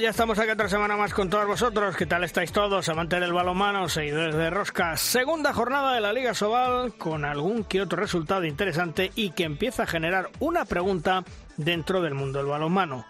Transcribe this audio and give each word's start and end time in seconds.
ya 0.00 0.10
estamos 0.10 0.38
aquí 0.38 0.50
otra 0.50 0.68
semana 0.68 0.96
más 0.96 1.12
con 1.12 1.28
todos 1.28 1.46
vosotros. 1.46 1.96
¿Qué 1.96 2.06
tal 2.06 2.22
estáis 2.22 2.52
todos? 2.52 2.88
Amantes 2.88 3.20
del 3.20 3.32
balonmano, 3.32 3.88
seguidores 3.88 4.34
de 4.34 4.50
Rosca. 4.50 4.96
Segunda 4.96 5.52
jornada 5.52 5.94
de 5.94 6.00
la 6.00 6.12
Liga 6.12 6.34
Sobal 6.34 6.94
con 6.94 7.24
algún 7.24 7.64
que 7.64 7.80
otro 7.80 7.98
resultado 7.98 8.44
interesante 8.44 9.10
y 9.16 9.30
que 9.30 9.44
empieza 9.44 9.82
a 9.82 9.86
generar 9.86 10.30
una 10.38 10.64
pregunta 10.64 11.24
dentro 11.56 12.00
del 12.00 12.14
mundo 12.14 12.38
del 12.38 12.48
balonmano. 12.48 13.06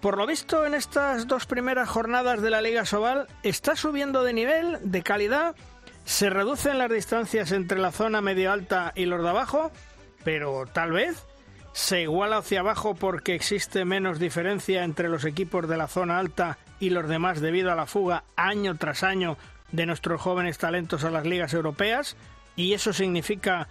Por 0.00 0.18
lo 0.18 0.26
visto, 0.26 0.66
en 0.66 0.74
estas 0.74 1.28
dos 1.28 1.46
primeras 1.46 1.88
jornadas 1.88 2.42
de 2.42 2.50
la 2.50 2.62
Liga 2.62 2.84
Sobal 2.86 3.28
está 3.44 3.76
subiendo 3.76 4.24
de 4.24 4.32
nivel, 4.32 4.78
de 4.82 5.02
calidad, 5.02 5.54
se 6.04 6.28
reducen 6.28 6.78
las 6.78 6.90
distancias 6.90 7.52
entre 7.52 7.78
la 7.78 7.92
zona 7.92 8.20
medio 8.20 8.50
alta 8.50 8.92
y 8.96 9.04
los 9.04 9.22
de 9.22 9.28
abajo, 9.28 9.70
pero 10.24 10.64
tal 10.72 10.90
vez 10.90 11.22
se 11.72 12.02
iguala 12.02 12.38
hacia 12.38 12.60
abajo 12.60 12.94
porque 12.94 13.34
existe 13.34 13.84
menos 13.84 14.18
diferencia 14.18 14.84
entre 14.84 15.08
los 15.08 15.24
equipos 15.24 15.68
de 15.68 15.76
la 15.76 15.88
zona 15.88 16.18
alta 16.18 16.58
y 16.80 16.90
los 16.90 17.08
demás 17.08 17.40
debido 17.40 17.72
a 17.72 17.76
la 17.76 17.86
fuga 17.86 18.24
año 18.36 18.76
tras 18.76 19.02
año 19.02 19.36
de 19.72 19.86
nuestros 19.86 20.20
jóvenes 20.20 20.58
talentos 20.58 21.04
a 21.04 21.10
las 21.10 21.26
ligas 21.26 21.54
europeas 21.54 22.16
y 22.56 22.74
eso 22.74 22.92
significa 22.92 23.68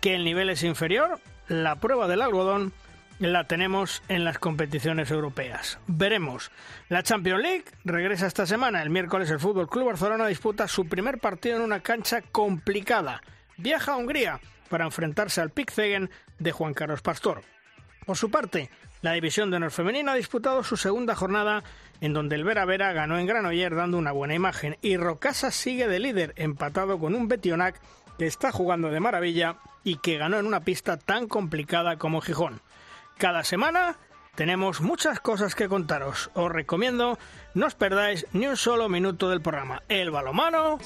que 0.00 0.14
el 0.14 0.24
nivel 0.24 0.50
es 0.50 0.62
inferior. 0.62 1.20
La 1.48 1.76
prueba 1.76 2.08
del 2.08 2.22
algodón 2.22 2.72
la 3.18 3.44
tenemos 3.44 4.02
en 4.08 4.24
las 4.24 4.38
competiciones 4.38 5.10
europeas. 5.10 5.78
Veremos. 5.86 6.50
La 6.88 7.02
Champions 7.02 7.42
League 7.42 7.64
regresa 7.84 8.26
esta 8.26 8.46
semana. 8.46 8.82
El 8.82 8.90
miércoles 8.90 9.30
el 9.30 9.38
Fútbol 9.38 9.68
Club 9.68 9.86
Barcelona 9.86 10.26
disputa 10.26 10.66
su 10.66 10.86
primer 10.86 11.18
partido 11.18 11.56
en 11.56 11.62
una 11.62 11.80
cancha 11.80 12.22
complicada. 12.22 13.22
Viaja 13.58 13.92
a 13.92 13.96
Hungría 13.96 14.40
para 14.72 14.86
enfrentarse 14.86 15.42
al 15.42 15.50
Pickzegen 15.50 16.08
de 16.38 16.50
Juan 16.50 16.72
Carlos 16.72 17.02
Pastor. 17.02 17.42
Por 18.06 18.16
su 18.16 18.30
parte, 18.30 18.70
la 19.02 19.12
división 19.12 19.50
de 19.50 19.58
honor 19.58 19.70
femenina 19.70 20.12
ha 20.12 20.14
disputado 20.14 20.64
su 20.64 20.78
segunda 20.78 21.14
jornada 21.14 21.62
en 22.00 22.14
donde 22.14 22.36
el 22.36 22.44
Vera 22.44 22.64
Vera 22.64 22.94
ganó 22.94 23.18
en 23.18 23.26
Granoller 23.26 23.74
dando 23.74 23.98
una 23.98 24.12
buena 24.12 24.34
imagen 24.34 24.78
y 24.80 24.96
Rocasa 24.96 25.50
sigue 25.50 25.88
de 25.88 25.98
líder 25.98 26.32
empatado 26.36 26.98
con 26.98 27.14
un 27.14 27.28
Betionac 27.28 27.82
que 28.18 28.26
está 28.26 28.50
jugando 28.50 28.88
de 28.88 28.98
maravilla 28.98 29.56
y 29.84 29.96
que 29.96 30.16
ganó 30.16 30.38
en 30.38 30.46
una 30.46 30.60
pista 30.60 30.96
tan 30.96 31.28
complicada 31.28 31.98
como 31.98 32.22
Gijón. 32.22 32.62
Cada 33.18 33.44
semana 33.44 33.98
tenemos 34.36 34.80
muchas 34.80 35.20
cosas 35.20 35.54
que 35.54 35.68
contaros. 35.68 36.30
Os 36.32 36.50
recomiendo 36.50 37.18
no 37.52 37.66
os 37.66 37.74
perdáis 37.74 38.26
ni 38.32 38.46
un 38.46 38.56
solo 38.56 38.88
minuto 38.88 39.28
del 39.28 39.42
programa. 39.42 39.82
El 39.90 40.10
balomano. 40.10 40.78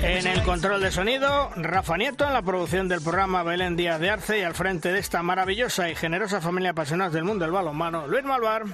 En 0.00 0.26
el 0.26 0.42
control 0.44 0.80
de 0.80 0.92
sonido, 0.92 1.50
Rafa 1.56 1.96
Nieto, 1.96 2.24
en 2.24 2.32
la 2.32 2.42
producción 2.42 2.88
del 2.88 3.02
programa 3.02 3.42
Belén 3.42 3.76
Díaz 3.76 3.98
de 3.98 4.10
Arce 4.10 4.38
y 4.38 4.42
al 4.42 4.54
frente 4.54 4.92
de 4.92 5.00
esta 5.00 5.22
maravillosa 5.22 5.90
y 5.90 5.96
generosa 5.96 6.40
familia 6.40 6.70
apasionados 6.70 7.12
del 7.12 7.24
mundo 7.24 7.44
del 7.44 7.52
balonmano, 7.52 8.06
Luis 8.06 8.24
Malvar. 8.24 8.64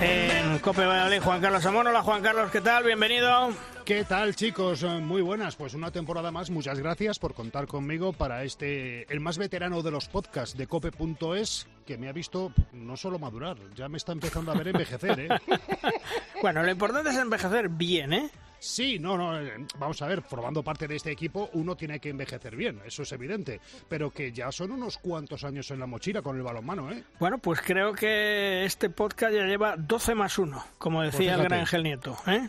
En 0.00 0.58
Cope 0.60 0.84
Valladolid, 0.84 1.22
Juan 1.22 1.40
Carlos 1.40 1.66
Amón. 1.66 1.86
Hola 1.86 2.02
Juan 2.02 2.22
Carlos, 2.22 2.50
¿qué 2.50 2.60
tal? 2.60 2.84
Bienvenido. 2.84 3.52
¿Qué 3.86 4.02
tal, 4.02 4.34
chicos? 4.34 4.82
Muy 4.82 5.22
buenas. 5.22 5.54
Pues 5.54 5.72
una 5.74 5.92
temporada 5.92 6.32
más. 6.32 6.50
Muchas 6.50 6.80
gracias 6.80 7.20
por 7.20 7.34
contar 7.34 7.68
conmigo 7.68 8.12
para 8.12 8.42
este, 8.42 9.06
el 9.12 9.20
más 9.20 9.38
veterano 9.38 9.80
de 9.80 9.92
los 9.92 10.08
podcasts 10.08 10.56
de 10.56 10.66
cope.es, 10.66 11.68
que 11.86 11.96
me 11.96 12.08
ha 12.08 12.12
visto 12.12 12.52
no 12.72 12.96
solo 12.96 13.20
madurar, 13.20 13.56
ya 13.76 13.88
me 13.88 13.98
está 13.98 14.10
empezando 14.10 14.50
a 14.50 14.56
ver 14.56 14.68
envejecer, 14.68 15.20
¿eh? 15.20 15.28
bueno, 16.42 16.64
lo 16.64 16.70
importante 16.72 17.10
es 17.10 17.16
envejecer 17.16 17.68
bien, 17.68 18.12
¿eh? 18.12 18.30
Sí, 18.58 18.98
no, 18.98 19.16
no, 19.16 19.40
eh, 19.40 19.52
vamos 19.78 20.02
a 20.02 20.08
ver, 20.08 20.20
formando 20.20 20.64
parte 20.64 20.88
de 20.88 20.96
este 20.96 21.12
equipo 21.12 21.50
uno 21.52 21.76
tiene 21.76 22.00
que 22.00 22.08
envejecer 22.08 22.56
bien, 22.56 22.80
eso 22.84 23.04
es 23.04 23.12
evidente, 23.12 23.60
pero 23.88 24.10
que 24.10 24.32
ya 24.32 24.50
son 24.50 24.72
unos 24.72 24.98
cuantos 24.98 25.44
años 25.44 25.70
en 25.70 25.78
la 25.78 25.86
mochila 25.86 26.22
con 26.22 26.36
el 26.36 26.42
balonmano, 26.42 26.90
¿eh? 26.90 27.04
Bueno, 27.20 27.38
pues 27.38 27.60
creo 27.60 27.92
que 27.92 28.64
este 28.64 28.90
podcast 28.90 29.32
ya 29.32 29.44
lleva 29.44 29.76
12 29.76 30.16
más 30.16 30.38
1, 30.38 30.64
como 30.78 30.98
Pues 30.98 31.12
decía 31.12 31.36
el 31.36 31.42
gran 31.44 31.60
Ángel 31.60 31.84
Nieto, 31.84 32.16
¿eh? 32.26 32.48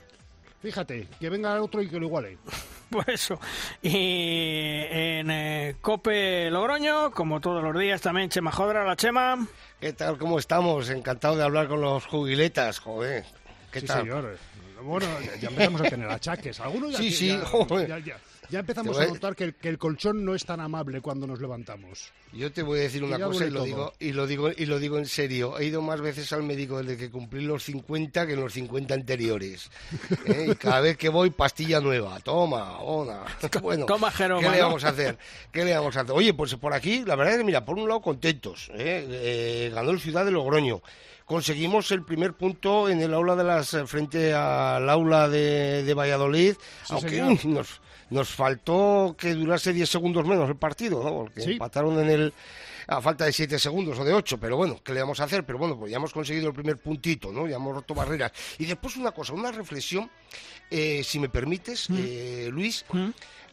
Fíjate, 0.62 1.08
que 1.20 1.30
venga 1.30 1.62
otro 1.62 1.82
y 1.82 1.88
que 1.88 2.00
lo 2.00 2.06
iguale. 2.08 2.38
Pues 2.90 3.06
eso. 3.10 3.38
Y 3.82 3.90
en 3.94 5.30
eh, 5.30 5.76
Cope 5.82 6.50
Logroño, 6.50 7.12
como 7.12 7.42
todos 7.42 7.62
los 7.62 7.78
días, 7.78 8.00
también 8.00 8.30
Chema 8.30 8.50
Jodra, 8.50 8.86
la 8.86 8.96
Chema. 8.96 9.46
¿Qué 9.82 9.92
tal? 9.92 10.18
¿Cómo 10.18 10.40
estamos? 10.40 10.90
Encantado 10.90 11.36
de 11.36 11.44
hablar 11.44 11.68
con 11.68 11.82
los 11.82 12.06
jubiletas, 12.06 12.80
joder. 12.80 13.26
¿Qué 13.74 13.82
sí, 13.82 13.88
tal? 13.88 14.04
señor. 14.04 14.38
Bueno, 14.82 15.06
ya 15.38 15.50
empezamos 15.50 15.82
a 15.82 15.84
tener 15.84 16.10
achaques. 16.10 16.62
Algunos 16.62 16.94
ya, 16.94 16.98
Sí, 17.00 17.12
sí, 17.12 17.28
ya, 17.28 17.44
joder. 17.46 18.04
ya, 18.06 18.18
ya- 18.50 18.60
empezamos 18.60 18.98
a 19.00 19.06
notar 19.08 19.36
que 19.36 19.44
el, 19.46 19.56
que 19.56 19.70
el 19.70 19.78
colchón 19.78 20.24
no 20.26 20.36
es 20.36 20.46
tan 20.46 20.60
amable 20.60 21.02
cuando 21.02 21.26
nos 21.28 21.40
levantamos. 21.42 22.12
Yo 22.34 22.52
te 22.52 22.62
voy 22.64 22.80
a 22.80 22.82
decir 22.84 23.04
una 23.04 23.20
cosa 23.20 23.46
y 23.46 23.50
lo, 23.50 23.56
todo. 23.60 23.66
digo, 23.66 23.94
y, 24.00 24.12
lo 24.12 24.28
digo, 24.28 24.50
y 24.56 24.66
lo 24.66 24.80
digo 24.80 24.98
en 24.98 25.06
serio. 25.06 25.58
He 25.60 25.66
ido 25.66 25.82
más 25.82 26.02
veces 26.02 26.32
al 26.34 26.44
médico 26.44 26.82
desde 26.84 26.98
que 26.98 27.10
cumplí 27.10 27.46
los 27.46 27.64
50 27.64 28.28
que 28.28 28.34
en 28.34 28.42
los 28.42 28.54
50 28.54 28.94
anteriores. 28.94 29.70
¿Eh? 30.26 30.48
Y 30.52 30.56
cada 30.56 30.82
vez 30.82 30.98
que 30.98 31.10
voy, 31.10 31.30
pastilla 31.30 31.80
nueva. 31.80 32.20
Toma, 32.20 32.80
ona. 32.80 33.24
Bueno, 33.62 33.86
Toma, 33.86 34.12
Jeroma, 34.12 34.42
¿qué 34.42 34.56
le 34.56 34.62
vamos 34.62 34.84
a 34.84 34.90
hacer? 34.90 35.18
¿Qué 35.52 35.64
le 35.66 35.74
vamos 35.76 35.96
a 35.98 36.02
hacer? 36.02 36.12
Oye, 36.16 36.34
pues 36.34 36.54
por 36.56 36.74
aquí, 36.74 37.04
la 37.06 37.16
verdad 37.16 37.34
es 37.34 37.40
que, 37.40 37.46
mira, 37.46 37.64
por 37.66 37.78
un 37.78 37.88
lado, 37.88 38.02
contentos. 38.02 38.70
¿eh? 38.74 39.06
Eh, 39.10 39.72
ganó 39.74 39.92
el 39.92 40.00
Ciudad 40.00 40.26
de 40.26 40.32
Logroño. 40.32 40.82
Conseguimos 41.26 41.92
el 41.92 42.04
primer 42.06 42.34
punto 42.36 42.88
en 42.90 43.02
el 43.02 43.14
aula 43.14 43.36
de 43.36 43.44
las 43.44 43.76
frente 43.88 44.34
al 44.34 44.90
aula 44.90 45.28
de, 45.28 45.84
de 45.84 45.94
Valladolid, 45.94 46.54
Sí, 46.86 46.94
aunque 46.94 47.10
señor. 47.10 47.46
nos, 47.46 47.82
nos 48.10 48.30
faltó 48.30 49.16
que 49.18 49.34
durase 49.34 49.74
10 49.74 49.90
segundos 49.90 50.26
menos 50.26 50.50
el 50.50 50.56
partido, 50.56 51.04
¿no? 51.04 51.12
Porque 51.14 51.42
Sí. 51.42 51.52
empataron 51.54 52.00
en 52.00 52.10
el 52.10 52.34
a 52.90 53.02
falta 53.02 53.26
de 53.26 53.34
7 53.34 53.60
segundos 53.60 54.00
o 54.00 54.06
de 54.06 54.14
8, 54.14 54.38
pero 54.40 54.56
bueno, 54.56 54.80
¿qué 54.82 54.94
le 54.94 55.02
vamos 55.02 55.20
a 55.20 55.26
hacer? 55.26 55.46
Pero 55.46 55.58
bueno, 55.60 55.78
pues 55.78 55.92
ya 55.92 55.98
hemos 55.98 56.14
conseguido 56.14 56.48
el 56.48 56.54
primer 56.54 56.78
puntito, 56.78 57.34
¿no? 57.34 57.46
Ya 57.46 57.58
hemos 57.58 57.76
roto 57.76 57.94
barreras. 57.94 58.32
Y 58.60 58.66
después 58.66 58.96
una 58.96 59.12
cosa, 59.12 59.34
una 59.34 59.52
reflexión, 59.52 60.10
eh, 60.72 61.04
si 61.04 61.20
me 61.20 61.28
permites, 61.28 61.90
eh, 61.92 62.48
Luis. 62.50 62.86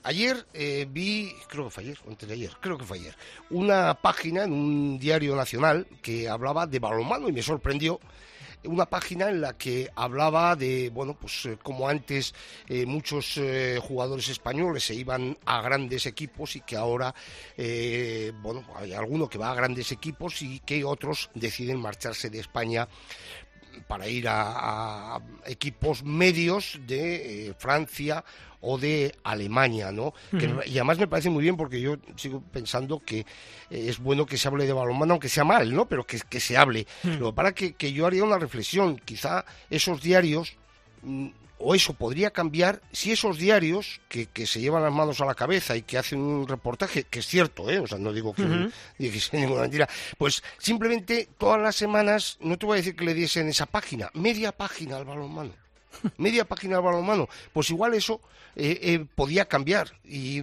Ayer 0.04 0.46
eh, 0.52 0.86
vi, 0.88 1.34
creo 1.48 1.64
que 1.64 1.70
fue 1.70 1.82
ayer, 1.82 1.98
o 2.06 2.10
antes 2.10 2.28
de 2.28 2.34
ayer, 2.34 2.52
creo 2.60 2.76
que 2.78 2.84
fue 2.84 2.98
ayer, 2.98 3.16
una 3.50 3.94
página 3.94 4.44
en 4.44 4.52
un 4.52 4.98
diario 4.98 5.34
nacional 5.34 5.86
que 6.02 6.28
hablaba 6.28 6.66
de 6.66 6.78
balonmano 6.78 7.28
y 7.28 7.32
me 7.32 7.42
sorprendió 7.42 7.98
una 8.66 8.86
página 8.86 9.28
en 9.28 9.40
la 9.40 9.56
que 9.56 9.90
hablaba 9.94 10.56
de, 10.56 10.90
bueno, 10.90 11.14
pues 11.14 11.46
eh, 11.46 11.58
como 11.62 11.88
antes 11.88 12.34
eh, 12.68 12.86
muchos 12.86 13.36
eh, 13.36 13.78
jugadores 13.82 14.28
españoles 14.28 14.84
se 14.84 14.94
iban 14.94 15.36
a 15.44 15.60
grandes 15.62 16.06
equipos 16.06 16.56
y 16.56 16.60
que 16.60 16.76
ahora, 16.76 17.14
bueno, 18.42 18.64
hay 18.76 18.92
alguno 18.92 19.28
que 19.28 19.38
va 19.38 19.50
a 19.50 19.54
grandes 19.54 19.92
equipos 19.92 20.42
y 20.42 20.60
que 20.60 20.84
otros 20.84 21.30
deciden 21.34 21.80
marcharse 21.80 22.30
de 22.30 22.40
España 22.40 22.88
para 23.86 24.06
ir 24.06 24.26
a, 24.28 25.20
equipos 25.46 26.04
medios 26.04 26.78
de 26.86 27.54
Francia 27.58 28.24
o 28.66 28.78
de 28.78 29.14
Alemania, 29.24 29.92
¿no? 29.92 30.14
Que- 30.30 30.46
y 30.66 30.72
además 30.78 30.98
me 30.98 31.06
parece 31.06 31.28
muy 31.30 31.42
bien 31.42 31.56
porque 31.56 31.80
yo 31.80 31.96
sigo 32.16 32.42
pensando 32.52 32.98
que 33.00 33.20
eh, 33.20 33.26
es 33.70 33.98
bueno 33.98 34.24
que 34.26 34.38
se 34.38 34.48
hable 34.48 34.66
de 34.66 34.72
balonmano, 34.72 35.12
aunque 35.14 35.28
sea 35.28 35.44
mal, 35.44 35.74
¿no? 35.74 35.86
Pero 35.86 36.04
que, 36.06 36.18
que 36.28 36.40
se 36.40 36.56
hable. 36.56 36.86
Lo 37.18 37.30
que 37.30 37.36
pasa 37.36 37.52
que, 37.52 37.74
que 37.74 37.92
yo 37.92 38.06
haría 38.06 38.24
una 38.24 38.38
reflexión. 38.38 38.96
Quizá 39.04 39.44
esos 39.70 40.00
diarios 40.02 40.56
mm, 41.02 41.28
o 41.58 41.74
eso 41.74 41.94
podría 41.94 42.30
cambiar 42.30 42.82
si 42.92 43.12
esos 43.12 43.38
diarios 43.38 44.00
que, 44.08 44.26
que 44.26 44.46
se 44.46 44.60
llevan 44.60 44.82
las 44.82 44.92
manos 44.92 45.20
a 45.20 45.24
la 45.24 45.34
cabeza 45.34 45.76
y 45.76 45.82
que 45.82 45.96
hacen 45.96 46.18
un 46.20 46.46
reportaje, 46.48 47.04
que 47.04 47.20
es 47.20 47.26
cierto, 47.26 47.70
¿eh? 47.70 47.78
o 47.78 47.86
sea, 47.86 47.96
no 47.96 48.12
digo 48.12 48.34
que, 48.34 48.42
ni 48.98 49.10
que 49.10 49.20
sea 49.20 49.40
ninguna 49.40 49.62
mentira, 49.62 49.88
pues 50.18 50.42
simplemente 50.58 51.28
todas 51.38 51.60
las 51.62 51.76
semanas, 51.76 52.36
no 52.40 52.58
te 52.58 52.66
voy 52.66 52.74
a 52.74 52.76
decir 52.78 52.96
que 52.96 53.04
le 53.04 53.14
diesen 53.14 53.48
esa 53.48 53.66
página, 53.66 54.10
media 54.14 54.52
página 54.52 54.96
al 54.96 55.04
balonmano. 55.04 55.52
Media 56.18 56.44
página 56.44 56.76
al 56.76 56.82
balonmano. 56.82 57.28
Pues 57.52 57.70
igual 57.70 57.94
eso 57.94 58.20
eh, 58.56 58.78
eh, 58.82 59.06
podía 59.14 59.46
cambiar 59.46 59.92
y 60.04 60.42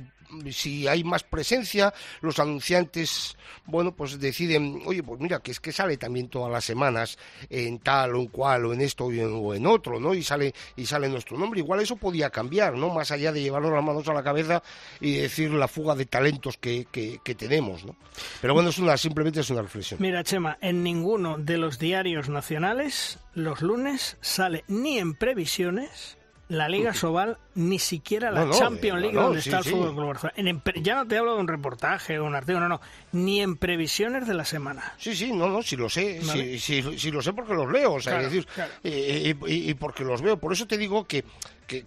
si 0.51 0.87
hay 0.87 1.03
más 1.03 1.23
presencia, 1.23 1.93
los 2.21 2.39
anunciantes, 2.39 3.37
bueno, 3.65 3.93
pues 3.93 4.19
deciden, 4.19 4.81
oye, 4.85 5.03
pues 5.03 5.19
mira, 5.19 5.39
que 5.39 5.51
es 5.51 5.59
que 5.59 5.71
sale 5.71 5.97
también 5.97 6.29
todas 6.29 6.51
las 6.51 6.65
semanas 6.65 7.17
en 7.49 7.79
tal 7.79 8.15
o 8.15 8.19
en 8.19 8.27
cual 8.27 8.65
o 8.65 8.73
en 8.73 8.81
esto 8.81 9.05
o 9.05 9.53
en, 9.53 9.65
otro, 9.65 9.99
¿no? 9.99 10.13
Y 10.13 10.23
sale 10.23 10.53
y 10.75 10.85
sale 10.85 11.09
nuestro 11.09 11.37
nombre. 11.37 11.59
Igual 11.59 11.81
eso 11.81 11.95
podía 11.95 12.29
cambiar, 12.29 12.73
¿no? 12.73 12.89
Más 12.89 13.11
allá 13.11 13.31
de 13.31 13.41
llevarnos 13.41 13.71
las 13.71 13.83
manos 13.83 14.07
a 14.07 14.13
la 14.13 14.23
cabeza 14.23 14.63
y 14.99 15.17
decir 15.17 15.51
la 15.51 15.67
fuga 15.67 15.95
de 15.95 16.05
talentos 16.05 16.57
que, 16.57 16.87
que, 16.91 17.19
que 17.23 17.35
tenemos, 17.35 17.85
¿no? 17.85 17.95
Pero 18.41 18.53
bueno, 18.53 18.69
es 18.69 18.77
una 18.77 18.97
simplemente 18.97 19.39
es 19.39 19.49
una 19.49 19.61
reflexión. 19.61 20.01
Mira, 20.01 20.23
Chema, 20.23 20.57
en 20.61 20.83
ninguno 20.83 21.37
de 21.37 21.57
los 21.57 21.79
diarios 21.79 22.29
nacionales 22.29 23.19
los 23.33 23.61
lunes 23.61 24.17
sale 24.21 24.63
ni 24.67 24.97
en 24.97 25.13
previsiones 25.13 26.17
la 26.51 26.67
Liga 26.67 26.93
Sobal, 26.93 27.37
ni 27.55 27.79
siquiera 27.79 28.31
la 28.31 28.49
Champions 28.49 29.01
League 29.01 29.15
donde 29.15 29.39
está 29.39 29.59
el 29.59 29.63
Fútbol 29.63 29.93
Club 29.93 30.07
Barcelona. 30.07 30.61
ya 30.81 30.95
no 30.95 31.07
te 31.07 31.17
hablo 31.17 31.35
de 31.35 31.41
un 31.41 31.47
reportaje 31.47 32.19
o 32.19 32.25
un 32.25 32.35
artículo, 32.35 32.61
no, 32.61 32.69
no, 32.69 32.81
ni 33.11 33.41
en 33.41 33.57
previsiones 33.57 34.27
de 34.27 34.33
la 34.33 34.45
semana. 34.45 34.93
Sí, 34.97 35.15
sí, 35.15 35.31
no, 35.31 35.47
no, 35.47 35.61
sí 35.61 35.75
lo 35.75 35.89
sé, 35.89 36.21
sí, 36.59 36.81
sí, 36.97 37.11
lo 37.11 37.21
sé 37.21 37.33
porque 37.33 37.53
los 37.53 37.71
leo, 37.71 37.93
o 37.93 38.01
sea, 38.01 38.19
decir, 38.19 38.47
y, 38.83 39.73
porque 39.75 40.03
los 40.03 40.21
veo. 40.21 40.37
Por 40.37 40.53
eso 40.53 40.67
te 40.67 40.77
digo 40.77 41.05
que 41.05 41.23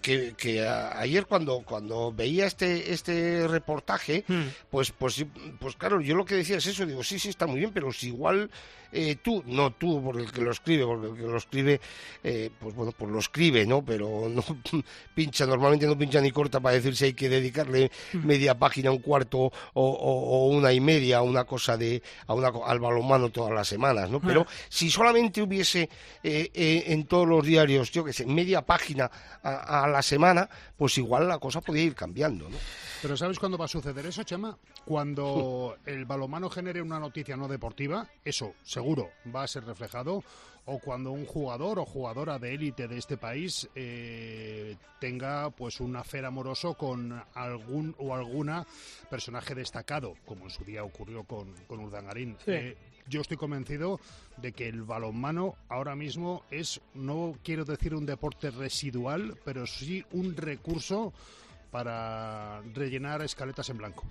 que, 0.00 0.34
que, 0.34 0.66
ayer 0.66 1.26
cuando, 1.26 1.61
cuando 1.61 2.10
veía 2.10 2.46
este, 2.46 2.93
este 2.93 3.46
reportaje, 3.46 4.25
hmm. 4.26 4.43
pues, 4.70 4.93
pues, 4.93 5.26
pues 5.60 5.76
claro, 5.76 6.00
yo 6.00 6.17
lo 6.17 6.25
que 6.25 6.37
decía 6.37 6.56
es 6.56 6.67
eso, 6.67 6.87
digo, 6.87 7.02
sí, 7.02 7.19
sí, 7.19 7.28
está 7.28 7.46
muy 7.46 7.58
bien, 7.58 7.70
pero 7.72 7.93
si 7.93 8.08
igual 8.08 8.50
eh, 8.93 9.17
tú, 9.17 9.43
no 9.46 9.72
tú, 9.72 10.02
por 10.02 10.19
el 10.19 10.31
que 10.31 10.40
lo 10.40 10.52
escribe, 10.52 10.87
porque 10.87 11.08
el 11.08 11.17
que 11.17 11.22
lo 11.22 11.37
escribe, 11.37 11.81
eh, 12.22 12.50
pues 12.58 12.75
bueno, 12.75 12.93
pues 12.96 13.10
lo 13.10 13.19
escribe, 13.19 13.67
¿no? 13.67 13.84
Pero 13.84 14.28
no 14.28 14.44
pincha, 15.14 15.46
normalmente 15.55 15.87
no 15.87 15.97
pincha 15.97 16.21
ni 16.21 16.31
corta 16.31 16.61
para 16.61 16.75
decir 16.75 16.97
si 16.97 17.06
hay 17.06 17.15
que 17.15 17.29
dedicarle 17.29 17.91
hmm. 18.12 18.27
media 18.27 18.59
página, 18.59 18.91
un 18.91 18.99
cuarto 18.99 19.53
o, 19.75 20.49
una 20.49 20.73
y 20.73 20.81
media 20.81 21.19
a 21.19 21.23
una 21.23 21.45
cosa 21.45 21.77
de, 21.77 22.03
a 22.27 22.35
una, 22.35 22.53
al 22.65 22.81
balonmano 22.81 23.31
todas 23.31 23.53
las 23.53 23.69
semanas, 23.69 24.11
¿no? 24.11 24.21
Pero 24.21 24.47
ah. 24.49 24.53
si 24.69 24.91
solamente 24.91 25.43
hubiese 25.43 25.89
eh, 26.23 26.85
en 26.87 27.06
todos 27.06 27.27
los 27.27 27.45
diarios, 27.45 27.91
yo 27.91 28.05
qué 28.05 28.12
sé, 28.12 28.27
media 28.27 28.62
página 28.62 29.11
a, 29.43 29.85
a 29.85 29.89
la 29.89 30.03
semana, 30.03 30.49
pues 30.77 30.99
igual 30.99 31.29
la 31.29 31.39
cosa 31.39 31.61
podía 31.61 31.83
ir 31.83 31.95
cambiando, 31.95 32.49
¿no? 32.49 32.56
Pero 33.05 33.19
¿sabes 33.19 33.39
cuándo 33.39 33.59
va 33.59 33.67
a 33.67 33.69
suceder 33.69 34.06
eso, 34.06 34.23
Chema? 34.23 34.56
Cuando 34.87 35.77
el 35.85 36.06
balomano 36.06 36.49
genere 36.49 36.81
una 36.81 36.99
noticia 36.99 37.37
no 37.37 37.49
deportiva, 37.49 38.09
eso 38.25 38.55
seguro 38.62 39.11
va 39.35 39.43
a 39.43 39.47
ser 39.47 39.65
reflejado, 39.65 40.25
o 40.66 40.78
cuando 40.78 41.12
un 41.12 41.26
jugador 41.26 41.78
o 41.78 41.84
jugadora 41.84 42.38
de 42.38 42.55
élite 42.55 42.88
de 42.88 42.99
este 42.99 43.16
país 43.16 43.69
eh, 43.75 44.76
tenga 44.99 45.50
pues 45.50 45.81
un 45.81 45.96
afer 45.96 46.25
amoroso 46.25 46.75
con 46.75 47.22
algún 47.34 47.94
o 47.99 48.14
alguna 48.14 48.66
personaje 49.11 49.55
destacado, 49.55 50.14
como 50.25 50.44
en 50.44 50.50
su 50.50 50.64
día 50.64 50.84
ocurrió 50.84 51.25
con, 51.25 51.52
con 51.66 51.81
Urdangarín. 51.81 52.37
Eh, 52.46 52.76
yo 53.06 53.20
estoy 53.20 53.37
convencido 53.37 54.00
de 54.38 54.52
que 54.52 54.66
el 54.69 54.82
balonmano 54.82 55.56
ahora 55.69 55.94
mismo 55.94 56.43
es, 56.50 56.81
no 56.94 57.34
quiero 57.43 57.64
decir 57.64 57.94
un 57.94 58.06
deporte 58.06 58.50
residual, 58.50 59.37
pero 59.44 59.67
sí 59.67 60.05
un 60.12 60.34
recurso 60.37 61.12
para 61.75 62.62
rellenar 62.73 63.21
escaletas 63.23 63.69
en 63.69 63.79
blanco. 63.79 64.05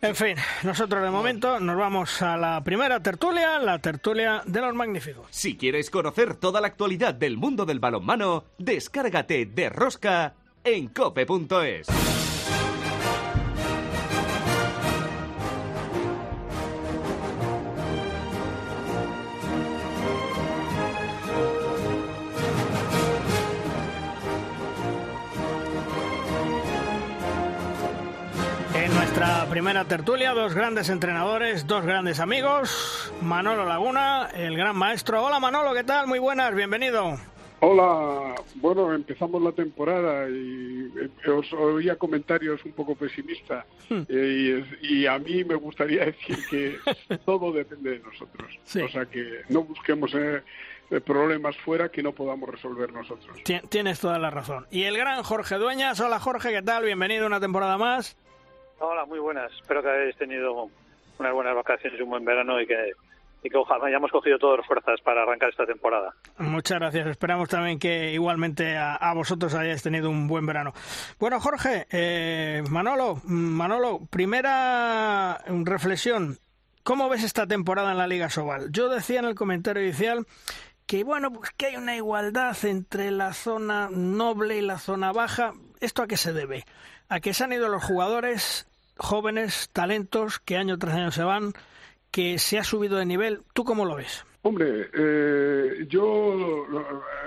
En 0.00 0.16
fin, 0.16 0.38
nosotros 0.62 1.02
de 1.02 1.10
momento 1.10 1.60
nos 1.60 1.76
vamos 1.76 2.22
a 2.22 2.38
la 2.38 2.64
primera 2.64 2.98
tertulia, 3.02 3.58
la 3.58 3.78
tertulia 3.78 4.40
de 4.46 4.62
los 4.62 4.74
magníficos. 4.74 5.26
Si 5.28 5.58
quieres 5.58 5.90
conocer 5.90 6.36
toda 6.36 6.62
la 6.62 6.68
actualidad 6.68 7.12
del 7.12 7.36
mundo 7.36 7.66
del 7.66 7.78
balonmano, 7.78 8.44
descárgate 8.56 9.44
de 9.44 9.68
Rosca 9.68 10.32
en 10.64 10.88
cope.es. 10.88 12.23
primera 29.54 29.84
tertulia, 29.84 30.32
dos 30.32 30.52
grandes 30.52 30.88
entrenadores, 30.88 31.64
dos 31.68 31.84
grandes 31.84 32.18
amigos. 32.18 33.12
Manolo 33.22 33.64
Laguna, 33.64 34.28
el 34.34 34.56
gran 34.56 34.74
maestro. 34.74 35.24
Hola 35.24 35.38
Manolo, 35.38 35.72
¿qué 35.72 35.84
tal? 35.84 36.08
Muy 36.08 36.18
buenas, 36.18 36.52
bienvenido. 36.56 37.16
Hola, 37.60 38.34
bueno, 38.56 38.92
empezamos 38.92 39.40
la 39.40 39.52
temporada 39.52 40.28
y 40.28 40.90
eh, 41.00 41.30
os 41.30 41.52
oía 41.52 41.94
comentarios 41.94 42.64
un 42.64 42.72
poco 42.72 42.96
pesimistas 42.96 43.64
hmm. 43.90 44.00
eh, 44.08 44.64
y, 44.82 45.06
a 45.06 45.20
mí 45.20 45.44
me 45.44 45.54
gustaría 45.54 46.04
decir 46.06 46.36
que 46.50 46.76
todo 47.24 47.52
depende 47.52 47.90
de 47.90 47.98
nosotros. 48.00 48.58
O 48.84 48.88
sea, 48.88 49.06
que 49.06 49.42
no 49.50 49.62
busquemos 49.62 50.12
eh, 50.16 50.42
problemas 51.06 51.56
fuera 51.58 51.90
que 51.90 52.02
no 52.02 52.10
podamos 52.10 52.50
resolver 52.50 52.92
nosotros. 52.92 53.40
Tienes 53.68 54.00
toda 54.00 54.18
la 54.18 54.30
razón. 54.30 54.66
Y 54.72 54.82
el 54.82 54.96
gran 54.96 55.22
Jorge 55.22 55.54
Dueñas, 55.58 56.00
hola 56.00 56.18
Jorge, 56.18 56.50
¿qué 56.50 56.62
tal? 56.62 56.82
Bienvenido 56.82 57.22
a 57.22 57.26
una 57.28 57.38
temporada 57.38 57.78
más. 57.78 58.16
Hola, 58.78 59.04
muy 59.06 59.18
buenas. 59.18 59.52
Espero 59.52 59.82
que 59.82 59.88
hayáis 59.88 60.16
tenido 60.16 60.68
unas 61.18 61.32
buenas 61.32 61.54
vacaciones 61.54 61.98
y 61.98 62.02
un 62.02 62.10
buen 62.10 62.24
verano 62.24 62.60
y 62.60 62.66
que, 62.66 62.92
y 63.42 63.50
que 63.50 63.56
ojalá 63.56 63.86
hayamos 63.86 64.10
cogido 64.10 64.38
todas 64.38 64.58
las 64.58 64.66
fuerzas 64.66 65.00
para 65.02 65.22
arrancar 65.22 65.50
esta 65.50 65.66
temporada. 65.66 66.14
Muchas 66.38 66.78
gracias. 66.78 67.06
Esperamos 67.06 67.48
también 67.48 67.78
que 67.78 68.12
igualmente 68.12 68.76
a, 68.76 69.12
vosotros 69.14 69.54
hayáis 69.54 69.82
tenido 69.82 70.10
un 70.10 70.26
buen 70.26 70.46
verano. 70.46 70.72
Bueno, 71.18 71.40
Jorge, 71.40 71.86
eh, 71.90 72.62
Manolo, 72.68 73.20
Manolo, 73.24 74.00
primera 74.10 75.38
reflexión. 75.46 76.38
¿Cómo 76.82 77.08
ves 77.08 77.24
esta 77.24 77.46
temporada 77.46 77.92
en 77.92 77.98
la 77.98 78.06
Liga 78.06 78.28
Sobal? 78.28 78.70
Yo 78.70 78.88
decía 78.88 79.20
en 79.20 79.24
el 79.24 79.34
comentario 79.34 79.82
inicial 79.82 80.26
que 80.86 81.02
bueno, 81.02 81.32
pues 81.32 81.50
que 81.56 81.66
hay 81.66 81.76
una 81.76 81.96
igualdad 81.96 82.56
entre 82.64 83.10
la 83.10 83.32
zona 83.32 83.88
noble 83.90 84.58
y 84.58 84.60
la 84.60 84.78
zona 84.78 85.12
baja. 85.12 85.52
¿Esto 85.80 86.02
a 86.02 86.06
qué 86.06 86.16
se 86.16 86.32
debe? 86.32 86.64
A 87.14 87.20
que 87.20 87.32
se 87.32 87.44
han 87.44 87.52
ido 87.52 87.68
los 87.68 87.84
jugadores 87.84 88.66
jóvenes, 88.96 89.70
talentos, 89.72 90.40
que 90.40 90.56
año 90.56 90.78
tras 90.78 90.96
año 90.96 91.12
se 91.12 91.22
van, 91.22 91.52
que 92.10 92.40
se 92.40 92.58
ha 92.58 92.64
subido 92.64 92.96
de 92.96 93.06
nivel. 93.06 93.42
¿Tú 93.52 93.62
cómo 93.62 93.84
lo 93.84 93.94
ves? 93.94 94.24
Hombre, 94.42 94.88
eh, 94.92 95.86
yo 95.88 96.66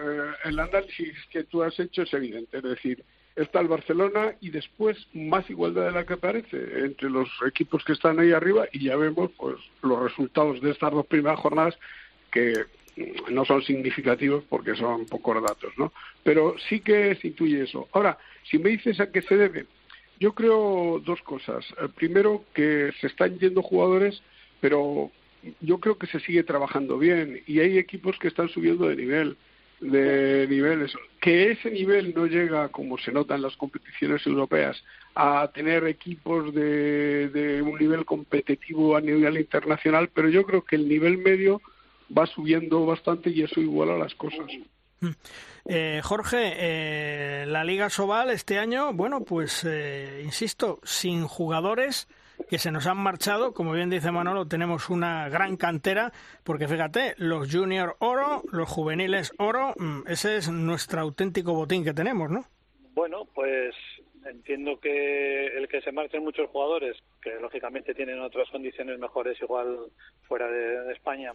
eh, 0.03 0.31
el 0.43 0.59
análisis 0.59 1.15
que 1.31 1.45
tú 1.45 1.63
has 1.63 1.79
hecho 1.79 2.01
es 2.01 2.13
evidente, 2.13 2.57
es 2.57 2.63
decir, 2.63 3.03
está 3.33 3.61
el 3.61 3.69
Barcelona 3.69 4.33
y 4.41 4.49
después 4.49 5.07
más 5.13 5.49
igualdad 5.49 5.85
de 5.85 5.91
la 5.93 6.05
que 6.05 6.17
parece 6.17 6.57
entre 6.79 7.09
los 7.09 7.29
equipos 7.47 7.85
que 7.85 7.93
están 7.93 8.19
ahí 8.19 8.33
arriba 8.33 8.65
y 8.73 8.83
ya 8.83 8.97
vemos 8.97 9.31
pues 9.37 9.55
los 9.83 10.03
resultados 10.03 10.59
de 10.59 10.71
estas 10.71 10.91
dos 10.91 11.05
primeras 11.05 11.39
jornadas 11.39 11.77
que 12.29 12.65
no 13.31 13.45
son 13.45 13.61
significativos 13.63 14.43
porque 14.49 14.75
son 14.75 15.05
pocos 15.05 15.41
datos, 15.41 15.71
¿no? 15.77 15.93
Pero 16.23 16.55
sí 16.67 16.81
que 16.81 17.15
se 17.15 17.27
intuye 17.27 17.63
eso. 17.63 17.87
Ahora, 17.93 18.17
si 18.49 18.57
me 18.57 18.71
dices 18.71 18.99
a 18.99 19.11
qué 19.11 19.21
se 19.21 19.37
debe, 19.37 19.65
yo 20.19 20.33
creo 20.33 21.01
dos 21.05 21.21
cosas. 21.21 21.65
Eh, 21.81 21.87
primero, 21.95 22.43
que 22.53 22.91
se 22.99 23.07
están 23.07 23.37
yendo 23.39 23.61
jugadores, 23.61 24.21
pero 24.59 25.11
yo 25.61 25.80
creo 25.80 25.97
que 25.97 26.07
se 26.07 26.19
sigue 26.19 26.44
trabajando 26.44 26.97
bien 26.97 27.42
y 27.45 27.59
hay 27.59 27.77
equipos 27.77 28.18
que 28.19 28.27
están 28.27 28.49
subiendo 28.49 28.87
de 28.87 28.95
nivel 28.95 29.37
de 29.80 30.47
niveles 30.49 30.92
que 31.21 31.51
ese 31.51 31.69
nivel 31.69 32.11
no 32.15 32.25
llega 32.25 32.69
como 32.69 32.97
se 32.97 33.11
nota 33.11 33.35
en 33.35 33.44
las 33.44 33.56
competiciones 33.57 34.25
europeas 34.25 34.83
a 35.13 35.51
tener 35.53 35.85
equipos 35.85 36.51
de, 36.51 37.30
de 37.30 37.61
un 37.61 37.77
nivel 37.77 38.03
competitivo 38.03 38.97
a 38.97 39.01
nivel 39.01 39.37
internacional 39.37 40.09
pero 40.11 40.30
yo 40.30 40.44
creo 40.45 40.63
que 40.63 40.77
el 40.77 40.89
nivel 40.89 41.19
medio 41.19 41.61
va 42.15 42.25
subiendo 42.25 42.87
bastante 42.87 43.30
y 43.30 43.44
eso 43.44 43.61
iguala 43.61 43.97
las 43.97 44.15
cosas. 44.15 44.47
Mm. 45.01 45.09
Eh, 45.69 46.01
Jorge, 46.04 46.54
eh, 46.56 47.45
la 47.45 47.63
Liga 47.63 47.89
Sobal 47.89 48.30
este 48.30 48.57
año, 48.57 48.94
bueno, 48.94 49.23
pues 49.23 49.66
eh, 49.66 50.21
insisto, 50.23 50.80
sin 50.83 51.27
jugadores 51.27 52.07
que 52.49 52.59
se 52.59 52.71
nos 52.71 52.87
han 52.87 52.97
marchado, 52.97 53.54
como 53.54 53.73
bien 53.73 53.89
dice 53.89 54.11
Manolo, 54.11 54.47
tenemos 54.47 54.89
una 54.89 55.27
gran 55.27 55.57
cantera, 55.57 56.11
porque 56.44 56.68
fíjate, 56.68 57.16
los 57.18 57.54
junior 57.54 57.95
oro, 57.99 58.44
los 58.51 58.69
juveniles 58.69 59.33
oro, 59.37 59.73
mm, 59.77 60.01
ese 60.07 60.37
es 60.37 60.49
nuestro 60.49 61.01
auténtico 61.01 61.54
botín 61.54 61.83
que 61.83 61.94
tenemos, 61.94 62.30
¿no? 62.30 62.45
Bueno, 62.94 63.25
pues 63.33 63.75
entiendo 64.25 64.80
que 64.80 65.47
el 65.47 65.68
que 65.68 65.81
se 65.81 65.92
marchen 65.92 66.23
muchos 66.23 66.49
jugadores, 66.49 66.97
que 67.21 67.35
lógicamente 67.42 67.94
tienen 67.94 68.21
otras 68.21 68.49
condiciones 68.49 68.99
mejores 68.99 69.42
igual 69.42 69.80
fuera 70.27 70.47
de 70.47 70.94
España, 70.94 71.33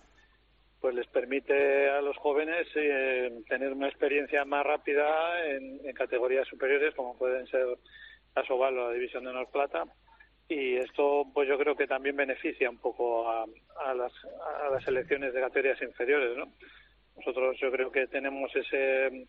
pues 0.83 0.97
les 0.97 1.07
permite 1.07 1.89
a 1.91 2.01
los 2.03 2.17
jóvenes 2.17 2.67
eh, 2.75 3.31
tener 3.49 3.73
una 3.73 3.87
experiencia 3.87 4.45
más 4.45 4.67
rápida 4.67 5.47
en, 5.49 5.81
categorías 5.95 6.49
superiores 6.49 6.93
como 6.97 7.17
pueden 7.17 7.47
ser 7.47 7.65
la 8.35 8.45
Soval 8.45 8.77
o 8.77 8.89
la 8.89 8.95
División 8.95 9.23
de 9.23 9.31
Honor 9.31 9.49
Plata 9.53 9.85
y 10.49 10.75
esto 10.75 11.25
pues 11.33 11.49
yo 11.49 11.57
creo 11.57 11.77
que 11.77 11.87
también 11.87 12.17
beneficia 12.17 12.69
un 12.69 12.79
poco 12.79 13.31
a, 13.31 13.47
las, 13.95 14.13
a 14.65 14.71
las 14.71 14.83
selecciones 14.83 15.33
de 15.33 15.41
categorías 15.41 15.81
inferiores 15.83 16.37
¿no? 16.37 16.53
nosotros 17.17 17.57
yo 17.61 17.71
creo 17.71 17.93
que 17.93 18.09
tenemos 18.09 18.51
ese 18.57 19.29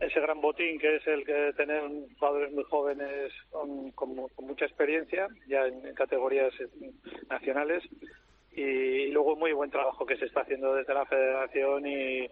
ese 0.00 0.20
gran 0.20 0.40
botín 0.40 0.78
que 0.78 0.96
es 0.96 1.06
el 1.06 1.26
que 1.26 1.52
tener 1.54 1.82
jugadores 2.18 2.50
muy 2.52 2.64
jóvenes 2.64 3.30
con, 3.50 3.90
con, 3.90 4.30
mucha 4.38 4.64
experiencia 4.64 5.28
ya 5.48 5.66
en, 5.66 5.94
categorías 5.94 6.54
nacionales 7.28 7.82
y, 8.58 9.10
luego 9.10 9.36
muy 9.36 9.52
buen 9.52 9.70
trabajo 9.70 10.06
que 10.06 10.16
se 10.16 10.26
está 10.26 10.40
haciendo 10.40 10.74
desde 10.74 10.94
la 10.94 11.06
federación 11.06 11.86
y, 11.86 12.28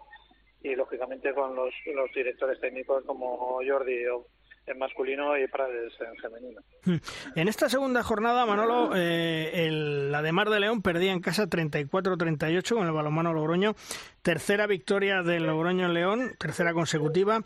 y 0.61 0.75
lógicamente 0.75 1.33
con 1.33 1.55
los, 1.55 1.73
directores 2.13 2.59
técnicos 2.59 3.03
como 3.05 3.59
Jordi 3.67 4.03
en 4.67 4.77
masculino 4.77 5.37
y 5.37 5.47
Prades 5.47 5.93
en 5.99 6.15
femenino. 6.17 6.61
En 7.35 7.47
esta 7.47 7.69
segunda 7.69 8.03
jornada, 8.03 8.45
Manolo, 8.45 8.95
eh, 8.95 9.65
el, 9.65 10.11
la 10.11 10.21
de 10.21 10.31
Mar 10.31 10.49
de 10.49 10.59
León 10.59 10.81
perdía 10.81 11.13
en 11.13 11.21
casa 11.21 11.47
34-38 11.47 12.75
con 12.75 12.85
el 12.85 12.91
balonmano 12.91 13.33
Logroño. 13.33 13.75
Tercera 14.21 14.67
victoria 14.67 15.23
del 15.23 15.45
Logroño 15.45 15.85
en 15.85 15.93
León, 15.93 16.35
tercera 16.37 16.73
consecutiva. 16.73 17.41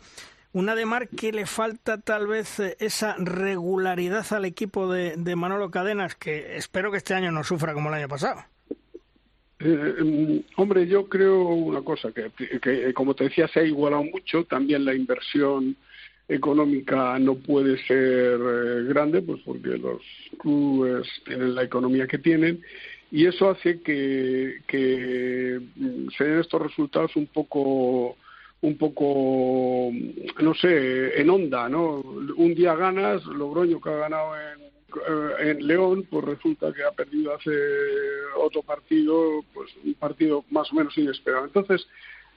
Una 0.54 0.74
de 0.74 0.84
Mar 0.84 1.08
que 1.08 1.32
le 1.32 1.46
falta 1.46 1.98
tal 1.98 2.26
vez 2.26 2.60
eh, 2.60 2.76
esa 2.78 3.14
regularidad 3.18 4.30
al 4.32 4.44
equipo 4.44 4.92
de, 4.92 5.16
Manolo 5.34 5.70
Cadenas, 5.70 6.14
que 6.14 6.56
espero 6.56 6.90
que 6.90 6.98
este 6.98 7.14
año 7.14 7.32
no 7.32 7.42
sufra 7.42 7.72
como 7.72 7.88
el 7.88 7.94
año 7.94 8.08
pasado. 8.08 8.44
Eh, 9.64 9.94
em, 9.98 10.42
hombre, 10.56 10.86
yo 10.86 11.08
creo 11.08 11.44
una 11.44 11.82
cosa, 11.82 12.10
que, 12.12 12.92
como 12.94 13.14
te 13.14 13.24
decía, 13.24 13.46
se 13.48 13.60
ha 13.60 13.64
igualado 13.64 14.04
mucho. 14.04 14.44
También 14.44 14.84
la 14.84 14.94
inversión 14.94 15.76
económica 16.28 17.18
no 17.18 17.36
puede 17.36 17.78
ser 17.86 18.40
eh, 18.40 18.84
grande, 18.88 19.22
pues 19.22 19.40
porque 19.44 19.78
los 19.78 20.02
clubes 20.38 21.06
tienen 21.24 21.54
la 21.54 21.62
economía 21.62 22.06
que 22.06 22.18
tienen. 22.18 22.60
Y 23.10 23.26
eso 23.26 23.50
hace 23.50 23.80
que, 23.82 24.62
que 24.66 25.60
mm, 25.76 26.08
se 26.16 26.24
den 26.24 26.40
estos 26.40 26.62
resultados 26.62 27.14
un 27.16 27.26
poco 27.26 28.16
un 28.62 28.78
poco 28.78 29.90
no 30.40 30.54
sé 30.54 31.20
en 31.20 31.28
onda 31.28 31.68
no 31.68 31.96
un 32.36 32.54
día 32.54 32.76
ganas 32.76 33.24
Logroño 33.26 33.80
que 33.80 33.90
ha 33.90 33.96
ganado 33.96 34.36
en, 34.36 34.71
en 35.40 35.66
León 35.66 36.06
pues 36.10 36.24
resulta 36.24 36.72
que 36.72 36.84
ha 36.84 36.90
perdido 36.92 37.34
hace 37.34 37.50
otro 38.36 38.62
partido 38.62 39.44
pues 39.52 39.70
un 39.84 39.94
partido 39.94 40.44
más 40.50 40.72
o 40.72 40.76
menos 40.76 40.96
inesperado 40.96 41.44
entonces 41.44 41.86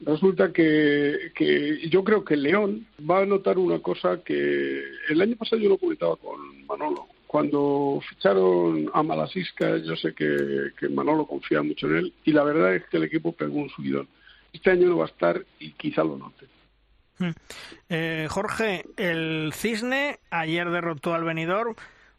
Resulta 0.01 0.51
que, 0.51 1.31
que 1.33 1.87
yo 1.89 2.03
creo 2.03 2.25
que 2.25 2.35
León 2.35 2.85
va 3.09 3.19
a 3.19 3.25
notar 3.25 3.57
una 3.57 3.79
cosa 3.79 4.19
que 4.23 4.83
el 5.07 5.21
año 5.21 5.37
pasado 5.37 5.61
yo 5.61 5.69
lo 5.69 5.77
comentaba 5.77 6.17
con 6.17 6.65
Manolo. 6.65 7.07
Cuando 7.27 8.01
ficharon 8.09 8.89
a 8.93 9.03
Malasisca, 9.03 9.77
yo 9.77 9.95
sé 9.95 10.13
que, 10.13 10.71
que 10.77 10.89
Manolo 10.89 11.25
confía 11.25 11.61
mucho 11.61 11.87
en 11.87 11.95
él 11.97 12.13
y 12.25 12.33
la 12.33 12.43
verdad 12.43 12.75
es 12.75 12.85
que 12.85 12.97
el 12.97 13.05
equipo 13.05 13.31
pegó 13.31 13.55
un 13.55 13.69
subidón. 13.69 14.07
Este 14.51 14.71
año 14.71 14.89
no 14.89 14.97
va 14.97 15.05
a 15.05 15.09
estar 15.09 15.43
y 15.59 15.71
quizá 15.71 16.03
lo 16.03 16.17
note. 16.17 16.45
Hmm. 17.17 17.31
Eh, 17.87 18.27
Jorge, 18.29 18.83
el 18.97 19.51
Cisne 19.53 20.19
ayer 20.29 20.69
derrotó 20.69 21.13
al 21.13 21.23
venidor 21.23 21.75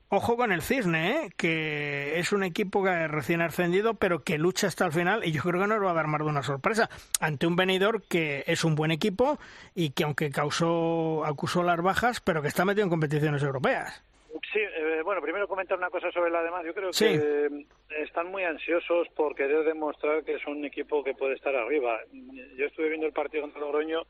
Ojo 0.09 0.37
con 0.37 0.53
el 0.53 0.63
Cisne, 0.63 1.11
¿eh? 1.11 1.31
que 1.37 2.21
es 2.21 2.31
un 2.31 2.45
equipo 2.45 2.85
que 2.85 3.09
recién 3.09 3.41
ascendido, 3.41 3.95
pero 3.95 4.23
que 4.23 4.39
lucha 4.39 4.69
hasta 4.69 4.87
el 4.87 4.93
final 4.93 5.25
y 5.25 5.33
yo 5.33 5.43
creo 5.43 5.61
que 5.61 5.67
nos 5.67 5.83
va 5.83 5.91
a 5.91 5.95
dar 5.95 6.07
más 6.07 6.21
de 6.21 6.29
una 6.29 6.45
sorpresa 6.45 6.89
ante 7.21 7.45
un 7.49 7.57
venidor 7.57 8.05
que 8.09 8.45
es 8.47 8.63
un 8.63 8.77
buen 8.77 8.93
equipo 8.93 9.41
y 9.75 9.91
que 9.91 10.05
aunque 10.05 10.31
causó 10.31 11.25
acusó 11.25 11.65
las 11.65 11.83
bajas, 11.83 12.21
pero 12.21 12.41
que 12.41 12.47
está 12.47 12.65
metido 12.65 12.85
en 12.85 12.91
competiciones 12.91 13.43
europeas. 13.43 14.05
Sí, 14.53 14.61
eh, 14.61 15.01
bueno, 15.03 15.21
primero 15.21 15.49
comentar 15.49 15.77
una 15.77 15.91
cosa 15.91 16.13
sobre 16.13 16.31
la 16.31 16.43
demás. 16.43 16.65
Yo 16.65 16.73
creo 16.73 16.91
que 16.93 17.67
están 18.01 18.31
muy 18.31 18.45
ansiosos 18.45 19.09
por 19.17 19.35
querer 19.35 19.65
demostrar 19.65 20.23
que 20.23 20.35
es 20.35 20.47
un 20.47 20.65
equipo 20.65 21.03
que 21.03 21.15
puede 21.15 21.35
estar 21.35 21.57
arriba. 21.57 21.99
Yo 22.57 22.67
estuve 22.67 22.91
viendo 22.91 23.09
el 23.09 23.13
partido 23.13 23.43
contra 23.43 23.61
Logroño 23.61 24.03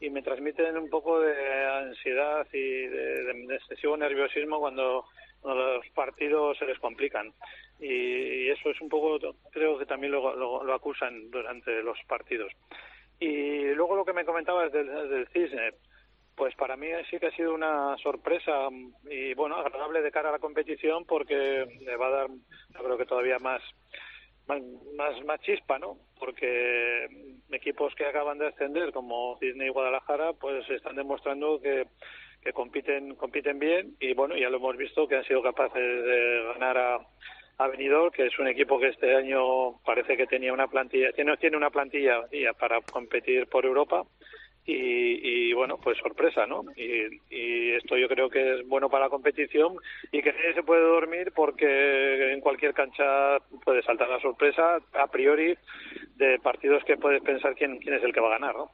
y 0.00 0.10
me 0.10 0.22
transmiten 0.22 0.76
un 0.76 0.90
poco 0.90 1.18
de 1.20 1.66
ansiedad 1.66 2.46
y 2.52 2.86
de 2.86 3.54
excesivo 3.54 3.96
nerviosismo 3.96 4.58
cuando 4.58 5.06
los 5.44 5.88
partidos 5.94 6.58
se 6.58 6.66
les 6.66 6.78
complican 6.78 7.32
y 7.78 8.48
eso 8.48 8.70
es 8.70 8.80
un 8.80 8.88
poco 8.88 9.18
creo 9.50 9.78
que 9.78 9.86
también 9.86 10.12
lo, 10.12 10.36
lo, 10.36 10.74
acusan 10.74 11.30
durante 11.30 11.82
los 11.82 11.98
partidos 12.06 12.52
y 13.18 13.72
luego 13.74 13.96
lo 13.96 14.04
que 14.04 14.12
me 14.12 14.24
comentabas 14.24 14.70
del, 14.72 14.86
del 14.86 15.28
cisne 15.28 15.72
pues 16.36 16.54
para 16.56 16.76
mí 16.76 16.88
sí 17.10 17.18
que 17.18 17.28
ha 17.28 17.36
sido 17.36 17.54
una 17.54 17.96
sorpresa 17.98 18.68
y 19.10 19.34
bueno 19.34 19.56
agradable 19.56 20.02
de 20.02 20.12
cara 20.12 20.28
a 20.28 20.32
la 20.32 20.38
competición 20.38 21.04
porque 21.06 21.66
le 21.80 21.96
va 21.96 22.08
a 22.08 22.10
dar 22.10 22.28
yo 22.28 22.84
creo 22.84 22.98
que 22.98 23.06
todavía 23.06 23.38
más 23.38 23.62
más, 24.96 25.24
más, 25.24 25.40
chispa, 25.40 25.78
¿no? 25.78 25.96
Porque 26.18 27.08
equipos 27.50 27.94
que 27.94 28.06
acaban 28.06 28.38
de 28.38 28.48
ascender 28.48 28.92
como 28.92 29.38
Cisne 29.38 29.66
y 29.66 29.70
Guadalajara 29.70 30.32
pues 30.34 30.68
están 30.70 30.96
demostrando 30.96 31.60
que 31.60 31.86
que 32.42 32.52
compiten 32.52 33.14
compiten 33.14 33.58
bien 33.58 33.96
y 34.00 34.14
bueno 34.14 34.36
ya 34.36 34.48
lo 34.48 34.56
hemos 34.56 34.76
visto 34.76 35.06
que 35.06 35.16
han 35.16 35.24
sido 35.24 35.42
capaces 35.42 36.04
de 36.04 36.44
ganar 36.54 36.78
a, 36.78 36.98
a 37.58 37.68
Benidorm 37.68 38.10
que 38.10 38.26
es 38.26 38.38
un 38.38 38.48
equipo 38.48 38.78
que 38.78 38.88
este 38.88 39.14
año 39.14 39.80
parece 39.84 40.16
que 40.16 40.26
tenía 40.26 40.52
una 40.52 40.68
plantilla 40.68 41.12
tiene 41.12 41.36
tiene 41.36 41.56
una 41.56 41.70
plantilla 41.70 42.22
para 42.58 42.80
competir 42.80 43.46
por 43.46 43.64
Europa 43.64 44.04
y, 44.66 45.52
bueno, 45.52 45.78
pues 45.78 45.98
sorpresa, 45.98 46.46
¿no? 46.46 46.64
Y, 46.76 47.70
esto 47.70 47.96
yo 47.96 48.08
creo 48.08 48.28
que 48.28 48.60
es 48.60 48.68
bueno 48.68 48.90
para 48.90 49.04
la 49.04 49.10
competición 49.10 49.76
y 50.12 50.22
que 50.22 50.32
nadie 50.32 50.54
se 50.54 50.62
puede 50.62 50.82
dormir 50.82 51.32
porque 51.34 52.32
en 52.32 52.40
cualquier 52.40 52.74
cancha 52.74 53.38
puede 53.64 53.82
saltar 53.82 54.08
la 54.08 54.20
sorpresa 54.20 54.78
a 54.92 55.06
priori 55.06 55.56
de 56.16 56.38
partidos 56.40 56.82
que 56.84 56.96
puedes 56.96 57.22
pensar 57.22 57.54
quién, 57.54 57.78
quién 57.78 57.94
es 57.94 58.02
el 58.02 58.12
que 58.12 58.20
va 58.20 58.28
a 58.28 58.38
ganar, 58.38 58.54
¿no? 58.54 58.70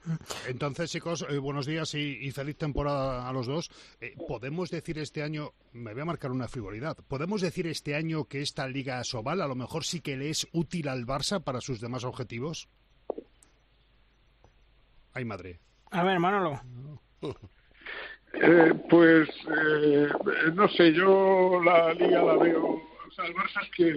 Entonces, 0.48 0.90
chicos, 0.90 1.26
eh, 1.30 1.38
buenos 1.38 1.66
días 1.66 1.94
y, 1.94 2.30
feliz 2.32 2.56
temporada 2.56 3.28
a 3.28 3.32
los 3.32 3.46
dos. 3.46 3.70
Eh, 4.00 4.14
¿Podemos 4.26 4.70
decir 4.70 4.98
este 4.98 5.22
año, 5.22 5.50
me 5.72 5.92
voy 5.92 6.02
a 6.02 6.06
marcar 6.06 6.32
una 6.32 6.48
frivolidad, 6.48 6.96
¿podemos 7.08 7.40
decir 7.42 7.66
este 7.66 7.94
año 7.94 8.24
que 8.24 8.40
esta 8.40 8.66
Liga 8.66 9.02
Sobal 9.04 9.40
a 9.40 9.46
lo 9.46 9.54
mejor 9.54 9.84
sí 9.84 10.00
que 10.00 10.16
le 10.16 10.30
es 10.30 10.48
útil 10.52 10.88
al 10.88 11.06
Barça 11.06 11.42
para 11.42 11.60
sus 11.60 11.80
demás 11.80 12.04
objetivos? 12.04 12.68
Ay, 15.12 15.24
madre. 15.24 15.60
A 15.96 16.02
ver, 16.04 16.18
Manolo. 16.20 16.60
Eh, 18.34 18.74
pues 18.90 19.30
eh, 19.30 20.08
no 20.52 20.68
sé, 20.68 20.92
yo 20.92 21.58
la 21.64 21.94
liga 21.94 22.22
la 22.22 22.36
veo. 22.36 22.66
O 22.66 23.10
sea, 23.12 23.24
el 23.24 23.34
Barça 23.34 23.62
es 23.62 23.70
que 23.70 23.88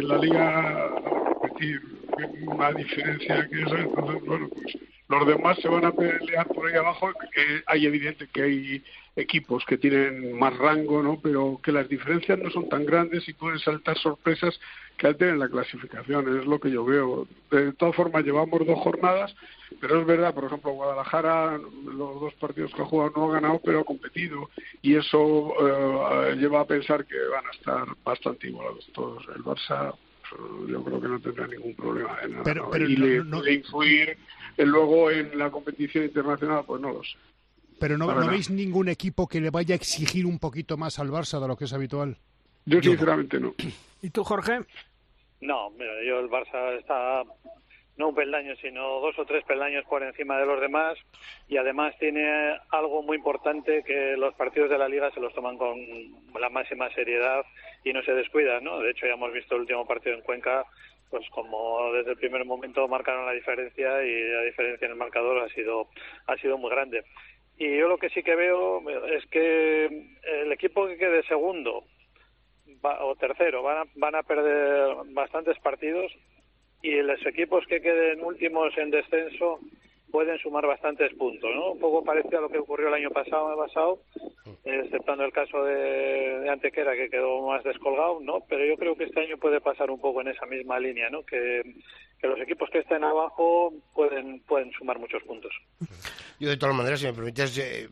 en 0.00 0.08
la 0.08 0.18
liga 0.18 0.90
repetir 1.42 1.80
una 2.46 2.72
diferencia 2.72 3.48
que 3.48 3.62
eso, 3.62 3.74
entonces, 3.74 4.22
bueno, 4.26 4.50
pues 4.50 4.76
los 5.08 5.26
demás 5.26 5.58
se 5.60 5.68
van 5.68 5.84
a 5.84 5.92
pelear 5.92 6.46
por 6.48 6.66
ahí 6.66 6.76
abajo. 6.76 7.12
que 7.32 7.62
hay 7.66 7.86
evidente 7.86 8.28
que 8.32 8.42
hay 8.42 8.84
equipos 9.16 9.64
que 9.64 9.78
tienen 9.78 10.36
más 10.38 10.56
rango, 10.56 11.02
¿no? 11.02 11.20
Pero 11.22 11.60
que 11.62 11.72
las 11.72 11.88
diferencias 11.88 12.38
no 12.38 12.50
son 12.50 12.68
tan 12.68 12.84
grandes 12.84 13.28
y 13.28 13.32
pueden 13.32 13.58
saltar 13.58 13.96
sorpresas 13.98 14.58
que 14.96 15.06
alteren 15.06 15.38
la 15.38 15.48
clasificación, 15.48 16.38
es 16.38 16.46
lo 16.46 16.58
que 16.58 16.70
yo 16.70 16.84
veo. 16.84 17.26
De 17.50 17.72
todas 17.72 17.94
formas, 17.94 18.24
llevamos 18.24 18.66
dos 18.66 18.78
jornadas, 18.78 19.34
pero 19.80 20.00
es 20.00 20.06
verdad, 20.06 20.34
por 20.34 20.44
ejemplo, 20.44 20.72
Guadalajara, 20.72 21.58
los 21.58 22.20
dos 22.20 22.34
partidos 22.34 22.72
que 22.74 22.82
ha 22.82 22.86
jugado 22.86 23.12
no 23.16 23.30
ha 23.30 23.34
ganado, 23.34 23.60
pero 23.64 23.80
ha 23.80 23.84
competido, 23.84 24.50
y 24.82 24.96
eso 24.96 25.54
eh, 25.60 26.36
lleva 26.36 26.60
a 26.60 26.66
pensar 26.66 27.04
que 27.06 27.16
van 27.32 27.46
a 27.46 27.50
estar 27.50 27.86
bastante 28.04 28.48
igualados 28.48 28.88
todos. 28.94 29.24
El 29.34 29.42
Barça 29.42 29.94
pues, 30.30 30.70
yo 30.70 30.84
creo 30.84 31.00
que 31.00 31.08
no 31.08 31.20
tendrá 31.20 31.46
ningún 31.46 31.74
problema 31.74 32.16
en 32.22 32.32
nada. 32.32 32.44
Pero, 32.44 32.88
y 32.88 32.96
le, 32.96 33.52
influir 33.52 34.16
luego 34.58 35.10
en 35.10 35.36
la 35.38 35.50
competición 35.50 36.04
internacional, 36.04 36.64
pues 36.66 36.80
no 36.80 36.92
lo 36.92 37.02
sé. 37.02 37.16
Pero 37.78 37.98
no, 37.98 38.06
¿no 38.14 38.26
veis 38.28 38.50
ningún 38.50 38.88
equipo 38.88 39.26
que 39.26 39.40
le 39.40 39.50
vaya 39.50 39.74
a 39.74 39.76
exigir 39.76 40.26
un 40.26 40.38
poquito 40.38 40.76
más 40.76 40.98
al 40.98 41.10
Barça 41.10 41.40
de 41.40 41.48
lo 41.48 41.56
que 41.56 41.64
es 41.64 41.72
habitual? 41.72 42.16
Yo 42.66 42.80
sinceramente 42.80 43.40
no. 43.40 43.54
¿Y 44.00 44.10
tú, 44.10 44.24
Jorge? 44.24 44.60
No, 45.40 45.70
mira, 45.70 45.92
yo 46.06 46.20
el 46.20 46.30
Barça 46.30 46.78
está 46.78 47.22
no 47.96 48.08
un 48.08 48.14
peldaño, 48.14 48.56
sino 48.56 49.00
dos 49.00 49.18
o 49.18 49.24
tres 49.24 49.44
peldaños 49.44 49.84
por 49.84 50.02
encima 50.02 50.38
de 50.38 50.46
los 50.46 50.60
demás 50.60 50.98
y 51.48 51.56
además 51.56 51.94
tiene 51.98 52.58
algo 52.70 53.02
muy 53.02 53.18
importante 53.18 53.84
que 53.84 54.16
los 54.16 54.34
partidos 54.34 54.70
de 54.70 54.78
la 54.78 54.88
liga 54.88 55.10
se 55.12 55.20
los 55.20 55.32
toman 55.32 55.56
con 55.56 55.78
la 56.40 56.48
máxima 56.48 56.90
seriedad 56.90 57.44
y 57.84 57.92
no 57.92 58.02
se 58.02 58.12
descuidan, 58.12 58.64
¿no? 58.64 58.80
De 58.80 58.90
hecho, 58.90 59.06
ya 59.06 59.14
hemos 59.14 59.32
visto 59.32 59.54
el 59.54 59.62
último 59.62 59.86
partido 59.86 60.16
en 60.16 60.22
Cuenca, 60.22 60.64
pues 61.10 61.28
como 61.30 61.92
desde 61.92 62.12
el 62.12 62.16
primer 62.16 62.44
momento 62.44 62.88
marcaron 62.88 63.26
la 63.26 63.32
diferencia 63.32 64.02
y 64.04 64.22
la 64.30 64.42
diferencia 64.42 64.86
en 64.86 64.92
el 64.92 64.98
marcador 64.98 65.38
ha 65.42 65.48
sido 65.50 65.88
ha 66.26 66.36
sido 66.36 66.58
muy 66.58 66.70
grande. 66.70 67.04
Y 67.56 67.76
yo 67.78 67.88
lo 67.88 67.98
que 67.98 68.10
sí 68.10 68.22
que 68.22 68.34
veo 68.34 68.82
es 69.06 69.24
que 69.26 69.86
el 69.86 70.52
equipo 70.52 70.86
que 70.86 70.98
quede 70.98 71.22
segundo 71.24 71.84
o 72.82 73.16
tercero 73.16 73.62
van 73.62 73.78
a, 73.78 73.84
van 73.94 74.14
a 74.14 74.22
perder 74.22 74.96
bastantes 75.12 75.58
partidos 75.60 76.12
y 76.82 77.00
los 77.00 77.24
equipos 77.24 77.64
que 77.66 77.80
queden 77.80 78.22
últimos 78.22 78.76
en 78.76 78.90
descenso 78.90 79.60
pueden 80.14 80.38
sumar 80.38 80.64
bastantes 80.64 81.12
puntos, 81.14 81.50
¿no? 81.52 81.72
Un 81.72 81.80
poco 81.80 82.04
parece 82.04 82.36
a 82.36 82.40
lo 82.40 82.48
que 82.48 82.58
ocurrió 82.58 82.86
el 82.86 82.94
año 82.94 83.10
pasado, 83.10 83.56
pasado 83.56 83.98
exceptando 84.64 85.24
el 85.24 85.32
caso 85.32 85.62
de, 85.64 86.48
Antequera 86.48 86.94
que 86.94 87.10
quedó 87.10 87.42
más 87.48 87.64
descolgado, 87.64 88.20
¿no? 88.20 88.38
Pero 88.48 88.64
yo 88.64 88.76
creo 88.76 88.94
que 88.96 89.04
este 89.04 89.20
año 89.20 89.36
puede 89.38 89.60
pasar 89.60 89.90
un 89.90 90.00
poco 90.00 90.20
en 90.20 90.28
esa 90.28 90.46
misma 90.46 90.78
línea, 90.78 91.10
¿no? 91.10 91.24
Que, 91.24 91.62
que 92.20 92.26
los 92.28 92.38
equipos 92.40 92.70
que 92.70 92.78
estén 92.78 93.02
abajo 93.02 93.72
pueden 93.92 94.40
pueden 94.46 94.70
sumar 94.78 94.98
muchos 95.00 95.22
puntos. 95.24 95.52
Yo 96.38 96.48
de 96.48 96.56
todas 96.56 96.74
maneras, 96.76 97.00
si 97.00 97.06
me 97.06 97.12
permites, 97.12 97.58
eh, 97.58 97.88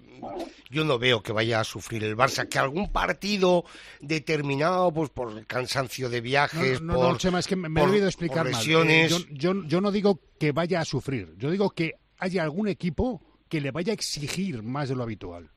yo 0.70 0.84
no 0.84 0.98
veo 0.98 1.22
que 1.22 1.32
vaya 1.32 1.60
a 1.60 1.64
sufrir 1.64 2.04
el 2.04 2.16
Barça, 2.16 2.48
que 2.48 2.58
algún 2.58 2.92
partido 2.92 3.64
determinado, 4.00 4.92
pues 4.92 5.10
por 5.10 5.36
el 5.36 5.46
cansancio 5.46 6.08
de 6.08 6.20
viajes, 6.20 6.80
no, 6.80 6.92
no, 6.94 6.98
por, 7.00 7.12
no, 7.12 7.18
Chema, 7.18 7.38
es 7.40 7.46
que 7.48 7.56
me, 7.56 7.68
me 7.68 7.80
por- 7.80 7.88
he 7.88 7.92
debido 7.92 8.08
explicar 8.08 8.44
mal. 8.44 8.52
lesiones. 8.52 9.12
Eh, 9.12 9.26
yo, 9.30 9.52
yo- 9.54 9.64
yo 9.66 9.80
no 9.80 9.90
digo 9.90 10.18
que 10.38 10.52
vaya 10.52 10.80
a 10.80 10.84
sufrir, 10.84 11.34
yo 11.38 11.50
digo 11.50 11.70
que 11.70 11.94
haya 12.22 12.42
algún 12.42 12.68
equipo 12.68 13.20
que 13.48 13.60
le 13.60 13.70
vaya 13.70 13.92
a 13.92 13.94
exigir 13.94 14.62
más 14.62 14.88
de 14.88 14.94
lo 14.96 15.02
habitual. 15.02 15.50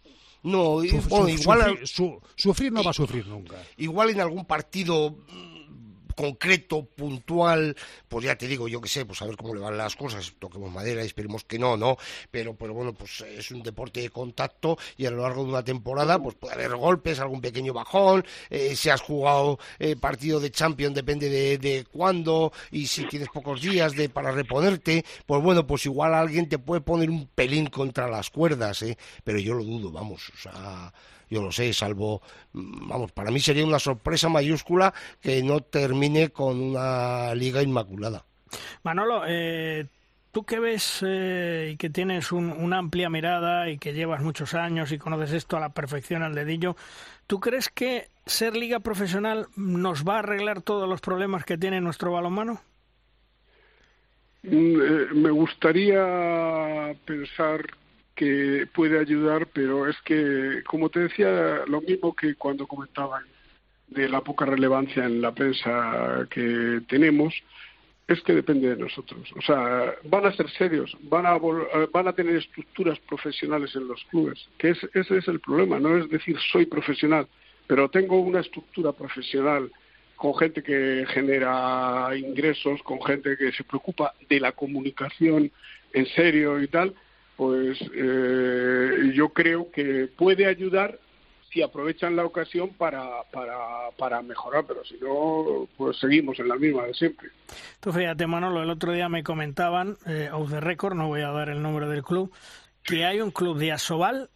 No, 0.44 0.84
Suf- 0.84 1.08
bueno, 1.10 1.30
igual, 1.30 1.60
sufrir, 1.62 1.88
su- 1.88 2.22
sufrir 2.36 2.72
no 2.72 2.84
va 2.84 2.92
a 2.92 2.94
sufrir 2.94 3.26
nunca. 3.28 3.56
igual 3.78 4.10
en 4.12 4.22
algún 4.22 4.46
partido 4.46 5.12
mm, 5.28 5.55
concreto, 6.16 6.86
puntual, 6.86 7.76
pues 8.08 8.26
ya 8.26 8.36
te 8.38 8.48
digo, 8.48 8.68
yo 8.68 8.82
que 8.82 8.90
sé, 8.90 9.06
pues 9.06 9.22
a 9.22 9.26
ver 9.26 9.36
cómo 9.36 9.54
le 9.54 9.62
van 9.62 9.78
las 9.78 9.96
cosas, 9.96 10.34
toquemos 10.40 10.72
madera 10.72 11.04
y 11.04 11.08
esperemos 11.08 11.44
que 11.44 11.60
no, 11.60 11.78
¿no? 11.78 11.98
Pero, 12.32 12.56
pero 12.56 12.74
bueno, 12.74 12.94
pues 12.94 13.22
es 13.22 13.52
un 13.52 13.62
deporte 13.62 14.02
de 14.02 14.10
contacto 14.10 14.78
y 14.98 15.06
a 15.06 15.12
lo 15.12 15.22
largo 15.22 15.44
de 15.44 15.50
una 15.50 15.64
temporada, 15.64 16.18
pues 16.22 16.36
puede 16.36 16.56
haber 16.56 16.76
golpes, 16.76 17.20
algún 17.20 17.42
pequeño 17.42 17.74
bajón, 17.74 18.26
eh, 18.50 18.76
si 18.76 18.90
has 18.90 19.02
jugado 19.02 19.60
eh, 19.80 19.96
partido 19.96 20.40
de 20.40 20.52
Champions 20.52 20.96
depende 20.96 21.30
de, 21.30 21.58
de 21.58 21.86
cuándo 21.92 22.52
y 22.72 22.88
si 22.88 23.08
tienes 23.08 23.30
pocos 23.30 23.62
días 23.62 23.96
de 23.96 24.10
para 24.10 24.32
reponerte, 24.32 25.06
pues 25.26 25.42
bueno, 25.42 25.68
pues 25.68 25.86
igual 25.86 26.14
alguien 26.14 26.48
te 26.48 26.60
puede 26.60 26.82
poner 26.82 27.10
un 27.10 27.28
pelín 27.28 27.68
contra 27.68 28.08
las 28.08 28.30
cuerdas, 28.30 28.82
¿eh? 28.82 28.98
Pero 29.24 29.40
yo 29.40 29.54
lo 29.54 29.64
dudo, 29.64 29.92
vamos, 29.92 30.30
o 30.34 30.38
sea 30.38 30.94
yo 31.30 31.42
lo 31.42 31.52
sé, 31.52 31.74
salvo, 31.74 32.22
mm, 32.54 32.88
vamos, 32.90 33.12
para 33.12 33.32
mí 33.32 33.40
sería 33.40 33.66
una 33.66 33.80
sorpresa 33.80 34.30
mayúscula 34.30 34.94
que 35.22 35.42
no 35.44 35.62
termine 35.62 36.30
con 36.30 36.62
una 36.62 37.34
liga 37.36 37.62
inmaculada. 37.62 38.26
Manolo, 38.84 39.24
eh, 39.28 39.88
tú 40.32 40.44
que 40.46 40.60
ves 40.60 41.00
eh, 41.06 41.72
y 41.74 41.78
que 41.78 41.90
tienes 41.90 42.32
un- 42.32 42.52
una 42.52 42.78
amplia 42.78 43.10
mirada 43.10 43.70
y 43.70 43.78
que 43.78 43.94
llevas 43.94 44.22
muchos 44.22 44.54
años 44.54 44.92
y 44.92 44.98
conoces 44.98 45.32
esto 45.34 45.58
a 45.58 45.60
la 45.60 45.70
perfección 45.74 46.24
al 46.24 46.36
dedillo, 46.36 46.76
¿tú 47.28 47.40
crees 47.40 47.70
que 47.70 48.10
ser 48.26 48.56
liga 48.56 48.80
profesional 48.80 49.48
nos 49.56 50.04
va 50.04 50.16
a 50.16 50.20
arreglar 50.20 50.62
todos 50.62 50.88
los 50.90 51.02
problemas 51.02 51.46
que 51.46 51.58
tiene 51.58 51.82
nuestro 51.82 52.12
balonmano? 52.12 52.62
Mm, 54.44 54.82
eh, 54.82 55.08
me 55.14 55.32
gustaría 55.32 56.96
pensar 57.06 57.66
que 58.16 58.68
puede 58.74 59.00
ayudar, 59.00 59.48
pero 59.54 59.88
es 59.88 59.96
que, 60.04 60.64
como 60.66 60.90
te 60.90 61.02
decía, 61.02 61.66
lo 61.68 61.82
mismo 61.82 62.16
que 62.16 62.36
cuando 62.36 62.66
comentaban 62.66 63.24
de 63.88 64.10
la 64.10 64.22
poca 64.22 64.46
relevancia 64.46 65.06
en 65.06 65.22
la 65.22 65.34
prensa 65.34 66.28
que 66.30 66.82
tenemos, 66.88 67.34
es 68.08 68.22
que 68.22 68.34
depende 68.34 68.70
de 68.70 68.82
nosotros. 68.82 69.32
O 69.36 69.42
sea, 69.42 69.96
van 70.04 70.26
a 70.26 70.32
ser 70.34 70.50
serios, 70.52 70.96
van 71.04 71.26
a, 71.26 71.36
eh, 71.36 71.88
van 71.92 72.08
a 72.08 72.14
tener 72.14 72.36
estructuras 72.36 73.00
profesionales 73.00 73.76
en 73.76 73.88
los 73.88 74.04
clubes, 74.06 74.48
que 74.58 74.70
es, 74.70 74.84
ese 74.94 75.18
es 75.18 75.28
el 75.28 75.40
problema, 75.40 75.80
no 75.80 75.98
es 75.98 76.10
decir 76.10 76.38
soy 76.52 76.66
profesional, 76.68 77.28
pero 77.68 77.90
tengo 77.90 78.20
una 78.20 78.42
estructura 78.42 78.92
profesional 78.92 79.72
con 80.16 80.36
gente 80.36 80.64
que 80.64 81.06
genera 81.10 82.12
ingresos, 82.16 82.82
con 82.84 83.02
gente 83.02 83.36
que 83.38 83.52
se 83.52 83.64
preocupa 83.64 84.14
de 84.30 84.40
la 84.40 84.52
comunicación 84.52 85.52
en 85.94 86.06
serio 86.08 86.62
y 86.62 86.68
tal, 86.68 86.94
pues 87.36 87.78
eh, 87.94 89.12
yo 89.14 89.30
creo 89.30 89.72
que 89.72 90.08
puede 90.16 90.46
ayudar 90.46 91.00
si 91.52 91.62
aprovechan 91.62 92.16
la 92.16 92.26
ocasión 92.26 92.70
para, 92.70 93.24
para, 93.32 93.56
para 93.98 94.22
mejorar, 94.22 94.66
pero 94.68 94.84
si 94.84 94.98
no, 94.98 95.68
pues 95.78 95.98
seguimos 95.98 96.38
en 96.40 96.50
la 96.50 96.56
misma 96.56 96.84
de 96.84 96.94
siempre. 96.94 97.30
Tú 97.80 97.94
fíjate, 97.94 98.28
Manolo, 98.28 98.62
el 98.62 98.70
otro 98.70 98.92
día 98.92 99.08
me 99.08 99.24
comentaban, 99.24 99.98
eh, 100.06 100.30
off 100.34 100.50
the 100.50 100.60
record, 100.60 100.96
no 100.96 101.08
voy 101.08 101.22
a 101.22 101.30
dar 101.30 101.50
el 101.50 101.62
nombre 101.62 101.88
del 101.88 102.04
club, 102.04 102.32
que 102.84 103.06
hay 103.06 103.22
un 103.22 103.32
club 103.32 103.58
de 103.58 103.72
Asobal 103.72 104.30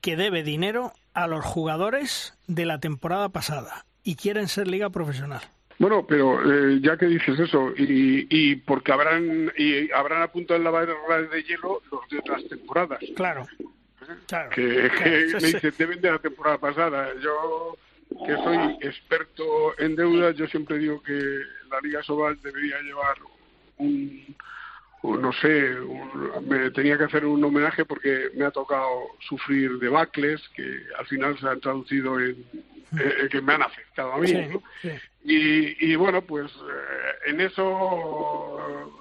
que 0.00 0.16
debe 0.16 0.42
dinero 0.42 0.92
a 1.12 1.26
los 1.26 1.44
jugadores 1.44 2.34
de 2.46 2.64
la 2.64 2.80
temporada 2.80 3.28
pasada 3.28 3.84
y 4.02 4.16
quieren 4.16 4.48
ser 4.48 4.66
liga 4.66 4.88
profesional. 4.90 5.42
Bueno, 5.82 6.06
pero 6.06 6.38
eh, 6.40 6.78
ya 6.80 6.96
que 6.96 7.06
dices 7.06 7.40
eso, 7.40 7.72
y, 7.76 8.24
y 8.30 8.54
porque 8.54 8.92
habrán 8.92 9.50
y 9.58 9.90
habrán 9.90 10.22
apuntado 10.22 10.56
en 10.56 10.62
la 10.62 10.70
barra 10.70 11.22
de 11.22 11.42
hielo 11.42 11.82
los 11.90 12.08
de 12.08 12.18
otras 12.20 12.44
temporadas, 12.48 13.00
Claro. 13.16 13.48
Claro. 14.28 14.50
que, 14.50 14.88
Claro, 14.90 15.04
que 15.04 15.28
sí, 15.28 15.34
me 15.40 15.48
dicen 15.48 15.74
deben 15.76 16.00
de 16.00 16.10
la 16.12 16.18
temporada 16.20 16.58
pasada. 16.58 17.08
Yo, 17.20 17.76
que 18.24 18.32
soy 18.44 18.76
experto 18.80 19.76
en 19.80 19.96
deuda, 19.96 20.30
yo 20.30 20.46
siempre 20.46 20.78
digo 20.78 21.02
que 21.02 21.18
la 21.68 21.80
Liga 21.82 22.00
Sobal 22.04 22.38
debería 22.40 22.80
llevar 22.82 23.16
un, 23.78 24.36
un, 25.02 25.20
no 25.20 25.32
sé, 25.32 25.80
un- 25.80 26.46
me 26.48 26.70
tenía 26.70 26.96
que 26.96 27.04
hacer 27.04 27.24
un 27.26 27.42
homenaje 27.42 27.84
porque 27.84 28.30
me 28.36 28.44
ha 28.44 28.52
tocado 28.52 29.08
sufrir 29.18 29.78
debacles 29.80 30.40
que 30.54 30.82
al 30.96 31.06
final 31.06 31.36
se 31.40 31.48
han 31.48 31.58
traducido 31.60 32.20
en 32.20 32.36
eh, 32.98 33.28
que 33.30 33.40
me 33.40 33.54
han 33.54 33.62
afectado 33.62 34.12
a 34.12 34.18
mí. 34.18 34.28
Sí, 34.28 34.46
¿no? 34.48 34.62
sí. 34.80 34.90
Y, 35.24 35.92
y 35.92 35.96
bueno, 35.96 36.22
pues 36.22 36.50
eh, 36.52 37.30
en 37.30 37.40
eso 37.40 38.98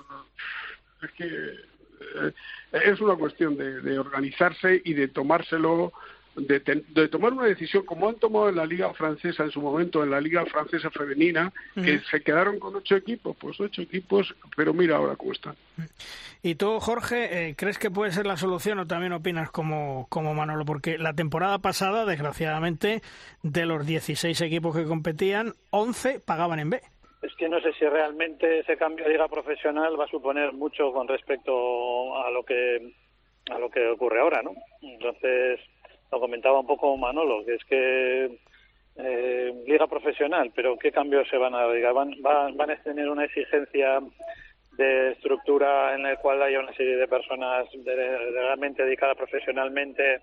es 1.02 1.12
que 1.12 1.26
eh, 1.26 2.34
es 2.72 3.02
una 3.02 3.16
cuestión 3.16 3.58
de, 3.58 3.82
de 3.82 4.00
organizarse 4.00 4.82
y 4.84 4.94
de 4.94 5.08
tomárselo, 5.08 5.94
de, 6.36 6.60
ten- 6.62 6.86
de 6.90 7.08
tomar 7.08 7.34
una 7.34 7.46
decisión 7.46 7.86
como 7.86 8.08
han 8.10 8.16
tomado 8.16 8.50
en 8.50 8.56
la 8.56 8.66
Liga 8.66 8.94
Francesa 8.94 9.44
en 9.44 9.52
su 9.52 9.62
momento, 9.62 10.04
en 10.04 10.12
la 10.12 10.22
Liga 10.22 10.46
Francesa 10.46 10.90
Femenina, 10.90 11.52
que 11.76 12.00
se 12.10 12.22
quedaron 12.22 12.60
con 12.60 12.76
ocho 12.76 12.96
equipos, 12.96 13.36
pues 13.38 13.60
ocho 13.60 13.82
equipos, 13.82 14.34
pero 14.56 14.74
mira 14.74 14.98
ahora 14.98 15.16
cómo 15.16 15.32
están. 15.34 15.56
¿Y 16.44 16.56
tú, 16.56 16.80
Jorge, 16.80 17.50
eh, 17.50 17.56
crees 17.56 17.78
que 17.78 17.92
puede 17.92 18.12
ser 18.12 18.26
la 18.26 18.38
solución 18.38 18.80
o 18.80 18.88
también 18.88 19.14
opinas 19.14 19.52
como, 19.52 20.08
como 20.10 20.34
Manolo? 20.34 20.66
Porque 20.66 20.98
la 20.98 21.14
temporada 21.14 21.60
pasada, 21.60 22.06
desgraciadamente, 22.06 23.02
de 23.44 23.66
los 23.66 23.86
16 23.86 24.40
equipos 24.42 24.76
que 24.76 24.86
competían, 24.86 25.54
11 25.70 26.20
pagaban 26.20 26.60
en 26.60 26.70
B. 26.72 26.82
Es 27.22 27.36
que 27.36 27.48
no 27.48 27.60
sé 27.62 27.72
si 27.74 27.86
realmente 27.86 28.60
ese 28.60 28.78
cambio 28.78 29.06
de 29.06 29.12
liga 29.12 29.28
profesional 29.28 30.00
va 30.00 30.06
a 30.06 30.10
suponer 30.10 30.54
mucho 30.54 30.92
con 30.92 31.08
respecto 31.08 32.18
a 32.26 32.32
lo 32.32 32.44
que 32.44 32.94
a 33.52 33.60
lo 33.60 33.70
que 33.70 33.86
ocurre 33.88 34.20
ahora, 34.22 34.42
¿no? 34.44 34.52
Entonces, 34.82 35.60
lo 36.12 36.20
comentaba 36.20 36.60
un 36.60 36.68
poco 36.68 36.96
Manolo, 36.98 37.46
que 37.46 37.56
es 37.56 37.64
que 37.66 38.38
eh, 38.98 39.54
liga 39.66 39.88
profesional, 39.88 40.52
pero 40.54 40.78
¿qué 40.78 40.92
cambios 40.92 41.28
se 41.30 41.38
van 41.38 41.56
a 41.56 41.66
dar? 41.66 41.94
¿Van, 41.94 42.14
van, 42.22 42.58
van 42.58 42.72
a 42.72 42.84
tener 42.84 43.10
una 43.10 43.26
exigencia 43.26 44.02
de 44.74 45.12
estructura 45.12 45.96
en 45.96 46.04
la 46.04 46.16
cual 46.18 46.42
haya 46.42 46.60
una 46.60 46.74
serie 46.74 46.98
de 46.98 47.08
personas 47.08 47.68
de- 47.74 48.18
realmente 48.32 48.84
dedicadas 48.84 49.18
profesionalmente 49.18 50.20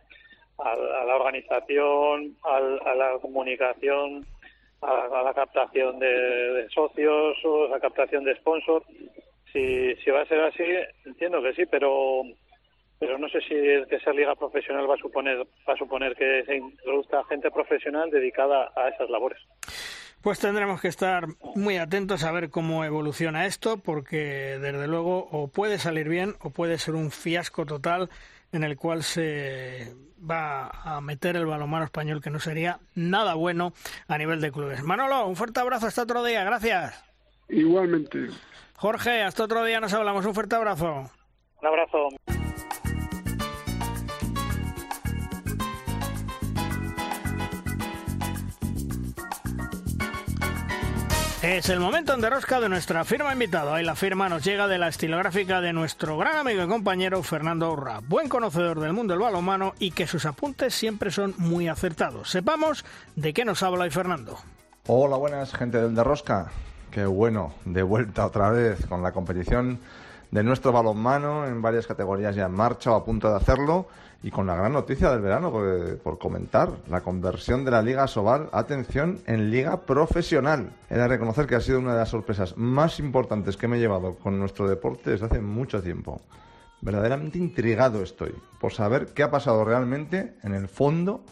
a, 0.58 0.72
a 0.72 1.04
la 1.04 1.16
organización, 1.16 2.36
al- 2.44 2.80
a 2.84 2.94
la 2.94 3.18
comunicación, 3.20 4.26
a, 4.82 5.20
a 5.20 5.22
la 5.22 5.32
captación 5.34 5.98
de, 5.98 6.08
de 6.08 6.68
socios 6.70 7.36
o 7.44 7.64
a 7.66 7.68
la 7.68 7.80
captación 7.80 8.24
de 8.24 8.36
sponsors. 8.36 8.86
Si, 9.52 9.94
si 9.96 10.10
va 10.10 10.20
a 10.20 10.26
ser 10.26 10.40
así, 10.40 10.64
entiendo 11.06 11.42
que 11.42 11.54
sí, 11.54 11.64
pero 11.66 12.22
pero 12.98 13.18
no 13.18 13.28
sé 13.28 13.40
si 13.42 13.54
el 13.54 13.86
que 13.86 14.00
sea 14.00 14.12
liga 14.12 14.34
profesional 14.34 14.88
va 14.88 14.94
a 14.94 14.98
suponer 14.98 15.46
va 15.68 15.74
a 15.74 15.76
suponer 15.76 16.14
que 16.16 16.44
se 16.44 16.56
introduzca 16.56 17.24
gente 17.24 17.50
profesional 17.50 18.10
dedicada 18.10 18.72
a 18.76 18.88
esas 18.88 19.08
labores. 19.10 19.38
Pues 20.22 20.40
tendremos 20.40 20.80
que 20.80 20.88
estar 20.88 21.26
muy 21.54 21.76
atentos 21.76 22.24
a 22.24 22.32
ver 22.32 22.50
cómo 22.50 22.84
evoluciona 22.84 23.46
esto, 23.46 23.78
porque 23.78 24.58
desde 24.60 24.88
luego 24.88 25.28
o 25.30 25.48
puede 25.48 25.78
salir 25.78 26.08
bien 26.08 26.34
o 26.40 26.50
puede 26.50 26.78
ser 26.78 26.96
un 26.96 27.12
fiasco 27.12 27.64
total 27.64 28.10
en 28.52 28.64
el 28.64 28.76
cual 28.76 29.04
se 29.04 29.92
va 30.18 30.70
a 30.82 31.00
meter 31.00 31.36
el 31.36 31.46
balonmano 31.46 31.84
español, 31.84 32.20
que 32.20 32.30
no 32.30 32.40
sería 32.40 32.80
nada 32.94 33.34
bueno 33.34 33.72
a 34.08 34.18
nivel 34.18 34.40
de 34.40 34.50
clubes. 34.50 34.82
Manolo, 34.82 35.26
un 35.26 35.36
fuerte 35.36 35.60
abrazo 35.60 35.86
hasta 35.86 36.02
otro 36.02 36.24
día, 36.24 36.42
gracias. 36.42 37.04
Igualmente. 37.48 38.28
Jorge, 38.76 39.22
hasta 39.22 39.44
otro 39.44 39.64
día 39.64 39.80
nos 39.80 39.92
hablamos, 39.94 40.26
un 40.26 40.34
fuerte 40.34 40.56
abrazo. 40.56 41.10
Un 41.60 41.66
abrazo. 41.66 42.08
Es 51.48 51.70
el 51.70 51.80
momento 51.80 52.12
en 52.12 52.20
derrosca 52.20 52.60
de 52.60 52.68
nuestra 52.68 53.06
firma 53.06 53.32
invitado. 53.32 53.72
Ahí 53.72 53.82
la 53.82 53.94
firma 53.94 54.28
nos 54.28 54.44
llega 54.44 54.68
de 54.68 54.76
la 54.76 54.88
estilográfica 54.88 55.62
de 55.62 55.72
nuestro 55.72 56.18
gran 56.18 56.36
amigo 56.36 56.62
y 56.62 56.68
compañero 56.68 57.22
Fernando 57.22 57.72
Urra, 57.72 58.00
buen 58.06 58.28
conocedor 58.28 58.80
del 58.80 58.92
mundo 58.92 59.14
del 59.14 59.22
balonmano 59.22 59.72
y 59.78 59.92
que 59.92 60.06
sus 60.06 60.26
apuntes 60.26 60.74
siempre 60.74 61.10
son 61.10 61.34
muy 61.38 61.66
acertados. 61.66 62.28
Sepamos 62.28 62.84
de 63.16 63.32
qué 63.32 63.46
nos 63.46 63.62
habla 63.62 63.84
hoy 63.84 63.90
Fernando. 63.90 64.36
Hola, 64.88 65.16
buenas, 65.16 65.54
gente 65.54 65.80
del 65.80 65.94
Derrosca. 65.94 66.48
Qué 66.90 67.06
bueno, 67.06 67.54
de 67.64 67.82
vuelta 67.82 68.26
otra 68.26 68.50
vez 68.50 68.84
con 68.84 69.02
la 69.02 69.12
competición 69.12 69.80
de 70.30 70.42
nuestro 70.42 70.70
balonmano 70.70 71.46
en 71.46 71.62
varias 71.62 71.86
categorías 71.86 72.36
ya 72.36 72.44
en 72.44 72.52
marcha 72.52 72.92
o 72.92 72.94
a 72.94 73.06
punto 73.06 73.30
de 73.30 73.36
hacerlo 73.36 73.88
y 74.22 74.30
con 74.30 74.46
la 74.46 74.56
gran 74.56 74.72
noticia 74.72 75.10
del 75.10 75.20
verano 75.20 75.52
por, 76.02 76.18
comentar, 76.18 76.72
la 76.88 77.02
conversión 77.02 77.64
de 77.64 77.70
la 77.70 77.82
Liga 77.82 78.06
Sobal, 78.08 78.48
atención, 78.52 79.20
en 79.26 79.50
Liga 79.50 79.82
Profesional. 79.82 80.72
He 80.90 80.96
de 80.96 81.06
reconocer 81.06 81.46
que 81.46 81.54
ha 81.54 81.60
sido 81.60 81.78
una 81.78 81.92
de 81.92 82.00
las 82.00 82.08
sorpresas 82.08 82.56
más 82.56 82.98
importantes 82.98 83.56
que 83.56 83.68
me 83.68 83.76
he 83.76 83.80
llevado 83.80 84.16
con 84.16 84.38
nuestro 84.38 84.68
deporte 84.68 85.10
desde 85.10 85.26
hace 85.26 85.40
mucho 85.40 85.82
tiempo. 85.82 86.20
Verdaderamente 86.80 87.38
intrigado 87.38 88.02
estoy 88.02 88.34
por 88.60 88.72
saber 88.72 89.08
qué 89.14 89.22
ha 89.22 89.30
pasado 89.30 89.64
realmente 89.64 90.34
en 90.42 90.54
el 90.54 90.68
fondo 90.68 91.22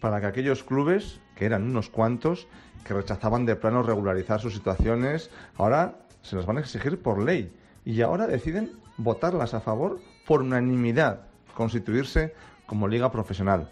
para 0.00 0.20
que 0.20 0.26
aquellos 0.26 0.62
clubes, 0.62 1.20
que 1.36 1.44
eran 1.44 1.64
unos 1.64 1.90
cuantos, 1.90 2.48
que 2.84 2.94
rechazaban 2.94 3.44
de 3.44 3.56
plano 3.56 3.82
regularizar 3.82 4.40
sus 4.40 4.54
situaciones, 4.54 5.30
ahora 5.56 5.98
se 6.22 6.36
las 6.36 6.46
van 6.46 6.56
a 6.56 6.60
exigir 6.60 7.02
por 7.02 7.22
ley 7.22 7.54
y 7.84 8.00
ahora 8.00 8.26
deciden 8.26 8.72
votarlas 8.96 9.52
a 9.52 9.60
favor 9.60 10.00
por 10.26 10.40
unanimidad 10.40 11.29
constituirse 11.60 12.32
como 12.64 12.88
liga 12.88 13.12
profesional. 13.12 13.68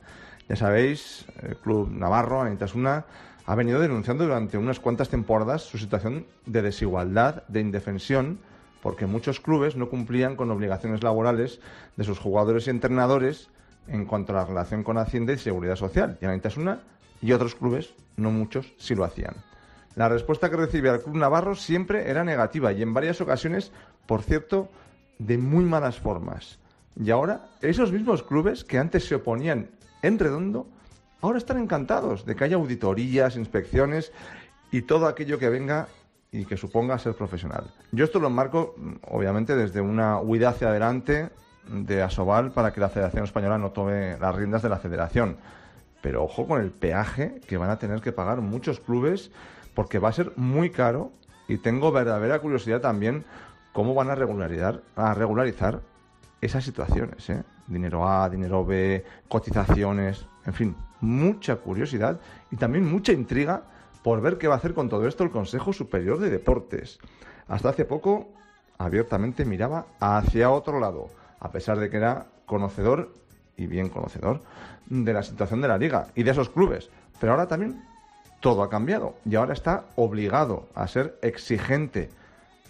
Ya 0.46 0.56
sabéis, 0.56 1.24
el 1.42 1.56
Club 1.56 1.90
Navarro, 1.90 2.42
Anitasuna, 2.42 3.06
ha 3.46 3.54
venido 3.54 3.80
denunciando 3.80 4.24
durante 4.24 4.58
unas 4.58 4.78
cuantas 4.78 5.08
temporadas 5.08 5.62
su 5.62 5.78
situación 5.78 6.26
de 6.44 6.60
desigualdad, 6.60 7.44
de 7.48 7.60
indefensión, 7.60 8.40
porque 8.82 9.06
muchos 9.06 9.40
clubes 9.40 9.74
no 9.74 9.88
cumplían 9.88 10.36
con 10.36 10.50
obligaciones 10.50 11.02
laborales 11.02 11.60
de 11.96 12.04
sus 12.04 12.18
jugadores 12.18 12.66
y 12.66 12.70
entrenadores 12.70 13.48
en 13.86 14.04
cuanto 14.04 14.32
a 14.32 14.36
la 14.36 14.44
relación 14.44 14.82
con 14.82 14.98
Hacienda 14.98 15.32
y 15.32 15.38
Seguridad 15.38 15.76
Social. 15.76 16.18
Y 16.20 16.26
Anitasuna 16.26 16.82
y 17.22 17.32
otros 17.32 17.54
clubes, 17.54 17.94
no 18.18 18.30
muchos, 18.30 18.74
sí 18.76 18.94
lo 18.94 19.04
hacían. 19.04 19.34
La 19.94 20.10
respuesta 20.10 20.50
que 20.50 20.56
recibía 20.56 20.92
el 20.92 21.00
Club 21.00 21.16
Navarro 21.16 21.54
siempre 21.54 22.10
era 22.10 22.22
negativa 22.22 22.70
y 22.74 22.82
en 22.82 22.92
varias 22.92 23.22
ocasiones, 23.22 23.72
por 24.06 24.22
cierto, 24.22 24.68
de 25.18 25.38
muy 25.38 25.64
malas 25.64 25.98
formas. 25.98 26.58
Y 27.00 27.10
ahora, 27.10 27.46
esos 27.60 27.92
mismos 27.92 28.24
clubes 28.24 28.64
que 28.64 28.78
antes 28.78 29.06
se 29.06 29.14
oponían 29.14 29.70
en 30.02 30.18
redondo, 30.18 30.66
ahora 31.20 31.38
están 31.38 31.58
encantados 31.58 32.26
de 32.26 32.34
que 32.34 32.44
haya 32.44 32.56
auditorías, 32.56 33.36
inspecciones 33.36 34.12
y 34.72 34.82
todo 34.82 35.06
aquello 35.06 35.38
que 35.38 35.48
venga 35.48 35.86
y 36.32 36.44
que 36.44 36.56
suponga 36.56 36.98
ser 36.98 37.14
profesional. 37.14 37.72
Yo 37.92 38.04
esto 38.04 38.18
lo 38.18 38.26
enmarco, 38.26 38.74
obviamente, 39.06 39.54
desde 39.54 39.80
una 39.80 40.20
huida 40.20 40.50
hacia 40.50 40.68
adelante 40.68 41.30
de 41.68 42.02
Asobal 42.02 42.50
para 42.50 42.72
que 42.72 42.80
la 42.80 42.88
Federación 42.88 43.24
Española 43.24 43.58
no 43.58 43.70
tome 43.70 44.18
las 44.18 44.34
riendas 44.34 44.62
de 44.62 44.68
la 44.68 44.78
federación. 44.78 45.36
Pero 46.02 46.24
ojo 46.24 46.46
con 46.46 46.60
el 46.60 46.70
peaje 46.70 47.40
que 47.46 47.56
van 47.56 47.70
a 47.70 47.78
tener 47.78 48.00
que 48.00 48.12
pagar 48.12 48.40
muchos 48.40 48.80
clubes 48.80 49.30
porque 49.74 49.98
va 49.98 50.08
a 50.08 50.12
ser 50.12 50.32
muy 50.36 50.70
caro 50.70 51.12
y 51.46 51.58
tengo 51.58 51.92
verdadera 51.92 52.40
curiosidad 52.40 52.80
también 52.80 53.24
cómo 53.72 53.94
van 53.94 54.10
a 54.10 54.14
regularizar, 54.14 54.82
a 54.96 55.14
regularizar 55.14 55.80
esas 56.40 56.64
situaciones, 56.64 57.28
¿eh? 57.30 57.42
Dinero 57.66 58.08
A, 58.08 58.28
dinero 58.28 58.64
B, 58.64 59.04
cotizaciones, 59.28 60.26
en 60.46 60.54
fin, 60.54 60.76
mucha 61.00 61.56
curiosidad 61.56 62.20
y 62.50 62.56
también 62.56 62.90
mucha 62.90 63.12
intriga 63.12 63.62
por 64.02 64.20
ver 64.20 64.38
qué 64.38 64.48
va 64.48 64.54
a 64.54 64.58
hacer 64.58 64.74
con 64.74 64.88
todo 64.88 65.06
esto 65.06 65.24
el 65.24 65.30
Consejo 65.30 65.72
Superior 65.72 66.18
de 66.18 66.30
Deportes. 66.30 66.98
Hasta 67.48 67.70
hace 67.70 67.84
poco 67.84 68.28
abiertamente 68.78 69.44
miraba 69.44 69.86
hacia 70.00 70.50
otro 70.50 70.80
lado, 70.80 71.08
a 71.40 71.50
pesar 71.50 71.78
de 71.78 71.90
que 71.90 71.96
era 71.96 72.26
conocedor 72.46 73.12
y 73.56 73.66
bien 73.66 73.88
conocedor 73.88 74.40
de 74.86 75.12
la 75.12 75.22
situación 75.22 75.60
de 75.60 75.68
la 75.68 75.78
liga 75.78 76.08
y 76.14 76.22
de 76.22 76.30
esos 76.30 76.48
clubes. 76.48 76.90
Pero 77.20 77.32
ahora 77.32 77.48
también 77.48 77.82
todo 78.40 78.62
ha 78.62 78.70
cambiado 78.70 79.16
y 79.24 79.34
ahora 79.34 79.52
está 79.52 79.86
obligado 79.96 80.68
a 80.74 80.86
ser 80.86 81.18
exigente 81.22 82.10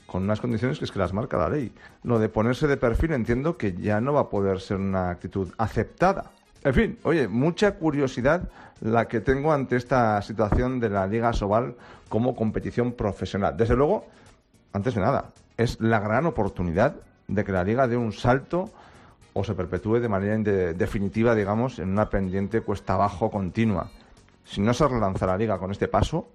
con 0.08 0.22
unas 0.22 0.40
condiciones 0.40 0.78
que 0.78 0.86
es 0.86 0.90
que 0.90 0.98
las 0.98 1.12
marca 1.12 1.36
la 1.36 1.50
ley. 1.50 1.70
Lo 2.02 2.18
de 2.18 2.30
ponerse 2.30 2.66
de 2.66 2.78
perfil 2.78 3.12
entiendo 3.12 3.58
que 3.58 3.74
ya 3.74 4.00
no 4.00 4.14
va 4.14 4.22
a 4.22 4.28
poder 4.30 4.58
ser 4.58 4.78
una 4.78 5.10
actitud 5.10 5.52
aceptada. 5.58 6.30
En 6.64 6.72
fin, 6.72 6.98
oye, 7.02 7.28
mucha 7.28 7.74
curiosidad 7.74 8.48
la 8.80 9.06
que 9.06 9.20
tengo 9.20 9.52
ante 9.52 9.76
esta 9.76 10.20
situación 10.22 10.80
de 10.80 10.88
la 10.88 11.06
Liga 11.06 11.34
Sobal 11.34 11.74
como 12.08 12.34
competición 12.34 12.92
profesional. 12.92 13.54
Desde 13.54 13.76
luego, 13.76 14.06
antes 14.72 14.94
de 14.94 15.02
nada, 15.02 15.26
es 15.58 15.78
la 15.78 16.00
gran 16.00 16.24
oportunidad 16.24 16.96
de 17.26 17.44
que 17.44 17.52
la 17.52 17.62
Liga 17.62 17.86
dé 17.86 17.98
un 17.98 18.12
salto 18.12 18.70
o 19.34 19.44
se 19.44 19.54
perpetúe 19.54 20.00
de 20.00 20.08
manera 20.08 20.38
definitiva, 20.72 21.34
digamos, 21.34 21.78
en 21.80 21.90
una 21.90 22.08
pendiente 22.08 22.62
cuesta 22.62 22.94
abajo 22.94 23.30
continua. 23.30 23.90
Si 24.42 24.62
no 24.62 24.72
se 24.72 24.88
relanza 24.88 25.26
la 25.26 25.36
Liga 25.36 25.58
con 25.58 25.70
este 25.70 25.86
paso, 25.86 26.28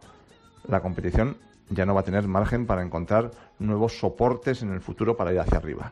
la 0.67 0.79
competición 0.79 1.35
ya 1.73 1.85
no 1.85 1.93
va 1.93 2.01
a 2.01 2.05
tener 2.05 2.27
margen 2.27 2.65
para 2.65 2.83
encontrar 2.83 3.31
nuevos 3.59 3.99
soportes 3.99 4.61
en 4.61 4.71
el 4.71 4.81
futuro 4.81 5.15
para 5.17 5.33
ir 5.33 5.39
hacia 5.39 5.57
arriba. 5.57 5.91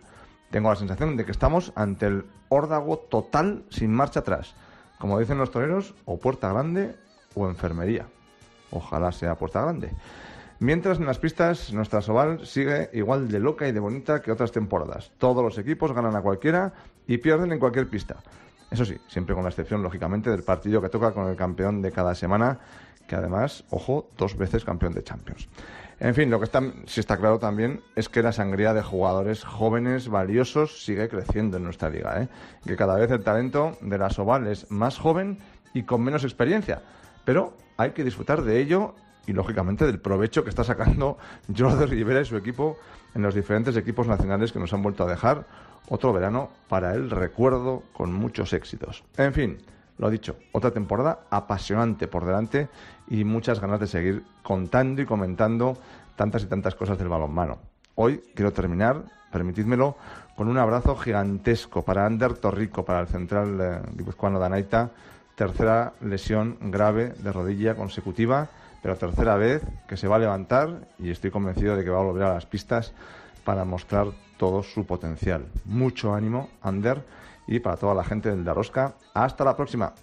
Tengo 0.50 0.70
la 0.70 0.76
sensación 0.76 1.16
de 1.16 1.26
que 1.26 1.32
estamos 1.32 1.72
ante 1.76 2.08
el 2.08 2.26
órdago 2.50 2.98
total 2.98 3.64
sin 3.70 3.92
marcha 3.92 4.20
atrás. 4.20 4.54
Como 5.00 5.18
dicen 5.20 5.38
los 5.38 5.52
toreros, 5.52 5.96
o 6.06 6.20
puerta 6.20 6.52
grande 6.52 6.96
o 7.36 7.48
enfermería. 7.48 8.06
Ojalá 8.72 9.12
sea 9.12 9.36
puerta 9.36 9.62
grande. 9.62 9.92
Mientras 10.60 11.00
en 11.00 11.08
las 11.08 11.18
pistas, 11.18 11.74
nuestra 11.74 12.02
Soval 12.02 12.46
sigue 12.46 12.90
igual 12.94 13.30
de 13.30 13.40
loca 13.40 13.68
y 13.68 13.72
de 13.72 13.80
bonita 13.80 14.22
que 14.22 14.32
otras 14.32 14.52
temporadas. 14.52 15.12
Todos 15.18 15.44
los 15.44 15.58
equipos 15.58 15.92
ganan 15.92 16.16
a 16.16 16.22
cualquiera 16.22 16.74
y 17.08 17.18
pierden 17.18 17.52
en 17.52 17.60
cualquier 17.60 17.90
pista. 17.90 18.18
Eso 18.70 18.86
sí, 18.86 18.96
siempre 19.08 19.34
con 19.34 19.44
la 19.44 19.50
excepción, 19.50 19.82
lógicamente, 19.82 20.30
del 20.30 20.44
partido 20.44 20.82
que 20.82 20.90
toca 20.90 21.14
con 21.14 21.28
el 21.28 21.36
campeón 21.36 21.82
de 21.82 21.92
cada 21.92 22.14
semana, 22.14 22.60
que 23.12 23.18
además, 23.18 23.66
ojo, 23.72 24.08
dos 24.18 24.38
veces 24.38 24.64
campeón 24.64 24.94
de 24.94 25.04
Champions. 25.04 25.50
En 26.00 26.16
fin, 26.16 26.30
lo 26.30 26.40
que 26.40 26.46
está, 26.46 26.62
está 26.96 27.18
claro 27.18 27.40
también 27.40 27.82
es 27.94 28.08
que 28.08 28.24
la 28.24 28.32
sangría 28.32 28.74
de 28.74 28.82
jugadores 28.82 29.44
jóvenes, 29.44 30.08
valiosos, 30.08 30.86
sigue 30.86 31.10
creciendo 31.10 31.58
en 31.58 31.66
nuestra 31.66 31.90
liga. 31.90 32.22
¿eh? 32.22 32.30
Que 32.66 32.78
cada 32.78 32.96
vez 32.96 33.12
el 33.12 33.22
talento 33.22 33.78
de 33.82 33.98
la 33.98 34.12
Soval 34.12 34.48
es 34.48 34.72
más 34.72 34.98
joven 34.98 35.40
y 35.74 35.84
con 35.84 36.02
menos 36.02 36.24
experiencia. 36.24 36.84
Pero 37.26 37.58
hay 37.76 37.92
que 37.92 38.06
disfrutar 38.06 38.44
de 38.44 38.62
ello 38.62 38.96
y, 39.28 39.34
lógicamente, 39.34 39.86
del 39.86 40.00
provecho 40.00 40.46
que 40.46 40.50
está 40.50 40.64
sacando 40.64 41.18
Jordi 41.58 41.88
Rivera 41.88 42.22
y 42.22 42.26
su 42.26 42.38
equipo 42.38 42.78
en 43.14 43.24
los 43.24 43.36
diferentes 43.36 43.76
equipos 43.76 44.08
nacionales 44.08 44.54
que 44.54 44.60
nos 44.60 44.72
han 44.72 44.84
vuelto 44.84 45.04
a 45.04 45.12
dejar 45.12 45.46
otro 45.90 46.14
verano 46.14 46.50
para 46.70 46.94
el 46.94 47.10
recuerdo 47.10 47.84
con 47.92 48.14
muchos 48.14 48.54
éxitos. 48.54 49.04
En 49.18 49.34
fin, 49.34 49.58
lo 50.02 50.10
dicho, 50.10 50.36
otra 50.52 50.72
temporada 50.72 51.20
apasionante 51.30 52.08
por 52.08 52.26
delante 52.26 52.70
y 53.08 53.24
muchas 53.24 53.62
ganas 53.62 53.80
de 53.80 53.86
seguir 53.86 54.24
contando 54.42 55.00
y 55.04 55.06
comentando 55.06 55.78
tantas 56.16 56.42
y 56.42 56.48
tantas 56.48 56.74
cosas 56.74 56.98
del 56.98 57.08
balonmano. 57.08 57.60
Hoy 57.94 58.24
quiero 58.34 58.52
terminar, 58.52 59.04
permitidmelo, 59.32 59.96
con 60.36 60.48
un 60.48 60.58
abrazo 60.58 60.96
gigantesco 60.96 61.84
para 61.84 62.08
Ander 62.08 62.34
Torrico, 62.34 62.84
para 62.84 63.02
el 63.02 63.08
central 63.08 63.60
eh, 63.62 63.82
guipuzcoano 63.96 64.40
Danaita, 64.40 64.90
tercera 65.36 65.94
lesión 66.02 66.58
grave 66.60 67.14
de 67.20 67.32
rodilla 67.32 67.76
consecutiva, 67.76 68.50
pero 68.82 68.96
tercera 68.96 69.36
vez 69.36 69.62
que 69.88 69.98
se 69.98 70.08
va 70.08 70.16
a 70.16 70.20
levantar 70.20 70.88
y 70.98 71.12
estoy 71.12 71.30
convencido 71.30 71.76
de 71.76 71.84
que 71.84 71.92
va 71.92 72.00
a 72.00 72.06
volver 72.06 72.24
a 72.24 72.34
las 72.34 72.48
pistas 72.48 72.92
para 73.44 73.66
mostrar 73.66 74.08
todo 74.38 74.64
su 74.64 74.84
potencial. 74.88 75.46
Mucho 75.66 76.16
ánimo, 76.16 76.50
Ander, 76.64 77.04
y 77.52 77.60
para 77.60 77.76
toda 77.76 77.94
la 77.94 78.04
gente 78.04 78.30
del 78.30 78.46
Darosca. 78.46 78.96
Hasta 79.14 79.44
la 79.44 79.56
próxima. 79.56 79.94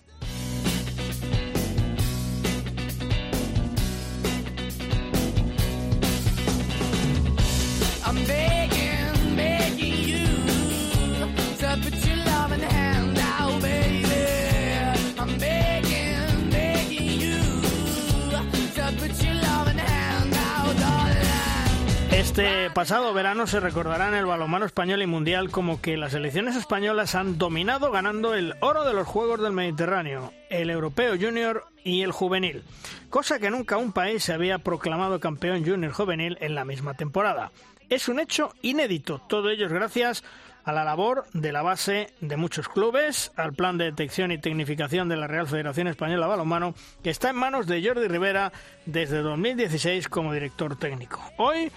Verano 23.29 23.47
se 23.47 23.61
recordará 23.61 24.09
en 24.09 24.15
el 24.15 24.25
balonmano 24.25 24.65
español 24.65 25.03
y 25.03 25.07
mundial 25.07 25.51
como 25.51 25.83
que 25.83 25.99
las 25.99 26.13
selecciones 26.13 26.57
españolas 26.57 27.15
han 27.15 27.37
dominado 27.37 27.91
ganando 27.91 28.35
el 28.35 28.55
oro 28.61 28.85
de 28.85 28.95
los 28.95 29.07
Juegos 29.07 29.43
del 29.43 29.53
Mediterráneo, 29.53 30.33
el 30.49 30.71
europeo 30.71 31.15
junior 31.21 31.67
y 31.85 32.01
el 32.01 32.11
juvenil, 32.11 32.65
cosa 33.11 33.39
que 33.39 33.51
nunca 33.51 33.77
un 33.77 33.93
país 33.93 34.25
se 34.25 34.33
había 34.33 34.61
proclamado 34.61 35.21
campeón 35.21 35.63
junior 35.63 35.93
juvenil 35.93 36.39
en 36.41 36.55
la 36.55 36.65
misma 36.65 36.95
temporada. 36.95 37.53
Es 37.91 38.09
un 38.09 38.19
hecho 38.19 38.55
inédito, 38.63 39.21
todo 39.29 39.51
ello 39.51 39.69
gracias 39.69 40.25
a 40.65 40.73
la 40.73 40.85
labor 40.85 41.27
de 41.35 41.53
la 41.53 41.61
base 41.61 42.15
de 42.23 42.39
muchos 42.39 42.67
clubes, 42.67 43.33
al 43.37 43.53
plan 43.53 43.77
de 43.77 43.85
detección 43.85 44.33
y 44.33 44.39
tecnificación 44.39 45.11
de 45.11 45.17
la 45.17 45.27
Real 45.27 45.47
Federación 45.47 45.87
Española 45.87 46.25
de 46.25 46.31
Balonmano, 46.31 46.75
que 47.03 47.11
está 47.11 47.29
en 47.29 47.37
manos 47.37 47.67
de 47.67 47.87
Jordi 47.87 48.09
Rivera 48.09 48.53
desde 48.87 49.19
2016 49.19 50.09
como 50.09 50.33
director 50.33 50.79
técnico. 50.79 51.21
Hoy 51.37 51.71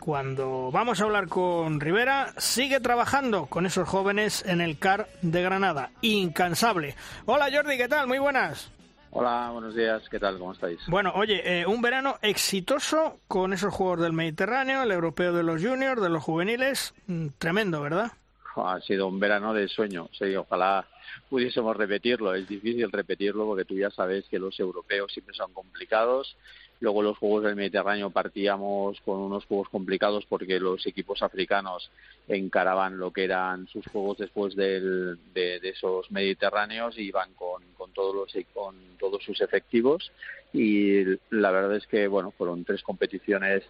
cuando 0.00 0.70
vamos 0.70 1.00
a 1.00 1.04
hablar 1.04 1.28
con 1.28 1.80
Rivera, 1.80 2.32
sigue 2.38 2.80
trabajando 2.80 3.46
con 3.46 3.66
esos 3.66 3.88
jóvenes 3.88 4.44
en 4.46 4.60
el 4.60 4.78
CAR 4.78 5.08
de 5.22 5.42
Granada. 5.42 5.90
Incansable. 6.00 6.94
Hola 7.26 7.48
Jordi, 7.52 7.76
¿qué 7.76 7.88
tal? 7.88 8.06
Muy 8.06 8.18
buenas. 8.18 8.70
Hola, 9.10 9.50
buenos 9.52 9.74
días. 9.74 10.02
¿Qué 10.10 10.18
tal? 10.18 10.38
¿Cómo 10.38 10.52
estáis? 10.52 10.78
Bueno, 10.86 11.12
oye, 11.14 11.60
eh, 11.60 11.66
un 11.66 11.80
verano 11.80 12.16
exitoso 12.22 13.20
con 13.26 13.52
esos 13.52 13.72
juegos 13.72 14.00
del 14.00 14.12
Mediterráneo, 14.12 14.82
el 14.82 14.92
europeo 14.92 15.32
de 15.32 15.42
los 15.42 15.62
juniors, 15.62 16.02
de 16.02 16.10
los 16.10 16.22
juveniles, 16.22 16.94
mm, 17.06 17.28
tremendo, 17.38 17.80
¿verdad? 17.80 18.12
Ha 18.56 18.80
sido 18.80 19.06
un 19.06 19.20
verano 19.20 19.54
de 19.54 19.68
sueño. 19.68 20.08
Sí, 20.18 20.34
ojalá 20.34 20.86
pudiésemos 21.28 21.76
repetirlo. 21.76 22.34
Es 22.34 22.48
difícil 22.48 22.90
repetirlo 22.90 23.46
porque 23.46 23.64
tú 23.64 23.76
ya 23.76 23.90
sabes 23.90 24.26
que 24.28 24.38
los 24.38 24.58
europeos 24.58 25.12
siempre 25.12 25.34
son 25.34 25.52
complicados 25.52 26.36
Luego 26.80 27.02
los 27.02 27.18
Juegos 27.18 27.44
del 27.44 27.56
Mediterráneo 27.56 28.10
partíamos 28.10 29.00
con 29.00 29.18
unos 29.18 29.44
juegos 29.46 29.68
complicados 29.68 30.24
porque 30.26 30.60
los 30.60 30.86
equipos 30.86 31.22
africanos 31.22 31.90
encaraban 32.28 32.98
lo 32.98 33.12
que 33.12 33.24
eran 33.24 33.66
sus 33.66 33.84
juegos 33.88 34.18
después 34.18 34.54
del, 34.54 35.18
de, 35.34 35.60
esos 35.62 36.10
mediterráneos 36.12 36.96
y 36.96 37.02
iban 37.02 37.34
con, 37.34 37.62
con, 37.76 37.92
todos 37.92 38.14
los, 38.14 38.44
con 38.54 38.76
todos 38.98 39.22
sus 39.24 39.40
efectivos. 39.40 40.12
Y 40.52 41.04
la 41.30 41.50
verdad 41.50 41.76
es 41.76 41.86
que 41.88 42.06
bueno 42.06 42.30
fueron 42.30 42.64
tres 42.64 42.82
competiciones 42.82 43.64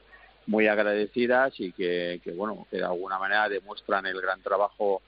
muy 0.47 0.67
agradecidas 0.67 1.59
y 1.59 1.73
que, 1.73 2.21
que 2.23 2.33
bueno 2.33 2.67
que 2.71 2.79
de 2.79 2.85
alguna 2.85 3.19
manera 3.19 3.49
demuestran 3.49 4.07
el 4.07 4.21
gran 4.21 4.43
trabajo 4.43 5.03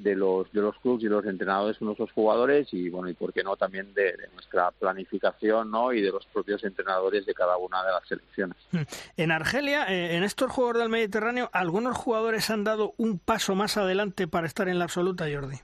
de 0.00 0.14
los 0.14 0.50
de 0.52 0.60
los 0.60 0.78
clubes 0.78 1.04
y 1.04 1.08
los 1.08 1.24
entrenadores 1.24 1.78
con 1.78 1.86
nuestros 1.86 2.12
jugadores 2.12 2.68
y 2.72 2.88
bueno 2.88 3.08
y 3.08 3.14
por 3.14 3.32
qué 3.32 3.42
no 3.42 3.56
también 3.56 3.92
de, 3.94 4.14
nuestra 4.34 4.70
planificación 4.70 5.70
no 5.70 5.92
y 5.92 6.00
de 6.00 6.10
los 6.10 6.26
propios 6.26 6.62
entrenadores 6.64 7.26
de 7.26 7.34
cada 7.34 7.56
una 7.56 7.84
de 7.84 7.92
las 7.92 8.06
selecciones. 8.06 8.56
Hmm. 8.72 8.82
en 9.16 9.30
Argelia 9.30 9.86
eh, 9.86 10.16
en 10.16 10.24
estos 10.24 10.50
juegos 10.50 10.78
del 10.78 10.88
Mediterráneo 10.88 11.50
algunos 11.52 11.96
jugadores 11.96 12.50
han 12.50 12.64
dado 12.64 12.94
un 12.96 13.18
paso 13.18 13.54
más 13.54 13.76
adelante 13.76 14.28
para 14.28 14.46
estar 14.46 14.68
en 14.68 14.78
la 14.78 14.84
absoluta 14.84 15.26
Jordi 15.30 15.56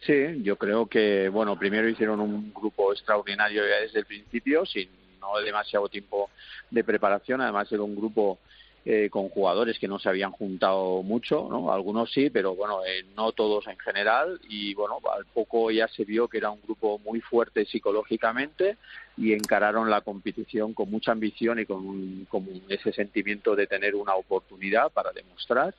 sí 0.00 0.42
yo 0.42 0.56
creo 0.56 0.86
que 0.86 1.28
bueno 1.28 1.58
primero 1.58 1.88
hicieron 1.88 2.20
un 2.20 2.52
grupo 2.54 2.92
extraordinario 2.92 3.62
ya 3.62 3.82
desde 3.82 4.00
el 4.00 4.06
principio 4.06 4.64
sin 4.66 4.88
no 5.20 5.38
demasiado 5.40 5.88
tiempo 5.88 6.30
de 6.70 6.84
preparación 6.84 7.40
además 7.40 7.70
era 7.72 7.82
un 7.82 7.96
grupo 7.96 8.38
eh, 8.86 9.08
con 9.10 9.30
jugadores 9.30 9.78
que 9.78 9.88
no 9.88 9.98
se 9.98 10.10
habían 10.10 10.32
juntado 10.32 11.02
mucho, 11.02 11.46
¿no? 11.50 11.72
Algunos 11.72 12.12
sí, 12.12 12.28
pero 12.28 12.54
bueno, 12.54 12.84
eh, 12.84 13.04
no 13.16 13.32
todos 13.32 13.66
en 13.66 13.78
general. 13.78 14.38
Y 14.48 14.74
bueno, 14.74 14.98
al 15.10 15.24
poco 15.24 15.70
ya 15.70 15.88
se 15.88 16.04
vio 16.04 16.28
que 16.28 16.36
era 16.36 16.50
un 16.50 16.60
grupo 16.60 16.98
muy 16.98 17.22
fuerte 17.22 17.64
psicológicamente 17.64 18.76
y 19.16 19.32
encararon 19.32 19.88
la 19.88 20.02
competición 20.02 20.74
con 20.74 20.90
mucha 20.90 21.12
ambición 21.12 21.60
y 21.60 21.64
con, 21.64 22.26
con 22.26 22.46
ese 22.68 22.92
sentimiento 22.92 23.56
de 23.56 23.66
tener 23.66 23.94
una 23.94 24.16
oportunidad 24.16 24.92
para 24.92 25.12
demostrar. 25.12 25.74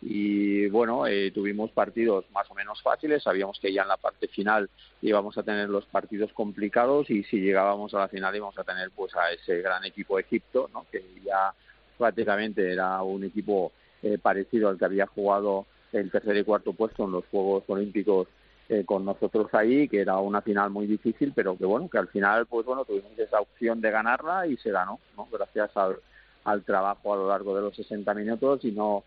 Y 0.00 0.68
bueno, 0.68 1.06
eh, 1.06 1.30
tuvimos 1.32 1.70
partidos 1.70 2.24
más 2.32 2.50
o 2.50 2.54
menos 2.54 2.80
fáciles, 2.82 3.22
sabíamos 3.22 3.58
que 3.58 3.72
ya 3.72 3.82
en 3.82 3.88
la 3.88 3.96
parte 3.96 4.28
final 4.28 4.70
íbamos 5.02 5.36
a 5.38 5.42
tener 5.42 5.68
los 5.68 5.86
partidos 5.86 6.32
complicados 6.32 7.10
y 7.10 7.24
si 7.24 7.40
llegábamos 7.40 7.94
a 7.94 8.00
la 8.00 8.08
final 8.08 8.34
íbamos 8.34 8.58
a 8.58 8.64
tener 8.64 8.90
pues 8.92 9.14
a 9.16 9.32
ese 9.32 9.60
gran 9.60 9.84
equipo 9.84 10.16
de 10.16 10.22
Egipto, 10.22 10.70
¿no? 10.72 10.86
que 10.90 11.04
ya 11.24 11.52
prácticamente 11.98 12.72
era 12.72 13.02
un 13.02 13.24
equipo 13.24 13.72
eh, 14.02 14.16
parecido 14.16 14.68
al 14.68 14.78
que 14.78 14.84
había 14.84 15.06
jugado 15.06 15.66
el 15.92 16.10
tercer 16.10 16.36
y 16.36 16.44
cuarto 16.44 16.72
puesto 16.72 17.04
en 17.04 17.12
los 17.12 17.24
Juegos 17.26 17.64
Olímpicos 17.66 18.28
eh, 18.68 18.84
con 18.84 19.04
nosotros 19.04 19.48
ahí, 19.54 19.88
que 19.88 20.00
era 20.00 20.18
una 20.18 20.42
final 20.42 20.70
muy 20.70 20.86
difícil, 20.86 21.32
pero 21.34 21.56
que 21.56 21.64
bueno, 21.64 21.88
que 21.88 21.98
al 21.98 22.08
final 22.08 22.46
pues 22.46 22.66
bueno, 22.66 22.84
tuvimos 22.84 23.18
esa 23.18 23.40
opción 23.40 23.80
de 23.80 23.90
ganarla 23.90 24.46
y 24.46 24.56
se 24.58 24.70
ganó, 24.70 25.00
¿no? 25.16 25.26
Gracias 25.32 25.70
al, 25.74 26.62
trabajo 26.64 27.12
a 27.12 27.16
lo 27.16 27.28
largo 27.28 27.54
de 27.54 27.62
los 27.62 27.76
60 27.76 28.12
minutos 28.14 28.64
y 28.64 28.72
no 28.72 29.04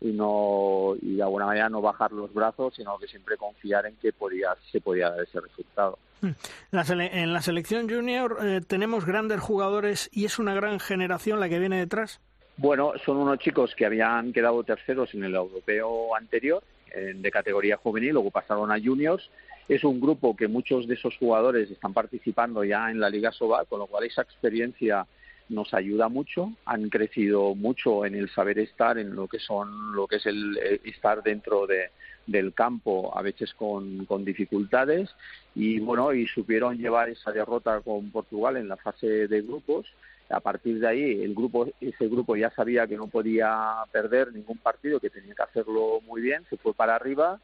y 0.00 0.12
no 0.12 0.94
y 1.00 1.16
de 1.16 1.22
alguna 1.22 1.46
manera 1.46 1.68
no 1.68 1.80
bajar 1.80 2.12
los 2.12 2.32
brazos, 2.34 2.74
sino 2.74 2.98
que 2.98 3.08
siempre 3.08 3.36
confiar 3.36 3.86
en 3.86 3.96
que 3.96 4.12
podía 4.12 4.56
se 4.70 4.80
podía 4.80 5.10
dar 5.10 5.22
ese 5.22 5.40
resultado. 5.40 5.98
Hmm. 6.20 6.30
en 6.72 7.32
la 7.32 7.42
selección 7.42 7.88
junior 7.88 8.38
eh, 8.42 8.60
tenemos 8.66 9.04
grandes 9.04 9.40
jugadores 9.40 10.08
y 10.12 10.24
es 10.24 10.38
una 10.38 10.54
gran 10.54 10.80
generación 10.80 11.40
la 11.40 11.48
que 11.48 11.58
viene 11.58 11.78
detrás. 11.78 12.20
Bueno, 12.56 12.92
son 13.04 13.18
unos 13.18 13.38
chicos 13.38 13.74
que 13.76 13.84
habían 13.84 14.32
quedado 14.32 14.64
terceros 14.64 15.12
en 15.14 15.24
el 15.24 15.34
europeo 15.34 16.16
anterior, 16.16 16.62
de 16.94 17.30
categoría 17.30 17.76
juvenil, 17.76 18.14
luego 18.14 18.30
pasaron 18.30 18.72
a 18.72 18.80
juniors. 18.80 19.30
Es 19.68 19.84
un 19.84 20.00
grupo 20.00 20.34
que 20.34 20.48
muchos 20.48 20.86
de 20.86 20.94
esos 20.94 21.14
jugadores 21.18 21.70
están 21.70 21.92
participando 21.92 22.64
ya 22.64 22.90
en 22.90 23.00
la 23.00 23.10
Liga 23.10 23.32
Sobal, 23.32 23.66
con 23.66 23.80
lo 23.80 23.86
cual 23.86 24.04
esa 24.04 24.22
experiencia 24.22 25.06
nos 25.48 25.74
ayuda 25.74 26.08
mucho. 26.08 26.52
Han 26.64 26.88
crecido 26.88 27.54
mucho 27.54 28.06
en 28.06 28.14
el 28.14 28.30
saber 28.30 28.58
estar, 28.58 28.96
en 28.96 29.14
lo 29.14 29.28
que 29.28 29.38
son, 29.38 29.94
lo 29.94 30.06
que 30.06 30.16
es 30.16 30.26
el 30.26 30.56
estar 30.84 31.22
dentro 31.22 31.66
de, 31.66 31.90
del 32.26 32.52
campo, 32.52 33.16
a 33.16 33.22
veces 33.22 33.54
con, 33.54 34.04
con 34.04 34.24
dificultades, 34.24 35.10
y 35.54 35.78
bueno, 35.78 36.12
y 36.12 36.26
supieron 36.26 36.76
llevar 36.76 37.08
esa 37.08 37.32
derrota 37.32 37.80
con 37.80 38.10
Portugal 38.10 38.56
en 38.56 38.68
la 38.68 38.76
fase 38.76 39.28
de 39.28 39.42
grupos. 39.42 39.86
A 40.28 40.40
partir 40.40 40.80
de 40.80 40.88
ahí 40.88 41.22
el 41.22 41.34
grupo 41.34 41.68
ese 41.80 42.08
grupo 42.08 42.34
ya 42.34 42.50
sabía 42.50 42.86
que 42.86 42.96
no 42.96 43.06
podía 43.06 43.76
perder 43.92 44.32
ningún 44.32 44.58
partido 44.58 44.98
que 44.98 45.08
tenía 45.08 45.34
que 45.34 45.42
hacerlo 45.42 46.00
muy 46.04 46.20
bien 46.20 46.44
se 46.50 46.56
fue 46.56 46.74
para 46.74 46.96
arriba. 46.96 47.38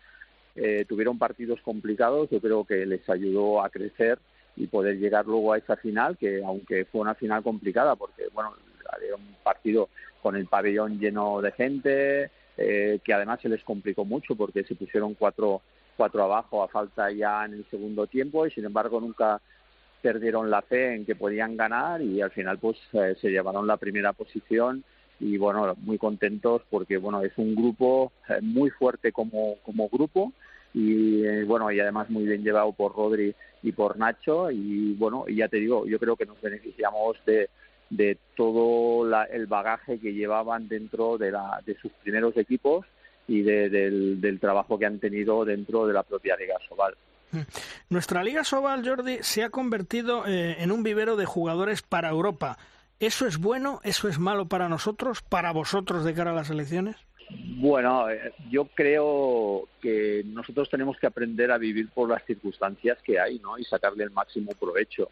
Eh, 0.57 0.85
tuvieron 0.89 1.17
partidos 1.17 1.61
complicados 1.63 2.29
yo 2.29 2.41
creo 2.41 2.65
que 2.65 2.85
les 2.85 3.09
ayudó 3.09 3.63
a 3.63 3.71
crecer 3.71 4.19
y 4.55 4.67
poder 4.67 4.99
llegar 4.99 5.25
luego 5.25 5.53
a 5.53 5.59
esa 5.59 5.77
final 5.77 6.19
que 6.19 6.43
aunque 6.45 6.85
fue 6.85 7.01
una 7.01 7.15
final 7.15 7.43
complicada 7.43 7.97
porque 7.97 8.25
bueno 8.35 8.53
había 8.93 9.15
un 9.15 9.35
partido 9.43 9.89
con 10.21 10.37
el 10.37 10.47
pabellón 10.47 10.99
lleno 10.99 11.41
de 11.41 11.53
gente 11.53 12.31
eh, 12.57 13.01
que 13.03 13.15
además 13.15 13.41
se 13.41 13.49
les 13.49 13.63
complicó 13.65 14.05
mucho 14.05 14.35
porque 14.37 14.65
se 14.65 14.75
pusieron 14.75 15.15
cuatro 15.15 15.63
cuatro 15.97 16.25
abajo 16.25 16.63
a 16.63 16.69
falta 16.69 17.11
ya 17.11 17.45
en 17.45 17.55
el 17.55 17.67
segundo 17.71 18.07
tiempo 18.07 18.47
y 18.47 18.51
sin 18.51 18.65
embargo 18.65 19.01
nunca 19.01 19.41
perdieron 20.01 20.51
la 20.51 20.63
fe 20.63 20.95
en 20.95 21.07
que 21.07 21.15
podían 21.15 21.57
ganar 21.57 22.03
y 22.03 22.21
al 22.21 22.31
final 22.31 22.59
pues 22.59 22.77
eh, 22.93 23.15
se 23.21 23.31
llevaron 23.31 23.67
la 23.67 23.77
primera 23.77 24.13
posición 24.13 24.85
y 25.21 25.39
bueno 25.39 25.75
muy 25.79 25.99
contentos 25.99 26.63
porque 26.69 26.97
bueno 26.97 27.23
es 27.23 27.33
un 27.37 27.55
grupo 27.55 28.13
eh, 28.29 28.41
muy 28.43 28.71
fuerte 28.71 29.13
como 29.13 29.57
como 29.63 29.89
grupo 29.89 30.33
y 30.75 31.25
eh, 31.25 31.45
bueno 31.45 31.71
y 31.71 31.79
además 31.79 32.11
muy 32.11 32.25
bien 32.25 32.43
llevado 32.43 32.73
por 32.73 32.97
Rodri 32.97 33.35
y 33.63 33.73
por 33.73 33.97
Nacho 33.97 34.51
y 34.51 34.95
bueno 34.95 35.25
y 35.29 35.37
ya 35.37 35.49
te 35.49 35.59
digo 35.59 35.87
yo 35.87 35.99
creo 35.99 36.17
que 36.17 36.27
nos 36.27 36.41
beneficiamos 36.41 37.17
de 37.25 37.49
de 37.93 38.17
todo 38.37 39.07
el 39.31 39.47
bagaje 39.47 39.99
que 39.99 40.15
llevaban 40.15 40.67
dentro 40.67 41.19
de, 41.19 41.31
la, 41.31 41.61
de 41.67 41.77
sus 41.77 41.93
primeros 42.03 42.35
equipos 42.39 42.87
y 43.29 43.43
del, 43.43 44.19
del 44.19 44.41
trabajo 44.41 44.79
que 44.79 44.87
han 44.87 44.99
tenido 44.99 45.45
dentro 45.45 45.87
de 45.87 45.93
la 45.93 46.03
propia 46.03 46.37
Liga 46.37 46.57
Sobal. 46.67 46.95
Nuestra 47.91 48.25
Liga 48.25 48.45
Sobal, 48.45 48.87
Jordi, 48.87 49.19
se 49.21 49.43
ha 49.43 49.51
convertido 49.51 50.27
eh, 50.27 50.57
en 50.59 50.73
un 50.73 50.83
vivero 50.83 51.17
de 51.17 51.27
jugadores 51.27 51.83
para 51.83 52.09
Europa. 52.09 52.57
¿Eso 52.99 53.27
es 53.27 53.37
bueno? 53.37 53.81
¿Eso 53.85 54.09
es 54.09 54.19
malo 54.19 54.49
para 54.49 54.71
nosotros? 54.71 55.21
¿Para 55.23 55.53
vosotros 55.53 56.05
de 56.05 56.15
cara 56.15 56.31
a 56.31 56.35
las 56.35 56.49
elecciones? 56.49 56.97
Bueno, 57.57 58.09
eh, 58.09 58.33
yo 58.51 58.67
creo 58.75 59.69
que 59.83 60.23
nosotros 60.27 60.71
tenemos 60.71 60.99
que 60.99 61.07
aprender 61.07 61.51
a 61.51 61.59
vivir 61.59 61.91
por 61.91 62.09
las 62.09 62.25
circunstancias 62.25 62.99
que 63.05 63.21
hay, 63.21 63.39
¿no? 63.39 63.59
Y 63.59 63.65
sacarle 63.65 64.05
el 64.05 64.11
máximo 64.11 64.53
provecho. 64.59 65.11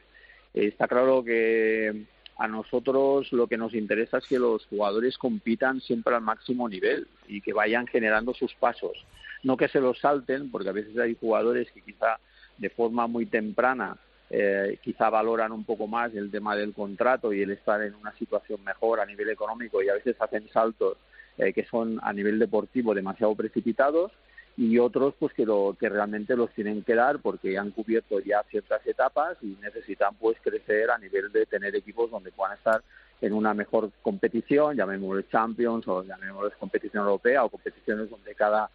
está 0.54 0.88
claro 0.88 1.22
que 1.22 2.06
a 2.40 2.48
nosotros 2.48 3.30
lo 3.32 3.46
que 3.46 3.58
nos 3.58 3.74
interesa 3.74 4.16
es 4.16 4.26
que 4.26 4.38
los 4.38 4.64
jugadores 4.64 5.18
compitan 5.18 5.82
siempre 5.82 6.14
al 6.14 6.22
máximo 6.22 6.70
nivel 6.70 7.06
y 7.28 7.42
que 7.42 7.52
vayan 7.52 7.86
generando 7.86 8.32
sus 8.32 8.54
pasos. 8.54 9.04
No 9.42 9.58
que 9.58 9.68
se 9.68 9.78
los 9.78 9.98
salten, 9.98 10.50
porque 10.50 10.70
a 10.70 10.72
veces 10.72 10.96
hay 10.96 11.14
jugadores 11.20 11.70
que 11.70 11.82
quizá 11.82 12.18
de 12.56 12.70
forma 12.70 13.06
muy 13.06 13.26
temprana 13.26 13.98
eh, 14.30 14.78
quizá 14.82 15.10
valoran 15.10 15.52
un 15.52 15.64
poco 15.64 15.86
más 15.86 16.14
el 16.14 16.30
tema 16.30 16.56
del 16.56 16.72
contrato 16.72 17.30
y 17.30 17.42
el 17.42 17.50
estar 17.50 17.82
en 17.82 17.94
una 17.94 18.16
situación 18.16 18.64
mejor 18.64 19.00
a 19.00 19.06
nivel 19.06 19.28
económico 19.28 19.82
y 19.82 19.90
a 19.90 19.94
veces 19.94 20.16
hacen 20.18 20.48
saltos 20.48 20.96
eh, 21.36 21.52
que 21.52 21.64
son 21.64 22.00
a 22.02 22.12
nivel 22.14 22.38
deportivo 22.38 22.94
demasiado 22.94 23.34
precipitados 23.34 24.12
y 24.56 24.78
otros 24.78 25.14
pues 25.18 25.32
que, 25.32 25.46
lo, 25.46 25.76
que 25.78 25.88
realmente 25.88 26.36
los 26.36 26.50
tienen 26.50 26.82
que 26.82 26.94
dar 26.94 27.20
porque 27.20 27.56
han 27.56 27.70
cubierto 27.70 28.20
ya 28.20 28.42
ciertas 28.50 28.86
etapas 28.86 29.38
y 29.42 29.56
necesitan 29.62 30.14
pues 30.16 30.36
crecer 30.42 30.90
a 30.90 30.98
nivel 30.98 31.32
de 31.32 31.46
tener 31.46 31.74
equipos 31.74 32.10
donde 32.10 32.32
puedan 32.32 32.56
estar 32.56 32.82
en 33.20 33.32
una 33.32 33.54
mejor 33.54 33.90
competición, 34.02 34.76
llamémoslo 34.76 35.22
Champions 35.22 35.86
o 35.88 36.02
llamémoslo 36.02 36.50
competición 36.58 37.04
europea 37.04 37.44
o 37.44 37.50
competiciones 37.50 38.10
donde 38.10 38.34
cada 38.34 38.70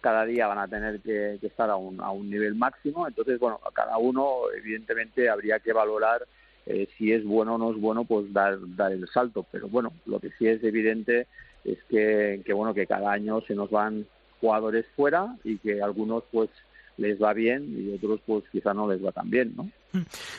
cada 0.00 0.24
día 0.24 0.46
van 0.46 0.58
a 0.58 0.68
tener 0.68 1.00
que, 1.00 1.38
estar 1.42 1.70
a 1.70 1.76
un, 1.76 2.00
a 2.00 2.10
un 2.10 2.30
nivel 2.30 2.54
máximo. 2.54 3.06
Entonces, 3.06 3.38
bueno, 3.38 3.60
a 3.66 3.72
cada 3.72 3.98
uno, 3.98 4.42
evidentemente, 4.56 5.28
habría 5.28 5.58
que 5.58 5.72
valorar 5.72 6.26
eh, 6.66 6.88
si 6.96 7.12
es 7.12 7.24
bueno 7.24 7.54
o 7.54 7.58
no 7.58 7.72
es 7.72 7.80
bueno, 7.80 8.04
pues 8.04 8.32
dar, 8.32 8.58
dar 8.76 8.92
el 8.92 9.08
salto. 9.08 9.44
Pero 9.50 9.68
bueno, 9.68 9.92
lo 10.06 10.20
que 10.20 10.30
sí 10.38 10.46
es 10.46 10.62
evidente 10.62 11.26
es 11.64 11.78
que, 11.88 12.42
que, 12.44 12.52
bueno, 12.52 12.74
que 12.74 12.86
cada 12.86 13.10
año 13.10 13.40
se 13.40 13.54
nos 13.54 13.70
van 13.70 14.06
jugadores 14.40 14.86
fuera 14.96 15.36
y 15.44 15.58
que 15.58 15.82
algunos, 15.82 16.24
pues, 16.30 16.50
les 16.98 17.20
va 17.22 17.32
bien 17.32 17.74
y 17.78 17.94
otros 17.94 18.20
pues 18.26 18.44
quizá 18.50 18.74
no 18.74 18.90
les 18.90 19.02
va 19.02 19.12
tan 19.12 19.30
bien, 19.30 19.54
¿no? 19.56 19.70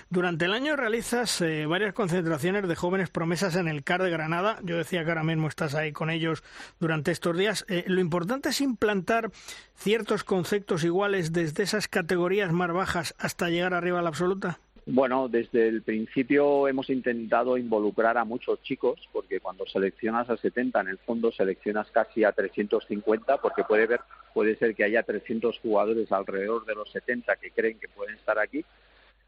Durante 0.10 0.46
el 0.46 0.54
año 0.54 0.76
realizas 0.76 1.42
eh, 1.42 1.66
varias 1.66 1.94
concentraciones 1.94 2.68
de 2.68 2.76
jóvenes 2.76 3.10
promesas 3.10 3.56
en 3.56 3.68
el 3.68 3.84
CAR 3.84 4.04
de 4.04 4.12
Granada. 4.12 4.60
Yo 4.64 4.78
decía 4.78 5.04
que 5.04 5.10
ahora 5.10 5.24
mismo 5.24 5.48
estás 5.48 5.74
ahí 5.74 5.92
con 5.92 6.12
ellos 6.12 6.44
durante 6.80 7.12
estos 7.12 7.36
días. 7.36 7.66
Eh, 7.68 7.84
lo 7.88 8.00
importante 8.00 8.50
es 8.50 8.62
implantar 8.62 9.32
ciertos 9.76 10.24
conceptos 10.24 10.84
iguales 10.84 11.34
desde 11.34 11.64
esas 11.64 11.88
categorías 11.88 12.52
más 12.52 12.72
bajas 12.72 13.16
hasta 13.18 13.50
llegar 13.50 13.74
arriba 13.74 14.00
a 14.00 14.04
la 14.04 14.10
absoluta. 14.10 14.60
Bueno, 14.92 15.28
desde 15.28 15.68
el 15.68 15.84
principio 15.84 16.68
hemos 16.68 16.90
intentado 16.90 17.60
involucrar 17.60 18.18
a 18.18 18.26
muchos 18.26 18.60
chicos, 18.64 19.08
porque 19.12 19.40
cuando 19.40 19.68
seleccionas 19.68 20.28
a 20.32 20.38
70, 20.38 20.82
en 20.82 20.88
el 20.88 20.98
fondo 20.98 21.32
seleccionas 21.32 21.92
casi 21.92 22.24
a 22.24 22.32
350, 22.32 23.38
porque 23.38 23.64
puede, 23.64 23.86
ver, 23.86 24.00
puede 24.34 24.56
ser 24.56 24.74
que 24.74 24.84
haya 24.84 25.04
300 25.04 25.60
jugadores 25.60 26.12
alrededor 26.12 26.66
de 26.66 26.74
los 26.74 26.92
70 26.92 27.36
que 27.36 27.52
creen 27.52 27.78
que 27.80 27.88
pueden 27.88 28.16
estar 28.16 28.40
aquí, 28.40 28.66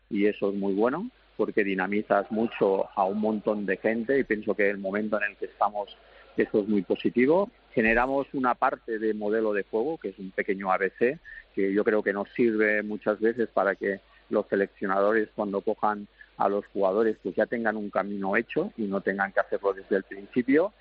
y 0.10 0.26
eso 0.26 0.50
es 0.50 0.56
muy 0.56 0.74
bueno, 0.74 1.12
porque 1.38 1.64
dinamizas 1.64 2.32
mucho 2.32 2.90
a 2.96 3.06
un 3.06 3.22
montón 3.22 3.68
de 3.68 3.78
gente, 3.78 4.18
y 4.18 4.24
pienso 4.24 4.56
que 4.56 4.68
el 4.68 4.80
momento 4.80 5.18
en 5.18 5.30
el 5.30 5.38
que 5.38 5.46
estamos, 5.46 5.96
eso 6.38 6.62
es 6.62 6.68
muy 6.68 6.82
positivo. 6.82 7.52
Generamos 7.76 8.26
una 8.34 8.56
parte 8.56 8.98
de 8.98 9.14
modelo 9.14 9.54
de 9.54 9.62
juego, 9.62 10.00
que 10.00 10.10
es 10.10 10.18
un 10.18 10.32
pequeño 10.32 10.72
ABC, 10.72 11.20
que 11.54 11.72
yo 11.72 11.84
creo 11.84 12.02
que 12.02 12.14
nos 12.14 12.28
sirve 12.34 12.82
muchas 12.82 13.20
veces 13.20 13.48
para 13.50 13.76
que 13.76 14.00
los 14.32 14.48
seleccionadores 14.48 15.30
cuando 15.36 15.62
cojan 15.62 16.08
a 16.38 16.50
los 16.50 16.66
jugadores 16.68 17.18
pues 17.22 17.36
ya 17.36 17.46
tengan 17.46 17.78
un 17.78 17.90
camino 17.90 18.36
hecho 18.36 18.72
y 18.78 18.84
no 18.84 19.02
tengan 19.02 19.32
que 19.32 19.42
hacerlo 19.42 19.74
desde 19.74 19.98
el 19.98 20.04
principio. 20.04 20.74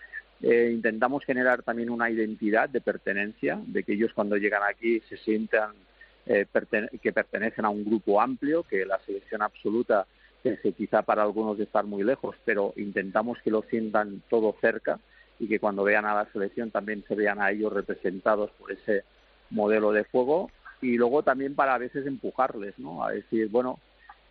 Eh, 0.43 0.71
intentamos 0.73 1.25
generar 1.25 1.63
también 1.63 1.91
una 1.91 2.11
identidad 2.11 2.69
de 2.69 2.81
pertenencia, 2.81 3.61
de 3.67 3.83
que 3.83 3.93
ellos 3.93 4.13
cuando 4.15 4.37
llegan 4.37 4.63
aquí 4.63 5.01
se 5.09 5.19
sientan 5.19 5.73
eh, 6.25 6.47
que 7.03 7.13
pertenecen 7.13 7.65
a 7.65 7.71
un 7.71 7.85
grupo 7.85 8.21
amplio, 8.21 8.63
que 8.63 8.87
la 8.87 8.99
selección 9.01 9.43
absoluta 9.43 10.07
se 10.43 10.73
quizá 10.73 11.03
para 11.03 11.23
algunos 11.23 11.59
de 11.59 11.65
estar 11.65 11.85
muy 11.85 12.03
lejos, 12.03 12.35
pero 12.47 12.73
intentamos 12.77 13.39
que 13.43 13.51
lo 13.51 13.63
sientan 13.69 14.23
todo 14.31 14.57
cerca 14.63 14.99
y 15.39 15.47
que 15.49 15.59
cuando 15.59 15.85
vean 15.85 16.07
a 16.07 16.15
la 16.15 16.33
selección 16.33 16.71
también 16.71 17.05
se 17.07 17.15
vean 17.15 17.41
a 17.43 17.51
ellos 17.51 17.73
representados 17.73 18.51
por 18.53 18.73
ese 18.73 19.05
modelo 19.51 19.93
de 19.93 20.05
juego 20.05 20.51
y 20.81 20.97
luego 20.97 21.23
también 21.23 21.55
para 21.55 21.75
a 21.75 21.79
veces 21.79 22.07
empujarles, 22.07 22.79
¿no? 22.79 23.05
A 23.05 23.13
decir, 23.13 23.49
bueno, 23.49 23.79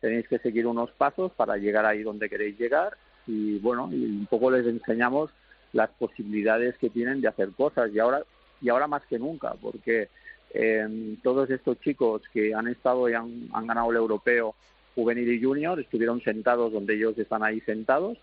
tenéis 0.01 0.27
que 0.27 0.39
seguir 0.39 0.67
unos 0.67 0.91
pasos 0.91 1.31
para 1.33 1.57
llegar 1.57 1.85
ahí 1.85 2.03
donde 2.03 2.29
queréis 2.29 2.57
llegar 2.57 2.97
y 3.27 3.59
bueno, 3.59 3.89
y 3.91 4.03
un 4.03 4.27
poco 4.27 4.49
les 4.49 4.65
enseñamos 4.65 5.29
las 5.73 5.89
posibilidades 5.91 6.77
que 6.77 6.89
tienen 6.89 7.21
de 7.21 7.27
hacer 7.27 7.49
cosas 7.51 7.91
y 7.93 7.99
ahora 7.99 8.23
y 8.61 8.69
ahora 8.69 8.87
más 8.87 9.03
que 9.05 9.19
nunca, 9.19 9.53
porque 9.61 10.09
eh, 10.53 11.15
todos 11.23 11.49
estos 11.49 11.79
chicos 11.79 12.23
que 12.33 12.53
han 12.53 12.67
estado 12.67 13.07
y 13.07 13.13
han, 13.13 13.49
han 13.53 13.67
ganado 13.67 13.91
el 13.91 13.97
europeo 13.97 14.55
juvenil 14.95 15.31
y 15.31 15.41
junior 15.41 15.79
estuvieron 15.79 16.21
sentados 16.21 16.73
donde 16.73 16.95
ellos 16.95 17.17
están 17.17 17.43
ahí 17.43 17.61
sentados 17.61 18.17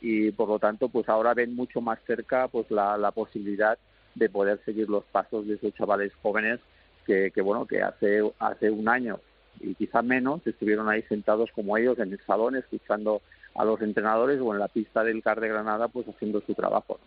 y 0.00 0.30
por 0.30 0.48
lo 0.48 0.58
tanto 0.58 0.88
pues 0.88 1.08
ahora 1.08 1.34
ven 1.34 1.54
mucho 1.54 1.80
más 1.80 1.98
cerca 2.06 2.48
pues 2.48 2.70
la, 2.70 2.96
la 2.96 3.10
posibilidad 3.10 3.76
de 4.14 4.28
poder 4.28 4.60
seguir 4.64 4.88
los 4.88 5.04
pasos 5.04 5.46
de 5.46 5.54
esos 5.54 5.74
chavales 5.74 6.12
jóvenes 6.22 6.60
que, 7.04 7.32
bueno, 7.42 7.66
que 7.66 7.82
hace, 7.82 8.22
hace 8.38 8.70
un 8.70 8.88
año 8.88 9.20
y 9.60 9.74
quizá 9.74 10.02
menos 10.02 10.44
estuvieron 10.46 10.88
ahí 10.88 11.02
sentados 11.02 11.50
como 11.54 11.76
ellos 11.76 11.98
en 11.98 12.12
el 12.12 12.20
salón 12.26 12.56
escuchando 12.56 13.22
a 13.54 13.64
los 13.64 13.80
entrenadores 13.82 14.40
o 14.40 14.52
en 14.52 14.58
la 14.58 14.68
pista 14.68 15.04
del 15.04 15.22
CAR 15.22 15.40
de 15.40 15.48
Granada 15.48 15.88
pues 15.88 16.08
haciendo 16.08 16.40
su 16.40 16.54
trabajo. 16.54 16.98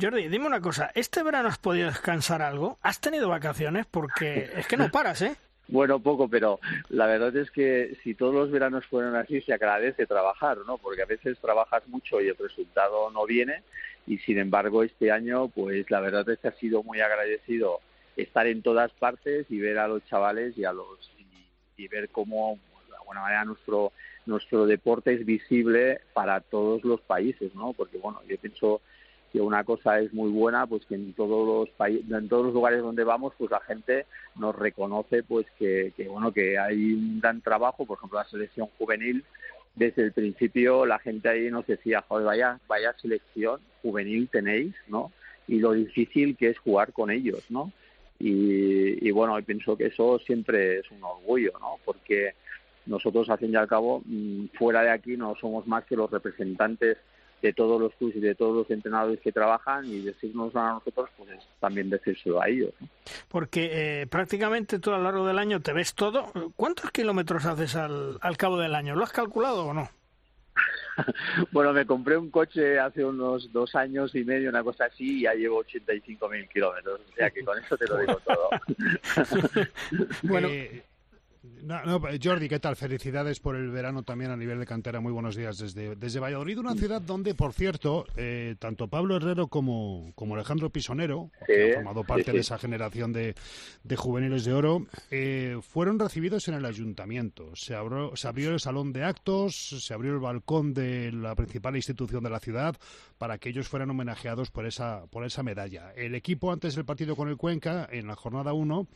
Jordi, 0.00 0.28
dime 0.28 0.46
una 0.46 0.60
cosa, 0.60 0.90
¿este 0.94 1.22
verano 1.22 1.48
has 1.48 1.58
podido 1.58 1.88
descansar 1.88 2.42
algo? 2.42 2.78
¿Has 2.82 3.00
tenido 3.00 3.28
vacaciones? 3.28 3.86
Porque 3.86 4.50
es 4.56 4.66
que 4.66 4.76
no 4.76 4.90
paras, 4.90 5.22
¿eh? 5.22 5.36
Bueno, 5.68 6.00
poco, 6.00 6.28
pero 6.28 6.58
la 6.90 7.06
verdad 7.06 7.34
es 7.36 7.50
que 7.50 7.96
si 8.02 8.14
todos 8.14 8.34
los 8.34 8.50
veranos 8.50 8.84
fueran 8.86 9.14
así, 9.14 9.40
se 9.40 9.54
agradece 9.54 10.06
trabajar, 10.06 10.58
¿no? 10.66 10.76
Porque 10.76 11.02
a 11.02 11.06
veces 11.06 11.38
trabajas 11.38 11.86
mucho 11.86 12.20
y 12.20 12.28
el 12.28 12.36
resultado 12.36 13.10
no 13.10 13.24
viene 13.24 13.62
y 14.06 14.18
sin 14.18 14.38
embargo 14.38 14.82
este 14.82 15.10
año, 15.12 15.48
pues 15.48 15.90
la 15.90 16.00
verdad 16.00 16.28
es 16.28 16.40
que 16.40 16.48
ha 16.48 16.52
sido 16.52 16.82
muy 16.82 17.00
agradecido 17.00 17.80
estar 18.16 18.46
en 18.46 18.62
todas 18.62 18.92
partes 18.92 19.46
y 19.48 19.58
ver 19.58 19.78
a 19.78 19.88
los 19.88 20.04
chavales 20.06 20.56
y 20.56 20.64
a 20.64 20.72
los 20.72 21.10
y, 21.76 21.88
ver 21.88 22.10
cómo 22.10 22.60
pues, 22.72 22.88
de 22.88 22.94
alguna 22.94 23.22
manera 23.22 23.44
nuestro 23.44 23.92
nuestro 24.24 24.66
deporte 24.66 25.14
es 25.14 25.26
visible 25.26 26.00
para 26.12 26.40
todos 26.40 26.84
los 26.84 27.00
países 27.00 27.52
no 27.56 27.72
porque 27.72 27.98
bueno 27.98 28.20
yo 28.28 28.38
pienso 28.38 28.80
que 29.32 29.40
una 29.40 29.64
cosa 29.64 29.98
es 29.98 30.12
muy 30.12 30.30
buena 30.30 30.66
pues 30.66 30.84
que 30.86 30.94
en 30.94 31.12
todos 31.14 31.46
los 31.46 31.74
países 31.76 32.08
en 32.08 32.28
todos 32.28 32.46
los 32.46 32.54
lugares 32.54 32.82
donde 32.82 33.02
vamos 33.02 33.32
pues 33.36 33.50
la 33.50 33.60
gente 33.60 34.06
nos 34.36 34.54
reconoce 34.54 35.24
pues 35.24 35.46
que, 35.58 35.92
que 35.96 36.06
bueno 36.06 36.32
que 36.32 36.58
hay 36.58 36.92
un 36.92 37.20
gran 37.20 37.40
trabajo. 37.40 37.84
Por 37.84 37.98
ejemplo 37.98 38.18
la 38.18 38.28
selección 38.28 38.68
juvenil 38.78 39.24
desde 39.74 40.02
el 40.02 40.12
principio 40.12 40.86
la 40.86 40.98
gente 40.98 41.28
ahí 41.30 41.50
nos 41.50 41.66
decía 41.66 42.04
joder 42.06 42.26
vaya 42.26 42.60
vaya 42.68 42.94
selección 43.00 43.60
juvenil 43.80 44.28
tenéis 44.28 44.74
no 44.86 45.10
y 45.48 45.58
lo 45.58 45.72
difícil 45.72 46.36
que 46.36 46.50
es 46.50 46.58
jugar 46.58 46.92
con 46.92 47.10
ellos 47.10 47.42
no 47.48 47.72
y, 48.24 49.10
bueno, 49.10 49.36
pienso 49.44 49.76
que 49.76 49.86
eso 49.86 50.18
siempre 50.20 50.78
es 50.78 50.90
un 50.92 51.02
orgullo, 51.02 51.52
¿no? 51.60 51.78
Porque 51.84 52.34
nosotros, 52.86 53.28
al 53.28 53.38
fin 53.38 53.52
y 53.52 53.56
al 53.56 53.66
cabo, 53.66 54.00
mm, 54.04 54.46
fuera 54.56 54.82
de 54.82 54.90
aquí 54.90 55.16
no 55.16 55.34
somos 55.40 55.66
más 55.66 55.84
que 55.84 55.96
los 55.96 56.08
representantes 56.08 56.98
de 57.42 57.52
todos 57.52 57.80
los 57.80 57.92
clubes 57.94 58.14
y 58.14 58.20
de 58.20 58.36
todos 58.36 58.54
los 58.54 58.70
entrenadores 58.70 59.18
que 59.20 59.32
trabajan 59.32 59.84
y 59.86 60.02
decirnos 60.02 60.54
a 60.54 60.74
nosotros, 60.74 61.10
pues 61.16 61.30
también 61.58 61.90
decírselo 61.90 62.40
a 62.40 62.48
ellos. 62.48 62.72
Porque 63.26 64.02
eh, 64.02 64.06
prácticamente 64.06 64.78
todo 64.78 64.94
a 64.94 64.98
lo 64.98 65.04
largo 65.04 65.26
del 65.26 65.40
año 65.40 65.60
te 65.60 65.72
ves 65.72 65.94
todo. 65.94 66.30
¿Cuántos 66.54 66.92
kilómetros 66.92 67.44
haces 67.44 67.74
al, 67.74 68.18
al 68.20 68.36
cabo 68.36 68.56
del 68.58 68.76
año? 68.76 68.94
¿Lo 68.94 69.02
has 69.02 69.12
calculado 69.12 69.66
o 69.66 69.74
no? 69.74 69.88
bueno, 71.52 71.72
me 71.72 71.86
compré 71.86 72.16
un 72.16 72.30
coche 72.30 72.78
hace 72.78 73.04
unos 73.04 73.52
dos 73.52 73.74
años 73.74 74.14
y 74.14 74.24
medio, 74.24 74.50
una 74.50 74.62
cosa 74.62 74.86
así, 74.86 75.18
y 75.18 75.22
ya 75.22 75.34
llevo 75.34 75.64
85.000 75.64 76.48
kilómetros. 76.48 77.00
O 77.00 77.14
sea 77.14 77.30
que 77.30 77.44
con 77.44 77.58
eso 77.58 77.76
te 77.76 77.86
lo 77.86 77.98
digo 77.98 78.20
todo. 78.24 78.48
bueno, 80.22 80.48
eh, 80.48 80.82
no, 81.42 82.00
Jordi, 82.22 82.48
¿qué 82.48 82.60
tal? 82.60 82.76
Felicidades 82.76 83.40
por 83.40 83.56
el 83.56 83.70
verano 83.70 84.04
también 84.04 84.30
a 84.30 84.36
nivel 84.36 84.60
de 84.60 84.66
cantera. 84.66 85.00
Muy 85.00 85.12
buenos 85.12 85.34
días 85.34 85.58
desde, 85.58 85.96
desde 85.96 86.20
Valladolid, 86.20 86.58
una 86.58 86.74
ciudad 86.74 87.02
donde, 87.02 87.34
por 87.34 87.52
cierto, 87.52 88.04
eh, 88.16 88.54
tanto 88.60 88.86
Pablo 88.88 89.16
Herrero 89.16 89.48
como, 89.48 90.12
como 90.14 90.36
Alejandro 90.36 90.70
Pisonero, 90.70 91.30
que 91.46 91.70
han 91.70 91.74
formado 91.74 92.04
parte 92.04 92.30
de 92.30 92.38
esa 92.38 92.58
generación 92.58 93.12
de, 93.12 93.34
de 93.82 93.96
juveniles 93.96 94.44
de 94.44 94.52
oro, 94.52 94.86
eh, 95.10 95.58
fueron 95.62 95.98
recibidos 95.98 96.46
en 96.46 96.54
el 96.54 96.64
ayuntamiento. 96.64 97.50
Se 97.56 97.74
abrió, 97.74 98.14
se 98.14 98.28
abrió 98.28 98.50
el 98.50 98.60
salón 98.60 98.92
de 98.92 99.02
actos, 99.02 99.84
se 99.84 99.94
abrió 99.94 100.12
el 100.12 100.20
balcón 100.20 100.74
de 100.74 101.10
la 101.10 101.34
principal 101.34 101.74
institución 101.74 102.22
de 102.22 102.30
la 102.30 102.38
ciudad 102.38 102.76
para 103.18 103.38
que 103.38 103.48
ellos 103.48 103.68
fueran 103.68 103.90
homenajeados 103.90 104.50
por 104.50 104.66
esa, 104.66 105.06
por 105.06 105.24
esa 105.24 105.42
medalla. 105.42 105.92
El 105.96 106.14
equipo, 106.14 106.52
antes 106.52 106.76
del 106.76 106.84
partido 106.84 107.16
con 107.16 107.28
el 107.28 107.36
Cuenca, 107.36 107.88
en 107.90 108.06
la 108.06 108.14
jornada 108.14 108.52
1, 108.52 108.86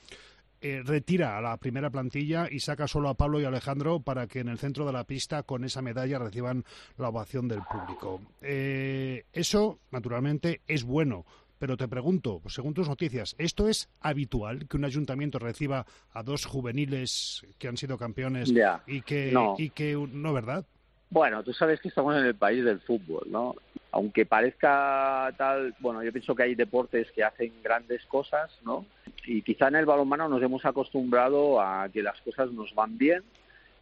eh, 0.61 0.83
retira 0.85 1.37
a 1.37 1.41
la 1.41 1.57
primera 1.57 1.91
plantilla 1.91 2.49
y 2.51 2.61
saca 2.61 2.89
solo 2.89 3.09
a 3.09 3.15
Pablo 3.15 3.41
y 3.41 3.45
Alejandro 3.45 4.01
para 4.01 4.27
que 4.27 4.41
en 4.41 4.49
el 4.49 4.59
centro 4.59 4.87
de 4.87 4.93
la 4.93 5.05
pista 5.05 5.43
con 5.43 5.65
esa 5.65 5.83
medalla 5.83 6.19
reciban 6.19 6.65
la 6.97 7.09
ovación 7.09 7.49
del 7.49 7.61
público. 7.63 8.21
Eh, 8.43 9.25
eso, 9.33 9.79
naturalmente, 9.91 10.61
es 10.67 10.85
bueno. 10.85 11.25
Pero 11.59 11.77
te 11.77 11.89
pregunto, 11.89 12.43
según 12.49 12.75
tus 12.75 12.89
noticias, 12.89 13.35
¿esto 13.39 13.69
es 13.69 13.89
habitual 14.01 14.69
que 14.69 14.77
un 14.77 14.85
ayuntamiento 14.85 15.39
reciba 15.39 15.87
a 16.13 16.23
dos 16.23 16.45
juveniles 16.45 17.47
que 17.59 17.69
han 17.69 17.79
sido 17.79 17.97
campeones 17.97 18.53
y 18.87 19.01
que 19.01 19.35
y 19.57 19.71
que 19.71 19.95
no, 20.13 20.33
verdad? 20.35 20.67
Bueno, 21.09 21.43
tú 21.43 21.53
sabes 21.55 21.81
que 21.81 21.89
estamos 21.89 22.15
en 22.17 22.25
el 22.25 22.35
país 22.35 22.65
del 22.65 22.81
fútbol, 22.81 23.27
¿no? 23.31 23.55
Aunque 23.93 24.27
parezca 24.27 25.33
tal, 25.39 25.75
bueno, 25.81 26.03
yo 26.03 26.13
pienso 26.13 26.35
que 26.35 26.43
hay 26.43 26.55
deportes 26.55 27.11
que 27.13 27.25
hacen 27.25 27.53
grandes 27.63 28.05
cosas, 28.05 28.51
¿no? 28.63 28.85
Y 29.27 29.43
quizá 29.43 29.69
en 29.69 29.77
el 29.77 29.87
balonmano 29.87 30.29
nos 30.29 30.43
hemos 30.43 30.65
acostumbrado 30.65 31.61
a 31.61 31.89
que 31.89 32.03
las 32.03 32.21
cosas 32.21 32.53
nos 32.53 32.75
van 32.75 32.97
bien 32.97 33.23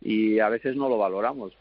y 0.01 0.39
a 0.39 0.49
veces 0.49 0.77
no 0.77 0.89
lo 0.89 0.99
valoramos. 0.99 1.53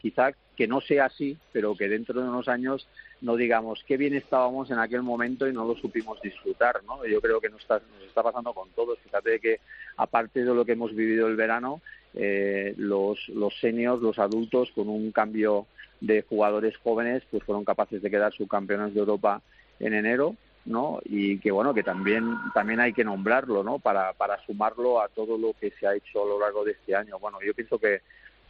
Quizá 0.00 0.32
que 0.56 0.66
no 0.66 0.80
sea 0.80 1.06
así, 1.06 1.36
pero 1.52 1.74
que 1.74 1.88
dentro 1.88 2.20
de 2.20 2.28
unos 2.28 2.48
años 2.48 2.86
no 3.22 3.36
digamos 3.36 3.82
qué 3.86 3.96
bien 3.96 4.14
estábamos 4.14 4.70
en 4.70 4.78
aquel 4.78 5.02
momento 5.02 5.48
y 5.48 5.52
no 5.52 5.64
lo 5.64 5.74
supimos 5.76 6.20
disfrutar, 6.22 6.82
¿no? 6.84 7.04
Yo 7.06 7.20
creo 7.20 7.40
que 7.40 7.50
nos 7.50 7.60
está, 7.60 7.80
nos 7.98 8.08
está 8.08 8.22
pasando 8.22 8.52
con 8.52 8.68
todos. 8.70 8.98
Fíjate 9.00 9.40
que 9.40 9.60
aparte 9.96 10.44
de 10.44 10.54
lo 10.54 10.64
que 10.64 10.72
hemos 10.72 10.94
vivido 10.94 11.28
el 11.28 11.36
verano, 11.36 11.80
eh, 12.14 12.74
los, 12.76 13.28
los 13.28 13.58
seniors, 13.60 14.02
los 14.02 14.18
adultos, 14.18 14.70
con 14.74 14.88
un 14.88 15.12
cambio 15.12 15.66
de 16.00 16.22
jugadores 16.22 16.76
jóvenes, 16.78 17.22
pues 17.30 17.44
fueron 17.44 17.64
capaces 17.64 18.02
de 18.02 18.10
quedar 18.10 18.32
subcampeones 18.32 18.94
de 18.94 19.00
Europa 19.00 19.42
en 19.78 19.94
enero, 19.94 20.36
¿no? 20.64 21.00
Y 21.04 21.38
que 21.38 21.50
bueno, 21.50 21.74
que 21.74 21.82
también, 21.82 22.36
también 22.54 22.80
hay 22.80 22.92
que 22.92 23.04
nombrarlo, 23.04 23.62
¿no? 23.62 23.78
Para, 23.78 24.12
para 24.12 24.44
sumarlo 24.44 25.00
a 25.00 25.08
todo 25.08 25.38
lo 25.38 25.52
que 25.54 25.72
se 25.72 25.86
ha 25.86 25.94
hecho 25.94 26.22
a 26.22 26.28
lo 26.28 26.40
largo 26.40 26.64
de 26.64 26.72
este 26.72 26.94
año. 26.94 27.18
Bueno, 27.18 27.38
yo 27.44 27.54
pienso 27.54 27.78
que 27.78 28.02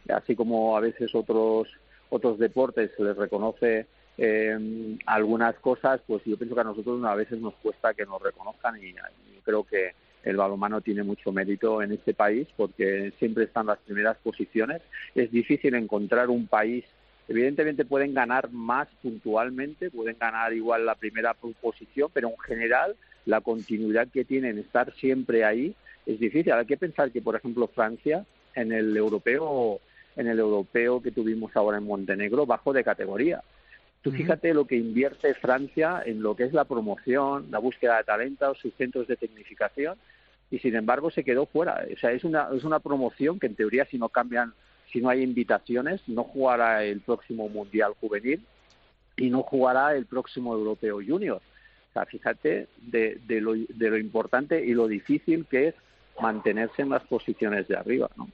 así 0.09 0.35
como 0.35 0.75
a 0.75 0.79
veces 0.79 1.13
otros, 1.15 1.67
otros 2.09 2.39
deportes 2.39 2.91
se 2.95 3.03
les 3.03 3.15
reconoce 3.15 3.87
eh, 4.17 4.97
algunas 5.05 5.55
cosas, 5.55 6.01
pues 6.05 6.23
yo 6.25 6.37
pienso 6.37 6.55
que 6.55 6.61
a 6.61 6.65
nosotros 6.65 7.03
a 7.03 7.15
veces 7.15 7.39
nos 7.39 7.55
cuesta 7.55 7.93
que 7.93 8.05
nos 8.05 8.21
reconozcan 8.21 8.77
y, 8.77 8.89
y 8.89 9.41
creo 9.43 9.63
que 9.63 9.93
el 10.23 10.37
balonmano 10.37 10.81
tiene 10.81 11.03
mucho 11.03 11.31
mérito 11.31 11.81
en 11.81 11.93
este 11.93 12.13
país 12.13 12.47
porque 12.55 13.11
siempre 13.17 13.45
están 13.45 13.67
las 13.67 13.79
primeras 13.79 14.17
posiciones. 14.17 14.81
Es 15.15 15.31
difícil 15.31 15.73
encontrar 15.75 16.29
un 16.29 16.47
país 16.47 16.85
Evidentemente 17.31 17.85
pueden 17.85 18.13
ganar 18.13 18.51
más 18.51 18.89
puntualmente, 19.01 19.89
pueden 19.89 20.17
ganar 20.19 20.51
igual 20.51 20.85
la 20.85 20.95
primera 20.95 21.33
posición, 21.33 22.11
pero 22.13 22.27
en 22.27 22.37
general 22.39 22.97
la 23.25 23.39
continuidad 23.39 24.09
que 24.09 24.25
tienen, 24.25 24.57
estar 24.57 24.93
siempre 24.95 25.45
ahí, 25.45 25.73
es 26.05 26.19
difícil. 26.19 26.51
Hay 26.51 26.65
que 26.65 26.75
pensar 26.75 27.09
que, 27.09 27.21
por 27.21 27.37
ejemplo, 27.37 27.67
Francia 27.67 28.25
en 28.53 28.73
el 28.73 28.97
europeo, 28.97 29.79
en 30.17 30.27
el 30.27 30.39
europeo 30.39 31.01
que 31.01 31.11
tuvimos 31.11 31.55
ahora 31.55 31.77
en 31.77 31.85
Montenegro, 31.85 32.45
bajo 32.45 32.73
de 32.73 32.83
categoría. 32.83 33.41
Tú 34.01 34.11
fíjate 34.11 34.53
lo 34.53 34.65
que 34.65 34.75
invierte 34.75 35.33
Francia 35.35 36.03
en 36.05 36.21
lo 36.21 36.35
que 36.35 36.43
es 36.43 36.51
la 36.51 36.65
promoción, 36.65 37.47
la 37.49 37.59
búsqueda 37.59 37.95
de 37.95 38.03
talentos, 38.03 38.57
sus 38.57 38.73
centros 38.73 39.07
de 39.07 39.15
tecnificación, 39.15 39.97
y 40.49 40.59
sin 40.59 40.75
embargo 40.75 41.09
se 41.09 41.23
quedó 41.23 41.45
fuera. 41.45 41.85
O 41.93 41.97
sea, 41.97 42.11
es 42.11 42.25
una, 42.25 42.49
es 42.53 42.65
una 42.65 42.79
promoción 42.79 43.39
que 43.39 43.47
en 43.47 43.55
teoría 43.55 43.85
si 43.85 43.97
no 43.97 44.09
cambian 44.09 44.53
si 44.91 44.99
no 44.99 45.09
hay 45.09 45.21
invitaciones, 45.21 46.01
no 46.07 46.23
jugará 46.23 46.83
el 46.83 47.01
próximo 47.01 47.49
Mundial 47.49 47.93
Juvenil 47.99 48.41
y 49.17 49.29
no 49.29 49.43
jugará 49.43 49.95
el 49.95 50.05
próximo 50.05 50.53
Europeo 50.53 50.99
Junior. 51.05 51.41
O 51.89 51.93
sea, 51.93 52.05
fíjate 52.05 52.67
de, 52.77 53.19
de, 53.27 53.41
lo, 53.41 53.53
de 53.53 53.89
lo 53.89 53.97
importante 53.97 54.63
y 54.63 54.73
lo 54.73 54.87
difícil 54.87 55.45
que 55.45 55.69
es 55.69 55.75
mantenerse 56.21 56.81
en 56.81 56.89
las 56.89 57.03
posiciones 57.03 57.67
de 57.67 57.75
arriba, 57.75 58.09
¿no? 58.15 58.29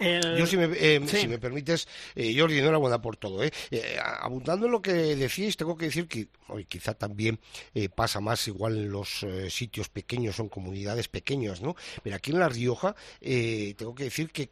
Yo, 0.00 0.46
si 0.46 0.56
me, 0.56 0.68
eh, 0.76 1.00
si 1.06 1.26
me 1.26 1.38
permites, 1.38 1.88
eh, 2.14 2.34
Jordi, 2.38 2.58
enhorabuena 2.58 3.02
por 3.02 3.16
todo. 3.16 3.42
¿eh? 3.42 3.50
eh 3.70 3.98
abundando 4.20 4.66
en 4.66 4.72
lo 4.72 4.80
que 4.80 4.92
decíais, 4.92 5.56
tengo 5.56 5.76
que 5.76 5.86
decir 5.86 6.06
que 6.06 6.28
hoy 6.48 6.66
quizá 6.66 6.94
también 6.94 7.40
eh, 7.74 7.88
pasa 7.88 8.20
más 8.20 8.46
igual 8.46 8.76
en 8.76 8.92
los 8.92 9.26
sitios 9.48 9.88
pequeños, 9.88 10.36
son 10.36 10.48
comunidades 10.48 11.08
pequeñas, 11.08 11.60
¿no? 11.62 11.74
Pero 12.02 12.16
aquí 12.16 12.30
en 12.30 12.38
La 12.38 12.48
Rioja, 12.48 12.94
tengo 13.20 13.94
que 13.94 14.04
decir 14.04 14.30
que 14.30 14.50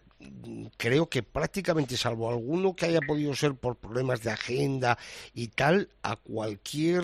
creo 0.76 1.08
que 1.08 1.22
prácticamente 1.22 1.96
salvo 1.96 2.30
alguno 2.30 2.74
que 2.74 2.86
haya 2.86 3.00
podido 3.00 3.34
ser 3.34 3.54
por 3.54 3.76
problemas 3.76 4.22
de 4.22 4.30
agenda 4.30 4.98
y 5.34 5.48
tal, 5.48 5.90
a 6.02 6.16
cualquier 6.16 7.02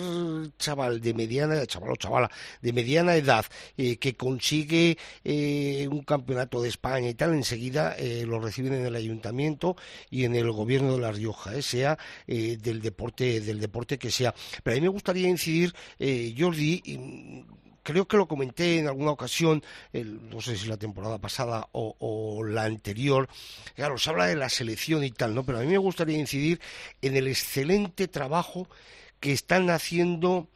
chaval 0.57 1.01
de 1.01 1.13
mediana, 1.13 1.65
chaval 1.65 1.91
o 1.91 1.95
chavala, 1.95 2.31
de 2.61 2.73
mediana 2.73 3.15
edad 3.15 3.45
eh, 3.77 3.97
que 3.97 4.15
consigue 4.15 4.97
eh, 5.23 5.87
un 5.89 6.03
campeonato 6.03 6.61
de 6.61 6.69
España 6.69 7.09
y 7.09 7.13
tal, 7.13 7.33
enseguida 7.33 7.95
eh, 7.97 8.25
lo 8.25 8.39
reciben 8.39 8.73
en 8.73 8.85
el 8.85 8.95
ayuntamiento 8.95 9.75
y 10.09 10.25
en 10.25 10.35
el 10.35 10.51
gobierno 10.51 10.93
de 10.93 11.01
La 11.01 11.11
Rioja, 11.11 11.61
sea 11.61 11.97
del 12.27 12.81
deporte, 12.81 13.41
del 13.41 13.59
deporte 13.59 13.97
que 13.97 14.11
sea. 14.11 14.33
Pero 14.63 14.75
a 14.75 14.79
mí 14.79 14.81
me 14.81 14.89
gustaría 14.89 15.27
incidir, 15.27 15.73
Jordi, 16.37 17.45
creo 17.83 18.07
que 18.07 18.17
lo 18.17 18.27
comenté 18.27 18.79
en 18.79 18.87
alguna 18.87 19.11
ocasión, 19.11 19.63
no 19.93 20.41
sé 20.41 20.57
si 20.57 20.67
la 20.67 20.77
temporada 20.77 21.19
pasada 21.19 21.67
o, 21.73 22.43
la 22.43 22.63
anterior, 22.63 23.29
claro, 23.75 23.97
se 23.97 24.09
habla 24.09 24.25
de 24.25 24.35
la 24.35 24.49
selección 24.49 25.03
y 25.03 25.11
tal, 25.11 25.35
¿no? 25.35 25.43
Pero 25.43 25.59
a 25.59 25.61
mí 25.61 25.67
me 25.67 25.77
gustaría 25.77 26.17
incidir 26.17 26.59
en 27.01 27.15
el 27.15 27.27
excelente 27.27 28.07
trabajo 28.07 28.67
que 29.19 29.33
están 29.33 29.69
haciendo 29.69 30.47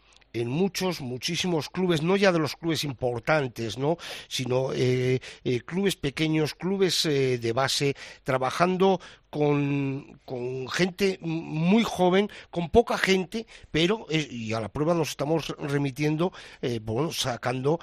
en 0.42 0.50
muchos, 0.50 1.02
muchísimos 1.02 1.70
clubes, 1.70 2.02
no 2.02 2.16
ya 2.16 2.32
de 2.32 2.40
los 2.40 2.56
clubes 2.56 2.84
importantes, 2.84 3.78
¿no? 3.78 3.98
sino 4.28 4.74
eh, 4.74 5.20
eh, 5.44 5.62
clubes 5.62 5.96
pequeños, 5.96 6.56
clubes 6.56 7.06
eh, 7.06 7.38
de 7.38 7.54
base, 7.54 7.96
trabajando 8.24 9.00
con, 9.30 10.20
con, 10.26 10.68
gente 10.70 11.20
muy 11.22 11.84
joven, 11.84 12.30
con 12.50 12.70
poca 12.70 12.98
gente, 12.98 13.46
pero, 13.72 14.08
y 14.10 14.54
a 14.54 14.60
la 14.60 14.70
prueba 14.70 14.94
nos 14.94 15.10
estamos 15.10 15.54
remitiendo, 15.60 16.32
bueno, 16.82 17.12
sacando 17.12 17.80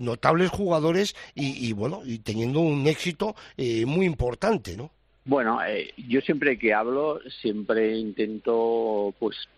notables 0.00 0.50
jugadores 0.50 1.16
y, 1.34 1.66
y, 1.68 1.72
bueno, 1.72 2.02
y 2.04 2.20
teniendo 2.20 2.60
un 2.60 2.86
éxito 2.86 3.34
muy 3.58 4.06
importante, 4.06 4.76
¿no? 4.76 4.92
Bueno, 5.26 5.64
eh, 5.64 5.94
yo 5.96 6.20
siempre 6.20 6.58
que 6.58 6.74
hablo, 6.74 7.18
siempre 7.40 7.96
intento 7.96 9.14
pues 9.18 9.48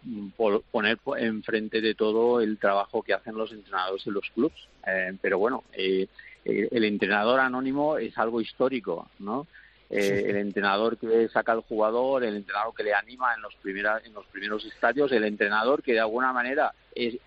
poner 0.70 0.98
enfrente 1.18 1.80
de 1.80 1.96
todo 1.96 2.40
el 2.40 2.58
trabajo 2.58 3.02
que 3.02 3.14
hacen 3.14 3.34
los 3.34 3.50
entrenadores 3.50 4.04
de 4.04 4.12
los 4.12 4.30
clubs. 4.30 4.68
Eh, 4.86 5.16
pero 5.20 5.38
bueno, 5.38 5.64
eh, 5.72 6.06
el 6.44 6.84
entrenador 6.84 7.40
anónimo 7.40 7.98
es 7.98 8.16
algo 8.16 8.40
histórico, 8.40 9.08
¿no? 9.18 9.46
el 9.88 10.36
entrenador 10.36 10.98
que 10.98 11.28
saca 11.28 11.52
al 11.52 11.60
jugador, 11.60 12.24
el 12.24 12.34
entrenador 12.34 12.74
que 12.74 12.82
le 12.82 12.92
anima 12.92 13.32
en 13.34 13.42
los, 13.42 13.54
en 13.64 14.14
los 14.14 14.26
primeros 14.26 14.64
estadios, 14.64 15.12
el 15.12 15.22
entrenador 15.22 15.80
que 15.80 15.92
de 15.92 16.00
alguna 16.00 16.32
manera 16.32 16.72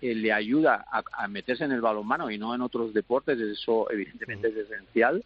le 0.02 0.32
ayuda 0.32 0.84
a, 0.92 1.02
a, 1.12 1.26
meterse 1.26 1.64
en 1.64 1.72
el 1.72 1.80
balonmano 1.80 2.30
y 2.30 2.36
no 2.36 2.54
en 2.54 2.60
otros 2.60 2.92
deportes, 2.92 3.40
eso 3.40 3.90
evidentemente 3.90 4.48
es 4.48 4.56
esencial 4.56 5.24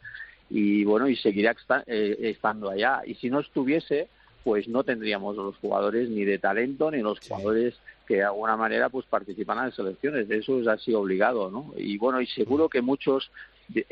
y 0.57 0.85
bueno, 0.85 1.09
y 1.09 1.17
seguirá 1.17 1.57
eh, 1.87 2.17
estando 2.21 2.71
allá. 2.71 3.03
Y 3.05 3.17
si 3.17 3.29
no 3.29 3.41
estuviese, 3.41 4.07
pues 4.45 4.69
no 4.69 4.85
tendríamos 4.85 5.35
los 5.35 5.57
jugadores 5.57 6.09
ni 6.09 6.25
de 6.25 6.39
talento 6.39 6.93
ni 6.93 7.01
los 7.01 7.19
jugadores 7.19 7.75
que 8.07 8.19
de 8.19 8.23
alguna 8.23 8.57
manera 8.57 8.89
pues 8.89 9.05
participan 9.07 9.59
en 9.59 9.65
las 9.65 9.75
selecciones. 9.75 10.31
Eso 10.31 10.61
es 10.61 10.69
así 10.69 10.95
obligado, 10.95 11.51
¿no? 11.51 11.73
Y 11.77 11.99
bueno, 11.99 12.21
y 12.21 12.29
seguro 12.29 12.69
que 12.69 12.83
muchos, 12.83 13.33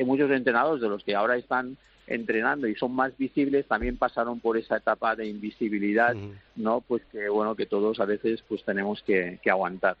muchos 0.05 0.31
entrenados 0.31 0.79
de 0.79 0.87
los 0.87 1.03
que 1.03 1.15
ahora 1.15 1.35
están 1.35 1.75
entrenando 2.07 2.65
y 2.65 2.75
son 2.75 2.95
más 2.95 3.17
visibles 3.17 3.67
también 3.67 3.97
pasaron 3.97 4.39
por 4.39 4.57
esa 4.57 4.77
etapa 4.77 5.17
de 5.17 5.27
invisibilidad, 5.27 6.15
¿no? 6.55 6.79
Pues 6.79 7.03
que 7.11 7.27
bueno, 7.27 7.55
que 7.55 7.65
todos 7.65 7.99
a 7.99 8.05
veces 8.05 8.41
pues 8.47 8.63
tenemos 8.63 9.03
que, 9.03 9.37
que 9.43 9.49
aguantar. 9.49 9.97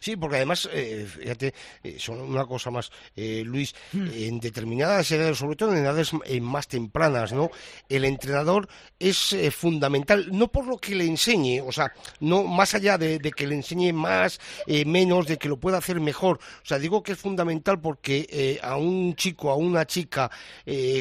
Sí, 0.00 0.16
porque 0.16 0.36
además, 0.36 0.68
eh, 0.72 1.06
fíjate, 1.08 1.54
eh, 1.82 1.96
son 1.98 2.20
una 2.20 2.46
cosa 2.46 2.70
más, 2.70 2.90
eh, 3.16 3.42
Luis, 3.44 3.74
en 3.92 4.38
determinadas 4.40 5.10
edades, 5.10 5.38
sobre 5.38 5.56
todo 5.56 5.72
en 5.72 5.78
edades 5.78 6.12
más 6.40 6.68
tempranas, 6.68 7.32
¿no? 7.32 7.50
El 7.88 8.04
entrenador 8.04 8.68
es 8.98 9.36
fundamental, 9.54 10.28
no 10.30 10.48
por 10.48 10.66
lo 10.66 10.78
que 10.78 10.94
le 10.94 11.06
enseñe, 11.06 11.60
o 11.60 11.72
sea, 11.72 11.92
no 12.20 12.44
más 12.44 12.74
allá 12.74 12.98
de, 12.98 13.18
que 13.18 13.46
le 13.46 13.56
enseñe 13.56 13.92
más, 13.92 14.40
menos, 14.86 15.26
de 15.26 15.38
que 15.38 15.48
lo 15.48 15.58
pueda 15.58 15.78
hacer 15.78 16.00
mejor. 16.00 16.38
O 16.62 16.66
sea, 16.66 16.78
digo 16.78 17.02
que 17.02 17.12
es 17.12 17.18
fundamental 17.18 17.80
porque 17.80 18.60
a 18.62 18.76
un 18.76 19.14
chico, 19.16 19.50
a 19.50 19.56
una 19.56 19.86
chica, 19.86 20.30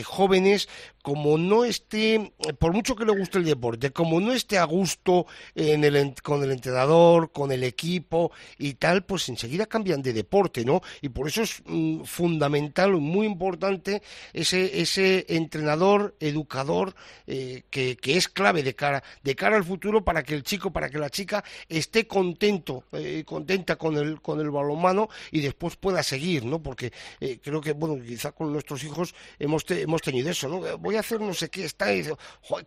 jóvenes, 0.04 0.68
como 1.02 1.38
no 1.38 1.66
esté, 1.66 2.34
por 2.60 2.74
mucho 2.74 2.95
que 2.95 3.06
le 3.06 3.18
guste 3.18 3.39
el 3.39 3.45
deporte, 3.45 3.91
como 3.91 4.20
no 4.20 4.34
esté 4.34 4.58
a 4.58 4.64
gusto 4.66 5.26
en 5.56 5.84
el, 5.84 6.14
con 6.22 6.43
el 6.43 6.52
entrenador, 6.52 7.32
con 7.32 7.52
el 7.52 7.64
equipo 7.64 8.32
y 8.58 8.76
tal, 8.76 9.04
pues 9.04 9.30
enseguida 9.30 9.66
cambian 9.66 10.02
de 10.02 10.14
deporte, 10.14 10.64
¿no? 10.64 10.82
Y 11.02 11.10
por 11.10 11.28
eso 11.28 11.41
es 11.41 11.62
mm, 11.66 12.04
fundamental, 12.04 12.91
muy 12.93 13.26
importante 13.26 14.02
ese, 14.34 14.82
ese 14.82 15.26
entrenador, 15.30 16.16
educador, 16.20 16.95
eh, 17.28 17.64
que, 17.70 17.97
que, 17.97 18.18
es 18.18 18.28
clave 18.28 18.64
de 18.64 18.76
cara, 18.76 19.04
de 19.24 19.36
cara 19.36 19.58
al 19.58 19.64
futuro 19.64 20.04
para 20.04 20.24
que 20.24 20.36
el 20.36 20.43
chico, 20.43 20.72
para 20.72 20.89
que 20.89 20.99
la 20.99 21.10
chica 21.10 21.43
esté 21.70 22.08
contento, 22.08 22.84
eh, 22.91 23.24
contenta 23.26 23.76
con 23.76 23.97
el, 23.97 24.22
con 24.22 24.39
el 24.39 24.52
balonmano 24.52 25.10
y 25.32 25.41
después 25.41 25.76
pueda 25.76 26.04
seguir, 26.04 26.45
¿no? 26.45 26.62
Porque 26.62 26.91
eh, 27.20 27.39
creo 27.41 27.62
que, 27.62 27.74
bueno, 27.74 28.02
quizá 28.04 28.32
con 28.32 28.52
nuestros 28.54 28.84
hijos 28.84 29.16
hemos, 29.39 29.66
hemos 29.70 30.02
tenido 30.02 30.30
eso, 30.30 30.47
¿no? 30.47 30.62
voy 30.78 30.91
a 30.96 31.02
hacer 31.02 31.22
no 31.22 31.34
sé 31.34 31.50
qué, 31.50 31.66
está 31.66 31.94
y 31.94 32.06
joder, 32.42 32.66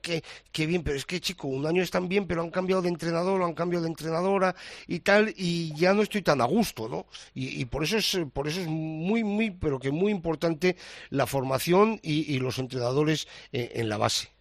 qué, 0.52 0.66
bien, 0.66 0.82
pero 0.82 0.96
es 0.96 1.04
que 1.04 1.20
chico, 1.20 1.48
un 1.48 1.66
año 1.66 1.82
están 1.82 2.08
bien, 2.08 2.26
pero 2.26 2.42
han 2.42 2.50
cambiado 2.50 2.82
de 2.82 2.88
entrenador, 2.88 3.42
han 3.42 3.54
cambiado 3.54 3.84
de 3.84 3.90
entrenadora 3.90 4.54
y 4.86 5.00
tal, 5.00 5.32
y 5.36 5.74
ya 5.74 5.94
no 5.94 6.02
estoy 6.02 6.22
tan 6.22 6.40
a 6.40 6.44
gusto, 6.44 6.88
¿no? 6.88 7.06
Y, 7.34 7.64
por 7.66 7.84
eso 7.84 7.96
es, 7.96 8.18
por 8.32 8.48
eso 8.48 8.60
es 8.60 8.66
muy, 8.68 9.24
muy, 9.24 9.50
pero 9.50 9.78
que 9.78 9.90
muy 9.90 10.12
importante 10.12 10.76
la 11.10 11.26
formación 11.26 12.00
y, 12.02 12.38
los 12.38 12.58
entrenadores 12.58 13.28
eh, 13.52 13.72
en 13.74 13.88
la 13.88 13.96
base. 13.96 14.34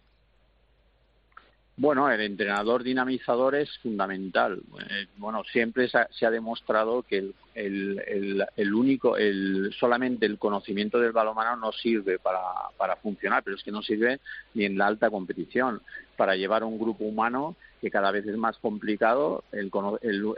Bueno, 1.76 2.08
el 2.08 2.20
entrenador 2.20 2.84
dinamizador 2.84 3.56
es 3.56 3.78
fundamental. 3.78 4.62
Eh, 4.78 5.06
bueno, 5.16 5.42
siempre 5.42 5.88
se 5.88 6.26
ha, 6.26 6.30
demostrado 6.30 7.02
que 7.02 7.32
el, 7.54 8.46
el, 8.56 8.74
único, 8.74 9.16
el, 9.16 9.74
solamente 9.78 10.24
el 10.24 10.38
conocimiento 10.38 11.00
del 11.00 11.10
balonmano 11.10 11.56
no 11.56 11.72
sirve 11.72 12.20
para, 12.20 12.40
para 12.76 12.94
funcionar, 12.96 13.42
pero 13.42 13.56
es 13.56 13.64
que 13.64 13.72
no 13.72 13.82
sirve 13.82 14.20
ni 14.54 14.66
en 14.66 14.78
la 14.78 14.86
alta 14.86 15.10
competición. 15.10 15.82
Para 16.16 16.36
llevar 16.36 16.62
un 16.62 16.78
grupo 16.78 17.04
humano 17.04 17.56
que 17.80 17.90
cada 17.90 18.12
vez 18.12 18.24
es 18.24 18.36
más 18.36 18.56
complicado, 18.58 19.42
el, 19.50 19.72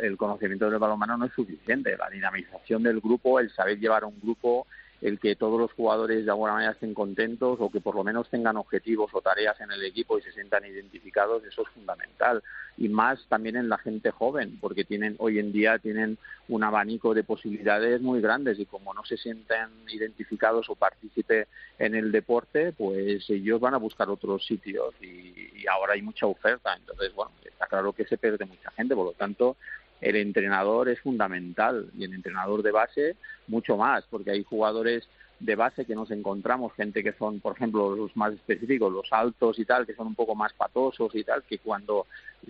el 0.01 0.17
conocimiento 0.17 0.71
del 0.71 0.79
balonmano 0.79 1.19
no 1.19 1.27
es 1.27 1.33
suficiente. 1.35 1.99
La 1.99 2.09
dinamización 2.09 2.83
del 2.83 3.01
grupo, 3.01 3.41
el 3.41 3.51
saber 3.51 3.79
llevar 3.79 4.07
un 4.07 4.19
grupo 4.23 4.67
el 5.03 5.19
que 5.19 5.37
todos 5.37 5.61
los 5.61 5.73
jugadores 5.73 6.25
de 6.25 6.31
alguna 6.31 6.55
manera 6.55 6.73
estén 6.73 6.95
contentos 6.95 7.59
o 7.61 7.71
que 7.71 7.81
por 7.81 7.95
lo 7.95 8.05
menos 8.05 8.29
tengan 8.31 8.57
objetivos 8.57 9.11
o 9.13 9.21
tareas 9.21 9.61
en 9.61 9.71
el 9.71 9.85
equipo 9.85 10.19
y 10.19 10.23
se 10.23 10.33
sientan 10.33 10.65
identificados, 10.65 11.45
eso 11.45 11.63
es 11.63 11.69
fundamental. 11.69 12.43
Y 12.79 12.89
más 12.89 13.25
también 13.29 13.57
en 13.57 13.69
la 13.69 13.79
gente 13.79 14.11
joven, 14.11 14.59
porque 14.61 14.85
tienen 14.85 15.17
hoy 15.19 15.39
en 15.39 15.53
día 15.53 15.79
tienen 15.79 16.19
un 16.49 16.65
abanico 16.65 17.15
de 17.15 17.25
posibilidades 17.25 18.01
muy 18.01 18.21
grandes 18.21 18.59
y 18.59 18.67
como 18.67 18.95
no 18.95 19.05
se 19.05 19.17
sienten 19.17 19.69
identificados 19.89 20.69
o 20.69 20.75
participe 20.75 21.47
en 21.79 21.95
el 21.95 22.13
deporte, 22.13 22.73
pues 22.73 23.29
ellos 23.29 23.61
van 23.61 23.75
a 23.75 23.79
buscar 23.79 24.09
otros 24.09 24.47
sitios 24.47 24.95
y, 25.01 25.07
y 25.07 25.67
ahora 25.71 25.95
hay 25.95 26.03
mucha 26.03 26.27
oferta. 26.27 26.75
Entonces, 26.75 27.15
bueno, 27.15 27.33
está 27.45 27.67
claro 27.67 27.93
que 27.93 28.05
se 28.05 28.19
pierde 28.19 28.45
mucha 28.45 28.71
gente, 28.73 28.95
por 28.95 29.07
lo 29.07 29.13
tanto, 29.13 29.57
el 30.01 30.17
entrenador 30.17 30.89
es 30.89 31.01
fundamental 31.01 31.91
y 31.97 32.05
el 32.05 32.15
entrenador 32.15 32.63
de 32.63 32.73
base 32.73 33.17
mucho 33.49 33.77
más, 33.77 34.05
porque 34.11 34.31
hay 34.31 34.45
jugadores 34.45 35.09
de 35.39 35.55
base 35.55 35.85
que 35.85 35.95
nos 35.95 36.11
encontramos, 36.11 36.73
gente 36.75 37.03
que 37.03 37.13
son, 37.13 37.41
por 37.41 37.57
ejemplo, 37.57 37.95
los 37.95 38.17
más 38.17 38.33
específicos, 38.33 38.93
los 38.93 39.13
altos 39.13 39.59
y 39.59 39.65
tal, 39.65 39.87
que 39.87 39.95
son 39.95 40.07
un 40.07 40.15
poco 40.15 40.35
más 40.35 40.53
patosos 40.55 41.15
y 41.15 41.25
tal, 41.25 41.43
que 41.43 41.59
cuando 41.59 42.07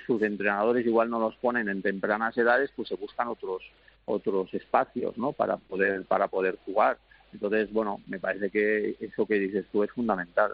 sus 0.07 0.23
entrenadores 0.23 0.87
igual 0.87 1.11
no 1.11 1.19
los 1.19 1.35
ponen 1.37 1.69
en 1.69 1.83
tempranas 1.83 2.37
edades, 2.39 2.71
pues 2.77 2.89
se 2.89 2.95
buscan 2.95 3.29
otros 3.29 3.63
otros 4.09 4.55
espacios, 4.55 5.19
¿no? 5.19 5.33
Para 5.33 5.57
poder 5.57 6.05
para 6.05 6.29
poder 6.29 6.59
jugar. 6.65 6.97
Entonces, 7.33 7.73
bueno, 7.73 8.01
me 8.07 8.21
parece 8.21 8.51
que 8.51 8.97
eso 9.01 9.27
que 9.27 9.35
dices 9.35 9.67
tú 9.73 9.83
es 9.83 9.91
fundamental. 9.91 10.53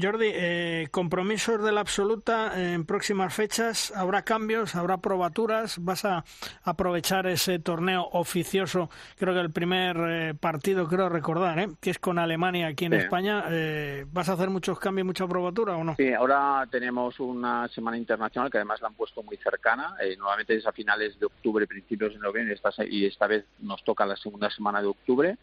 Jordi, 0.00 0.30
eh, 0.32 0.88
compromisos 0.90 1.62
de 1.62 1.72
la 1.72 1.80
absoluta 1.80 2.52
en 2.56 2.84
próximas 2.86 3.34
fechas. 3.34 3.92
¿Habrá 3.94 4.22
cambios? 4.22 4.74
¿Habrá 4.74 4.98
probaturas? 4.98 5.76
¿Vas 5.78 6.04
a 6.04 6.24
aprovechar 6.62 7.26
ese 7.26 7.58
torneo 7.58 8.08
oficioso? 8.12 8.88
Creo 9.16 9.34
que 9.34 9.40
el 9.40 9.50
primer 9.50 9.96
eh, 9.98 10.34
partido, 10.34 10.88
creo 10.88 11.08
recordar, 11.08 11.58
¿eh? 11.58 11.68
que 11.80 11.90
es 11.90 11.98
con 11.98 12.18
Alemania 12.18 12.68
aquí 12.68 12.86
en 12.86 12.94
España. 12.94 13.44
Eh, 13.50 14.06
¿Vas 14.12 14.28
a 14.28 14.32
hacer 14.32 14.50
muchos 14.50 14.78
cambios, 14.78 15.06
mucha 15.06 15.26
probatura 15.26 15.76
o 15.76 15.84
no? 15.84 15.94
Sí, 15.96 16.12
ahora 16.12 16.66
tenemos 16.70 17.20
una 17.20 17.68
semana 17.68 17.98
internacional 17.98 18.50
que 18.50 18.58
además 18.58 18.80
la 18.80 18.88
han 18.88 18.94
puesto 18.94 19.22
muy 19.22 19.36
cercana. 19.36 19.94
nuevamente 20.18 20.54
es 20.56 20.66
a 20.66 20.72
finales 20.72 21.18
de 21.18 21.26
octubre, 21.26 21.66
principios 21.66 22.14
de 22.14 22.18
noviembre, 22.18 22.58
y 22.88 23.06
esta 23.06 23.26
vez 23.26 23.44
nos 23.60 23.84
toca 23.84 24.06
la 24.06 24.16
segunda 24.16 24.50
semana 24.50 24.80
de 24.80 24.88
octubre. 24.88 25.36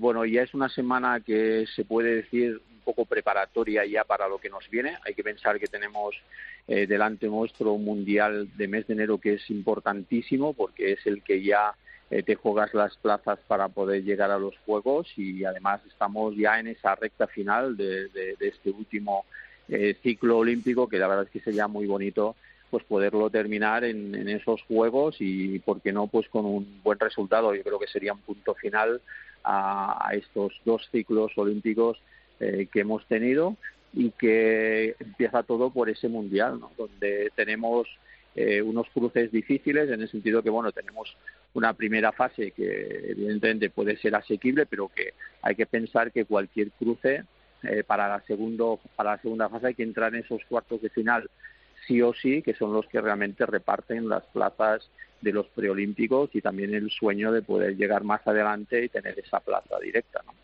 bueno, 0.00 0.24
ya 0.26 0.42
es 0.42 0.52
una 0.52 0.68
semana 0.68 1.20
que 1.20 1.64
se 1.74 1.84
puede 1.84 2.16
decir 2.16 2.60
poco 2.82 3.04
preparatoria 3.04 3.84
ya 3.84 4.04
para 4.04 4.28
lo 4.28 4.38
que 4.38 4.50
nos 4.50 4.68
viene. 4.68 4.98
Hay 5.04 5.14
que 5.14 5.24
pensar 5.24 5.58
que 5.58 5.66
tenemos 5.66 6.14
eh, 6.68 6.86
delante 6.86 7.26
nuestro 7.26 7.72
un 7.72 7.84
mundial 7.84 8.48
de 8.56 8.68
mes 8.68 8.86
de 8.86 8.94
enero 8.94 9.18
que 9.18 9.34
es 9.34 9.50
importantísimo 9.50 10.52
porque 10.52 10.92
es 10.92 11.06
el 11.06 11.22
que 11.22 11.42
ya 11.42 11.74
eh, 12.12 12.22
te 12.22 12.34
juegas 12.34 12.74
las 12.74 12.94
plazas 12.98 13.38
para 13.48 13.68
poder 13.68 14.04
llegar 14.04 14.30
a 14.30 14.38
los 14.38 14.54
Juegos 14.66 15.08
y 15.16 15.44
además 15.44 15.80
estamos 15.88 16.36
ya 16.36 16.60
en 16.60 16.66
esa 16.66 16.94
recta 16.94 17.26
final 17.26 17.74
de, 17.74 18.36
este 18.38 18.68
último 18.68 19.24
eh, 19.66 19.96
ciclo 20.02 20.36
olímpico 20.36 20.88
que 20.90 20.98
la 20.98 21.08
verdad 21.08 21.24
es 21.24 21.30
que 21.30 21.40
sería 21.40 21.68
muy 21.68 21.86
bonito 21.86 22.36
pues 22.68 22.84
poderlo 22.84 23.30
terminar 23.30 23.84
en, 23.84 24.14
en, 24.14 24.28
esos 24.28 24.62
juegos 24.64 25.16
y 25.20 25.58
por 25.60 25.80
qué 25.80 25.90
no 25.90 26.06
pues 26.06 26.28
con 26.28 26.44
un 26.44 26.82
buen 26.82 26.98
resultado 26.98 27.54
yo 27.54 27.62
creo 27.62 27.78
que 27.78 27.86
sería 27.86 28.12
un 28.12 28.20
punto 28.20 28.54
final 28.54 29.00
a, 29.42 30.06
a 30.06 30.14
estos 30.14 30.52
dos 30.66 30.86
ciclos 30.92 31.32
olímpicos 31.36 31.98
eh, 32.42 32.66
que 32.72 32.80
hemos 32.80 33.06
tenido 33.06 33.56
y 33.92 34.10
que 34.10 34.96
empieza 34.98 35.44
todo 35.44 35.70
por 35.70 35.88
ese 35.88 36.08
mundial, 36.08 36.60
donde 36.76 37.30
tenemos 37.36 37.86
eh, 38.34 38.60
unos 38.60 38.88
cruces 38.90 39.30
difíciles 39.30 39.88
en 39.90 40.02
el 40.02 40.08
sentido 40.08 40.42
que 40.42 40.50
bueno 40.50 40.72
tenemos 40.72 41.16
una 41.54 41.72
primera 41.74 42.10
fase 42.10 42.50
que 42.50 43.10
evidentemente 43.10 43.70
puede 43.70 43.96
ser 43.98 44.16
asequible, 44.16 44.66
pero 44.66 44.88
que 44.88 45.14
hay 45.42 45.54
que 45.54 45.66
pensar 45.66 46.10
que 46.10 46.24
cualquier 46.24 46.72
cruce 46.72 47.24
eh, 47.62 47.84
para 47.86 48.08
la 48.08 48.20
segundo 48.22 48.80
para 48.96 49.12
la 49.12 49.22
segunda 49.22 49.48
fase 49.48 49.68
hay 49.68 49.74
que 49.74 49.84
entrar 49.84 50.12
en 50.14 50.24
esos 50.24 50.44
cuartos 50.46 50.82
de 50.82 50.90
final 50.90 51.30
sí 51.86 52.02
o 52.02 52.12
sí, 52.12 52.42
que 52.42 52.54
son 52.54 52.72
los 52.72 52.86
que 52.86 53.00
realmente 53.00 53.46
reparten 53.46 54.08
las 54.08 54.24
plazas 54.24 54.88
de 55.20 55.32
los 55.32 55.46
preolímpicos 55.48 56.30
y 56.32 56.40
también 56.40 56.74
el 56.74 56.90
sueño 56.90 57.30
de 57.30 57.42
poder 57.42 57.76
llegar 57.76 58.02
más 58.02 58.26
adelante 58.26 58.84
y 58.84 58.88
tener 58.88 59.16
esa 59.16 59.38
plaza 59.38 59.78
directa. 59.78 60.22
¿no? 60.26 60.41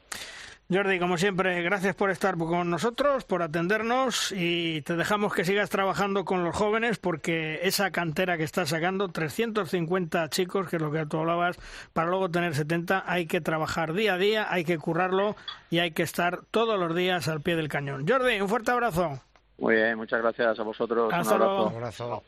Jordi, 0.71 0.99
como 0.99 1.16
siempre, 1.16 1.62
gracias 1.62 1.95
por 1.95 2.11
estar 2.11 2.37
con 2.37 2.69
nosotros, 2.69 3.25
por 3.25 3.41
atendernos 3.41 4.33
y 4.33 4.83
te 4.83 4.97
dejamos 4.97 5.33
que 5.33 5.47
sigas 5.47 5.71
trabajando 5.71 6.27
con 6.27 6.45
los 6.45 6.55
jóvenes 6.55 6.99
porque 6.99 7.61
esa 7.62 7.91
cantera 7.91 8.37
que 8.37 8.45
estás 8.45 8.69
sacando, 8.69 9.09
350 9.09 10.29
chicos, 10.29 10.69
que 10.69 10.77
es 10.77 10.83
lo 10.83 10.93
que 10.93 11.07
tú 11.07 11.16
hablabas, 11.21 11.59
para 11.95 12.11
luego 12.11 12.31
tener 12.31 12.55
70, 12.55 13.03
hay 13.07 13.25
que 13.25 13.41
trabajar 13.41 13.95
día 13.95 14.14
a 14.14 14.19
día, 14.19 14.47
hay 14.53 14.64
que 14.66 14.77
currarlo 14.77 15.37
y 15.71 15.79
hay 15.79 15.93
que 15.93 16.03
estar 16.03 16.41
todos 16.51 16.79
los 16.79 16.95
días 16.95 17.29
al 17.29 17.41
pie 17.41 17.57
del 17.57 17.69
cañón. 17.69 18.05
Jordi, 18.07 18.39
un 18.39 18.49
fuerte 18.51 18.71
abrazo. 18.71 19.23
Muy 19.57 19.75
bien, 19.75 19.97
muchas 19.97 20.21
gracias 20.21 20.59
a 20.59 20.62
vosotros. 20.64 21.11
Hasta 21.14 21.35
un 21.35 21.43
abrazo. 21.43 21.66
Un 21.69 21.75
abrazo. 21.77 22.23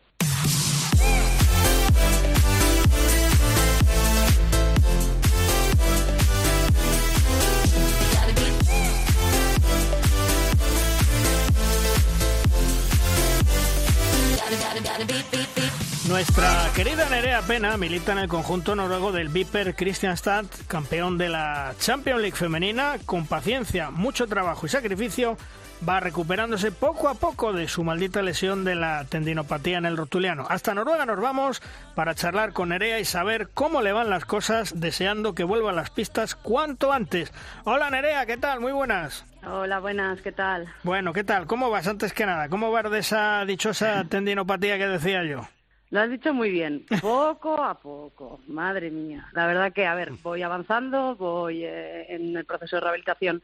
Nuestra 16.09 16.71
querida 16.75 17.09
Nerea 17.09 17.43
Pena 17.43 17.77
milita 17.77 18.13
en 18.13 18.19
el 18.19 18.29
conjunto 18.29 18.75
noruego 18.75 19.13
del 19.13 19.29
Viper 19.29 19.77
Christianstad, 19.77 20.45
campeón 20.67 21.19
de 21.19 21.29
la 21.29 21.75
Champions 21.79 22.21
League 22.21 22.37
femenina. 22.37 22.97
Con 23.07 23.27
paciencia, 23.27 23.91
mucho 23.91 24.27
trabajo 24.27 24.67
y 24.67 24.69
sacrificio, 24.69 25.37
va 25.89 26.01
recuperándose 26.01 26.73
poco 26.73 27.09
a 27.09 27.15
poco 27.15 27.53
de 27.53 27.69
su 27.69 27.85
maldita 27.85 28.23
lesión 28.23 28.65
de 28.65 28.75
la 28.75 29.05
tendinopatía 29.05 29.79
en 29.79 29.87
el 29.87 29.97
rotuliano. 29.97 30.47
Hasta 30.49 30.75
Noruega 30.75 31.07
nos 31.07 31.21
vamos 31.21 31.63
para 31.95 32.15
charlar 32.15 32.53
con 32.53 32.71
Nerea 32.71 33.01
y 33.01 33.05
saber 33.05 33.49
cómo 33.55 33.83
le 33.83 33.93
van 33.93 34.11
las 34.11 34.25
cosas, 34.25 34.81
deseando 34.81 35.35
que 35.35 35.45
vuelva 35.45 35.71
a 35.71 35.75
las 35.75 35.91
pistas 35.91 36.35
cuanto 36.35 36.93
antes. 36.93 37.33
Hola 37.65 37.91
Nerea, 37.91 38.27
¿qué 38.27 38.37
tal? 38.37 38.61
Muy 38.61 38.73
buenas. 38.73 39.25
Hola, 39.47 39.81
buenas, 39.81 40.21
¿qué 40.21 40.33
tal? 40.33 40.69
Bueno, 40.83 41.15
¿qué 41.15 41.25
tal? 41.25 41.47
¿Cómo 41.47 41.71
vas 41.71 41.87
antes 41.87 42.13
que 42.13 42.27
nada? 42.27 42.49
¿Cómo 42.51 42.71
vas 42.71 42.91
de 42.91 42.99
esa 42.99 43.45
dichosa 43.47 44.05
tendinopatía 44.09 44.77
que 44.77 44.87
decía 44.87 45.25
yo? 45.25 45.49
Lo 45.91 46.01
has 46.01 46.11
dicho 46.11 46.33
muy 46.33 46.51
bien, 46.51 46.85
poco 47.01 47.63
a 47.65 47.81
poco, 47.81 48.41
madre 48.47 48.91
mía. 48.91 49.27
La 49.33 49.47
verdad 49.47 49.73
que, 49.73 49.87
a 49.87 49.95
ver, 49.95 50.13
voy 50.23 50.43
avanzando, 50.43 51.17
voy 51.17 51.65
eh, 51.65 52.07
en 52.15 52.37
el 52.37 52.45
proceso 52.45 52.77
de 52.77 52.81
rehabilitación 52.81 53.43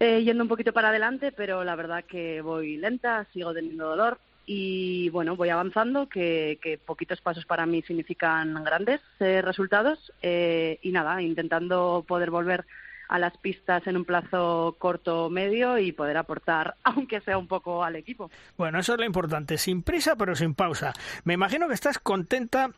eh, 0.00 0.22
yendo 0.22 0.44
un 0.44 0.48
poquito 0.48 0.72
para 0.72 0.88
adelante, 0.88 1.32
pero 1.32 1.64
la 1.64 1.76
verdad 1.76 2.04
que 2.04 2.40
voy 2.40 2.76
lenta, 2.76 3.26
sigo 3.32 3.52
teniendo 3.52 3.88
dolor 3.88 4.18
y 4.46 5.10
bueno, 5.10 5.36
voy 5.36 5.50
avanzando, 5.50 6.08
que, 6.08 6.58
que 6.62 6.78
poquitos 6.78 7.20
pasos 7.20 7.44
para 7.44 7.66
mí 7.66 7.82
significan 7.82 8.64
grandes 8.64 9.00
eh, 9.20 9.42
resultados 9.42 10.12
y 10.22 10.90
nada, 10.90 11.20
intentando 11.20 12.04
poder 12.06 12.30
volver 12.30 12.64
a 13.08 13.18
las 13.18 13.36
pistas 13.38 13.86
en 13.86 13.96
un 13.96 14.04
plazo 14.04 14.76
corto 14.78 15.26
o 15.26 15.30
medio 15.30 15.78
y 15.78 15.92
poder 15.92 16.16
aportar, 16.16 16.76
aunque 16.84 17.20
sea 17.20 17.38
un 17.38 17.48
poco 17.48 17.82
al 17.82 17.96
equipo. 17.96 18.30
Bueno, 18.56 18.78
eso 18.78 18.94
es 18.94 18.98
lo 19.00 19.04
importante, 19.04 19.58
sin 19.58 19.82
prisa 19.82 20.16
pero 20.16 20.36
sin 20.36 20.54
pausa. 20.54 20.92
Me 21.24 21.34
imagino 21.34 21.66
que 21.68 21.74
estás 21.74 21.98
contenta 21.98 22.70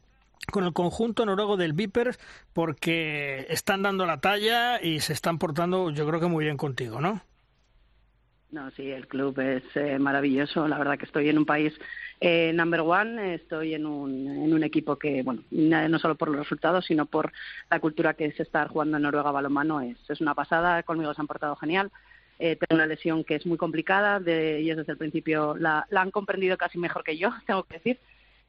con 0.51 0.65
el 0.65 0.73
conjunto 0.73 1.27
noruego 1.27 1.57
del 1.57 1.73
Vipers 1.73 2.19
porque 2.53 3.47
están 3.49 3.83
dando 3.83 4.07
la 4.07 4.21
talla 4.21 4.83
y 4.83 5.01
se 5.01 5.13
están 5.13 5.39
portando 5.39 5.91
yo 5.91 6.07
creo 6.07 6.21
que 6.21 6.27
muy 6.27 6.45
bien 6.45 6.57
contigo, 6.57 7.01
¿no? 7.01 7.21
No, 8.53 8.69
sí, 8.73 8.91
el 8.91 9.07
club 9.07 9.39
es 9.39 9.63
eh, 9.77 9.99
maravilloso. 10.01 10.67
La 10.67 10.77
verdad 10.77 10.99
que 10.99 11.05
estoy 11.05 11.29
en 11.29 11.39
un 11.39 11.47
país 11.47 11.73
eh, 12.21 12.53
number 12.53 12.81
one, 12.81 13.35
estoy 13.35 13.75
en 13.75 13.87
un, 13.87 14.27
en 14.27 14.53
un 14.53 14.65
equipo 14.65 14.97
que, 14.97 15.23
bueno, 15.23 15.45
no 15.51 15.99
solo 16.01 16.17
por 16.17 16.29
los 16.29 16.41
resultados, 16.41 16.85
sino 16.85 17.07
por 17.07 17.33
la 17.71 17.79
cultura 17.79 18.15
que 18.15 18.27
es 18.27 18.41
estar 18.41 18.67
jugando 18.69 18.97
en 18.97 19.05
Noruega 19.05 19.31
balonmano. 19.31 19.81
Es, 19.81 19.99
es 20.09 20.21
una 20.21 20.35
pasada, 20.35 20.83
conmigo 20.83 21.15
se 21.15 21.21
han 21.21 21.29
portado 21.29 21.55
genial. 21.57 21.93
Eh, 22.41 22.57
tengo 22.57 22.77
una 22.77 22.87
lesión 22.87 23.23
que 23.23 23.37
es 23.37 23.47
muy 23.47 23.57
complicada, 23.57 24.19
de, 24.19 24.59
ellos 24.59 24.79
desde 24.79 24.93
el 24.93 24.99
principio 24.99 25.55
la, 25.57 25.87
la 25.91 26.01
han 26.01 26.11
comprendido 26.11 26.57
casi 26.57 26.79
mejor 26.79 27.05
que 27.05 27.19
yo, 27.19 27.31
tengo 27.47 27.63
que 27.65 27.75
decir. 27.75 28.01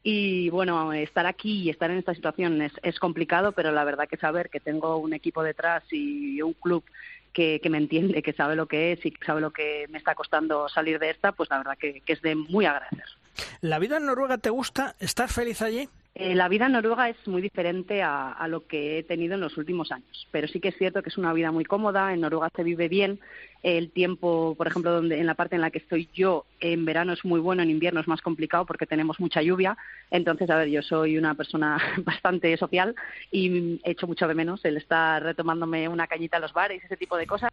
Y 0.04 0.50
bueno, 0.50 0.94
estar 0.94 1.26
aquí 1.28 1.64
y 1.64 1.70
estar 1.70 1.92
en 1.92 1.98
esta 1.98 2.16
situación 2.16 2.62
es, 2.62 2.74
es 2.82 3.00
complicado, 3.00 3.52
pero 3.52 3.72
la 3.72 3.84
verdad 3.84 4.08
que 4.08 4.18
saber 4.18 4.50
que 4.50 4.60
tengo 4.60 4.98
un 4.98 5.14
equipo 5.14 5.44
detrás 5.44 5.84
y 5.92 6.42
un 6.42 6.54
club 6.54 6.84
que, 7.34 7.60
que, 7.62 7.70
me 7.70 7.78
entiende, 7.78 8.24
que 8.24 8.34
sabe 8.34 8.56
lo 8.56 8.66
que 8.66 8.94
es 8.94 9.06
y 9.06 9.12
que 9.12 9.26
sabe 9.26 9.42
lo 9.42 9.52
que 9.52 9.86
me 9.90 9.98
está 9.98 10.16
costando 10.16 10.68
salir 10.70 11.00
de 11.00 11.12
esta, 11.12 11.32
pues 11.32 11.50
la 11.50 11.60
verdad 11.60 11.78
que, 11.78 12.02
que 12.02 12.14
es 12.14 12.22
de 12.22 12.36
muy 12.36 12.66
agradecer. 12.66 13.06
¿La 13.62 13.80
vida 13.80 13.98
en 13.98 14.08
Noruega 14.08 14.38
te 14.38 14.50
gusta? 14.50 14.96
¿Estás 15.00 15.34
feliz 15.34 15.62
allí? 15.62 15.88
Eh, 16.14 16.36
la 16.36 16.50
vida 16.50 16.66
en 16.66 16.74
Noruega 16.74 17.08
es 17.08 17.28
muy 17.28 17.42
diferente 17.42 18.02
a, 18.02 18.32
a, 18.34 18.48
lo 18.50 18.68
que 18.68 19.00
he 19.00 19.04
tenido 19.04 19.36
en 19.36 19.40
los 19.40 19.58
últimos 19.58 19.94
años, 19.94 20.28
pero 20.32 20.48
sí 20.48 20.60
que 20.60 20.70
es 20.70 20.78
cierto 20.78 21.02
que 21.02 21.10
es 21.10 21.18
una 21.18 21.32
vida 21.32 21.52
muy 21.52 21.64
cómoda, 21.64 22.14
en 22.14 22.20
Noruega 22.20 22.50
se 22.54 22.64
vive 22.64 22.90
bien, 22.90 23.22
el 23.64 23.92
tiempo, 23.92 24.56
por 24.58 24.68
ejemplo, 24.68 24.92
donde 24.92 25.20
en 25.20 25.28
la 25.28 25.36
parte 25.36 25.56
en 25.56 25.62
la 25.62 25.70
que 25.70 25.78
estoy 25.78 26.10
yo, 26.14 26.46
en 26.60 26.84
verano 26.86 27.14
es 27.14 27.24
muy 27.24 27.40
bueno, 27.40 27.62
en 27.62 27.70
invierno 27.70 28.00
es 28.00 28.08
más 28.08 28.22
complicado 28.22 28.66
porque 28.66 28.88
tenemos 28.88 29.20
mucha 29.20 29.42
lluvia. 29.42 29.78
Entonces, 30.10 30.50
a 30.50 30.58
ver, 30.58 30.70
yo 30.70 30.82
soy 30.82 31.18
una 31.18 31.36
persona 31.36 31.78
bastante 32.04 32.56
social 32.58 32.96
y 33.32 33.80
echo 33.84 34.08
mucho 34.08 34.28
de 34.28 34.36
menos 34.36 34.64
el 34.66 34.78
estar 34.78 35.22
retomándome 35.22 35.88
una 35.88 36.08
cañita 36.08 36.38
a 36.38 36.40
los 36.40 36.54
bares, 36.54 36.84
ese 36.84 36.98
tipo 36.98 37.18
de 37.18 37.28
cosas. 37.28 37.52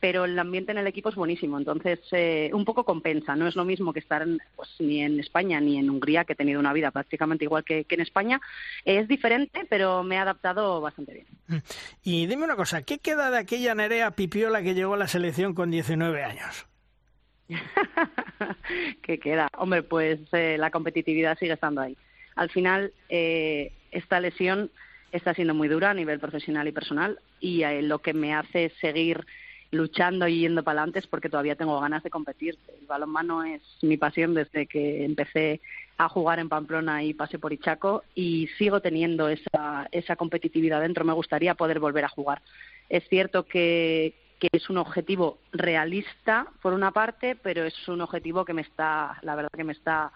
Pero 0.00 0.24
el 0.24 0.38
ambiente 0.38 0.72
en 0.72 0.78
el 0.78 0.86
equipo 0.86 1.10
es 1.10 1.14
buenísimo, 1.14 1.58
entonces 1.58 2.00
eh, 2.12 2.50
un 2.54 2.64
poco 2.64 2.84
compensa. 2.84 3.36
No 3.36 3.46
es 3.46 3.54
lo 3.54 3.64
mismo 3.64 3.92
que 3.92 4.00
estar 4.00 4.22
en, 4.22 4.40
pues, 4.56 4.68
ni 4.78 5.02
en 5.02 5.20
España 5.20 5.60
ni 5.60 5.78
en 5.78 5.90
Hungría, 5.90 6.24
que 6.24 6.32
he 6.32 6.36
tenido 6.36 6.58
una 6.58 6.72
vida 6.72 6.90
prácticamente 6.90 7.44
igual 7.44 7.64
que, 7.64 7.84
que 7.84 7.96
en 7.96 8.00
España. 8.00 8.40
Es 8.84 9.08
diferente, 9.08 9.66
pero 9.68 10.02
me 10.02 10.14
he 10.14 10.18
adaptado 10.18 10.80
bastante 10.80 11.12
bien. 11.12 11.62
Y 12.02 12.26
dime 12.26 12.44
una 12.44 12.56
cosa, 12.56 12.82
¿qué 12.82 12.98
queda 12.98 13.30
de 13.30 13.38
aquella 13.38 13.74
Nerea 13.74 14.12
Pipiola 14.12 14.62
que 14.62 14.74
llegó 14.74 14.94
a 14.94 14.98
la 14.98 15.08
selección 15.08 15.54
con 15.54 15.70
19 15.70 16.24
años? 16.24 16.66
¿Qué 19.02 19.18
queda? 19.18 19.48
Hombre, 19.58 19.82
pues 19.82 20.20
eh, 20.32 20.56
la 20.58 20.70
competitividad 20.70 21.38
sigue 21.38 21.54
estando 21.54 21.80
ahí. 21.80 21.96
Al 22.36 22.50
final, 22.50 22.92
eh, 23.08 23.72
esta 23.90 24.20
lesión 24.20 24.70
está 25.12 25.34
siendo 25.34 25.54
muy 25.54 25.68
dura 25.68 25.90
a 25.90 25.94
nivel 25.94 26.20
profesional 26.20 26.68
y 26.68 26.72
personal 26.72 27.18
y 27.40 27.62
eh, 27.62 27.82
lo 27.82 27.98
que 27.98 28.14
me 28.14 28.34
hace 28.34 28.72
seguir 28.80 29.26
luchando 29.70 30.26
y 30.26 30.40
yendo 30.40 30.62
para 30.62 30.80
adelante 30.80 30.98
es 30.98 31.06
porque 31.06 31.28
todavía 31.28 31.56
tengo 31.56 31.80
ganas 31.80 32.02
de 32.02 32.10
competir. 32.10 32.58
El 32.80 32.86
balonmano 32.86 33.44
es 33.44 33.62
mi 33.82 33.96
pasión 33.96 34.34
desde 34.34 34.66
que 34.66 35.04
empecé 35.04 35.60
a 35.96 36.08
jugar 36.08 36.38
en 36.38 36.48
Pamplona 36.48 37.02
y 37.04 37.14
pasé 37.14 37.38
por 37.38 37.52
Ichaco 37.52 38.04
y 38.14 38.48
sigo 38.58 38.80
teniendo 38.80 39.28
esa, 39.28 39.88
esa 39.92 40.16
competitividad 40.16 40.80
dentro. 40.80 41.04
Me 41.04 41.12
gustaría 41.12 41.54
poder 41.54 41.78
volver 41.78 42.04
a 42.04 42.08
jugar. 42.08 42.42
Es 42.88 43.06
cierto 43.08 43.44
que, 43.44 44.14
que 44.38 44.48
es 44.52 44.70
un 44.70 44.78
objetivo 44.78 45.38
realista 45.52 46.46
por 46.62 46.72
una 46.72 46.90
parte, 46.90 47.36
pero 47.36 47.64
es 47.64 47.88
un 47.88 48.00
objetivo 48.00 48.44
que 48.44 48.54
me 48.54 48.62
está, 48.62 49.18
la 49.22 49.34
verdad 49.34 49.50
que 49.54 49.64
me 49.64 49.74
está 49.74 50.10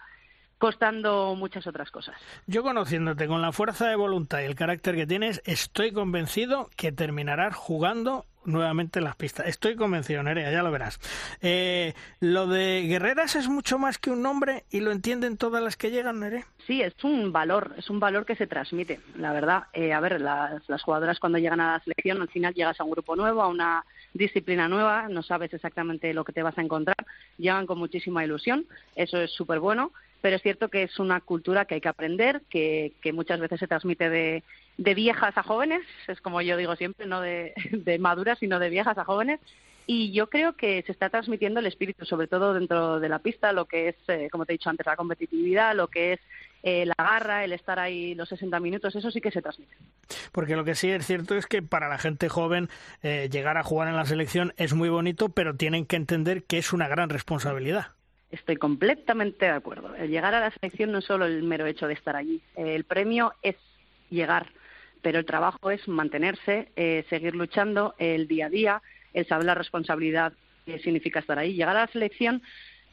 costando 0.57 1.35
muchas 1.35 1.67
otras 1.67 1.91
cosas. 1.91 2.15
Yo 2.47 2.63
conociéndote 2.63 3.27
con 3.27 3.41
la 3.41 3.51
fuerza 3.51 3.87
de 3.87 3.95
voluntad 3.95 4.41
y 4.41 4.45
el 4.45 4.55
carácter 4.55 4.95
que 4.95 5.05
tienes, 5.05 5.41
estoy 5.45 5.91
convencido 5.91 6.69
que 6.75 6.91
terminarás 6.91 7.55
jugando 7.55 8.25
nuevamente 8.45 8.99
en 8.99 9.05
las 9.05 9.15
pistas. 9.15 9.47
Estoy 9.47 9.75
convencido, 9.75 10.23
Nerea, 10.23 10.51
ya 10.51 10.63
lo 10.63 10.71
verás. 10.71 10.99
Eh, 11.41 11.93
lo 12.19 12.47
de 12.47 12.83
Guerreras 12.87 13.35
es 13.35 13.47
mucho 13.47 13.77
más 13.79 13.97
que 13.97 14.11
un 14.11 14.21
nombre 14.21 14.63
y 14.71 14.79
lo 14.79 14.91
entienden 14.91 15.37
todas 15.37 15.63
las 15.63 15.77
que 15.77 15.91
llegan, 15.91 16.19
Nerea. 16.19 16.45
Sí, 16.65 16.81
es 16.81 16.93
un 17.03 17.31
valor, 17.31 17.73
es 17.77 17.89
un 17.89 17.99
valor 17.99 18.25
que 18.25 18.35
se 18.35 18.47
transmite, 18.47 18.99
la 19.17 19.33
verdad. 19.33 19.63
Eh, 19.73 19.93
a 19.93 19.99
ver, 19.99 20.21
las, 20.21 20.67
las 20.67 20.81
jugadoras 20.81 21.19
cuando 21.19 21.37
llegan 21.37 21.59
a 21.59 21.73
la 21.73 21.79
selección, 21.79 22.21
al 22.21 22.29
final 22.29 22.53
llegas 22.53 22.79
a 22.79 22.83
un 22.83 22.91
grupo 22.91 23.15
nuevo, 23.15 23.41
a 23.41 23.47
una 23.47 23.85
disciplina 24.13 24.67
nueva, 24.67 25.07
no 25.09 25.21
sabes 25.23 25.53
exactamente 25.53 26.13
lo 26.13 26.23
que 26.23 26.33
te 26.33 26.41
vas 26.41 26.57
a 26.57 26.61
encontrar, 26.61 26.95
llegan 27.37 27.65
con 27.65 27.77
muchísima 27.77 28.23
ilusión, 28.23 28.65
eso 28.95 29.19
es 29.19 29.31
súper 29.31 29.59
bueno 29.59 29.91
pero 30.25 30.37
es 30.37 30.41
cierto 30.41 30.69
que 30.69 30.81
es 30.81 30.97
una 30.97 31.21
cultura 31.21 31.65
que 31.65 31.75
hay 31.75 31.81
que 31.81 31.87
aprender, 31.87 32.41
que, 32.49 32.95
muchas 33.13 33.39
veces 33.39 33.59
se 33.59 33.67
transmite 33.67 34.09
de, 34.09 34.41
viejas 34.75 35.37
a 35.37 35.43
jóvenes, 35.43 35.83
es 36.07 36.19
como 36.19 36.41
yo 36.41 36.57
digo 36.57 36.75
siempre, 36.75 37.05
no 37.05 37.21
de, 37.21 37.53
maduras, 37.99 38.39
sino 38.39 38.57
de 38.57 38.71
viejas 38.71 38.97
a 38.97 39.05
jóvenes. 39.05 39.39
Y 39.85 40.13
yo 40.13 40.31
creo 40.31 40.53
que 40.53 40.81
se 40.81 40.91
está 40.91 41.11
transmitiendo 41.11 41.59
el 41.59 41.67
espíritu, 41.67 42.05
sobre 42.05 42.25
todo 42.25 42.55
dentro 42.55 42.99
de 42.99 43.07
la 43.07 43.19
pista, 43.19 43.53
lo 43.53 43.65
que 43.65 43.89
es, 43.89 43.95
eh, 44.07 44.27
como 44.31 44.47
te 44.47 44.53
he 44.53 44.57
dicho 44.57 44.71
antes, 44.71 44.87
la 44.87 44.95
competitividad, 44.95 45.75
lo 45.75 45.89
que 45.89 46.13
es 46.13 46.19
eh, 46.63 46.87
la 46.87 46.95
garra, 46.97 47.43
el 47.43 47.53
estar 47.53 47.77
ahí 47.77 48.15
los 48.15 48.27
60 48.29 48.59
minutos, 48.59 48.95
eso 48.95 49.11
sí 49.11 49.21
que 49.21 49.29
se 49.29 49.43
transmite. 49.43 49.75
Porque 50.31 50.55
lo 50.55 50.65
que 50.65 50.73
sí 50.73 50.89
es 50.89 51.05
cierto 51.05 51.35
es 51.35 51.45
que 51.45 51.61
para 51.61 51.87
la 51.87 51.99
gente 51.99 52.29
joven 52.29 52.69
eh, 53.03 53.29
llegar 53.31 53.57
a 53.57 53.63
jugar 53.63 53.89
en 53.89 53.95
la 53.95 54.07
selección 54.07 54.55
es 54.57 54.73
muy 54.73 54.89
bonito, 54.89 55.29
pero 55.29 55.55
tienen 55.55 55.85
que 55.85 55.97
entender 55.97 56.45
que 56.45 56.57
es 56.57 56.73
una 56.73 56.87
gran 56.87 57.09
responsabilidad. 57.09 57.89
Estoy 58.31 58.57
completamente 58.57 59.45
de 59.45 59.51
acuerdo. 59.51 59.95
El 59.95 60.09
llegar 60.09 60.33
a 60.33 60.39
la 60.39 60.51
selección 60.51 60.91
no 60.91 60.99
es 60.99 61.05
solo 61.05 61.25
el 61.25 61.43
mero 61.43 61.65
hecho 61.65 61.87
de 61.87 61.93
estar 61.93 62.15
allí. 62.15 62.41
El 62.55 62.83
premio 62.83 63.33
es 63.41 63.55
llegar, 64.09 64.51
pero 65.01 65.19
el 65.19 65.25
trabajo 65.25 65.71
es 65.71 65.87
mantenerse, 65.87 66.69
eh, 66.75 67.05
seguir 67.09 67.35
luchando 67.35 67.95
el 67.97 68.27
día 68.27 68.47
a 68.47 68.49
día, 68.49 68.81
el 69.13 69.25
saber 69.27 69.45
la 69.45 69.55
responsabilidad 69.55 70.33
que 70.65 70.79
significa 70.79 71.19
estar 71.19 71.37
ahí. 71.37 71.53
Llegar 71.53 71.77
a 71.77 71.81
la 71.81 71.91
selección 71.91 72.41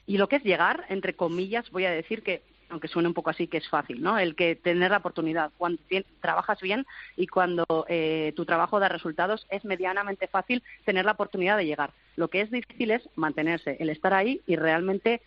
y 0.06 0.18
lo 0.18 0.28
que 0.28 0.36
es 0.36 0.44
llegar, 0.44 0.84
entre 0.88 1.14
comillas, 1.14 1.70
voy 1.70 1.86
a 1.86 1.90
decir 1.90 2.22
que 2.22 2.42
aunque 2.72 2.88
suene 2.88 3.08
un 3.08 3.14
poco 3.14 3.30
así, 3.30 3.46
que 3.46 3.58
es 3.58 3.68
fácil, 3.68 4.02
¿no? 4.02 4.18
El 4.18 4.34
que 4.34 4.56
tener 4.56 4.90
la 4.90 4.96
oportunidad, 4.96 5.52
cuando 5.58 5.80
trabajas 6.20 6.60
bien 6.60 6.86
y 7.16 7.26
cuando 7.26 7.64
eh, 7.88 8.32
tu 8.34 8.44
trabajo 8.44 8.80
da 8.80 8.88
resultados, 8.88 9.46
es 9.50 9.64
medianamente 9.64 10.26
fácil 10.26 10.62
tener 10.84 11.04
la 11.04 11.12
oportunidad 11.12 11.56
de 11.56 11.66
llegar. 11.66 11.92
Lo 12.16 12.28
que 12.28 12.40
es 12.40 12.50
difícil 12.50 12.90
es 12.90 13.08
mantenerse, 13.14 13.76
el 13.78 13.90
estar 13.90 14.14
ahí 14.14 14.40
y 14.46 14.56
realmente 14.56 15.20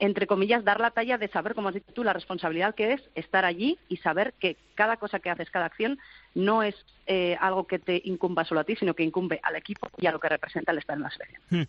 entre 0.00 0.26
comillas, 0.26 0.64
dar 0.64 0.80
la 0.80 0.90
talla 0.90 1.18
de 1.18 1.28
saber, 1.28 1.54
como 1.54 1.68
has 1.68 1.74
dicho 1.74 1.92
tú, 1.92 2.02
la 2.02 2.14
responsabilidad 2.14 2.74
que 2.74 2.94
es 2.94 3.02
estar 3.14 3.44
allí 3.44 3.78
y 3.88 3.98
saber 3.98 4.32
que 4.40 4.56
cada 4.74 4.96
cosa 4.96 5.20
que 5.20 5.30
haces, 5.30 5.50
cada 5.50 5.66
acción, 5.66 5.98
no 6.34 6.62
es 6.62 6.74
eh, 7.06 7.36
algo 7.38 7.66
que 7.66 7.78
te 7.78 8.00
incumba 8.04 8.44
solo 8.44 8.60
a 8.60 8.64
ti, 8.64 8.76
sino 8.76 8.94
que 8.94 9.02
incumbe 9.02 9.40
al 9.42 9.56
equipo 9.56 9.88
y 9.98 10.06
a 10.06 10.12
lo 10.12 10.18
que 10.18 10.28
representa 10.28 10.72
el 10.72 10.78
estar 10.78 10.96
en 10.96 11.02
la 11.02 11.10
selección. 11.10 11.42
Hmm. 11.50 11.62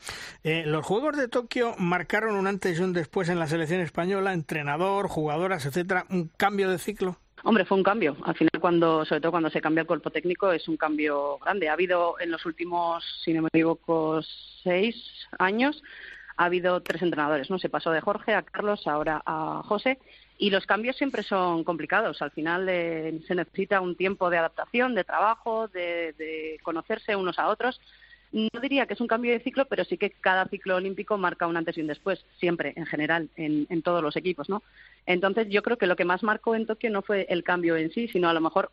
Eh, 0.44 0.64
los 0.66 0.86
Juegos 0.86 1.18
de 1.18 1.28
Tokio 1.28 1.76
marcaron 1.78 2.36
un 2.36 2.48
antes 2.48 2.80
y 2.80 2.82
un 2.82 2.94
después 2.94 3.28
en 3.28 3.38
la 3.38 3.48
selección 3.48 3.82
española, 3.82 4.34
entrenador, 4.34 5.08
jugadoras, 5.08 5.66
etcétera, 5.66 6.06
un 6.10 6.30
cambio 6.38 6.70
de 6.70 6.80
ciclo. 6.80 7.18
Hombre, 7.44 7.66
fue 7.66 7.78
un 7.78 7.84
cambio. 7.84 8.16
Al 8.24 8.36
final, 8.36 8.52
cuando, 8.60 9.04
sobre 9.04 9.22
todo 9.22 9.32
cuando 9.32 9.50
se 9.50 9.62
cambia 9.62 9.82
el 9.82 9.88
cuerpo 9.88 10.12
técnico, 10.12 10.52
es 10.52 10.68
un 10.68 10.78
cambio 10.78 11.40
grande. 11.40 11.70
Ha 11.70 11.74
habido 11.74 12.20
en 12.20 12.32
los 12.32 12.46
últimos, 12.46 13.04
si 13.26 13.34
no 13.34 13.42
me 13.42 13.50
equivoco, 13.52 14.22
seis 14.64 14.96
años, 15.40 15.82
ha 16.38 16.46
habido 16.46 16.82
tres 16.82 17.02
entrenadores, 17.02 17.50
¿no? 17.50 17.60
Se 17.60 17.70
pasó 17.70 17.92
de 17.92 18.02
Jorge 18.02 18.34
a 18.34 18.42
Carlos, 18.42 18.88
ahora 18.88 19.22
a 19.26 19.62
José, 19.66 20.00
y 20.38 20.50
los 20.50 20.66
cambios 20.66 20.96
siempre 20.98 21.24
son 21.24 21.64
complicados. 21.64 22.22
Al 22.22 22.32
final 22.32 22.68
eh, 22.70 23.20
se 23.28 23.36
necesita 23.36 23.82
un 23.82 23.96
tiempo 23.96 24.30
de 24.30 24.38
adaptación, 24.38 24.96
de 24.96 25.04
trabajo, 25.04 25.68
de, 25.68 26.58
conocerse 26.64 27.16
unos 27.16 27.38
a 27.40 27.48
otros. 27.48 27.80
No 28.32 28.62
diría 28.62 28.86
que 28.86 28.94
es 28.94 29.02
un 29.02 29.08
cambio 29.08 29.34
de 29.34 29.42
ciclo, 29.42 29.66
pero 29.66 29.84
sí 29.84 29.98
que 29.98 30.10
cada 30.10 30.46
ciclo 30.46 30.78
olímpico 30.78 31.18
marca 31.18 31.48
un 31.48 31.58
antes 31.58 31.78
y 31.78 31.82
un 31.82 31.88
después, 31.88 32.26
siempre, 32.40 32.74
en 32.78 32.86
general, 32.86 33.30
en, 33.36 33.68
en 33.70 33.82
todos 33.82 34.02
los 34.02 34.16
equipos, 34.16 34.48
¿no? 34.50 34.64
Entonces, 35.06 35.50
yo 35.50 35.62
creo 35.62 35.78
que 35.78 35.86
lo 35.86 35.98
que 35.98 36.06
más 36.06 36.24
marcó 36.24 36.56
en 36.56 36.66
Tokio 36.66 36.90
no 36.90 37.02
fue 37.02 37.28
el 37.30 37.44
cambio 37.44 37.76
en 37.76 37.92
sí, 37.92 38.08
sino 38.08 38.30
a 38.30 38.34
lo 38.34 38.40
mejor 38.40 38.72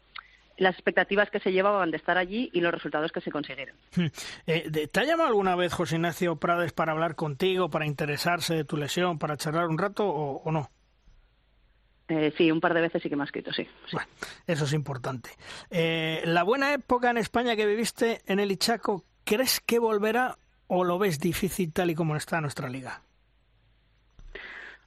las 0.59 0.75
expectativas 0.75 1.31
que 1.31 1.41
se 1.41 1.53
llevaban 1.53 1.91
de 1.91 1.97
estar 1.97 2.19
allí 2.19 2.51
y 2.53 2.61
los 2.61 2.73
resultados 2.73 3.13
que 3.13 3.21
se 3.21 3.31
consiguieron. 3.31 3.77
Hmm. 3.97 4.07
Eh, 4.47 4.89
¿Te 4.89 5.01
ha 5.01 5.05
llamado 5.05 5.29
alguna 5.29 5.57
vez 5.57 5.73
José 5.73 5.97
Ignacio 5.97 6.37
Prades 6.37 6.73
para 6.73 6.93
hablar 6.93 7.15
contigo, 7.15 7.71
para 7.71 7.87
interesarse 7.87 8.55
de 8.55 8.65
tu 8.65 8.77
lesión, 8.77 9.19
para 9.19 9.37
charlar 9.37 9.69
un 9.69 9.79
rato 9.79 10.07
o, 10.07 10.53
no? 10.53 10.71
Eh, 12.09 12.33
sí, 12.37 12.51
un 12.51 12.61
par 12.61 12.75
de 12.75 12.81
veces 12.81 13.03
sí 13.03 13.09
que 13.09 13.17
me 13.17 13.23
ha 13.23 13.27
escrito, 13.27 13.53
sí. 13.53 13.67
Bueno, 13.93 14.09
eso 14.47 14.65
es 14.65 14.73
importante. 14.73 15.31
Eh, 15.71 16.23
la 16.25 16.43
buena 16.43 16.73
época 16.73 17.11
en 17.11 17.19
España 17.19 17.55
que 17.55 17.67
viviste 17.67 18.23
en 18.27 18.41
el 18.41 18.51
Ichaco, 18.51 19.05
¿crees 19.25 19.61
que 19.61 19.79
volverá 19.79 20.39
o 20.67 20.85
lo 20.85 20.99
ves 20.99 21.21
difícil 21.21 21.73
tal 21.73 21.91
y 21.91 21.95
como 21.95 22.17
está 22.17 22.41
nuestra 22.41 22.69
liga? 22.69 23.03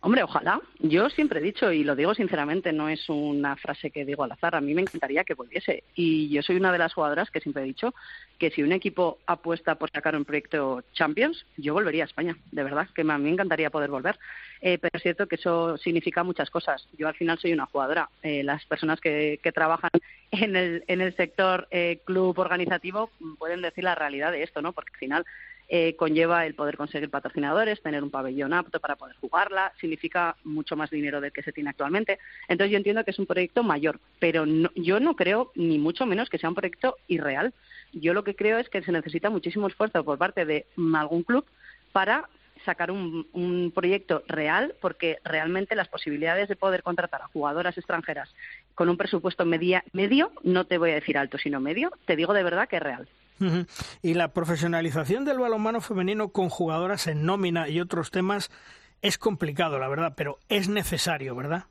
Hombre, 0.04 0.24
ojalá. 0.24 0.60
Yo 0.80 1.12
siempre 1.12 1.40
he 1.40 1.44
dicho, 1.44 1.72
y 1.72 1.84
lo 1.84 1.96
digo 1.96 2.16
sinceramente, 2.16 2.74
no 2.74 2.90
es 2.90 3.08
una 3.08 3.56
frase 3.56 3.92
que 3.92 4.04
digo 4.04 4.24
al 4.24 4.32
azar, 4.32 4.56
a 4.56 4.62
mí 4.62 4.74
me 4.74 4.82
encantaría 4.82 5.24
que 5.24 5.36
volviese. 5.36 5.84
Y 5.94 6.28
yo 6.30 6.42
soy 6.42 6.56
una 6.56 6.72
de 6.72 6.80
las 6.80 6.96
jugadoras 6.96 7.30
que 7.30 7.40
siempre 7.40 7.62
he 7.62 7.68
dicho 7.68 7.94
que 8.40 8.50
si 8.50 8.64
un 8.64 8.72
equipo 8.72 9.20
apuesta 9.28 9.76
por 9.76 9.92
sacar 9.92 10.16
un 10.16 10.26
proyecto 10.26 10.84
Champions, 10.94 11.46
yo 11.56 11.76
volvería 11.76 12.04
a 12.04 12.08
España, 12.08 12.36
de 12.52 12.64
verdad, 12.64 12.88
que 12.96 13.02
a 13.02 13.18
mí 13.20 13.24
me 13.26 13.30
encantaría 13.30 13.70
poder 13.70 13.92
volver. 13.92 14.18
Eh, 14.62 14.80
pero 14.80 14.92
es 14.98 15.04
cierto 15.04 15.28
que 15.28 15.36
eso 15.36 15.78
significa 15.78 16.24
muchas 16.24 16.50
cosas. 16.50 16.88
Yo 16.98 17.08
al 17.08 17.16
final 17.16 17.38
soy 17.38 17.54
una 17.54 17.68
jugadora. 17.68 18.10
Eh, 18.24 18.42
las 18.42 18.66
personas 18.66 19.00
que, 19.00 19.40
trabajan 19.54 19.92
en 20.32 20.56
el, 20.56 20.84
en 20.88 21.02
el 21.02 21.16
sector 21.16 21.68
eh, 21.70 22.00
club 22.06 22.40
organizativo 22.40 23.12
pueden 23.38 23.62
decir 23.62 23.84
la 23.84 23.94
realidad 23.94 24.32
de 24.32 24.42
esto, 24.42 24.64
¿no? 24.64 24.74
Porque 24.74 24.94
al 24.94 25.00
final 25.00 25.26
eh, 25.74 25.96
conlleva 25.96 26.46
el 26.46 26.54
poder 26.54 26.76
conseguir 26.76 27.10
patrocinadores, 27.10 27.82
tener 27.82 28.04
un 28.04 28.12
pabellón 28.12 28.52
apto 28.52 28.82
para 28.82 28.98
poder 28.98 29.16
jugarla, 29.16 29.72
significa 29.80 30.36
mucho 30.44 30.76
más 30.76 30.90
dinero 30.90 31.22
del 31.22 31.32
que 31.32 31.44
se 31.44 31.54
tiene 31.54 31.70
actualmente. 31.70 32.20
Entonces 32.50 32.74
yo 32.74 32.78
entiendo 32.78 33.06
que 33.06 33.12
es 33.12 33.20
un 33.20 33.26
proyecto 33.26 33.64
mayor, 33.64 34.02
pero 34.20 34.44
yo 34.76 35.00
no 35.00 35.16
creo 35.16 35.54
ni 35.56 35.80
mucho 35.80 36.06
menos 36.06 36.30
que 36.30 36.40
sea 36.40 36.50
un 36.50 36.56
proyecto 36.56 36.98
irreal. 37.08 37.54
Yo 37.94 38.14
lo 38.14 38.26
que 38.26 38.36
creo 38.36 38.58
es 38.58 38.68
que 38.68 38.82
se 38.82 38.92
necesita 38.92 39.30
muchísimo 39.30 39.68
esfuerzo 39.68 40.04
por 40.04 40.18
parte 40.18 40.44
de 40.44 40.66
algún 40.94 41.24
club 41.24 41.46
para 41.94 42.28
sacar 42.66 42.92
un, 42.92 43.26
un, 43.32 43.72
proyecto 43.74 44.24
real, 44.28 44.76
porque 44.82 45.20
realmente 45.24 45.76
las 45.76 45.88
posibilidades 45.88 46.50
de 46.50 46.58
poder 46.58 46.84
contratar 46.84 47.22
a 47.22 47.28
jugadoras 47.28 47.78
extranjeras 47.78 48.30
con 48.76 48.90
un 48.90 48.98
presupuesto 48.98 49.46
media, 49.46 49.86
medio, 49.94 50.34
no 50.44 50.66
te 50.66 50.78
voy 50.78 50.92
a 50.92 50.96
decir 50.96 51.18
alto, 51.18 51.38
sino 51.38 51.62
medio, 51.62 51.92
te 52.04 52.18
digo 52.18 52.34
de 52.34 52.44
verdad 52.44 52.68
que 52.68 52.76
es 52.76 52.84
real. 52.84 53.08
Y 54.02 54.14
la 54.14 54.34
profesionalización 54.34 55.26
del 55.26 55.40
balonmano 55.40 55.82
femenino 55.82 56.30
con 56.30 56.50
jugadoras 56.50 57.08
en 57.08 57.26
nómina 57.26 57.70
y 57.70 57.80
otros 57.80 58.12
temas 58.12 58.52
es 59.02 59.18
complicado, 59.18 59.80
la 59.80 59.88
verdad, 59.88 60.14
pero 60.16 60.38
es 60.48 60.70
necesario, 60.70 61.36
¿verdad? 61.36 61.66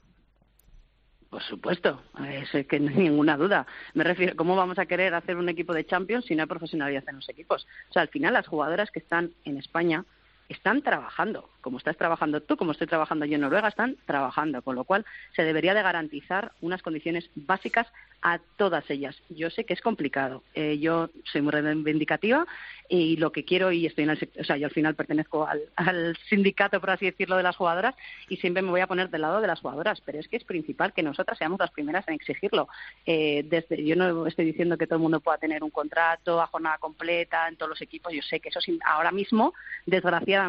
Por 1.30 1.42
supuesto, 1.44 2.02
es 2.28 2.66
que 2.66 2.80
no 2.80 2.90
hay 2.90 2.96
ninguna 2.96 3.36
duda. 3.36 3.64
Me 3.94 4.02
refiero, 4.02 4.34
¿cómo 4.34 4.56
vamos 4.56 4.80
a 4.80 4.86
querer 4.86 5.14
hacer 5.14 5.36
un 5.36 5.48
equipo 5.48 5.72
de 5.72 5.86
Champions 5.86 6.24
si 6.24 6.34
no 6.34 6.42
hay 6.42 6.48
profesionalidad 6.48 7.04
en 7.08 7.16
los 7.16 7.28
equipos? 7.28 7.68
O 7.88 7.92
sea, 7.92 8.02
al 8.02 8.08
final 8.08 8.32
las 8.32 8.48
jugadoras 8.48 8.90
que 8.90 8.98
están 8.98 9.30
en 9.44 9.56
España 9.56 10.04
están 10.51 10.82
trabajando, 10.82 11.48
como 11.61 11.78
estás 11.78 11.96
trabajando 11.96 12.42
tú, 12.42 12.57
como 12.57 12.72
estoy 12.72 12.88
trabajando 12.88 13.24
yo 13.24 13.36
en 13.36 13.42
Noruega, 13.42 13.68
están 13.68 13.96
trabajando, 14.05 14.62
con 14.62 14.74
lo 14.74 14.84
cual 14.84 15.07
se 15.36 15.44
debería 15.44 15.74
de 15.74 15.82
garantizar 15.82 16.53
unas 16.61 16.82
condiciones 16.82 17.30
básicas 17.36 17.86
a 18.20 18.40
todas 18.57 18.88
ellas. 18.90 19.16
Yo 19.28 19.48
sé 19.51 19.64
que 19.64 19.74
es 19.74 19.80
complicado. 19.80 20.42
Eh, 20.55 20.78
yo 20.78 21.09
soy 21.24 21.40
muy 21.40 21.53
reivindicativa 21.53 22.46
y 22.88 23.16
lo 23.16 23.30
que 23.30 23.44
quiero, 23.44 23.70
y 23.70 23.86
estoy 23.86 24.05
en 24.05 24.11
el 24.11 24.30
o 24.38 24.44
sea, 24.44 24.57
yo 24.57 24.66
al 24.66 24.72
final 24.72 24.96
pertenezco 24.96 25.46
al, 25.76 26.16
sindicato, 26.28 26.80
por 26.80 26.90
así 26.90 27.07
decirlo, 27.07 27.36
de 27.36 27.44
las 27.44 27.57
jugadoras 27.57 27.94
y 28.28 28.36
siempre 28.38 28.62
me 28.62 28.70
voy 28.70 28.80
a 28.80 28.88
poner 28.88 29.09
del 29.09 29.22
lado 29.22 29.40
de 29.40 29.46
las 29.46 29.61
jugadoras, 29.61 30.01
pero 30.01 30.18
es 30.18 30.26
que 30.26 30.36
es 30.36 30.44
principal 30.44 30.92
que 30.92 31.03
nosotras 31.03 31.38
seamos 31.38 31.61
las 31.61 31.70
primeras 31.70 32.07
en 32.09 32.14
exigirlo. 32.14 32.68
Eh, 33.07 33.44
desde, 33.48 33.84
yo 33.84 33.94
no 33.94 34.26
estoy 34.26 34.46
diciendo 34.46 34.76
que 34.76 34.86
todo 34.86 34.96
el 34.96 35.03
mundo 35.03 35.20
pueda 35.20 35.38
tener 35.38 35.62
un 35.62 35.70
contrato 35.70 36.40
a 36.40 36.48
jornada 36.48 36.78
completa 36.78 37.46
en 37.48 37.57
todos 37.57 37.70
los 37.70 37.82
equipos, 37.82 38.12
yo 38.12 38.22
sé 38.22 38.40
que 38.40 38.48
eso 38.48 38.61
ahora 38.84 39.12
mismo, 39.12 39.55
desgraciadamente, 39.86 40.39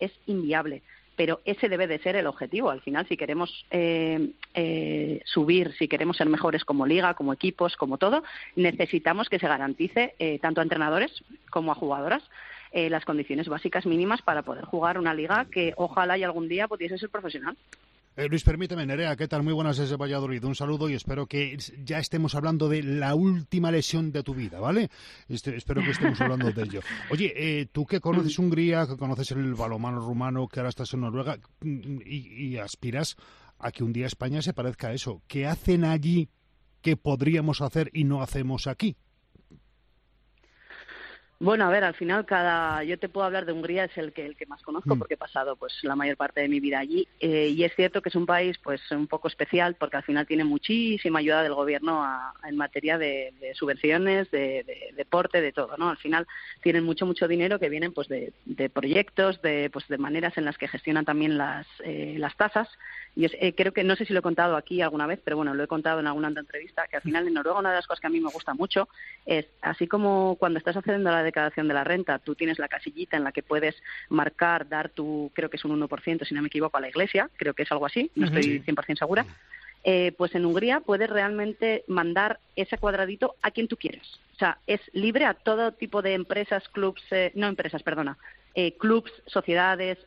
es 0.00 0.12
inviable 0.26 0.82
pero 1.16 1.40
ese 1.44 1.68
debe 1.68 1.86
de 1.86 1.98
ser 1.98 2.16
el 2.16 2.26
objetivo. 2.26 2.70
Al 2.70 2.80
final, 2.80 3.06
si 3.06 3.16
queremos 3.16 3.66
eh, 3.70 4.30
eh, 4.54 5.20
subir, 5.24 5.72
si 5.78 5.88
queremos 5.88 6.16
ser 6.16 6.28
mejores 6.28 6.64
como 6.64 6.86
liga, 6.86 7.14
como 7.14 7.32
equipos, 7.32 7.76
como 7.76 7.98
todo, 7.98 8.22
necesitamos 8.56 9.28
que 9.28 9.38
se 9.38 9.48
garantice 9.48 10.14
eh, 10.18 10.38
tanto 10.40 10.60
a 10.60 10.64
entrenadores 10.64 11.12
como 11.50 11.72
a 11.72 11.76
jugadoras 11.76 12.22
las 12.76 13.04
condiciones 13.04 13.46
básicas 13.46 13.86
mínimas 13.86 14.20
para 14.22 14.42
poder 14.42 14.64
jugar 14.64 14.98
una 14.98 15.14
liga 15.14 15.44
que 15.44 15.74
ojalá 15.76 16.18
y 16.18 16.24
algún 16.24 16.48
día 16.48 16.66
pudiese 16.66 16.98
ser 16.98 17.08
profesional. 17.08 17.56
Eh, 18.16 18.28
Luis, 18.28 18.44
permíteme, 18.44 18.86
Nerea, 18.86 19.16
¿qué 19.16 19.26
tal? 19.26 19.42
Muy 19.42 19.52
buenas 19.52 19.76
desde 19.76 19.96
Valladolid. 19.96 20.44
Un 20.44 20.54
saludo 20.54 20.88
y 20.88 20.94
espero 20.94 21.26
que 21.26 21.58
ya 21.82 21.98
estemos 21.98 22.36
hablando 22.36 22.68
de 22.68 22.84
la 22.84 23.16
última 23.16 23.72
lesión 23.72 24.12
de 24.12 24.22
tu 24.22 24.34
vida, 24.34 24.60
¿vale? 24.60 24.88
Este, 25.28 25.56
espero 25.56 25.82
que 25.82 25.90
estemos 25.90 26.20
hablando 26.20 26.52
de 26.52 26.62
ello. 26.62 26.80
Oye, 27.10 27.32
eh, 27.34 27.66
tú 27.66 27.84
que 27.84 27.98
conoces 27.98 28.38
Hungría, 28.38 28.86
que 28.86 28.96
conoces 28.96 29.32
el 29.32 29.54
balomano 29.54 29.98
rumano, 29.98 30.46
que 30.46 30.60
ahora 30.60 30.68
estás 30.68 30.94
en 30.94 31.00
Noruega 31.00 31.38
mm, 31.62 32.02
y, 32.06 32.50
y 32.50 32.56
aspiras 32.58 33.16
a 33.58 33.72
que 33.72 33.82
un 33.82 33.92
día 33.92 34.06
España 34.06 34.42
se 34.42 34.54
parezca 34.54 34.88
a 34.88 34.92
eso. 34.92 35.20
¿Qué 35.26 35.48
hacen 35.48 35.84
allí 35.84 36.28
que 36.82 36.96
podríamos 36.96 37.62
hacer 37.62 37.90
y 37.92 38.04
no 38.04 38.22
hacemos 38.22 38.68
aquí? 38.68 38.96
Bueno, 41.40 41.64
a 41.64 41.68
ver, 41.68 41.82
al 41.82 41.94
final 41.94 42.24
cada, 42.26 42.84
yo 42.84 42.98
te 42.98 43.08
puedo 43.08 43.26
hablar 43.26 43.44
de 43.44 43.52
Hungría 43.52 43.84
es 43.84 43.98
el 43.98 44.12
que 44.12 44.24
el 44.24 44.36
que 44.36 44.46
más 44.46 44.62
conozco 44.62 44.94
mm. 44.94 44.98
porque 44.98 45.14
he 45.14 45.18
pasado 45.18 45.56
pues 45.56 45.72
la 45.82 45.96
mayor 45.96 46.16
parte 46.16 46.40
de 46.40 46.48
mi 46.48 46.60
vida 46.60 46.78
allí 46.78 47.08
eh, 47.18 47.48
y 47.48 47.64
es 47.64 47.74
cierto 47.74 48.02
que 48.02 48.08
es 48.08 48.14
un 48.14 48.24
país 48.24 48.56
pues 48.62 48.80
un 48.92 49.08
poco 49.08 49.26
especial 49.26 49.74
porque 49.74 49.96
al 49.96 50.04
final 50.04 50.28
tiene 50.28 50.44
muchísima 50.44 51.18
ayuda 51.18 51.42
del 51.42 51.54
gobierno 51.54 52.06
en 52.48 52.56
materia 52.56 52.98
de, 52.98 53.34
subvenciones, 53.54 54.30
de, 54.30 54.92
deporte, 54.96 55.40
de 55.40 55.52
todo, 55.52 55.76
¿no? 55.76 55.90
Al 55.90 55.96
final 55.96 56.26
tienen 56.62 56.84
mucho 56.84 57.04
mucho 57.04 57.26
dinero 57.26 57.58
que 57.58 57.68
vienen 57.68 57.92
pues 57.92 58.06
de, 58.08 58.32
proyectos, 58.72 59.42
de 59.42 59.70
pues 59.72 59.88
de 59.88 59.98
maneras 59.98 60.38
en 60.38 60.44
las 60.44 60.56
que 60.56 60.68
gestionan 60.68 61.04
también 61.04 61.36
las 61.36 61.66
eh, 61.84 62.14
las 62.16 62.36
tasas 62.36 62.68
y 63.16 63.26
eh, 63.26 63.54
creo 63.56 63.72
que 63.72 63.84
no 63.84 63.96
sé 63.96 64.04
si 64.04 64.12
lo 64.12 64.20
he 64.20 64.22
contado 64.22 64.56
aquí 64.56 64.82
alguna 64.82 65.06
vez, 65.06 65.20
pero 65.22 65.36
bueno, 65.36 65.54
lo 65.54 65.62
he 65.62 65.68
contado 65.68 66.00
en 66.00 66.06
alguna 66.06 66.28
entrevista, 66.28 66.86
que 66.88 66.96
al 66.96 67.02
final 67.02 67.26
en 67.26 67.34
Noruega 67.34 67.60
una 67.60 67.70
de 67.70 67.76
las 67.76 67.86
cosas 67.86 68.00
que 68.00 68.06
a 68.06 68.10
mí 68.10 68.20
me 68.20 68.30
gusta 68.30 68.54
mucho 68.54 68.88
es, 69.26 69.46
así 69.62 69.86
como 69.86 70.36
cuando 70.36 70.58
estás 70.58 70.76
haciendo 70.76 71.10
la 71.10 71.23
declaración 71.24 71.68
de 71.68 71.74
la 71.74 71.84
renta, 71.84 72.18
tú 72.18 72.34
tienes 72.34 72.58
la 72.58 72.68
casillita 72.68 73.16
en 73.16 73.24
la 73.24 73.32
que 73.32 73.42
puedes 73.42 73.74
marcar, 74.08 74.68
dar 74.68 74.90
tu, 74.90 75.30
creo 75.34 75.50
que 75.50 75.56
es 75.56 75.64
un 75.64 75.80
1%, 75.80 76.26
si 76.26 76.34
no 76.34 76.42
me 76.42 76.48
equivoco, 76.48 76.76
a 76.76 76.80
la 76.80 76.88
iglesia, 76.88 77.30
creo 77.36 77.54
que 77.54 77.64
es 77.64 77.72
algo 77.72 77.86
así, 77.86 78.10
no 78.14 78.26
estoy 78.26 78.60
100% 78.60 78.98
segura. 78.98 79.26
Eh, 79.86 80.12
pues 80.16 80.34
en 80.34 80.46
Hungría 80.46 80.80
puedes 80.80 81.10
realmente 81.10 81.84
mandar 81.88 82.40
ese 82.56 82.78
cuadradito 82.78 83.34
a 83.42 83.50
quien 83.50 83.68
tú 83.68 83.76
quieras. 83.76 84.18
O 84.34 84.38
sea, 84.38 84.58
es 84.66 84.80
libre 84.94 85.26
a 85.26 85.34
todo 85.34 85.72
tipo 85.72 86.00
de 86.00 86.14
empresas, 86.14 86.66
clubs, 86.70 87.02
eh, 87.10 87.32
no 87.34 87.48
empresas, 87.48 87.82
perdona, 87.82 88.16
eh, 88.54 88.76
clubs, 88.78 89.12
sociedades, 89.26 89.98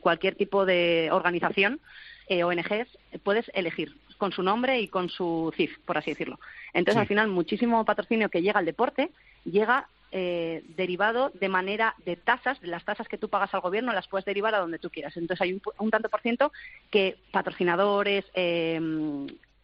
cualquier 0.00 0.36
tipo 0.36 0.64
de 0.64 1.08
organización 1.10 1.80
eh, 2.28 2.42
ONGs, 2.42 2.88
puedes 3.22 3.50
elegir 3.54 3.96
con 4.16 4.32
su 4.32 4.42
nombre 4.42 4.80
y 4.80 4.88
con 4.88 5.10
su 5.10 5.52
CIF, 5.56 5.78
por 5.84 5.98
así 5.98 6.10
decirlo. 6.12 6.38
Entonces, 6.72 7.00
al 7.00 7.06
final, 7.06 7.28
muchísimo 7.28 7.84
patrocinio 7.84 8.30
que 8.30 8.42
llega 8.42 8.60
al 8.60 8.64
deporte 8.64 9.10
llega 9.44 9.88
eh, 10.16 10.62
derivado 10.76 11.32
de 11.34 11.48
manera 11.48 11.96
de 12.06 12.14
tasas, 12.14 12.60
de 12.60 12.68
las 12.68 12.84
tasas 12.84 13.08
que 13.08 13.18
tú 13.18 13.28
pagas 13.28 13.52
al 13.52 13.62
gobierno 13.62 13.92
las 13.92 14.06
puedes 14.06 14.24
derivar 14.24 14.54
a 14.54 14.60
donde 14.60 14.78
tú 14.78 14.88
quieras. 14.88 15.16
Entonces 15.16 15.40
hay 15.42 15.60
un, 15.78 15.90
tanto 15.90 16.08
por 16.08 16.20
ciento 16.20 16.52
que 16.88 17.16
patrocinadores, 17.32 18.24
eh, 18.34 18.80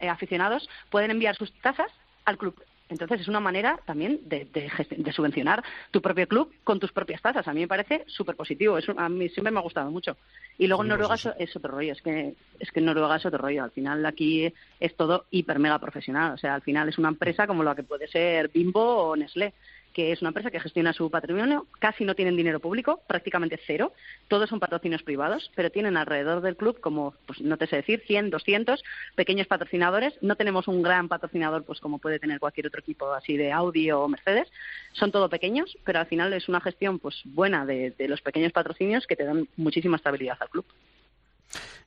aficionados 0.01 0.69
pueden 0.91 1.13
enviar 1.13 1.37
sus 1.37 1.53
tasas 1.61 1.93
al 2.25 2.37
club. 2.37 2.61
Entonces 2.89 3.21
es 3.21 3.29
una 3.29 3.39
manera 3.39 3.79
también 3.87 4.19
de, 4.25 4.49
subvencionar 5.15 5.63
tu 5.93 6.03
propio 6.03 6.27
club 6.27 6.53
con 6.65 6.81
tus 6.81 6.91
propias 6.91 7.23
tasas. 7.23 7.47
A 7.47 7.55
mí 7.55 7.61
me 7.61 7.69
parece 7.69 8.03
súper 8.09 8.35
positivo. 8.35 8.77
a 8.97 9.09
mí 9.09 9.29
siempre 9.29 9.53
me 9.53 9.61
ha 9.61 9.63
gustado 9.63 9.89
mucho. 9.93 10.17
Y 10.59 10.67
luego 10.67 10.83
en 10.83 10.89
pues 10.89 10.99
Noruega 10.99 11.37
es, 11.39 11.55
otro 11.55 11.71
rollo. 11.71 11.93
Es 11.93 12.03
que, 12.03 12.35
es 12.59 12.73
que 12.73 12.81
en 12.81 12.87
Noruega 12.87 13.17
es 13.17 13.27
otro 13.27 13.39
rollo. 13.39 13.63
Al 13.63 13.71
final 13.71 14.05
aquí 14.05 14.53
es 14.81 14.97
todo 14.97 15.27
hiper 15.31 15.61
mega 15.61 15.79
profesional. 15.79 16.35
O 16.35 16.39
sea, 16.39 16.55
al 16.57 16.63
final 16.63 16.89
es 16.89 16.99
una 16.99 17.09
empresa 17.09 17.47
como 17.47 17.63
la 17.63 17.77
que 17.77 17.85
puede 17.85 18.09
ser 18.09 18.49
Bimbo 18.49 18.83
o 18.83 19.15
Nestlé 19.15 19.55
que 19.93 20.13
es 20.13 20.21
una 20.21 20.29
empresa 20.29 20.51
que 20.51 20.61
gestiona 20.61 20.93
su 20.93 21.11
patrimonio, 21.11 21.67
casi 21.79 22.05
no 22.05 22.15
tienen 22.15 22.37
dinero 22.37 22.61
público, 22.61 23.01
prácticamente 23.07 23.61
cero, 23.67 23.93
todos 24.29 24.49
son 24.49 24.61
patrocinios 24.61 25.03
privados, 25.03 25.51
pero 25.55 25.71
tienen 25.71 25.97
alrededor 25.97 26.41
del 26.41 26.57
club 26.57 26.81
como, 26.81 27.15
pues 27.27 27.41
no 27.41 27.57
te 27.57 27.67
sé 27.67 27.77
decir, 27.77 28.03
100, 28.07 28.31
200 28.31 28.83
pequeños 29.15 29.47
patrocinadores, 29.47 30.15
no 30.23 30.37
tenemos 30.37 30.69
un 30.69 30.83
gran 30.83 31.09
patrocinador 31.09 31.65
pues 31.65 31.81
como 31.81 31.99
puede 31.99 32.19
tener 32.19 32.41
cualquier 32.41 32.69
otro 32.69 32.81
equipo 32.81 33.13
así 33.13 33.37
de 33.37 33.53
Audi 33.53 33.91
o 33.91 34.09
Mercedes, 34.09 34.49
son 34.93 35.13
todo 35.13 35.29
pequeños, 35.29 35.77
pero 35.85 35.99
al 35.99 36.07
final 36.07 36.33
es 36.33 36.49
una 36.49 36.61
gestión 36.61 36.99
pues 36.99 37.21
buena 37.25 37.67
de, 37.67 37.91
de 37.91 38.09
los 38.09 38.21
pequeños 38.21 38.53
patrocinios 38.53 39.07
que 39.07 39.17
te 39.17 39.25
dan 39.25 39.49
muchísima 39.57 39.97
estabilidad 39.97 40.37
al 40.41 40.51
club. 40.51 40.65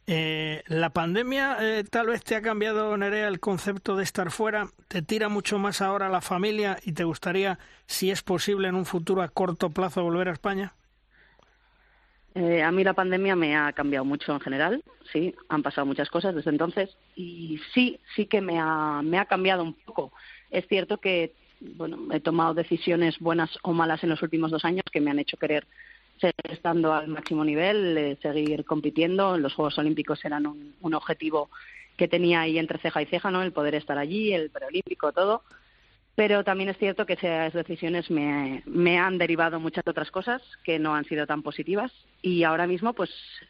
Eh, 0.05 0.63
la 0.67 0.89
pandemia 0.89 1.57
eh, 1.61 1.83
tal 1.85 2.07
vez 2.07 2.23
te 2.23 2.35
ha 2.35 2.41
cambiado, 2.41 2.95
Nerea, 2.97 3.27
el 3.27 3.39
concepto 3.39 3.95
de 3.95 4.03
estar 4.03 4.31
fuera. 4.31 4.67
¿Te 4.87 5.01
tira 5.01 5.29
mucho 5.29 5.59
más 5.59 5.81
ahora 5.81 6.09
la 6.09 6.21
familia 6.21 6.77
y 6.83 6.91
te 6.91 7.05
gustaría, 7.05 7.57
si 7.85 8.11
es 8.11 8.21
posible, 8.21 8.67
en 8.67 8.75
un 8.75 8.85
futuro 8.85 9.21
a 9.21 9.29
corto 9.29 9.69
plazo 9.69 10.03
volver 10.03 10.27
a 10.27 10.33
España? 10.33 10.73
Eh, 12.35 12.63
a 12.63 12.71
mí 12.71 12.83
la 12.83 12.93
pandemia 12.93 13.35
me 13.35 13.55
ha 13.55 13.71
cambiado 13.73 14.03
mucho 14.05 14.33
en 14.33 14.39
general, 14.39 14.83
sí, 15.11 15.35
han 15.49 15.61
pasado 15.61 15.85
muchas 15.85 16.09
cosas 16.09 16.33
desde 16.33 16.49
entonces 16.49 16.89
y 17.15 17.61
sí, 17.75 17.99
sí 18.15 18.25
que 18.25 18.41
me 18.41 18.59
ha, 18.59 19.01
me 19.03 19.19
ha 19.19 19.25
cambiado 19.25 19.63
un 19.63 19.73
poco. 19.73 20.11
Es 20.49 20.67
cierto 20.67 20.97
que 20.97 21.35
bueno, 21.75 21.97
he 22.11 22.19
tomado 22.19 22.53
decisiones 22.53 23.19
buenas 23.19 23.49
o 23.61 23.71
malas 23.71 24.03
en 24.03 24.09
los 24.09 24.21
últimos 24.21 24.51
dos 24.51 24.65
años 24.65 24.83
que 24.91 24.99
me 24.99 25.11
han 25.11 25.19
hecho 25.19 25.37
querer 25.37 25.67
estando 26.43 26.93
al 26.93 27.07
máximo 27.07 27.43
nivel, 27.43 27.97
eh, 27.97 28.17
seguir 28.21 28.65
compitiendo. 28.65 29.37
Los 29.37 29.53
Juegos 29.53 29.77
Olímpicos 29.77 30.23
eran 30.25 30.45
un, 30.45 30.93
objetivo 30.93 31.49
que 31.97 32.07
tenía 32.07 32.41
ahí 32.41 32.57
entre 32.57 32.79
ceja 32.79 33.01
y 33.01 33.05
ceja, 33.05 33.31
¿no? 33.31 33.41
El 33.41 33.51
poder 33.51 33.75
estar 33.75 33.97
allí, 33.97 34.33
el 34.33 34.49
preolímpico, 34.49 35.11
todo. 35.11 35.43
Pero 36.15 36.43
también 36.43 36.69
es 36.69 36.77
cierto 36.77 37.07
que 37.07 37.13
esas 37.13 37.53
decisiones 37.53 38.11
me, 38.11 38.61
me, 38.67 38.99
han 38.99 39.17
derivado 39.17 39.59
muchas 39.59 39.87
otras 39.87 40.11
cosas 40.11 40.43
que 40.63 40.77
no 40.77 40.93
han 40.93 41.05
sido 41.05 41.25
tan 41.25 41.41
positivas 41.41 41.91
y 42.21 42.43
ahora 42.43 42.67
mismo 42.67 42.93
pues 42.93 43.09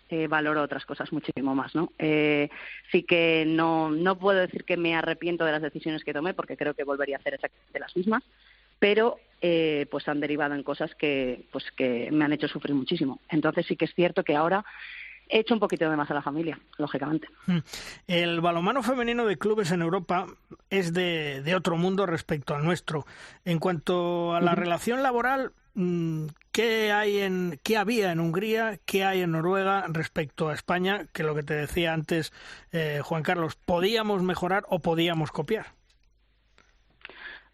eh, 0.09 0.27
valoro 0.27 0.61
otras 0.61 0.85
cosas 0.85 1.11
muchísimo 1.11 1.55
más, 1.55 1.75
¿no? 1.75 1.91
Eh, 1.99 2.49
sí 2.89 3.03
que 3.03 3.43
no, 3.45 3.91
no 3.91 4.17
puedo 4.17 4.39
decir 4.39 4.63
que 4.63 4.77
me 4.77 4.95
arrepiento 4.95 5.43
de 5.43 5.51
las 5.51 5.61
decisiones 5.61 6.05
que 6.05 6.13
tomé 6.13 6.33
porque 6.33 6.55
creo 6.55 6.73
que 6.73 6.85
volvería 6.85 7.17
a 7.17 7.19
hacer 7.19 7.33
exactamente 7.33 7.79
las 7.79 7.97
mismas, 7.97 8.23
pero 8.79 9.19
eh, 9.45 9.87
pues 9.91 10.07
han 10.07 10.21
derivado 10.21 10.55
en 10.55 10.63
cosas 10.63 10.95
que, 10.95 11.45
pues 11.51 11.65
que 11.75 12.09
me 12.13 12.23
han 12.23 12.31
hecho 12.31 12.47
sufrir 12.47 12.73
muchísimo. 12.73 13.19
Entonces 13.27 13.65
sí 13.65 13.75
que 13.75 13.83
es 13.83 13.93
cierto 13.93 14.23
que 14.23 14.37
ahora 14.37 14.63
he 15.27 15.39
hecho 15.39 15.53
un 15.53 15.59
poquito 15.59 15.89
de 15.89 15.97
más 15.97 16.09
a 16.09 16.13
la 16.13 16.21
familia, 16.21 16.57
lógicamente. 16.77 17.27
Hmm. 17.45 17.57
El 18.07 18.39
balonmano 18.39 18.81
femenino 18.83 19.25
de 19.25 19.37
clubes 19.37 19.71
en 19.71 19.81
Europa 19.81 20.27
es 20.69 20.93
de, 20.93 21.53
otro 21.57 21.75
mundo 21.75 22.05
respecto 22.05 22.55
al 22.55 22.63
nuestro. 22.63 23.05
En 23.43 23.59
cuanto 23.59 24.33
a 24.33 24.39
la 24.39 24.55
relación 24.55 25.03
laboral, 25.03 25.51
mm, 25.73 26.27
¿qué 26.53 26.93
hay 26.93 27.19
en 27.19 27.59
qué 27.63 27.75
había 27.75 28.13
en 28.13 28.21
Hungría, 28.21 28.79
qué 28.85 29.03
hay 29.03 29.23
en 29.23 29.31
Noruega 29.31 29.83
respecto 29.89 30.47
a 30.47 30.53
España? 30.53 31.07
Que 31.11 31.23
lo 31.23 31.35
que 31.35 31.43
te 31.43 31.53
decía 31.53 31.93
antes, 31.93 32.31
eh, 32.71 33.01
Juan 33.03 33.23
Carlos, 33.23 33.57
podíamos 33.57 34.23
mejorar 34.23 34.63
o 34.69 34.79
podíamos 34.79 35.33
copiar. 35.33 35.65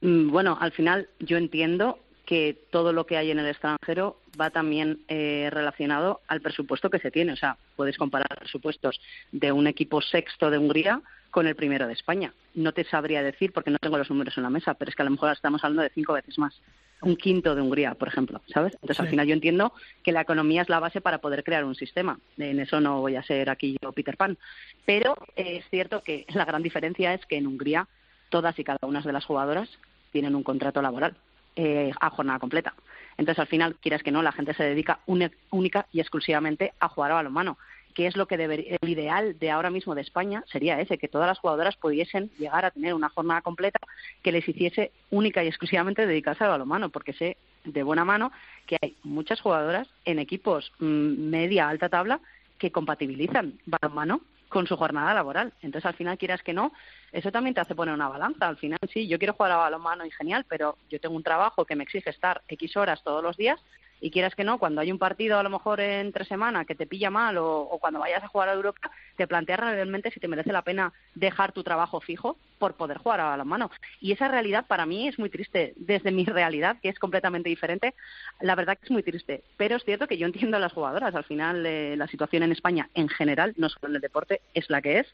Mm, 0.02 0.30
bueno, 0.30 0.58
al 0.60 0.72
final 0.72 1.10
yo 1.20 1.38
entiendo 1.38 2.00
que 2.26 2.56
todo 2.70 2.93
lo 2.93 3.08
que 3.08 3.18
hay 3.18 3.32
en 3.32 3.39
el 3.39 3.47
extranjero 3.47 4.18
va 4.39 4.52
también 4.52 5.00
eh, 5.08 5.50
relacionado 5.52 6.22
al 6.28 6.41
presupuesto 6.41 6.89
que 6.89 7.00
se 7.00 7.10
tiene. 7.10 7.34
O 7.34 7.36
sea, 7.36 7.58
puedes 7.76 7.97
comparar 7.97 8.38
presupuestos 8.38 9.02
de 9.32 9.52
un 9.52 9.66
equipo 9.66 10.00
sexto 10.02 10.52
de 10.52 10.60
Hungría 10.60 11.02
con 11.32 11.47
el 11.47 11.56
primero 11.56 11.88
de 11.88 11.93
España. 11.93 12.34
No 12.54 12.72
te 12.72 12.84
sabría 12.84 13.24
decir 13.24 13.52
porque 13.52 13.72
no 13.72 13.80
tengo 13.80 13.97
los 13.97 14.10
números 14.10 14.38
en 14.38 14.43
la 14.43 14.50
mesa, 14.50 14.76
pero 14.76 14.89
es 14.89 14.95
que 14.95 15.02
a 15.02 15.06
lo 15.06 15.12
mejor 15.12 15.32
estamos 15.32 15.64
hablando 15.64 15.82
de 15.82 15.89
cinco 15.89 16.14
veces 16.14 16.38
más. 16.38 16.60
Un 17.02 17.16
quinto 17.16 17.56
de 17.56 17.62
Hungría, 17.62 17.95
por 17.95 18.10
ejemplo, 18.10 18.41
¿sabes? 18.47 18.74
Entonces, 18.74 19.00
al 19.00 19.08
final 19.08 19.26
yo 19.26 19.34
entiendo 19.34 19.74
que 20.04 20.12
la 20.12 20.22
economía 20.22 20.62
es 20.62 20.70
la 20.70 20.80
base 20.80 21.02
para 21.02 21.20
poder 21.20 21.43
crear 21.43 21.64
un 21.64 21.76
sistema. 21.76 22.20
En 22.38 22.60
eso 22.60 22.80
no 22.80 23.02
voy 23.02 23.16
a 23.16 23.24
ser 23.24 23.50
aquí 23.50 23.78
yo 23.82 23.91
Peter 23.93 24.18
Pan. 24.18 24.38
Pero 24.86 25.16
eh, 25.36 25.58
es 25.58 25.70
cierto 25.70 26.04
que 26.04 26.26
la 26.34 26.45
gran 26.45 26.62
diferencia 26.62 27.14
es 27.14 27.26
que 27.26 27.38
en 27.38 27.47
Hungría 27.47 27.88
todas 28.30 28.57
y 28.59 28.63
cada 28.63 28.80
una 28.84 29.01
de 29.01 29.13
las 29.13 29.25
jugadoras 29.25 29.69
tienen 30.11 30.36
un 30.36 30.43
contrato 30.43 30.82
laboral 30.82 31.15
eh, 31.55 31.91
a 31.99 32.09
jornada 32.09 32.39
completa. 32.39 32.73
Entonces, 33.17 33.39
al 33.39 33.47
final, 33.47 33.75
quieras 33.82 34.01
que 34.01 34.11
no, 34.11 34.21
la 34.21 34.32
gente 34.32 34.53
se 34.53 34.63
dedica 34.63 34.99
única 35.05 35.88
y 35.91 35.99
exclusivamente 35.99 36.73
a 36.80 36.88
jugar 36.88 37.11
a 37.11 37.15
balonmano. 37.15 37.57
Que 37.93 38.07
es 38.07 38.15
lo 38.15 38.27
que 38.27 38.38
debería, 38.38 38.77
el 38.80 38.88
ideal 38.88 39.38
de 39.39 39.51
ahora 39.51 39.69
mismo 39.69 39.93
de 39.93 40.01
España 40.01 40.43
sería 40.49 40.80
ese, 40.80 40.97
que 40.97 41.09
todas 41.09 41.27
las 41.27 41.39
jugadoras 41.39 41.75
pudiesen 41.75 42.30
llegar 42.38 42.63
a 42.63 42.71
tener 42.71 42.93
una 42.93 43.09
jornada 43.09 43.41
completa 43.41 43.80
que 44.21 44.32
les 44.32 44.47
hiciese 44.47 44.91
única 45.09 45.43
y 45.43 45.47
exclusivamente 45.47 46.05
dedicarse 46.05 46.45
al 46.45 46.51
balonmano, 46.51 46.89
porque 46.89 47.13
sé 47.13 47.36
de 47.65 47.84
buena 47.84 48.05
mano 48.05 48.32
que 48.67 48.77
hay 48.82 48.95
muchas 49.03 49.41
jugadoras 49.41 49.88
en 50.05 50.19
equipos 50.19 50.71
mm, 50.80 51.30
media 51.30 51.67
alta 51.67 51.89
tabla 51.89 52.21
que 52.57 52.71
compatibilizan 52.71 53.59
balonmano 53.65 54.21
con 54.50 54.68
su 54.68 54.76
jornada 54.76 55.14
laboral. 55.14 55.54
Entonces, 55.62 55.86
al 55.86 55.93
final, 55.93 56.18
quieras 56.18 56.43
que 56.43 56.54
no, 56.54 56.74
eso 57.12 57.32
también 57.32 57.54
te 57.54 57.62
hace 57.62 57.76
poner 57.76 57.93
una 57.93 58.10
balanza. 58.10 58.47
Al 58.47 58.58
final, 58.58 58.80
sí, 58.91 59.08
yo 59.08 59.18
quiero 59.18 59.34
jugar 59.34 59.54
a 59.54 59.58
balonmano 59.58 60.06
y 60.06 60.12
genial, 60.12 60.45
pero 60.50 60.78
yo 60.89 61.00
tengo 61.00 61.16
un 61.16 61.24
trabajo 61.24 61.66
que 61.66 61.76
me 61.76 61.84
exige 61.84 62.10
estar 62.10 62.41
X 62.47 62.76
horas 62.76 63.04
todos 63.04 63.24
los 63.24 63.38
días 63.38 63.60
Y 64.02 64.12
quieras 64.12 64.36
que 64.36 64.43
no, 64.43 64.60
cuando 64.60 64.82
hay 64.82 64.91
un 64.91 65.00
partido 65.00 65.38
a 65.38 65.43
lo 65.43 65.50
mejor 65.50 65.80
entre 65.80 66.26
semana 66.26 66.66
que 66.66 66.76
te 66.76 66.88
pilla 66.88 67.10
mal 67.10 67.38
o, 67.38 67.78
cuando 67.80 68.00
vayas 68.00 68.24
a 68.24 68.28
jugar 68.28 68.50
a 68.50 68.54
Europa, 68.54 68.91
te 69.16 69.28
planteas 69.28 69.60
realmente 69.60 70.12
si 70.12 70.20
te 70.20 70.28
merece 70.28 70.52
la 70.52 70.62
pena 70.62 70.93
dejar 71.16 71.52
tu 71.52 71.64
trabajo 71.64 72.00
fijo 72.00 72.38
por 72.58 72.76
poder 72.76 72.97
jugar 72.97 73.22
a 73.22 73.38
la 73.38 73.43
mano. 73.43 73.72
Y 74.02 74.12
esa 74.12 74.28
realidad 74.28 74.66
para 74.68 74.86
mí 74.86 75.08
es 75.08 75.18
muy 75.18 75.30
triste. 75.30 75.74
Desde 75.78 76.12
mi 76.12 76.26
realidad, 76.26 76.78
que 76.82 76.89
es 76.89 77.00
completamente 77.00 77.50
diferente, 77.50 77.93
la 78.41 78.56
verdad 78.56 78.78
que 78.78 78.86
es 78.86 78.91
muy 78.91 79.04
triste. 79.04 79.43
Pero 79.58 79.78
es 79.78 79.84
cierto 79.84 80.08
que 80.08 80.18
yo 80.18 80.26
entiendo 80.26 80.58
a 80.58 80.60
las 80.60 80.74
jugadoras. 80.74 81.16
Al 81.16 81.24
final, 81.24 81.66
eh, 81.66 81.95
la 81.97 82.08
situación 82.08 82.43
en 82.43 82.52
España 82.52 82.89
en 82.93 83.10
general, 83.10 83.54
no 83.58 83.70
solo 83.70 83.88
en 83.89 83.95
el 83.95 84.02
deporte, 84.02 84.41
es 84.54 84.70
la 84.70 84.82
que 84.82 85.00
es. 85.00 85.08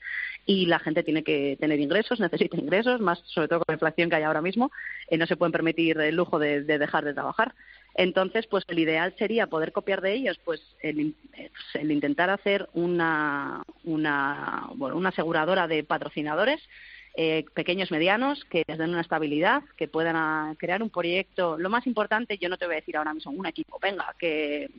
Y 0.46 0.66
la 0.66 0.80
gente 0.80 1.04
tiene 1.04 1.24
que 1.24 1.58
tener 1.60 1.80
ingresos, 1.80 2.20
necesita 2.20 2.58
ingresos, 2.58 3.00
más 3.02 3.20
sobre 3.26 3.48
todo 3.48 3.60
con 3.60 3.66
la 3.68 3.76
inflación 3.76 4.10
que 4.10 4.16
hay 4.16 4.24
ahora 4.24 4.42
mismo. 4.42 4.72
Eh, 5.10 5.18
no 5.18 5.26
se 5.28 5.38
pueden 5.38 5.52
permitir 5.52 6.00
el 6.00 6.16
lujo 6.16 6.40
de, 6.40 6.64
dejar 6.64 7.06
de 7.06 7.14
trabajar. 7.14 7.54
Entonces, 7.96 8.46
pues 8.48 8.66
el 8.68 8.80
ideal 8.80 9.16
sería 9.18 9.48
poder 9.48 9.72
copiar 9.72 10.02
de 10.02 10.14
ellos, 10.14 10.38
pues 10.43 10.62
el, 10.82 11.16
pues, 11.32 11.52
el 11.76 11.91
intentar 11.91 12.30
hacer 12.30 12.68
una, 12.74 13.64
una, 13.86 14.68
bueno, 14.76 14.98
una 14.98 15.10
aseguradora 15.10 15.68
de 15.68 15.84
patrocinadores 15.84 16.62
eh, 17.18 17.46
pequeños, 17.54 17.91
medianos, 17.91 18.43
que 18.46 18.66
les 18.68 18.78
den 18.78 18.89
una 18.89 19.00
estabilidad, 19.00 19.64
que 19.78 19.88
puedan 19.88 20.18
ah, 20.18 20.54
crear 20.58 20.84
un 20.84 20.89
proyecto. 20.89 21.58
Lo 21.58 21.70
más 21.70 21.88
importante, 21.88 22.38
yo 22.38 22.50
no 22.50 22.58
te 22.58 22.66
voy 22.66 22.76
a 22.76 22.80
decir 22.80 22.98
ahora 22.98 23.14
mismo 23.14 23.32
un 23.32 23.46
equipo, 23.46 23.80
venga, 23.82 24.14
que 24.20 24.64
eh, 24.64 24.70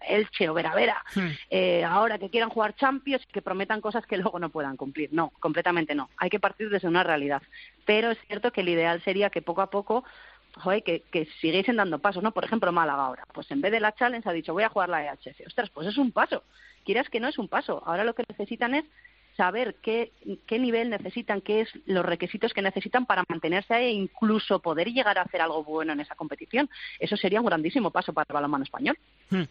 Elche 0.00 0.48
o 0.48 0.54
Vera 0.54 0.74
Vera, 0.74 1.04
hmm. 1.14 1.28
eh, 1.50 1.84
ahora 1.84 2.18
que 2.18 2.30
quieran 2.30 2.48
jugar 2.48 2.74
Champions, 2.76 3.26
que 3.30 3.42
prometan 3.42 3.82
cosas 3.82 4.06
que 4.06 4.16
luego 4.16 4.38
no 4.38 4.48
puedan 4.48 4.78
cumplir. 4.78 5.12
No, 5.12 5.30
completamente 5.38 5.94
no. 5.94 6.08
Hay 6.16 6.30
que 6.30 6.40
partir 6.40 6.70
desde 6.70 6.88
una 6.88 7.02
realidad. 7.02 7.42
Pero 7.84 8.10
es 8.10 8.18
cierto 8.26 8.52
que 8.52 8.62
el 8.62 8.70
ideal 8.70 9.02
sería 9.02 9.28
que 9.28 9.42
poco 9.42 9.60
a 9.60 9.68
poco 9.68 10.04
joder, 10.56 10.82
que, 10.82 11.02
que 11.10 11.26
siguiesen 11.40 11.76
dando 11.76 11.98
pasos, 11.98 12.22
¿no? 12.22 12.32
Por 12.32 12.44
ejemplo, 12.44 12.72
Málaga 12.72 13.04
ahora, 13.04 13.24
pues 13.32 13.50
en 13.50 13.60
vez 13.60 13.72
de 13.72 13.80
la 13.80 13.94
Challenge 13.94 14.28
ha 14.28 14.32
dicho 14.32 14.52
voy 14.52 14.64
a 14.64 14.68
jugar 14.68 14.88
la 14.88 15.04
EHF. 15.04 15.46
Ostras, 15.46 15.70
pues 15.70 15.86
es 15.86 15.98
un 15.98 16.12
paso. 16.12 16.42
Quieras 16.84 17.08
que 17.08 17.20
no 17.20 17.28
es 17.28 17.38
un 17.38 17.48
paso. 17.48 17.82
Ahora 17.84 18.04
lo 18.04 18.14
que 18.14 18.24
necesitan 18.28 18.74
es 18.74 18.84
saber 19.36 19.76
qué, 19.82 20.12
qué 20.46 20.58
nivel 20.58 20.88
necesitan, 20.88 21.42
qué 21.42 21.60
es 21.60 21.68
los 21.84 22.04
requisitos 22.04 22.54
que 22.54 22.62
necesitan 22.62 23.04
para 23.04 23.24
mantenerse 23.28 23.74
ahí 23.74 23.84
e 23.84 23.90
incluso 23.90 24.60
poder 24.60 24.88
llegar 24.88 25.18
a 25.18 25.22
hacer 25.22 25.40
algo 25.42 25.62
bueno 25.62 25.92
en 25.92 26.00
esa 26.00 26.14
competición. 26.14 26.70
Eso 26.98 27.16
sería 27.16 27.40
un 27.40 27.46
grandísimo 27.46 27.90
paso 27.90 28.12
para 28.12 28.26
el 28.28 28.34
balonmano 28.34 28.64
español. 28.64 28.98
Hmm. 29.28 29.42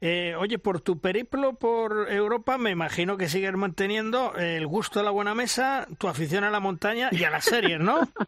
Eh, 0.00 0.34
oye, 0.36 0.58
por 0.58 0.80
tu 0.80 0.98
periplo 0.98 1.54
por 1.54 2.10
Europa, 2.10 2.58
me 2.58 2.70
imagino 2.70 3.16
que 3.16 3.28
sigues 3.28 3.52
manteniendo 3.52 4.34
el 4.34 4.66
gusto 4.66 4.98
de 4.98 5.04
la 5.04 5.10
buena 5.12 5.34
mesa, 5.34 5.86
tu 5.98 6.08
afición 6.08 6.42
a 6.42 6.50
la 6.50 6.60
montaña 6.60 7.08
y 7.12 7.22
a 7.22 7.30
las 7.30 7.44
series, 7.44 7.78
¿no? 7.78 8.00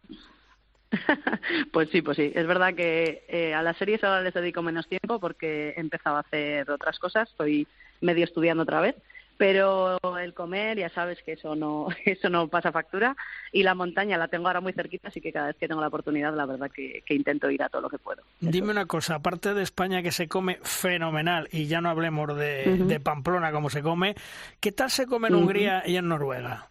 pues 1.73 1.89
sí, 1.91 2.03
pues 2.03 2.17
sí. 2.17 2.33
Es 2.35 2.47
verdad 2.47 2.75
que 2.75 3.25
eh, 3.29 3.55
a 3.55 3.63
las 3.63 3.77
series 3.77 4.03
ahora 4.05 4.23
les 4.23 4.35
dedico 4.35 4.63
menos 4.63 4.89
tiempo 4.89 5.19
porque 5.21 5.75
he 5.77 5.81
empezado 5.81 6.17
a 6.17 6.21
hacer 6.21 6.71
otras 6.71 6.99
cosas. 6.99 7.29
Estoy 7.31 7.67
medio 8.01 8.25
estudiando 8.25 8.63
otra 8.63 8.81
vez. 8.81 8.97
Pero 9.37 9.99
el 10.19 10.35
comer 10.35 10.77
ya 10.77 10.91
sabes 10.91 11.23
que 11.23 11.33
eso 11.33 11.57
no 11.57 11.89
eso 12.05 12.29
no 12.29 12.49
pasa 12.49 12.73
factura. 12.73 13.17
Y 13.53 13.63
la 13.63 13.75
montaña 13.75 14.19
la 14.19 14.29
tengo 14.29 14.49
ahora 14.49 14.61
muy 14.61 14.75
cerquita 14.75 15.09
así 15.09 15.21
que 15.21 15.33
cada 15.33 15.47
vez 15.47 15.57
que 15.57 15.67
tengo 15.67 15.81
la 15.81 15.89
oportunidad 15.89 16.35
la 16.35 16.45
verdad 16.45 16.71
que, 16.71 17.03
intento 17.09 17.51
ir 17.51 17.63
a 17.63 17.71
todo 17.71 17.83
lo 17.83 17.89
que 17.89 17.99
puedo. 17.99 18.23
Dime 18.41 18.71
una 18.71 18.85
cosa 18.85 19.15
aparte 19.15 19.55
de 19.55 19.63
España 19.63 20.03
que 20.03 20.13
se 20.13 20.29
come 20.29 20.59
fenomenal 20.63 21.49
y 21.53 21.67
ya 21.67 21.81
no 21.81 21.89
hablemos 21.89 22.37
de, 22.37 23.01
Pamplona 23.03 23.51
como 23.51 23.71
se 23.71 23.83
come 23.83 24.15
qué 24.61 24.73
tal 24.73 24.91
se 24.91 25.07
come 25.07 25.29
en 25.29 25.35
Hungría 25.37 25.83
y 25.87 25.97
en 25.97 26.09
Noruega 26.09 26.71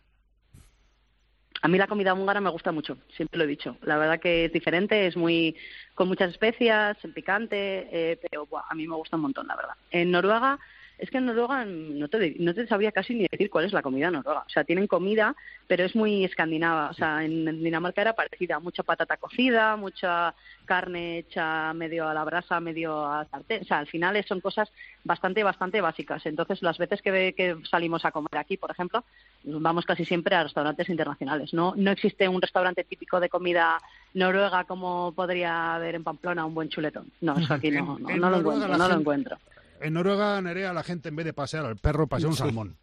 a 1.62 1.68
mí 1.68 1.78
la 1.78 1.88
comida 1.88 2.14
húngara 2.14 2.41
me 2.41 2.49
gusta 2.49 2.72
mucho, 2.72 2.97
siempre 3.16 3.38
lo 3.38 3.43
he 3.43 3.47
dicho. 3.47 3.78
La 3.82 3.97
verdad 3.97 4.20
que 4.20 4.45
es 4.45 4.53
diferente, 4.53 5.07
es 5.07 5.18
muy 5.18 5.55
con 5.93 6.07
muchas 6.07 6.32
especias, 6.32 6.97
picante, 7.14 7.88
eh, 7.91 8.20
pero 8.22 8.47
a 8.70 8.74
mí 8.76 8.88
me 8.88 8.95
gusta 8.95 9.18
un 9.18 9.24
montón, 9.24 9.47
la 9.47 9.55
verdad. 9.55 9.76
En 9.91 10.12
Noruega 10.12 10.60
es 11.00 11.10
que 11.10 11.18
en 11.18 11.26
Noruega 11.26 11.66
no 11.66 12.08
te, 12.10 12.36
no 12.39 12.54
te 12.54 12.68
sabía 12.68 12.91
casi 12.91 13.16
ni 13.16 13.28
decir 13.28 13.50
cuál 13.50 13.66
es 13.66 13.74
la 13.74 13.82
comida 13.82 14.12
noruega. 14.12 14.43
O 14.45 14.50
sea, 14.50 14.66
tienen 14.66 14.86
comida, 14.86 15.36
pero 15.66 15.86
es 15.86 15.95
muy 15.95 16.26
escandinava. 16.26 16.89
O 16.89 16.93
sea, 16.93 17.24
en, 17.24 17.64
Dinamarca 17.64 18.02
era 18.02 18.14
parecida. 18.14 18.60
Mucha 18.60 18.84
patata 18.84 19.18
cocida, 19.18 19.78
mucha 19.78 20.36
carne 20.66 21.20
hecha 21.20 21.74
medio 21.74 22.08
a 22.08 22.14
la 22.14 22.26
brasa, 22.26 22.60
medio 22.60 23.06
a 23.06 23.26
sartén. 23.26 23.62
O 23.62 23.66
sea, 23.66 23.80
al 23.80 23.88
final 23.88 24.22
son 24.26 24.41
cosas 24.41 24.70
bastante, 25.06 25.41
bastante 25.41 25.80
básicas. 25.80 26.26
Entonces, 26.26 26.62
las 26.62 26.78
veces 26.78 27.02
que, 27.02 27.34
que 27.36 27.56
salimos 27.70 28.04
a 28.04 28.12
comer 28.12 28.38
aquí, 28.38 28.58
por 28.58 28.72
ejemplo, 28.72 29.04
vamos 29.45 29.86
casi 29.86 30.04
siempre 30.04 30.36
a 30.36 30.43
restaurantes 30.43 30.89
internacionales. 30.89 31.54
No, 31.54 31.74
no 31.78 31.91
existe 31.91 32.28
un 32.28 32.41
restaurante 32.41 32.84
típico 32.84 33.22
de 33.22 33.30
comida 33.30 33.80
noruega 34.14 34.66
como 34.66 35.14
podría 35.14 35.76
haber 35.76 35.95
en 35.95 36.04
Pamplona 36.04 36.45
un 36.45 36.54
buen 36.54 36.70
chuletón. 36.70 37.10
No, 37.22 37.38
eso 37.38 37.54
aquí 37.54 37.72
no, 37.72 37.97
no, 38.00 38.30
lo 38.30 38.38
encuentro. 38.38 38.78
No 38.78 38.88
lo 38.88 38.95
encuentro. 38.95 39.38
En 39.82 39.93
Noruega, 39.93 40.41
Nerea, 40.41 40.73
la 40.73 40.84
gente 40.84 41.09
en 41.09 41.15
vez 41.15 41.25
de 41.25 41.34
pasear 41.34 41.65
al 41.65 41.77
perro, 41.77 42.07
pasea 42.07 42.30
un 42.30 42.36
salmón. 42.36 42.77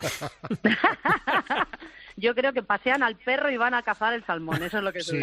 Yo 2.16 2.34
creo 2.34 2.52
que 2.52 2.62
pasean 2.62 3.02
al 3.02 3.16
perro 3.16 3.50
y 3.50 3.56
van 3.56 3.74
a 3.74 3.82
cazar 3.82 4.12
el 4.12 4.24
salmón, 4.24 4.62
eso 4.62 4.78
es 4.78 4.84
lo 4.84 4.92
que 4.92 5.02
sí. 5.02 5.20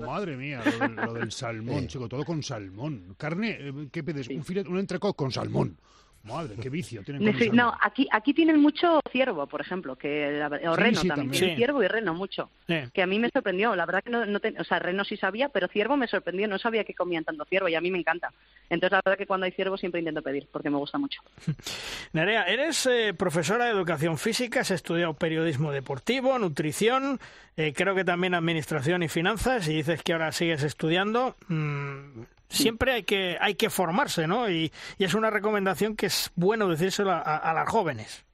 Madre 0.00 0.36
mía, 0.36 0.62
lo 1.04 1.14
del, 1.14 1.32
salmón, 1.32 1.88
chico, 1.88 2.08
todo 2.08 2.24
con 2.24 2.42
salmón. 2.42 3.14
Carne, 3.18 3.56
eh, 3.58 3.88
¿qué 3.90 4.04
pides? 4.04 4.28
Un 4.28 4.44
filet, 4.44 4.68
un 4.68 4.78
entrecot 4.78 5.16
con 5.16 5.32
salmón. 5.32 5.76
Madre, 6.24 6.54
qué 6.60 6.70
vicio 6.70 7.02
tienen 7.02 7.34
No, 7.52 7.76
aquí, 7.80 8.06
aquí 8.12 8.32
tienen 8.32 8.60
mucho 8.60 9.00
ciervo, 9.10 9.46
por 9.48 9.60
ejemplo, 9.60 9.96
que 9.96 10.40
o 10.66 10.76
reno 10.76 11.02
también. 11.02 11.56
Ciervo 11.56 11.82
y 11.82 11.88
reno 11.88 12.14
mucho. 12.14 12.50
Que 12.66 13.02
a 13.02 13.06
mí 13.06 13.18
me 13.18 13.28
sorprendió. 13.30 13.74
La 13.74 13.86
verdad 13.86 14.04
que 14.04 14.10
no, 14.10 14.24
no 14.24 14.40
o 14.58 14.64
sea, 14.64 14.78
reno 14.78 15.04
sí 15.04 15.16
sabía, 15.16 15.48
pero 15.48 15.66
ciervo 15.68 15.96
me 15.96 16.06
sorprendió. 16.06 16.46
No 16.46 16.58
sabía 16.58 16.84
que 16.84 16.94
comían 16.94 17.24
tanto 17.24 17.44
ciervo 17.44 17.68
y 17.68 17.74
a 17.74 17.80
mí 17.80 17.90
me 17.90 17.98
encanta. 17.98 18.32
Entonces, 18.70 18.92
la 18.92 19.02
verdad 19.04 19.18
que 19.18 19.26
cuando 19.26 19.46
hay 19.46 19.52
ciervo 19.52 19.76
siempre 19.76 20.00
intento 20.00 20.22
pedir, 20.22 20.46
porque 20.50 20.70
me 20.70 20.76
gusta 20.76 20.96
mucho. 20.96 21.20
Nerea, 22.12 22.44
eres 22.44 22.86
eh, 22.86 23.14
profesora 23.14 23.64
de 23.64 23.72
educación 23.72 24.16
física, 24.16 24.60
has 24.60 24.70
estudiado 24.70 25.14
periodismo 25.14 25.72
deportivo, 25.72 26.38
nutrición, 26.38 27.18
eh, 27.56 27.72
creo 27.74 27.94
que 27.94 28.04
también 28.04 28.34
administración 28.34 29.02
y 29.02 29.08
finanzas, 29.08 29.68
y 29.68 29.74
dices 29.74 30.02
que 30.02 30.12
ahora 30.12 30.32
sigues 30.32 30.62
estudiando. 30.62 31.36
Mm, 31.48 32.22
siempre 32.52 32.92
hay 32.92 33.02
que, 33.02 33.36
hay 33.40 33.54
que 33.54 33.70
formarse, 33.70 34.26
¿no? 34.26 34.50
Y, 34.50 34.72
es 34.98 35.14
una 35.14 35.30
recomendación 35.30 35.96
que 35.96 36.06
es 36.06 36.30
bueno 36.36 36.68
decírselo 36.68 37.10
a, 37.12 37.52
las 37.54 37.68
jóvenes. 37.68 38.24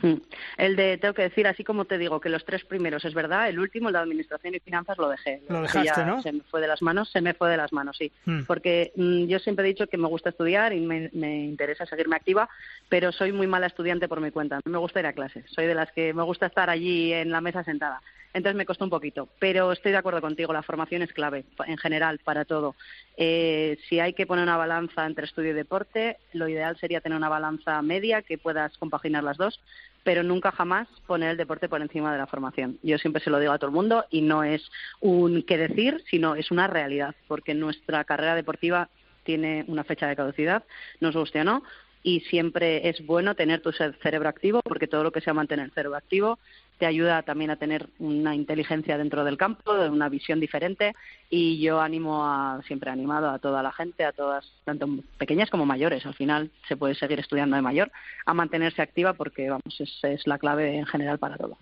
Hmm. 0.00 0.14
El 0.56 0.74
de, 0.74 0.96
tengo 0.96 1.12
que 1.12 1.22
decir, 1.22 1.46
así 1.46 1.64
como 1.64 1.84
te 1.84 1.98
digo, 1.98 2.20
que 2.20 2.30
los 2.30 2.44
tres 2.44 2.64
primeros 2.64 3.04
es 3.04 3.12
verdad, 3.12 3.48
el 3.48 3.58
último, 3.58 3.88
el 3.88 3.92
de 3.92 3.98
Administración 4.00 4.54
y 4.54 4.60
Finanzas, 4.60 4.96
lo 4.96 5.08
dejé. 5.08 5.42
Lo 5.48 5.62
dejaste, 5.62 6.04
¿no? 6.04 6.22
Se 6.22 6.32
me 6.32 6.40
fue 6.40 6.60
de 6.62 6.66
las 6.66 6.80
manos, 6.80 7.10
se 7.10 7.20
me 7.20 7.34
fue 7.34 7.50
de 7.50 7.58
las 7.58 7.72
manos, 7.72 7.96
sí. 7.98 8.10
Hmm. 8.24 8.44
Porque 8.44 8.92
mm, 8.96 9.26
yo 9.26 9.38
siempre 9.38 9.64
he 9.64 9.68
dicho 9.68 9.86
que 9.86 9.98
me 9.98 10.08
gusta 10.08 10.30
estudiar 10.30 10.72
y 10.72 10.80
me, 10.80 11.10
me, 11.12 11.44
interesa 11.44 11.86
seguirme 11.86 12.16
activa, 12.16 12.48
pero 12.88 13.12
soy 13.12 13.32
muy 13.32 13.46
mala 13.46 13.66
estudiante 13.66 14.08
por 14.08 14.20
mi 14.20 14.30
cuenta. 14.30 14.60
No 14.64 14.72
me 14.72 14.78
gusta 14.78 15.00
ir 15.00 15.06
a 15.06 15.12
clases. 15.12 15.44
Soy 15.50 15.66
de 15.66 15.74
las 15.74 15.92
que 15.92 16.14
me 16.14 16.22
gusta 16.22 16.46
estar 16.46 16.70
allí 16.70 17.12
en 17.12 17.30
la 17.30 17.40
mesa 17.40 17.62
sentada. 17.62 18.00
Entonces 18.34 18.56
me 18.56 18.64
costó 18.64 18.84
un 18.84 18.90
poquito, 18.90 19.28
pero 19.38 19.72
estoy 19.72 19.92
de 19.92 19.98
acuerdo 19.98 20.20
contigo, 20.20 20.52
la 20.52 20.62
formación 20.62 21.02
es 21.02 21.12
clave 21.12 21.44
en 21.66 21.76
general 21.76 22.18
para 22.24 22.44
todo. 22.44 22.74
Eh, 23.16 23.78
si 23.88 24.00
hay 24.00 24.14
que 24.14 24.26
poner 24.26 24.44
una 24.44 24.56
balanza 24.56 25.04
entre 25.04 25.26
estudio 25.26 25.50
y 25.50 25.54
deporte, 25.54 26.16
lo 26.32 26.48
ideal 26.48 26.78
sería 26.78 27.02
tener 27.02 27.18
una 27.18 27.28
balanza 27.28 27.82
media 27.82 28.22
que 28.22 28.38
puedas 28.38 28.76
compaginar 28.78 29.22
las 29.22 29.36
dos, 29.36 29.60
pero 30.02 30.22
nunca 30.22 30.50
jamás 30.50 30.88
poner 31.06 31.30
el 31.30 31.36
deporte 31.36 31.68
por 31.68 31.82
encima 31.82 32.10
de 32.12 32.18
la 32.18 32.26
formación. 32.26 32.78
Yo 32.82 32.96
siempre 32.98 33.22
se 33.22 33.30
lo 33.30 33.38
digo 33.38 33.52
a 33.52 33.58
todo 33.58 33.68
el 33.68 33.74
mundo 33.74 34.06
y 34.10 34.22
no 34.22 34.44
es 34.44 34.62
un 35.00 35.42
qué 35.42 35.58
decir, 35.58 36.02
sino 36.10 36.34
es 36.34 36.50
una 36.50 36.66
realidad, 36.66 37.14
porque 37.28 37.54
nuestra 37.54 38.04
carrera 38.04 38.34
deportiva 38.34 38.88
tiene 39.24 39.64
una 39.68 39.84
fecha 39.84 40.08
de 40.08 40.16
caducidad, 40.16 40.64
nos 41.00 41.14
guste 41.14 41.40
o 41.40 41.44
no, 41.44 41.62
y 42.02 42.20
siempre 42.20 42.88
es 42.88 43.04
bueno 43.06 43.34
tener 43.34 43.60
tu 43.60 43.72
cerebro 43.72 44.28
activo 44.28 44.60
porque 44.62 44.88
todo 44.88 45.04
lo 45.04 45.12
que 45.12 45.20
sea 45.20 45.34
mantener 45.34 45.66
el 45.66 45.72
cerebro 45.72 45.96
activo 45.96 46.38
te 46.78 46.86
ayuda 46.86 47.22
también 47.22 47.50
a 47.50 47.56
tener 47.56 47.88
una 48.00 48.34
inteligencia 48.34 48.98
dentro 48.98 49.22
del 49.22 49.36
campo, 49.36 49.72
una 49.72 50.08
visión 50.08 50.40
diferente 50.40 50.96
y 51.30 51.60
yo 51.60 51.80
animo 51.80 52.24
a, 52.26 52.60
siempre 52.66 52.90
he 52.90 52.92
animado 52.92 53.30
a 53.30 53.38
toda 53.38 53.62
la 53.62 53.70
gente, 53.70 54.04
a 54.04 54.10
todas, 54.10 54.44
tanto 54.64 54.88
pequeñas 55.16 55.48
como 55.48 55.64
mayores, 55.64 56.04
al 56.06 56.14
final 56.14 56.50
se 56.66 56.76
puede 56.76 56.96
seguir 56.96 57.20
estudiando 57.20 57.54
de 57.54 57.62
mayor, 57.62 57.92
a 58.26 58.34
mantenerse 58.34 58.82
activa 58.82 59.12
porque 59.12 59.48
vamos, 59.48 59.80
es, 59.80 59.96
es 60.02 60.26
la 60.26 60.38
clave 60.38 60.76
en 60.76 60.86
general 60.86 61.18
para 61.18 61.36
todo. 61.36 61.56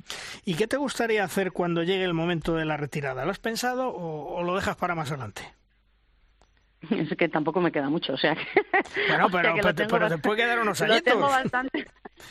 ¿Y 0.47 0.55
qué 0.55 0.66
te 0.66 0.78
gustaría 0.78 1.22
hacer 1.22 1.53
cuando 1.53 1.82
llegue 1.82 2.05
el 2.05 2.14
momento 2.14 2.55
de 2.55 2.64
la 2.64 2.78
retirada? 2.78 3.26
¿Lo 3.26 3.30
has 3.30 3.41
pensado 3.41 3.95
o 3.95 4.43
lo 4.43 4.55
dejas 4.55 4.76
para 4.76 4.95
más 4.95 5.11
adelante? 5.11 5.59
Es 6.91 7.16
que 7.16 7.28
tampoco 7.28 7.61
me 7.61 7.72
queda 7.72 7.89
mucho, 7.89 8.14
o 8.14 8.16
sea 8.16 8.35
que... 8.35 8.45
Bueno, 9.09 9.28
pero, 9.33 9.55
pero, 9.89 10.09
te 10.09 10.18
puede 10.18 10.43
quedar 10.43 10.61
unos 10.61 10.81
añitos. 10.81 11.14
Lo 11.14 11.20
tengo 11.20 11.28
bastante, 11.28 11.87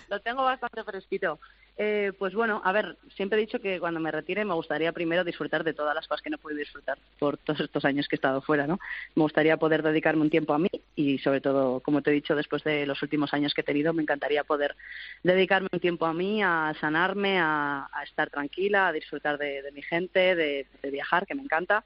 lo 0.10 0.20
tengo 0.20 0.43
bastante 0.43 0.84
fresquito. 0.84 1.39
Eh, 1.82 2.12
pues 2.20 2.34
bueno, 2.34 2.62
a 2.66 2.74
ver, 2.74 2.97
siempre 3.16 3.38
he 3.38 3.45
dicho 3.45 3.60
que 3.60 3.80
cuando 3.80 4.02
me 4.02 4.12
retire 4.12 4.43
me 4.43 4.54
gustaría 4.54 4.91
primero 4.91 5.24
disfrutar 5.24 5.64
de 5.64 5.74
todas 5.74 5.95
las 5.95 6.06
cosas 6.10 6.22
que 6.22 6.30
no 6.30 6.36
he 6.36 6.39
podido 6.39 6.60
disfrutar 6.60 6.97
por 7.18 7.38
todos 7.38 7.62
estos 7.62 7.86
años 7.86 8.10
que 8.10 8.16
he 8.16 8.18
estado 8.18 8.41
fuera, 8.41 8.68
¿no? 8.68 8.80
Me 9.16 9.24
gustaría 9.24 9.56
poder 9.56 9.82
dedicarme 9.82 10.24
un 10.24 10.30
tiempo 10.30 10.54
a 10.54 10.60
mí 10.60 10.70
y 10.95 11.20
sobre 11.20 11.39
todo, 11.39 11.80
como 11.80 12.02
te 12.02 12.10
he 12.10 12.14
dicho, 12.14 12.36
después 12.36 12.66
de 12.66 12.86
los 12.86 13.02
últimos 13.02 13.34
años 13.34 13.54
que 13.54 13.62
he 13.62 13.64
tenido, 13.64 13.93
me 13.93 14.02
encantaría 14.02 14.43
poder 14.43 14.76
dedicarme 15.24 15.70
un 15.72 15.80
tiempo 15.80 16.06
a 16.06 16.14
mí, 16.14 16.43
a 16.43 16.74
sanarme, 16.82 17.39
a, 17.39 17.88
estar 18.04 18.30
tranquila, 18.30 18.89
a 18.89 18.91
disfrutar 18.91 19.38
de, 19.38 19.64
mi 19.74 19.82
gente, 19.82 20.36
de 20.36 20.66
viajar, 20.91 21.26
que 21.26 21.36
me 21.36 21.43
encanta 21.43 21.86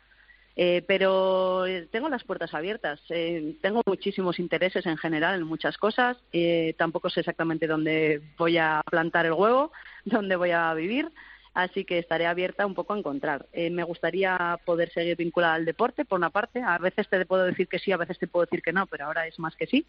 Eh, 0.55 0.83
pero 0.87 1.65
tengo 1.91 2.09
las 2.09 2.23
puertas 2.23 2.53
abiertas. 2.53 3.01
Eh, 3.09 3.57
tengo 3.61 3.81
muchísimos 3.85 4.39
intereses 4.39 4.85
en 4.85 4.97
general 4.97 5.35
en 5.35 5.47
muchas 5.47 5.77
cosas. 5.77 6.17
Eh, 6.31 6.75
tampoco 6.77 7.09
sé 7.09 7.21
exactamente 7.21 7.67
dónde 7.67 8.21
voy 8.37 8.57
a 8.57 8.81
plantar 8.89 9.25
el 9.25 9.33
huevo, 9.33 9.71
dónde 10.05 10.35
voy 10.35 10.51
a 10.51 10.73
vivir. 10.73 11.11
Así 11.55 11.85
que 11.85 11.99
estaré 11.99 12.25
abierta 12.25 12.65
un 12.65 12.73
poco 12.73 12.93
a 12.93 12.97
encontrar. 12.97 13.45
me 13.53 13.83
gustaría 13.83 14.59
poder 14.65 14.91
seguir 14.91 15.15
vinculada 15.17 15.53
al 15.53 15.65
deporte, 15.65 16.03
por 16.03 16.17
una 16.17 16.31
parte. 16.31 16.63
A 16.63 16.79
veces 16.79 17.07
te 17.07 17.25
puedo 17.27 17.43
decir 17.43 17.67
que 17.67 17.77
sí, 17.77 17.91
a 17.91 17.97
veces 17.97 18.17
te 18.17 18.25
puedo 18.27 18.45
decir 18.45 18.63
que 18.63 18.73
no, 18.73 18.87
pero 18.87 19.05
ahora 19.05 19.27
es 19.27 19.37
más 19.37 19.55
que 19.55 19.67
sí. 19.67 19.85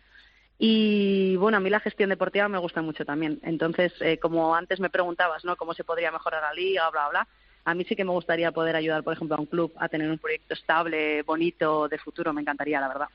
Y 0.59 1.37
bueno, 1.37 1.57
a 1.57 1.61
mí 1.61 1.71
la 1.71 1.81
gestión 1.81 2.11
deportiva 2.11 2.49
me 2.49 2.59
gusta 2.59 2.83
mucho 2.83 3.07
también. 3.07 3.41
Entonces, 3.43 3.95
como 4.21 4.55
antes 4.55 4.79
me 4.79 4.91
preguntabas, 4.91 5.43
¿no? 5.47 5.57
¿Cómo 5.57 5.73
se 5.73 5.85
podría 5.85 6.13
mejorar 6.13 6.43
la 6.43 6.53
liga, 6.53 6.91
bla, 6.91 7.09
bla? 7.09 7.29
A 7.65 7.75
mí 7.75 7.85
sí 7.85 7.97
que 7.97 8.05
me 8.05 8.13
gustaría 8.13 8.53
poder 8.53 8.77
ayudar, 8.77 9.03
por 9.03 9.15
ejemplo, 9.15 9.37
a 9.37 9.41
un 9.41 9.47
club 9.47 9.73
a 9.77 9.89
tener 9.89 10.11
un 10.11 10.19
proyecto 10.19 10.55
estable, 10.55 11.23
bonito, 11.23 11.89
de 11.89 11.99
futuro. 11.99 12.33
Me 12.33 12.43
encantaría, 12.43 12.81
la 12.81 12.89
verdad. 12.89 13.09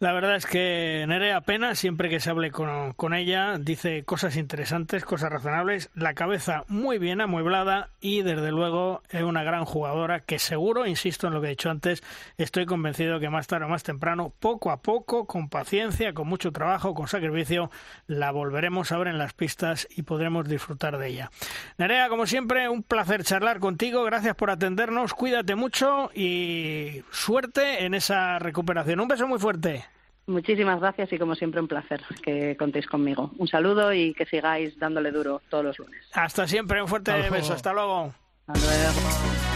La 0.00 0.14
verdad 0.14 0.36
es 0.36 0.46
que 0.46 1.04
Nerea 1.06 1.36
apenas, 1.36 1.78
siempre 1.78 2.08
que 2.08 2.20
se 2.20 2.30
hable 2.30 2.50
con, 2.50 2.94
con, 2.94 3.12
ella, 3.12 3.58
dice 3.58 4.02
cosas 4.02 4.36
interesantes, 4.36 5.04
cosas 5.04 5.30
razonables, 5.30 5.90
la 5.94 6.14
cabeza 6.14 6.64
muy 6.68 6.96
bien 6.96 7.20
amueblada 7.20 7.90
y 8.00 8.22
desde 8.22 8.50
luego 8.50 9.02
es 9.10 9.22
una 9.22 9.42
gran 9.42 9.66
jugadora 9.66 10.20
que 10.20 10.38
seguro, 10.38 10.86
insisto 10.86 11.26
en 11.26 11.34
lo 11.34 11.42
que 11.42 11.48
he 11.48 11.50
dicho 11.50 11.68
antes, 11.68 12.02
estoy 12.38 12.64
convencido 12.64 13.20
que 13.20 13.28
más 13.28 13.46
tarde 13.46 13.66
o 13.66 13.68
más 13.68 13.82
temprano, 13.82 14.32
poco 14.40 14.70
a 14.70 14.80
poco, 14.80 15.26
con 15.26 15.50
paciencia, 15.50 16.14
con 16.14 16.26
mucho 16.28 16.50
trabajo, 16.50 16.94
con 16.94 17.06
sacrificio, 17.06 17.70
la 18.06 18.30
volveremos 18.30 18.92
a 18.92 18.96
ver 18.96 19.08
en 19.08 19.18
las 19.18 19.34
pistas 19.34 19.86
y 19.94 20.00
podremos 20.00 20.48
disfrutar 20.48 20.96
de 20.96 21.08
ella. 21.08 21.30
Nerea, 21.76 22.08
como 22.08 22.26
siempre, 22.26 22.70
un 22.70 22.82
placer 22.82 23.22
charlar 23.22 23.60
contigo, 23.60 24.02
gracias 24.04 24.34
por 24.34 24.48
atendernos, 24.48 25.12
cuídate 25.12 25.56
mucho 25.56 26.10
y 26.14 27.02
suerte 27.10 27.84
en 27.84 27.92
esa 27.92 28.38
recuperación. 28.38 29.00
Un 29.00 29.08
beso 29.08 29.28
muy 29.28 29.38
fuerte. 29.38 29.89
Muchísimas 30.30 30.78
gracias 30.80 31.12
y 31.12 31.18
como 31.18 31.34
siempre 31.34 31.60
un 31.60 31.66
placer 31.66 32.00
que 32.22 32.56
contéis 32.56 32.86
conmigo. 32.86 33.32
Un 33.36 33.48
saludo 33.48 33.92
y 33.92 34.14
que 34.14 34.26
sigáis 34.26 34.78
dándole 34.78 35.10
duro 35.10 35.42
todos 35.48 35.64
los 35.64 35.78
lunes. 35.78 36.06
Hasta 36.12 36.46
siempre, 36.46 36.80
un 36.80 36.86
fuerte 36.86 37.12
beso. 37.30 37.52
Hasta 37.52 37.72
luego. 37.72 38.14
Hasta 38.46 38.66
luego. 38.66 39.49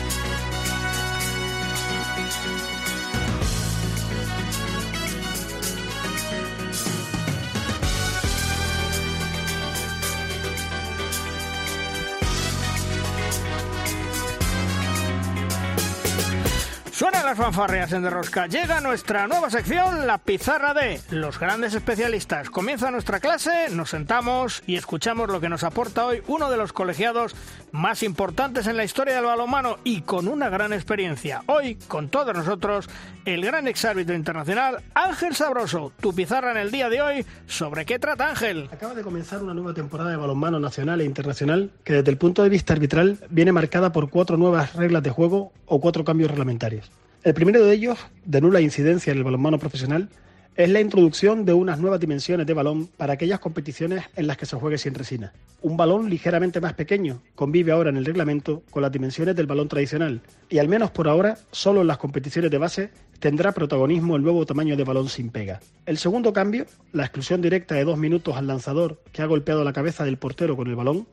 Suenan 16.94 17.26
las 17.26 17.36
fanfarrias 17.36 17.92
en 17.92 18.04
Derrosca. 18.04 18.46
Llega 18.46 18.80
nuestra 18.80 19.26
nueva 19.26 19.50
sección, 19.50 20.06
la 20.06 20.18
pizarra 20.18 20.74
de 20.74 21.00
los 21.10 21.40
grandes 21.40 21.74
especialistas. 21.74 22.50
Comienza 22.50 22.92
nuestra 22.92 23.18
clase, 23.18 23.68
nos 23.72 23.90
sentamos 23.90 24.62
y 24.64 24.76
escuchamos 24.76 25.28
lo 25.28 25.40
que 25.40 25.48
nos 25.48 25.64
aporta 25.64 26.06
hoy 26.06 26.22
uno 26.28 26.48
de 26.48 26.56
los 26.56 26.72
colegiados 26.72 27.34
más 27.72 28.04
importantes 28.04 28.68
en 28.68 28.76
la 28.76 28.84
historia 28.84 29.16
del 29.16 29.24
balonmano 29.24 29.78
y 29.82 30.02
con 30.02 30.28
una 30.28 30.48
gran 30.50 30.72
experiencia. 30.72 31.42
Hoy, 31.46 31.74
con 31.88 32.10
todos 32.10 32.32
nosotros, 32.32 32.88
el 33.24 33.44
gran 33.44 33.66
exárbitro 33.66 34.14
internacional 34.14 34.80
Ángel 34.94 35.34
Sabroso. 35.34 35.90
Tu 35.98 36.14
pizarra 36.14 36.52
en 36.52 36.58
el 36.58 36.70
día 36.70 36.88
de 36.88 37.02
hoy, 37.02 37.26
¿sobre 37.48 37.84
qué 37.86 37.98
trata 37.98 38.28
Ángel? 38.28 38.68
Acaba 38.70 38.94
de 38.94 39.02
comenzar 39.02 39.42
una 39.42 39.52
nueva 39.52 39.74
temporada 39.74 40.10
de 40.10 40.16
balonmano 40.16 40.60
nacional 40.60 41.00
e 41.00 41.04
internacional 41.04 41.72
que 41.82 41.94
desde 41.94 42.12
el 42.12 42.18
punto 42.18 42.44
de 42.44 42.50
vista 42.50 42.72
arbitral 42.72 43.18
viene 43.30 43.50
marcada 43.50 43.90
por 43.90 44.10
cuatro 44.10 44.36
nuevas 44.36 44.76
reglas 44.76 45.02
de 45.02 45.10
juego 45.10 45.52
o 45.66 45.80
cuatro 45.80 46.04
cambios 46.04 46.30
reglamentarios. 46.30 46.83
El 47.24 47.32
primero 47.32 47.64
de 47.64 47.74
ellos, 47.74 47.98
de 48.26 48.42
nula 48.42 48.60
incidencia 48.60 49.10
en 49.10 49.16
el 49.16 49.24
balonmano 49.24 49.58
profesional, 49.58 50.10
es 50.56 50.68
la 50.68 50.82
introducción 50.82 51.46
de 51.46 51.54
unas 51.54 51.80
nuevas 51.80 51.98
dimensiones 51.98 52.46
de 52.46 52.52
balón 52.52 52.86
para 52.98 53.14
aquellas 53.14 53.40
competiciones 53.40 54.04
en 54.14 54.26
las 54.26 54.36
que 54.36 54.44
se 54.44 54.56
juegue 54.56 54.76
sin 54.76 54.92
resina. 54.92 55.32
Un 55.62 55.78
balón 55.78 56.10
ligeramente 56.10 56.60
más 56.60 56.74
pequeño 56.74 57.22
convive 57.34 57.72
ahora 57.72 57.88
en 57.88 57.96
el 57.96 58.04
reglamento 58.04 58.62
con 58.70 58.82
las 58.82 58.92
dimensiones 58.92 59.34
del 59.36 59.46
balón 59.46 59.68
tradicional 59.68 60.20
y 60.50 60.58
al 60.58 60.68
menos 60.68 60.90
por 60.90 61.08
ahora, 61.08 61.38
solo 61.50 61.80
en 61.80 61.86
las 61.86 61.96
competiciones 61.96 62.50
de 62.50 62.58
base 62.58 62.90
tendrá 63.20 63.52
protagonismo 63.52 64.16
el 64.16 64.22
nuevo 64.22 64.44
tamaño 64.44 64.76
de 64.76 64.84
balón 64.84 65.08
sin 65.08 65.30
pega. 65.30 65.60
El 65.86 65.96
segundo 65.96 66.34
cambio, 66.34 66.66
la 66.92 67.04
exclusión 67.04 67.40
directa 67.40 67.74
de 67.74 67.84
dos 67.84 67.96
minutos 67.96 68.36
al 68.36 68.48
lanzador 68.48 69.00
que 69.12 69.22
ha 69.22 69.26
golpeado 69.26 69.64
la 69.64 69.72
cabeza 69.72 70.04
del 70.04 70.18
portero 70.18 70.58
con 70.58 70.68
el 70.68 70.76
balón, 70.76 71.06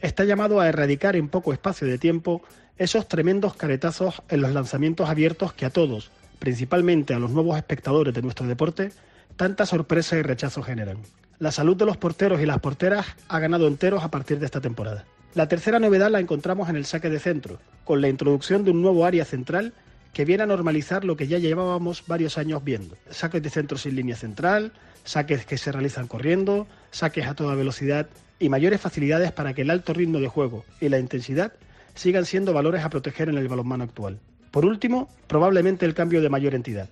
está 0.00 0.24
llamado 0.24 0.60
a 0.60 0.68
erradicar 0.68 1.16
en 1.16 1.28
poco 1.28 1.52
espacio 1.52 1.86
de 1.86 1.98
tiempo 1.98 2.42
esos 2.78 3.08
tremendos 3.08 3.54
caretazos 3.54 4.22
en 4.28 4.40
los 4.40 4.52
lanzamientos 4.52 5.08
abiertos 5.08 5.52
que 5.52 5.66
a 5.66 5.70
todos, 5.70 6.10
principalmente 6.38 7.14
a 7.14 7.18
los 7.18 7.30
nuevos 7.30 7.56
espectadores 7.56 8.14
de 8.14 8.22
nuestro 8.22 8.46
deporte, 8.46 8.92
tanta 9.36 9.66
sorpresa 9.66 10.16
y 10.16 10.22
rechazo 10.22 10.62
generan. 10.62 10.98
La 11.38 11.52
salud 11.52 11.76
de 11.76 11.86
los 11.86 11.96
porteros 11.96 12.40
y 12.40 12.46
las 12.46 12.60
porteras 12.60 13.06
ha 13.28 13.38
ganado 13.38 13.66
enteros 13.66 14.04
a 14.04 14.10
partir 14.10 14.38
de 14.38 14.46
esta 14.46 14.60
temporada. 14.60 15.04
La 15.34 15.48
tercera 15.48 15.78
novedad 15.78 16.10
la 16.10 16.20
encontramos 16.20 16.68
en 16.68 16.76
el 16.76 16.84
saque 16.84 17.08
de 17.08 17.18
centro, 17.18 17.58
con 17.84 18.00
la 18.00 18.08
introducción 18.08 18.64
de 18.64 18.70
un 18.70 18.82
nuevo 18.82 19.06
área 19.06 19.24
central 19.24 19.72
que 20.12 20.24
viene 20.24 20.42
a 20.42 20.46
normalizar 20.46 21.04
lo 21.04 21.16
que 21.16 21.26
ya 21.26 21.38
llevábamos 21.38 22.04
varios 22.06 22.36
años 22.36 22.62
viendo. 22.62 22.96
Saques 23.10 23.42
de 23.42 23.50
centro 23.50 23.78
sin 23.78 23.96
línea 23.96 24.16
central, 24.16 24.72
saques 25.04 25.46
que 25.46 25.56
se 25.56 25.72
realizan 25.72 26.06
corriendo, 26.06 26.66
saques 26.90 27.26
a 27.26 27.34
toda 27.34 27.54
velocidad 27.54 28.08
y 28.42 28.48
mayores 28.48 28.80
facilidades 28.80 29.30
para 29.30 29.54
que 29.54 29.62
el 29.62 29.70
alto 29.70 29.92
ritmo 29.94 30.18
de 30.18 30.26
juego 30.26 30.64
y 30.80 30.88
la 30.88 30.98
intensidad 30.98 31.52
sigan 31.94 32.26
siendo 32.26 32.52
valores 32.52 32.84
a 32.84 32.90
proteger 32.90 33.28
en 33.28 33.38
el 33.38 33.46
balonmano 33.46 33.84
actual. 33.84 34.18
Por 34.50 34.66
último, 34.66 35.08
probablemente 35.28 35.86
el 35.86 35.94
cambio 35.94 36.20
de 36.20 36.28
mayor 36.28 36.56
entidad. 36.56 36.88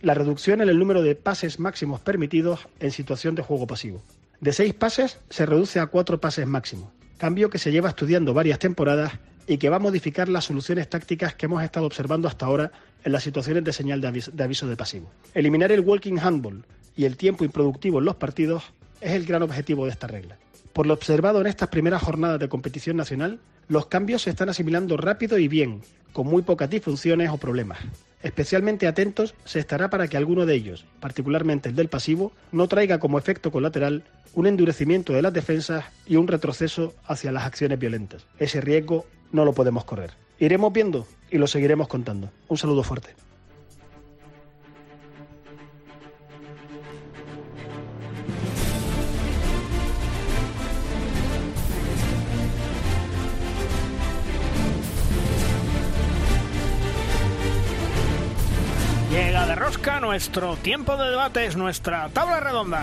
La 0.00 0.14
reducción 0.14 0.62
en 0.62 0.70
el 0.70 0.78
número 0.78 1.02
de 1.02 1.14
pases 1.14 1.60
máximos 1.60 2.00
permitidos 2.00 2.68
en 2.80 2.90
situación 2.90 3.34
de 3.34 3.42
juego 3.42 3.66
pasivo. 3.66 4.02
De 4.40 4.54
seis 4.54 4.72
pases 4.72 5.20
se 5.28 5.44
reduce 5.44 5.78
a 5.78 5.88
cuatro 5.88 6.20
pases 6.20 6.46
máximos, 6.46 6.88
cambio 7.18 7.50
que 7.50 7.58
se 7.58 7.70
lleva 7.70 7.90
estudiando 7.90 8.32
varias 8.32 8.58
temporadas 8.58 9.12
y 9.46 9.58
que 9.58 9.68
va 9.68 9.76
a 9.76 9.80
modificar 9.80 10.30
las 10.30 10.46
soluciones 10.46 10.88
tácticas 10.88 11.34
que 11.34 11.44
hemos 11.46 11.62
estado 11.62 11.84
observando 11.84 12.28
hasta 12.28 12.46
ahora 12.46 12.72
en 13.04 13.12
las 13.12 13.22
situaciones 13.22 13.62
de 13.62 13.74
señal 13.74 14.00
de 14.00 14.08
aviso 14.42 14.66
de, 14.66 14.76
pasivo. 14.76 15.10
Eliminar 15.34 15.70
el 15.70 15.80
walking 15.80 16.16
handball 16.18 16.64
y 16.96 17.04
el 17.04 17.18
tiempo 17.18 17.44
improductivo 17.44 17.98
en 17.98 18.06
los 18.06 18.16
partidos 18.16 18.64
es 19.02 19.12
el 19.12 19.26
gran 19.26 19.42
objetivo 19.42 19.84
de 19.84 19.92
esta 19.92 20.06
regla. 20.06 20.38
Por 20.74 20.86
lo 20.86 20.94
observado 20.94 21.40
en 21.40 21.46
estas 21.46 21.68
primeras 21.68 22.02
jornadas 22.02 22.40
de 22.40 22.48
competición 22.48 22.96
nacional, 22.96 23.38
los 23.68 23.86
cambios 23.86 24.22
se 24.22 24.30
están 24.30 24.48
asimilando 24.48 24.96
rápido 24.96 25.38
y 25.38 25.46
bien, 25.46 25.82
con 26.12 26.26
muy 26.26 26.42
pocas 26.42 26.68
disfunciones 26.68 27.30
o 27.30 27.36
problemas. 27.36 27.78
Especialmente 28.24 28.88
atentos 28.88 29.36
se 29.44 29.60
estará 29.60 29.88
para 29.88 30.08
que 30.08 30.16
alguno 30.16 30.46
de 30.46 30.54
ellos, 30.54 30.84
particularmente 30.98 31.68
el 31.68 31.76
del 31.76 31.88
pasivo, 31.88 32.32
no 32.50 32.66
traiga 32.66 32.98
como 32.98 33.20
efecto 33.20 33.52
colateral 33.52 34.02
un 34.34 34.48
endurecimiento 34.48 35.12
de 35.12 35.22
las 35.22 35.32
defensas 35.32 35.84
y 36.06 36.16
un 36.16 36.26
retroceso 36.26 36.92
hacia 37.06 37.30
las 37.30 37.44
acciones 37.44 37.78
violentas. 37.78 38.26
Ese 38.40 38.60
riesgo 38.60 39.06
no 39.30 39.44
lo 39.44 39.52
podemos 39.52 39.84
correr. 39.84 40.10
Iremos 40.40 40.72
viendo 40.72 41.06
y 41.30 41.38
lo 41.38 41.46
seguiremos 41.46 41.86
contando. 41.86 42.32
Un 42.48 42.58
saludo 42.58 42.82
fuerte. 42.82 43.10
Rosca, 59.54 60.00
nuestro 60.00 60.56
tiempo 60.56 60.96
de 60.96 61.10
debate 61.10 61.46
es 61.46 61.56
nuestra 61.56 62.08
tabla 62.08 62.40
redonda. 62.40 62.82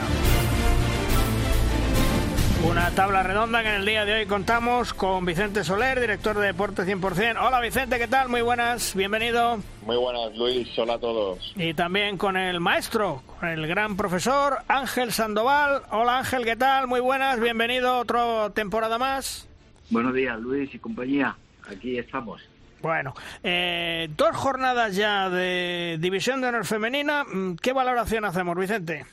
Una 2.64 2.90
tabla 2.92 3.24
redonda 3.24 3.62
que 3.64 3.70
en 3.70 3.76
el 3.76 3.86
día 3.86 4.06
de 4.06 4.14
hoy 4.14 4.26
contamos 4.26 4.94
con 4.94 5.26
Vicente 5.26 5.64
Soler, 5.64 6.00
director 6.00 6.38
de 6.38 6.48
Deporte 6.48 6.84
100%. 6.84 7.38
Hola 7.46 7.60
Vicente, 7.60 7.98
¿qué 7.98 8.08
tal? 8.08 8.30
Muy 8.30 8.42
buenas, 8.42 8.96
bienvenido. 8.96 9.60
Muy 9.86 9.98
buenas 9.98 10.36
Luis, 10.38 10.68
hola 10.80 10.94
a 10.94 11.00
todos. 11.00 11.54
Y 11.56 11.74
también 11.74 12.18
con 12.18 12.38
el 12.38 12.60
maestro, 12.60 13.24
con 13.40 13.50
el 13.50 13.68
gran 13.68 13.98
profesor 13.98 14.60
Ángel 14.68 15.12
Sandoval. 15.12 15.84
Hola 15.92 16.20
Ángel, 16.20 16.46
¿qué 16.46 16.56
tal? 16.56 16.88
Muy 16.88 17.00
buenas, 17.00 17.40
bienvenido 17.40 17.98
otra 17.98 18.52
temporada 18.52 18.98
más. 18.98 19.48
Buenos 19.90 20.14
días 20.14 20.40
Luis 20.40 20.74
y 20.74 20.80
compañía, 20.80 21.36
aquí 21.70 21.98
estamos. 21.98 22.51
Bueno, 22.82 23.14
eh, 23.44 24.08
dos 24.18 24.36
jornadas 24.36 24.96
ya 24.96 25.30
de 25.30 25.98
División 26.00 26.42
de 26.42 26.48
Honor 26.48 26.66
Femenina. 26.66 27.24
Mm, 27.24 27.56
¿Qué 27.58 27.74
valoración 27.74 28.26
hacemos, 28.26 28.58
Vicente? 28.58 29.06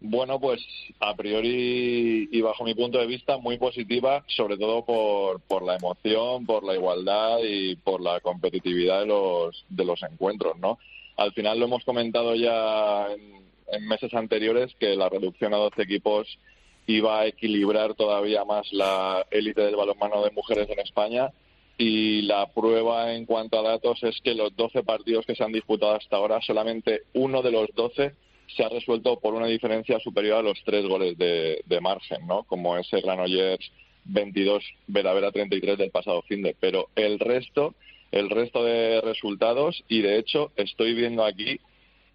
Bueno, 0.00 0.38
pues 0.38 0.60
a 1.00 1.16
priori 1.16 2.28
y 2.30 2.40
bajo 2.40 2.62
mi 2.62 2.74
punto 2.74 2.98
de 2.98 3.08
vista 3.08 3.38
muy 3.38 3.58
positiva, 3.58 4.22
sobre 4.28 4.56
todo 4.56 4.84
por, 4.84 5.40
por 5.40 5.64
la 5.64 5.74
emoción, 5.74 6.46
por 6.46 6.62
la 6.62 6.74
igualdad 6.74 7.38
y 7.42 7.74
por 7.74 8.00
la 8.00 8.20
competitividad 8.20 9.00
de 9.00 9.06
los, 9.06 9.64
de 9.68 9.84
los 9.84 10.00
encuentros, 10.04 10.56
¿no? 10.58 10.78
Al 11.16 11.32
final 11.32 11.58
lo 11.58 11.66
hemos 11.66 11.84
comentado 11.84 12.36
ya 12.36 13.08
en, 13.12 13.42
en 13.72 13.88
meses 13.88 14.14
anteriores 14.14 14.72
que 14.78 14.94
la 14.94 15.08
reducción 15.08 15.52
a 15.52 15.56
12 15.56 15.82
equipos 15.82 16.38
iba 16.86 17.18
a 17.18 17.26
equilibrar 17.26 17.94
todavía 17.94 18.44
más 18.44 18.72
la 18.72 19.26
élite 19.32 19.62
del 19.62 19.74
balonmano 19.74 20.22
de 20.22 20.30
mujeres 20.30 20.70
en 20.70 20.78
España 20.78 21.32
y 21.78 22.22
la 22.22 22.46
prueba 22.52 23.14
en 23.14 23.24
cuanto 23.24 23.60
a 23.60 23.70
datos 23.70 24.02
es 24.02 24.20
que 24.20 24.34
los 24.34 24.54
12 24.56 24.82
partidos 24.82 25.24
que 25.24 25.36
se 25.36 25.44
han 25.44 25.52
disputado 25.52 25.94
hasta 25.94 26.16
ahora, 26.16 26.40
solamente 26.42 27.02
uno 27.14 27.40
de 27.40 27.52
los 27.52 27.68
12 27.72 28.12
se 28.48 28.64
ha 28.64 28.68
resuelto 28.68 29.20
por 29.20 29.34
una 29.34 29.46
diferencia 29.46 30.00
superior 30.00 30.38
a 30.38 30.42
los 30.42 30.58
tres 30.64 30.84
goles 30.86 31.16
de, 31.16 31.78
margen, 31.80 32.26
¿no? 32.26 32.42
Como 32.42 32.76
ese 32.76 33.00
Granollers 33.00 33.70
22, 34.06 34.64
Veravera 34.88 35.30
33 35.30 35.78
del 35.78 35.90
pasado 35.90 36.22
fin 36.22 36.42
de. 36.42 36.56
Pero 36.58 36.88
el 36.96 37.20
resto, 37.20 37.74
el 38.10 38.28
resto 38.28 38.64
de 38.64 39.00
resultados, 39.00 39.84
y 39.88 40.00
de 40.00 40.18
hecho 40.18 40.50
estoy 40.56 40.94
viendo 40.94 41.24
aquí 41.24 41.60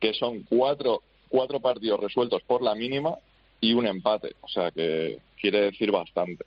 que 0.01 0.13
son 0.13 0.43
cuatro, 0.43 1.03
cuatro 1.29 1.61
partidos 1.61 2.01
resueltos 2.01 2.41
por 2.43 2.61
la 2.61 2.75
mínima 2.75 3.15
y 3.61 3.73
un 3.73 3.87
empate. 3.87 4.35
O 4.41 4.49
sea 4.49 4.71
que 4.71 5.19
quiere 5.39 5.61
decir 5.61 5.91
bastante. 5.91 6.43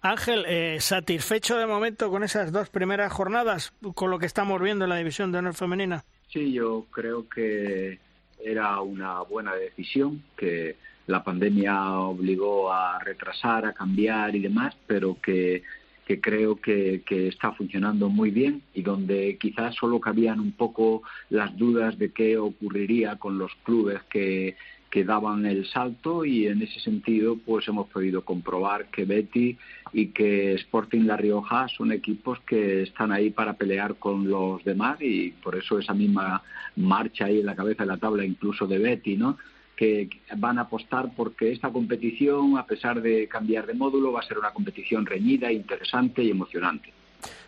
Ángel, 0.00 0.44
eh, 0.46 0.78
¿satisfecho 0.80 1.56
de 1.56 1.66
momento 1.66 2.10
con 2.10 2.24
esas 2.24 2.52
dos 2.52 2.68
primeras 2.68 3.12
jornadas, 3.12 3.72
con 3.94 4.10
lo 4.10 4.18
que 4.18 4.26
estamos 4.26 4.60
viendo 4.60 4.84
en 4.84 4.90
la 4.90 4.96
división 4.96 5.32
de 5.32 5.38
honor 5.38 5.54
femenina? 5.54 6.04
Sí, 6.28 6.52
yo 6.52 6.86
creo 6.90 7.28
que 7.28 7.98
era 8.44 8.80
una 8.80 9.20
buena 9.22 9.54
decisión 9.54 10.22
que 10.36 10.76
la 11.06 11.22
pandemia 11.22 11.92
obligó 11.98 12.72
a 12.72 12.98
retrasar, 12.98 13.66
a 13.66 13.72
cambiar 13.72 14.34
y 14.34 14.40
demás, 14.40 14.74
pero 14.86 15.18
que, 15.20 15.62
que 16.06 16.20
creo 16.20 16.56
que, 16.56 17.02
que, 17.04 17.28
está 17.28 17.52
funcionando 17.52 18.08
muy 18.08 18.30
bien 18.30 18.62
y 18.74 18.82
donde 18.82 19.36
quizás 19.38 19.74
solo 19.74 20.00
cabían 20.00 20.40
un 20.40 20.52
poco 20.52 21.02
las 21.30 21.56
dudas 21.56 21.98
de 21.98 22.12
qué 22.12 22.38
ocurriría 22.38 23.16
con 23.16 23.38
los 23.38 23.52
clubes 23.64 24.02
que, 24.04 24.56
que 24.92 25.04
daban 25.04 25.46
el 25.46 25.66
salto 25.66 26.22
y 26.26 26.46
en 26.46 26.60
ese 26.60 26.78
sentido 26.78 27.38
pues 27.46 27.66
hemos 27.66 27.88
podido 27.88 28.26
comprobar 28.26 28.90
que 28.90 29.06
Betty 29.06 29.56
y 29.94 30.08
que 30.08 30.52
Sporting 30.56 31.06
La 31.06 31.16
Rioja 31.16 31.66
son 31.68 31.92
equipos 31.92 32.40
que 32.40 32.82
están 32.82 33.10
ahí 33.10 33.30
para 33.30 33.54
pelear 33.54 33.94
con 33.94 34.28
los 34.28 34.62
demás 34.64 34.98
y 35.00 35.30
por 35.30 35.56
eso 35.56 35.78
esa 35.78 35.94
misma 35.94 36.42
marcha 36.76 37.24
ahí 37.24 37.40
en 37.40 37.46
la 37.46 37.56
cabeza 37.56 37.84
de 37.84 37.88
la 37.88 37.96
tabla 37.96 38.22
incluso 38.22 38.66
de 38.66 38.78
Betty, 38.78 39.16
¿no? 39.16 39.38
que 39.76 40.10
van 40.36 40.58
a 40.58 40.62
apostar 40.62 41.08
porque 41.16 41.52
esta 41.52 41.70
competición, 41.70 42.58
a 42.58 42.66
pesar 42.66 43.00
de 43.00 43.26
cambiar 43.28 43.66
de 43.66 43.72
módulo, 43.72 44.12
va 44.12 44.20
a 44.20 44.24
ser 44.24 44.38
una 44.38 44.50
competición 44.50 45.06
reñida, 45.06 45.50
interesante 45.50 46.22
y 46.22 46.30
emocionante. 46.30 46.92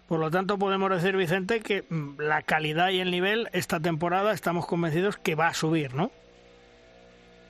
Por 0.09 0.19
lo 0.19 0.31
tanto, 0.31 0.59
podemos 0.59 0.91
decir, 0.91 1.15
Vicente, 1.15 1.61
que 1.61 1.85
mm, 1.91 2.21
la 2.21 2.41
calidad 2.41 2.89
y 2.89 3.01
el 3.01 3.11
nivel 3.11 3.51
esta 3.53 3.81
temporada 3.81 4.33
estamos 4.33 4.67
convencidos 4.67 5.19
que 5.19 5.35
va 5.35 5.49
a 5.49 5.55
subir, 5.55 5.95
¿no? 5.95 6.11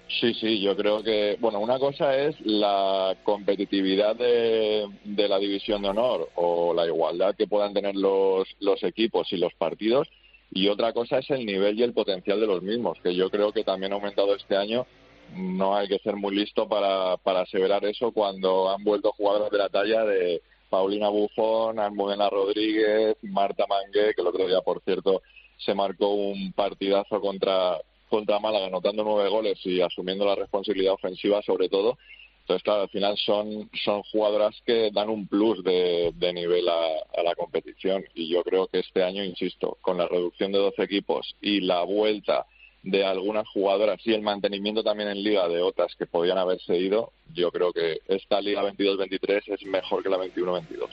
Sí, 0.08 0.34
sí, 0.34 0.60
yo 0.60 0.76
creo 0.76 1.02
que, 1.02 1.36
bueno, 1.40 1.60
una 1.60 1.78
cosa 1.78 2.16
es 2.16 2.36
la 2.42 3.16
competitividad 3.24 4.14
de, 4.14 4.88
la 5.04 5.38
división 5.38 5.82
de 5.82 5.88
honor 5.88 6.28
o 6.34 6.74
la 6.74 6.86
igualdad 6.86 7.34
que 7.34 7.46
puedan 7.46 7.72
tener 7.72 7.96
los, 7.96 8.46
los 8.60 8.82
equipos 8.84 9.32
y 9.32 9.38
los 9.38 9.52
partidos, 9.54 10.08
y 10.52 10.68
otra 10.68 10.92
cosa 10.92 11.18
es 11.18 11.30
el 11.30 11.46
nivel 11.46 11.78
y 11.78 11.82
el 11.82 11.94
potencial 11.94 12.38
de 12.38 12.46
los 12.46 12.62
mismos, 12.62 12.98
que 13.02 13.14
yo 13.14 13.30
creo 13.30 13.52
que 13.52 13.64
también 13.64 13.92
ha 13.92 13.96
aumentado 13.96 14.34
este 14.36 14.56
año. 14.56 14.86
No 15.34 15.74
hay 15.74 15.88
que 15.88 15.98
ser 15.98 16.16
muy 16.16 16.36
listo 16.36 16.68
para, 16.68 17.16
para 17.16 17.40
aseverar 17.40 17.84
eso 17.86 18.12
cuando 18.12 18.70
han 18.70 18.84
vuelto 18.84 19.10
jugadores 19.12 19.50
de 19.50 19.58
la 19.58 19.68
talla 19.70 20.04
de 20.04 20.42
Paulina 20.68 21.08
Bufón, 21.08 21.80
Almudena 21.80 22.28
Rodríguez, 22.28 23.16
Marta 23.22 23.64
Mangué, 23.68 24.14
que 24.14 24.20
el 24.20 24.28
otro 24.28 24.46
día, 24.46 24.60
por 24.60 24.82
cierto, 24.82 25.22
se 25.56 25.74
marcó 25.74 26.10
un 26.14 26.52
partidazo 26.52 27.20
contra, 27.20 27.80
contra 28.14 28.38
Málaga, 28.38 28.66
anotando 28.66 29.02
nueve 29.02 29.28
goles 29.28 29.58
y 29.64 29.80
asumiendo 29.80 30.24
la 30.24 30.36
responsabilidad 30.36 30.92
ofensiva 30.92 31.42
sobre 31.42 31.68
todo. 31.68 31.98
Entonces, 32.42 32.62
claro, 32.62 32.82
al 32.82 32.88
final 32.88 33.16
son, 33.16 33.68
son 33.84 34.02
jugadoras 34.04 34.54
que 34.64 34.90
dan 34.92 35.08
un 35.08 35.26
plus 35.26 35.64
de, 35.64 36.12
nivel 36.32 36.68
a, 36.68 37.22
la 37.24 37.34
competición. 37.34 38.04
Y 38.14 38.28
yo 38.28 38.44
creo 38.44 38.68
que 38.68 38.80
este 38.80 39.02
año, 39.02 39.24
insisto, 39.24 39.78
con 39.80 39.98
la 39.98 40.06
reducción 40.06 40.52
de 40.52 40.58
12 40.58 40.82
equipos 40.84 41.34
y 41.40 41.60
la 41.60 41.82
vuelta 41.82 42.46
de 42.84 43.04
algunas 43.04 43.48
jugadoras 43.48 43.98
y 44.04 44.12
el 44.12 44.22
mantenimiento 44.22 44.84
también 44.84 45.08
en 45.08 45.24
liga 45.24 45.48
de 45.48 45.60
otras 45.60 45.96
que 45.96 46.06
podían 46.06 46.38
haberse 46.38 46.76
ido, 46.76 47.12
yo 47.32 47.50
creo 47.50 47.72
que 47.72 47.98
esta 48.06 48.40
liga 48.40 48.62
22-23 48.62 49.42
es 49.46 49.66
mejor 49.66 50.02
que 50.04 50.10
la 50.10 50.18
21-22. 50.18 50.88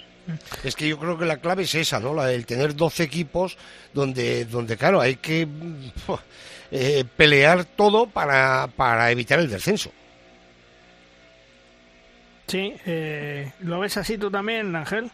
Es 0.64 0.76
que 0.76 0.88
yo 0.88 0.98
creo 0.98 1.18
que 1.18 1.26
la 1.26 1.42
clave 1.42 1.64
es 1.64 1.76
esa, 1.76 2.00
¿no? 2.00 2.14
La 2.14 2.28
del 2.28 2.46
tener 2.46 2.76
12 2.76 3.04
equipos 3.04 3.58
donde, 3.94 4.46
donde 4.46 4.78
claro, 4.78 5.02
hay 5.02 5.18
que 5.18 5.46
eh, 6.72 7.04
pelear 7.18 7.66
todo 7.66 8.08
para, 8.08 8.68
para 8.76 9.12
evitar 9.12 9.40
el 9.40 9.50
descenso. 9.50 9.92
Sí, 12.48 12.74
eh, 12.86 13.52
¿lo 13.62 13.80
ves 13.80 13.98
así 13.98 14.18
tú 14.18 14.32
también, 14.32 14.76
Ángel? 14.76 15.10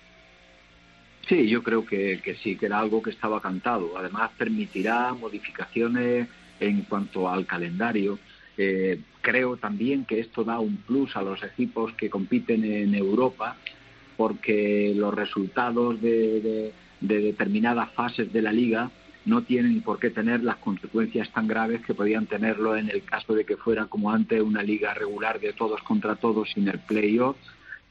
Sí, 1.28 1.48
yo 1.48 1.62
creo 1.62 1.86
que, 1.86 2.22
que, 2.24 2.36
sí, 2.36 2.56
que 2.56 2.68
era 2.68 2.80
algo 2.80 3.02
que 3.02 3.10
estaba 3.10 3.42
cantado. 3.42 3.98
Además, 3.98 4.32
permitirá 4.38 5.14
modificaciones 5.14 6.28
en 6.60 6.82
cuanto 6.84 7.30
al 7.30 7.46
calendario. 7.46 8.18
Eh, 8.58 9.02
creo 9.22 9.58
también 9.58 10.06
que 10.06 10.20
esto 10.20 10.44
da 10.44 10.60
un 10.60 10.78
plus 10.78 11.16
a 11.16 11.22
los 11.22 11.44
equipos 11.44 11.94
que 11.94 12.10
compiten 12.10 12.64
en 12.64 12.96
Europa, 12.96 13.56
porque 14.16 14.94
los 14.96 15.14
resultados 15.14 16.02
de 16.02 16.72
determinadas 17.02 17.92
fases 17.92 18.32
de 18.34 18.42
la 18.42 18.52
liga 18.52 18.90
no 19.28 19.44
tienen 19.44 19.82
por 19.82 20.00
qué 20.00 20.10
tener 20.10 20.42
las 20.42 20.56
consecuencias 20.56 21.30
tan 21.34 21.48
graves 21.48 21.82
que 21.86 21.94
podían 21.94 22.28
tenerlo 22.28 22.78
en 22.78 22.90
el 22.90 23.04
caso 23.04 23.36
de 23.36 23.46
que 23.46 23.58
fuera 23.58 23.86
como 23.86 24.12
antes 24.12 24.42
una 24.42 24.64
liga 24.64 24.94
regular 24.94 25.40
de 25.40 25.52
todos 25.52 25.84
contra 25.84 26.16
todos 26.16 26.50
sin 26.52 26.70
el 26.70 26.80
playoff 26.80 27.36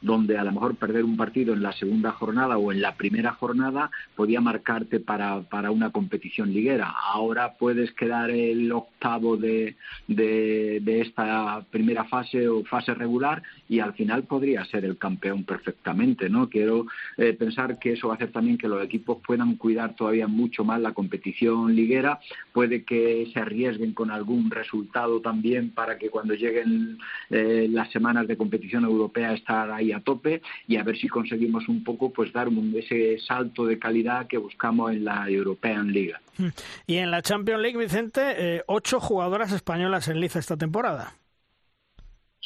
donde 0.07 0.39
a 0.39 0.45
lo 0.45 0.53
mejor 0.53 0.77
perder 0.77 1.05
un 1.05 1.17
partido 1.17 1.53
en 1.53 1.63
la 1.63 1.73
segunda 1.73 2.13
jornada 2.13 2.57
o 2.59 2.71
en 2.71 2.81
la 2.81 2.95
primera 2.95 3.33
jornada 3.33 3.91
podía 4.15 4.41
marcarte 4.41 5.01
para, 5.01 5.43
para 5.43 5.73
una 5.73 5.91
competición 5.91 6.53
liguera. 6.53 6.95
Ahora 7.13 7.55
puedes 7.59 7.91
quedar 7.93 8.31
el 8.31 8.71
octavo 8.71 9.37
de, 9.37 9.75
de, 10.07 11.01
esta 11.01 11.65
primera 11.71 12.05
fase 12.05 12.49
o 12.49 12.65
fase 12.65 12.95
regular 12.95 13.43
y 13.69 13.81
al 13.81 13.95
final 13.95 14.23
podría 14.23 14.65
ser 14.67 14.85
el 14.85 14.97
campeón 14.97 15.43
perfectamente. 15.43 16.31
¿no? 16.31 16.49
Quiero 16.49 16.87
eh, 17.17 17.33
pensar 17.33 17.79
que 17.81 17.95
eso 17.95 18.07
va 18.07 18.15
a 18.15 18.17
hacer 18.17 18.31
también 18.31 18.59
que 18.59 18.69
los 18.69 18.83
equipos 18.85 19.19
puedan 19.27 19.57
cuidar 19.57 19.97
todavía 19.97 20.29
mucho 20.29 20.65
más 20.65 20.81
la 20.81 20.95
competición 20.95 21.75
liguera. 21.75 22.21
Puede 22.53 22.85
que 22.85 23.29
se 23.33 23.41
arriesguen 23.41 23.93
con 23.93 24.13
algún 24.13 24.51
resultado 24.51 25.21
también 25.21 25.71
para 25.71 25.99
que 25.99 26.11
cuando 26.11 26.35
lleguen 26.35 26.99
eh, 27.31 27.67
las 27.69 27.91
semanas 27.91 28.29
de 28.29 28.37
competición 28.37 28.85
europea 28.85 29.33
estar 29.33 29.73
ahí 29.73 29.96
a 29.97 30.01
tope 30.01 30.43
y 30.69 30.77
a 30.77 30.83
ver 30.83 30.97
si 30.97 31.09
conseguimos 31.09 31.69
un 31.69 31.83
poco 31.83 32.11
pues 32.13 32.33
dar 32.33 32.49
ese 32.77 33.19
salto 33.19 33.67
de 33.67 33.79
calidad 33.79 34.27
que 34.27 34.39
buscamos 34.39 34.93
en 34.93 35.05
la 35.05 35.29
European 35.29 35.93
League. 35.93 36.15
Y 36.87 36.97
en 36.97 37.11
la 37.11 37.23
Champions 37.23 37.63
League, 37.63 37.79
Vicente, 37.79 38.21
eh, 38.37 38.63
ocho 38.67 39.01
jugadoras 39.01 39.53
españolas 39.53 40.09
en 40.09 40.21
liza 40.21 40.39
esta 40.39 40.57
temporada. 40.57 41.15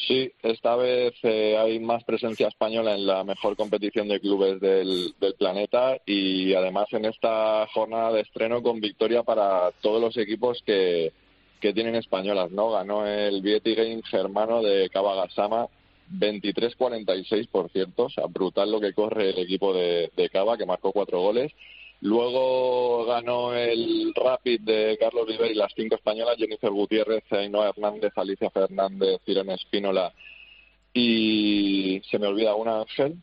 Sí, 0.06 0.32
esta 0.42 0.76
vez 0.76 1.12
eh, 1.22 1.58
hay 1.58 1.78
más 1.78 2.04
presencia 2.04 2.48
española 2.48 2.94
en 2.94 3.06
la 3.06 3.22
mejor 3.22 3.54
competición 3.56 4.08
de 4.08 4.20
clubes 4.20 4.58
del, 4.60 5.14
planeta 5.38 5.98
y 6.06 6.54
además 6.54 6.86
en 6.92 7.04
esta 7.04 7.66
jornada 7.72 8.12
de 8.12 8.22
estreno 8.22 8.62
con 8.62 8.80
victoria 8.80 9.22
para 9.22 9.70
todos 9.82 10.00
los 10.00 10.16
equipos 10.16 10.62
que, 10.64 11.12
que 11.60 11.74
tienen 11.74 11.96
españolas, 11.96 12.50
¿no? 12.50 12.70
Ganó 12.70 13.06
el 13.06 13.42
Vieti 13.42 13.74
Game 13.74 14.02
germano 14.02 14.62
de 14.62 14.88
Kabagasama 14.88 15.68
23-46, 16.10 17.48
por 17.48 17.70
cierto, 17.70 18.04
o 18.04 18.10
sea, 18.10 18.26
brutal 18.26 18.70
lo 18.70 18.80
que 18.80 18.92
corre 18.92 19.30
el 19.30 19.38
equipo 19.38 19.72
de, 19.72 20.10
Cava, 20.32 20.56
que 20.56 20.66
marcó 20.66 20.92
cuatro 20.92 21.20
goles. 21.20 21.52
Luego 22.02 23.04
ganó 23.04 23.54
el 23.54 24.12
Rapid 24.14 24.60
de 24.62 24.96
Carlos 24.98 25.26
River 25.28 25.50
y 25.50 25.54
las 25.54 25.72
cinco 25.76 25.96
españolas, 25.96 26.36
Jennifer 26.38 26.70
Gutiérrez, 26.70 27.24
Ainhoa 27.30 27.68
Hernández, 27.68 28.12
Alicia 28.16 28.48
Fernández, 28.50 29.20
Irene 29.26 29.54
Espínola 29.54 30.12
y 30.92 32.00
se 32.10 32.18
me 32.18 32.26
olvida 32.26 32.54
una, 32.54 32.80
Ángel, 32.80 33.16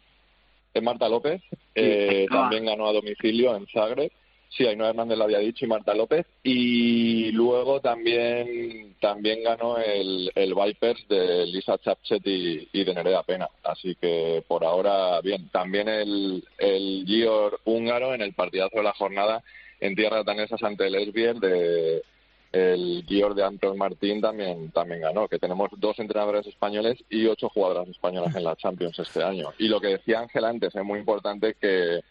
eh, 0.73 0.81
Marta 0.81 1.09
López, 1.09 1.41
eh, 1.75 2.25
también 2.29 2.65
ganó 2.65 2.88
a 2.88 2.93
domicilio 2.93 3.55
en 3.55 3.67
Zagreb. 3.67 4.11
Sí, 4.50 4.66
Ainhoa 4.66 4.89
Hernández 4.89 5.18
lo 5.18 5.26
había 5.26 5.39
dicho 5.39 5.66
y 5.66 5.68
Marta 5.68 5.93
López. 5.93 6.26
Y 6.43 7.32
luego 7.32 7.80
también 7.82 8.95
también 9.00 9.43
ganó 9.43 9.78
el, 9.78 10.32
el 10.34 10.56
Vipers 10.56 11.08
de 11.08 11.45
Lisa 11.45 11.78
Chapchet 11.78 12.22
y, 12.26 12.84
de 12.84 12.93
Nerea 12.93 13.24
Pena. 13.24 13.48
Así 13.64 13.95
que 13.95 14.43
por 14.48 14.64
ahora, 14.64 15.22
bien. 15.22 15.50
También 15.50 15.88
el, 15.88 16.43
el 16.58 17.04
Gior 17.06 17.60
húngaro 17.66 18.14
en 18.14 18.22
el 18.22 18.34
partidazo 18.34 18.78
de 18.78 18.84
la 18.84 18.93
jornada 18.93 19.43
en 19.80 19.95
tierra 19.95 20.24
danesas 20.24 20.62
ante 20.64 20.88
el 20.88 20.95
Esbier 20.95 21.36
de 21.36 22.04
el 22.52 23.04
Gior 23.06 23.36
de 23.36 23.43
Anton 23.43 23.78
Martín 23.78 24.22
también 24.22 24.72
también 24.72 25.02
ganó, 25.02 25.28
que 25.28 25.38
tenemos 25.38 25.70
dos 25.78 26.00
entrenadores 26.00 26.48
españoles 26.48 26.98
y 27.10 27.28
ocho 27.28 27.50
jugadoras 27.50 27.89
españolas 27.89 28.36
en 28.36 28.43
la 28.45 28.56
Champions 28.56 28.98
este 28.98 29.22
año. 29.22 29.50
Y 29.60 29.68
lo 29.68 29.82
que 29.82 29.89
decía 29.89 30.22
Ángel 30.22 30.45
antes 30.45 30.74
es 30.74 30.84
muy 30.84 31.00
importante 31.00 31.56
que 31.60 32.02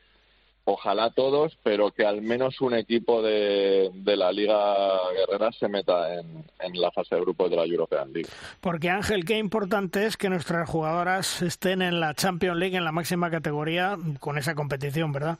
ojalá 0.66 1.10
todos, 1.10 1.56
pero 1.62 1.92
que 1.92 2.04
al 2.04 2.22
menos 2.22 2.60
un 2.60 2.74
equipo 2.74 3.22
de, 3.22 3.90
la 4.04 4.32
Liga 4.32 4.74
Guerrera 5.14 5.52
se 5.52 5.68
meta 5.68 6.14
en, 6.14 6.44
la 6.80 6.90
fase 6.90 7.14
de 7.14 7.20
grupos 7.20 7.50
de 7.50 7.56
la 7.56 7.64
European 7.64 8.12
League. 8.12 8.28
Porque 8.60 8.90
Ángel, 8.90 9.24
qué 9.24 9.38
importante 9.38 10.04
es 10.04 10.16
que 10.16 10.28
nuestras 10.28 10.68
jugadoras 10.68 11.40
estén 11.40 11.82
en 11.82 12.00
la 12.00 12.14
Champions 12.14 12.58
League, 12.58 12.76
en 12.76 12.84
la 12.84 12.92
máxima 12.92 13.30
categoría, 13.30 13.96
con 14.18 14.38
esa 14.38 14.54
competición, 14.54 15.12
¿verdad? 15.12 15.38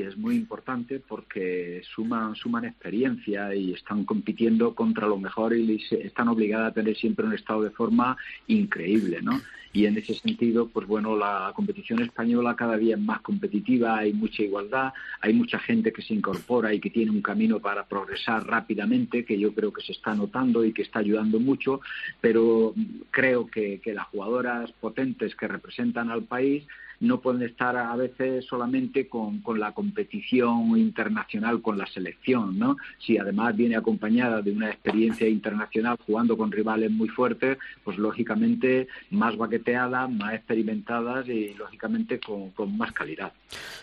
Es 0.00 0.16
muy 0.16 0.36
importante 0.36 1.00
porque 1.00 1.82
suman, 1.94 2.34
suman 2.34 2.64
experiencia 2.64 3.54
y 3.54 3.72
están 3.72 4.04
compitiendo 4.04 4.74
contra 4.74 5.06
lo 5.06 5.18
mejor 5.18 5.56
y 5.56 5.82
están 5.90 6.28
obligadas 6.28 6.70
a 6.70 6.74
tener 6.74 6.96
siempre 6.96 7.26
un 7.26 7.34
estado 7.34 7.62
de 7.62 7.70
forma 7.70 8.16
increíble, 8.46 9.20
¿no? 9.22 9.40
Y 9.72 9.86
en 9.86 9.98
ese 9.98 10.14
sentido, 10.14 10.68
pues 10.68 10.86
bueno, 10.86 11.16
la 11.16 11.52
competición 11.52 12.00
española 12.00 12.54
cada 12.54 12.76
día 12.76 12.94
es 12.94 13.00
más 13.00 13.20
competitiva, 13.22 13.98
hay 13.98 14.12
mucha 14.12 14.44
igualdad, 14.44 14.92
hay 15.20 15.34
mucha 15.34 15.58
gente 15.58 15.92
que 15.92 16.00
se 16.00 16.14
incorpora 16.14 16.72
y 16.72 16.78
que 16.78 16.90
tiene 16.90 17.10
un 17.10 17.20
camino 17.20 17.58
para 17.58 17.84
progresar 17.84 18.46
rápidamente, 18.46 19.24
que 19.24 19.36
yo 19.36 19.52
creo 19.52 19.72
que 19.72 19.82
se 19.82 19.90
está 19.90 20.14
notando 20.14 20.64
y 20.64 20.72
que 20.72 20.82
está 20.82 21.00
ayudando 21.00 21.40
mucho, 21.40 21.80
pero 22.20 22.72
creo 23.10 23.48
que, 23.48 23.80
que 23.80 23.94
las 23.94 24.06
jugadoras 24.06 24.70
potentes 24.72 25.34
que 25.34 25.48
representan 25.48 26.08
al 26.08 26.22
país 26.22 26.64
no 27.04 27.20
pueden 27.20 27.42
estar 27.42 27.76
a 27.76 27.94
veces 27.96 28.44
solamente 28.46 29.08
con, 29.08 29.40
con, 29.40 29.60
la 29.60 29.72
competición 29.72 30.76
internacional 30.76 31.62
con 31.62 31.78
la 31.78 31.86
selección, 31.86 32.58
¿no? 32.58 32.76
Si 32.98 33.18
además 33.18 33.56
viene 33.56 33.76
acompañada 33.76 34.42
de 34.42 34.50
una 34.50 34.70
experiencia 34.70 35.28
internacional 35.28 35.96
jugando 36.06 36.36
con 36.36 36.50
rivales 36.50 36.90
muy 36.90 37.08
fuertes, 37.08 37.58
pues 37.84 37.98
lógicamente 37.98 38.88
más 39.10 39.36
baqueteadas, 39.36 40.10
más 40.10 40.34
experimentadas 40.34 41.28
y 41.28 41.54
lógicamente 41.54 42.18
con, 42.18 42.50
con 42.50 42.76
más 42.76 42.92
calidad. 42.92 43.32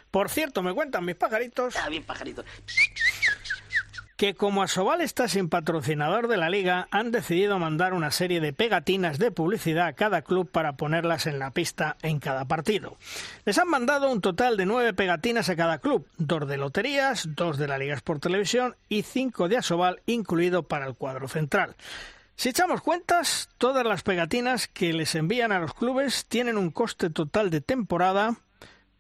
Por 0.10 0.30
cierto, 0.30 0.62
me 0.62 0.74
cuentan 0.74 1.06
mis 1.06 1.16
pajaritos. 1.16 1.76
Ah, 1.78 1.90
bien 1.90 2.04
pajaritos 2.04 2.46
que 4.22 4.36
como 4.36 4.62
Asobal 4.62 5.02
está 5.02 5.28
sin 5.28 5.50
patrocinador 5.50 6.28
de 6.28 6.38
la 6.38 6.52
liga, 6.52 6.88
han 6.92 7.10
decidido 7.10 7.58
mandar 7.58 7.96
una 7.96 8.12
serie 8.12 8.40
de 8.40 8.54
pegatinas 8.54 9.18
de 9.18 9.32
publicidad 9.32 9.88
a 9.88 9.94
cada 9.94 10.22
club 10.22 10.48
para 10.48 10.74
ponerlas 10.74 11.26
en 11.26 11.40
la 11.40 11.50
pista 11.50 11.98
en 12.04 12.20
cada 12.20 12.46
partido. 12.46 12.98
Les 13.46 13.58
han 13.58 13.68
mandado 13.68 14.12
un 14.12 14.22
total 14.22 14.58
de 14.58 14.68
nueve 14.68 14.94
pegatinas 14.94 15.50
a 15.50 15.56
cada 15.56 15.80
club, 15.80 16.06
dos 16.20 16.48
de 16.48 16.58
loterías, 16.58 17.30
dos 17.30 17.58
de 17.58 17.68
la 17.68 17.80
Liga 17.80 17.96
Sport 17.96 18.22
Televisión 18.22 18.76
y 18.90 19.02
cinco 19.02 19.50
de 19.50 19.58
Asobal, 19.58 20.04
incluido 20.06 20.62
para 20.62 20.86
el 20.86 20.94
cuadro 20.94 21.28
central. 21.28 21.76
Si 22.36 22.50
echamos 22.50 22.82
cuentas, 22.82 23.50
todas 23.58 23.88
las 23.88 24.04
pegatinas 24.04 24.68
que 24.68 24.94
les 24.94 25.16
envían 25.16 25.52
a 25.52 25.58
los 25.58 25.74
clubes 25.74 26.28
tienen 26.28 26.60
un 26.60 26.70
coste 26.70 27.10
total 27.10 27.50
de 27.50 27.62
temporada, 27.62 28.36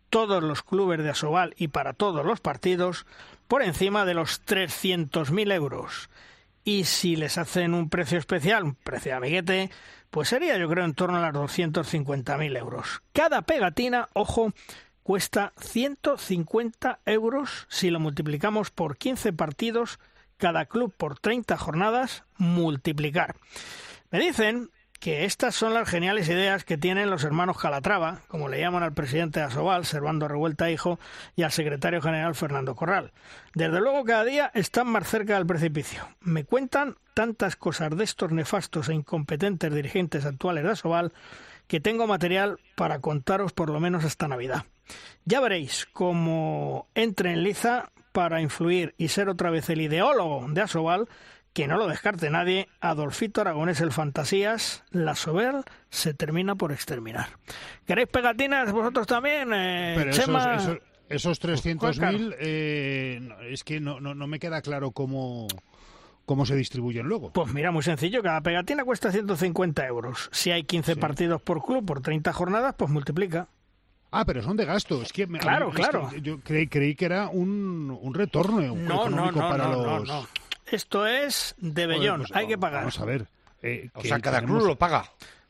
todos 0.10 0.42
los 0.42 0.64
clubes 0.64 1.04
de 1.04 1.12
Asobal 1.12 1.54
y 1.58 1.68
para 1.68 1.94
todos 1.94 2.26
los 2.26 2.40
partidos, 2.40 3.06
por 3.52 3.64
encima 3.64 4.06
de 4.06 4.14
los 4.14 4.46
300.000 4.46 5.52
euros. 5.52 6.10
Y 6.64 6.86
si 6.86 7.18
les 7.18 7.38
hacen 7.38 7.74
un 7.74 7.90
precio 7.90 8.18
especial, 8.18 8.64
un 8.64 8.76
precio 8.76 9.12
de 9.12 9.18
amiguete, 9.18 9.70
pues 10.10 10.30
sería 10.30 10.58
yo 10.58 10.70
creo 10.70 10.86
en 10.86 10.94
torno 10.94 11.18
a 11.18 11.32
los 11.34 11.52
250.000 11.58 12.58
euros. 12.58 13.02
Cada 13.12 13.42
pegatina, 13.42 14.08
ojo, 14.14 14.54
cuesta 15.04 15.52
150 15.60 17.00
euros 17.06 17.68
si 17.68 17.90
lo 17.90 18.00
multiplicamos 18.00 18.72
por 18.72 18.96
15 18.96 19.34
partidos, 19.34 20.00
cada 20.38 20.66
club 20.66 20.94
por 20.96 21.20
30 21.20 21.58
jornadas, 21.58 22.24
multiplicar. 22.38 23.36
Me 24.12 24.22
dicen 24.22 24.70
que 25.02 25.26
estas 25.26 25.56
son 25.56 25.74
las 25.74 25.90
geniales 25.90 26.30
ideas 26.30 26.64
que 26.64 26.78
tienen 26.78 27.10
los 27.10 27.24
hermanos 27.24 27.58
Calatrava, 27.58 28.22
como 28.28 28.50
le 28.50 28.60
llaman 28.60 28.84
al 28.84 28.94
presidente 28.94 29.40
de 29.40 29.48
Asobal, 29.48 29.84
Servando 29.84 30.28
Revuelta 30.28 30.70
Hijo, 30.70 31.00
y 31.36 31.42
al 31.42 31.52
secretario 31.52 32.04
general 32.04 32.36
Fernando 32.36 32.76
Corral. 32.76 33.12
Desde 33.56 33.82
luego 33.82 34.04
cada 34.04 34.24
día 34.24 34.52
están 34.54 34.88
más 34.88 35.10
cerca 35.10 35.34
del 35.34 35.48
precipicio. 35.48 36.08
Me 36.20 36.44
cuentan 36.46 36.98
tantas 37.16 37.56
cosas 37.56 37.98
de 37.98 38.04
estos 38.04 38.32
nefastos 38.32 38.90
e 38.90 38.94
incompetentes 38.94 39.74
dirigentes 39.74 40.24
actuales 40.24 40.64
de 40.64 40.70
Asobal 40.70 41.14
que 41.68 41.80
tengo 41.80 42.06
material 42.06 42.60
para 42.76 43.00
contaros 43.00 43.54
por 43.54 43.72
lo 43.72 43.80
menos 43.80 44.06
hasta 44.06 44.28
Navidad. 44.28 44.66
Ya 45.26 45.40
veréis 45.40 45.88
cómo 45.92 46.88
entre 46.94 47.34
en 47.34 47.44
liza 47.44 47.90
para 48.12 48.40
influir 48.40 48.94
y 49.00 49.08
ser 49.08 49.30
otra 49.30 49.50
vez 49.50 49.68
el 49.72 49.82
ideólogo 49.82 50.46
de 50.48 50.62
Asobal 50.62 51.10
que 51.54 51.68
no 51.68 51.78
lo 51.78 51.88
descarte 51.88 52.30
nadie, 52.30 52.70
Adolfito 52.80 53.42
Aragonés 53.42 53.82
el 53.82 53.92
Fantasías, 53.92 54.84
la 54.92 55.16
Sober 55.16 55.56
se 55.90 56.14
termina 56.14 56.56
por 56.56 56.72
exterminar. 56.72 57.28
¿Queréis 57.86 58.08
pegatinas 58.08 58.72
vosotros 58.72 59.08
también? 59.08 59.50
Eh, 59.54 59.94
Pero 59.98 60.12
esos, 60.12 60.80
esos, 61.10 61.42
300.000 61.42 62.36
eh, 62.40 63.30
es 63.50 63.64
que 63.64 63.80
no, 63.80 64.00
no, 64.00 64.28
me 64.28 64.40
queda 64.40 64.62
claro 64.62 64.92
cómo 64.92 65.48
cómo 66.26 66.46
se 66.46 66.56
distribuyen 66.56 67.08
luego. 67.08 67.34
Pues 67.34 67.54
mira, 67.54 67.72
muy 67.72 67.84
sencillo, 67.84 68.24
cada 68.24 68.40
pegatina 68.40 68.86
cuesta 68.86 69.12
150 69.12 69.86
euros. 69.86 70.30
Si 70.32 70.52
hay 70.52 70.64
15 70.64 70.96
partidos 70.96 71.42
por 71.42 71.62
club 71.66 71.86
por 71.86 72.02
30 72.02 72.32
jornadas, 72.32 72.76
pues 72.78 72.90
multiplica. 72.90 73.50
Ah, 74.12 74.24
pero 74.26 74.42
son 74.42 74.56
de 74.56 74.66
gasto. 74.66 75.02
Es 75.02 75.12
que 75.12 75.28
claro, 75.28 75.72
claro. 75.72 76.10
yo 76.22 76.40
creí, 76.42 76.68
creí, 76.68 76.96
que 76.96 77.06
era 77.06 77.30
un, 77.30 77.98
un 78.02 78.14
retorno 78.14 78.62
no, 78.62 78.94
económico 78.94 79.40
no, 79.40 79.42
no, 79.42 79.50
para 79.50 79.68
los. 79.70 80.28
Esto 80.72 81.06
es 81.06 81.54
de 81.58 81.86
Bellón, 81.86 82.22
pues, 82.22 82.32
hay 82.34 82.48
que 82.48 82.58
pagar. 82.58 82.82
Vamos 82.82 83.00
a 83.00 83.06
ver. 83.06 83.28
Eh, 83.62 83.90
o 83.94 84.02
sea, 84.02 84.20
cada 84.20 84.42
club 84.42 84.66
lo 84.66 84.78
paga. 84.78 85.04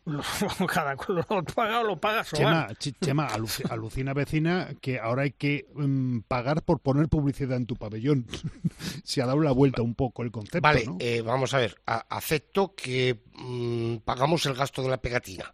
cada 0.73 0.95
club 0.95 1.23
lo 1.30 1.43
paga 1.43 1.81
o 1.81 1.84
lo 1.84 1.95
paga 1.95 2.23
Chema, 2.23 2.69
Chema 2.99 3.27
alucina 3.69 4.15
vecina 4.15 4.69
que 4.81 4.99
ahora 4.99 5.22
hay 5.22 5.31
que 5.31 5.68
mm, 5.76 6.22
pagar 6.22 6.64
por 6.64 6.80
poner 6.80 7.07
publicidad 7.07 7.56
en 7.57 7.68
tu 7.68 7.76
pabellón. 7.76 8.26
Se 9.03 9.22
ha 9.22 9.27
dado 9.27 9.39
la 9.41 9.52
vuelta 9.52 9.84
un 9.84 9.93
poco 9.93 10.23
el 10.23 10.31
concepto. 10.31 10.61
Vale, 10.61 10.85
¿no? 10.85 10.98
eh, 10.99 11.22
vamos 11.22 11.53
a 11.53 11.60
ver. 11.60 11.80
acepto 11.85 12.73
que 12.76 13.22
mm, 13.35 13.98
pagamos 13.98 14.45
el 14.48 14.56
gasto 14.56 14.81
de 14.81 14.89
la 14.89 14.98
pegatina. 14.98 15.53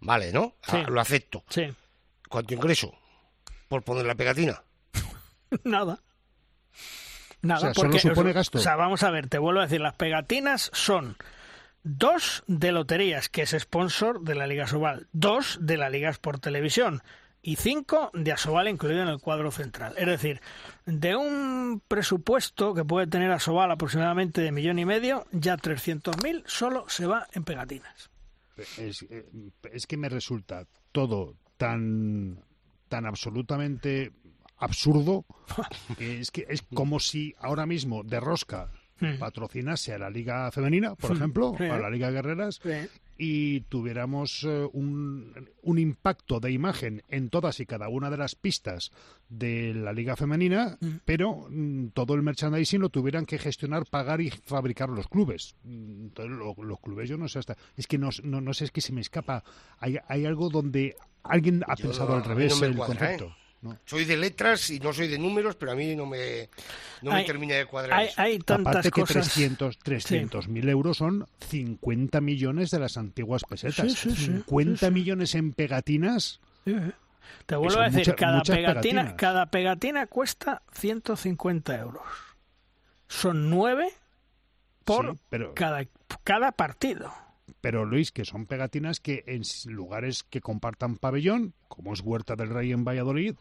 Vale, 0.00 0.32
¿no? 0.32 0.56
Ah, 0.66 0.86
lo 0.88 1.00
acepto. 1.00 1.44
Sí. 1.48 1.72
¿Cuánto 2.28 2.54
ingreso 2.54 2.98
por 3.68 3.82
poner 3.84 4.06
la 4.06 4.14
pegatina? 4.14 4.62
Nada. 5.64 6.00
Nada, 7.42 7.72
porque, 7.74 7.98
supone 7.98 8.32
gasto. 8.32 8.58
O 8.58 8.60
sea, 8.60 8.76
vamos 8.76 9.02
a 9.02 9.10
ver, 9.10 9.28
te 9.28 9.38
vuelvo 9.38 9.60
a 9.60 9.64
decir, 9.64 9.80
las 9.80 9.94
pegatinas 9.94 10.70
son 10.72 11.16
dos 11.82 12.44
de 12.46 12.72
loterías, 12.72 13.28
que 13.28 13.42
es 13.42 13.50
sponsor 13.58 14.22
de 14.22 14.34
la 14.34 14.46
Liga 14.46 14.66
Sobal, 14.66 15.08
dos 15.12 15.58
de 15.60 15.76
la 15.76 15.90
Liga 15.90 16.10
Sport 16.10 16.42
Televisión 16.42 17.02
y 17.42 17.56
cinco 17.56 18.10
de 18.14 18.32
Asobal 18.32 18.68
incluido 18.68 19.02
en 19.02 19.08
el 19.08 19.18
cuadro 19.18 19.50
central. 19.50 19.94
Es 19.98 20.06
decir, 20.06 20.40
de 20.86 21.16
un 21.16 21.82
presupuesto 21.88 22.72
que 22.72 22.84
puede 22.84 23.08
tener 23.08 23.32
Asobal 23.32 23.70
aproximadamente 23.72 24.40
de 24.40 24.52
millón 24.52 24.78
y 24.78 24.84
medio, 24.84 25.26
ya 25.32 25.56
300.000 25.56 26.44
solo 26.46 26.88
se 26.88 27.06
va 27.06 27.26
en 27.32 27.42
pegatinas. 27.42 28.10
Es, 28.78 29.02
eh, 29.10 29.26
es 29.72 29.86
que 29.86 29.96
me 29.96 30.08
resulta 30.08 30.66
todo 30.92 31.34
tan 31.56 32.38
tan 32.88 33.06
absolutamente 33.06 34.12
absurdo. 34.62 35.24
es 35.98 36.30
que 36.30 36.46
es 36.48 36.62
como 36.74 37.00
si 37.00 37.34
ahora 37.38 37.66
mismo 37.66 38.02
de 38.02 38.20
rosca 38.20 38.70
hmm. 39.00 39.18
patrocinase 39.18 39.92
a 39.92 39.98
la 39.98 40.10
Liga 40.10 40.50
Femenina, 40.50 40.94
por 40.94 41.10
hmm. 41.10 41.16
ejemplo, 41.16 41.54
a 41.58 41.78
la 41.78 41.90
Liga 41.90 42.10
Guerreras, 42.10 42.60
y 43.18 43.60
tuviéramos 43.62 44.44
eh, 44.44 44.68
un, 44.72 45.48
un, 45.62 45.78
impacto 45.78 46.40
de 46.40 46.50
imagen 46.50 47.02
en 47.08 47.28
todas 47.28 47.60
y 47.60 47.66
cada 47.66 47.88
una 47.88 48.10
de 48.10 48.16
las 48.16 48.34
pistas 48.34 48.90
de 49.28 49.74
la 49.74 49.92
Liga 49.92 50.16
Femenina, 50.16 50.78
pero 51.04 51.46
mm, 51.48 51.88
todo 51.88 52.14
el 52.14 52.22
merchandising 52.22 52.80
lo 52.80 52.88
tuvieran 52.88 53.26
que 53.26 53.38
gestionar, 53.38 53.84
pagar 53.86 54.20
y 54.20 54.30
fabricar 54.30 54.88
los 54.88 55.08
clubes. 55.08 55.56
Entonces, 55.64 56.36
los 56.58 56.80
clubes, 56.80 57.08
yo 57.08 57.16
no 57.16 57.28
sé 57.28 57.38
hasta. 57.38 57.56
Es 57.76 57.86
que 57.86 57.98
no, 57.98 58.10
no, 58.22 58.54
sé, 58.54 58.64
es 58.64 58.70
que 58.70 58.80
se 58.80 58.92
me 58.92 59.00
escapa. 59.00 59.44
Hay, 59.78 59.98
hay 60.08 60.24
algo 60.24 60.48
donde 60.48 60.96
alguien 61.22 61.62
ha 61.66 61.76
pensado 61.76 62.14
al 62.14 62.24
revés 62.24 62.60
el 62.62 62.76
concepto. 62.76 63.26
¿eh? 63.26 63.41
Soy 63.84 64.04
de 64.04 64.16
letras 64.16 64.70
y 64.70 64.80
no 64.80 64.92
soy 64.92 65.08
de 65.08 65.18
números, 65.18 65.54
pero 65.54 65.72
a 65.72 65.74
mí 65.74 65.94
no 65.94 66.04
me, 66.04 66.48
no 67.00 67.12
me 67.12 67.24
termina 67.24 67.54
de 67.54 67.66
cuadrar. 67.66 67.98
Hay, 67.98 68.08
hay 68.16 68.38
tantas 68.38 68.86
Aparte 68.86 68.90
cosas. 68.90 69.34
que 69.34 69.50
300 69.84 70.48
mil 70.48 70.68
euros 70.68 70.96
son 70.96 71.26
50 71.48 72.20
millones 72.20 72.70
de 72.70 72.80
las 72.80 72.96
antiguas 72.96 73.42
pesetas. 73.48 73.92
50 73.92 74.90
millones 74.90 75.34
en 75.36 75.52
pegatinas. 75.52 76.40
Te 77.46 77.56
vuelvo 77.56 77.80
a 77.80 77.88
decir, 77.88 78.14
cada, 78.16 78.42
pegatina, 78.42 79.16
cada 79.16 79.46
pegatina 79.46 80.06
cuesta 80.06 80.62
150 80.72 81.78
euros. 81.78 82.02
Son 83.06 83.48
nueve 83.48 83.88
por 84.84 85.16
cada, 85.54 85.84
cada 86.24 86.52
partido. 86.52 87.12
Pero 87.62 87.84
Luis, 87.84 88.10
que 88.10 88.24
son 88.24 88.46
pegatinas 88.46 88.98
que 88.98 89.22
en 89.28 89.42
lugares 89.72 90.24
que 90.24 90.40
compartan 90.40 90.96
pabellón, 90.96 91.54
como 91.68 91.94
es 91.94 92.00
Huerta 92.00 92.34
del 92.34 92.50
Rey 92.50 92.72
en 92.72 92.84
Valladolid, 92.84 93.36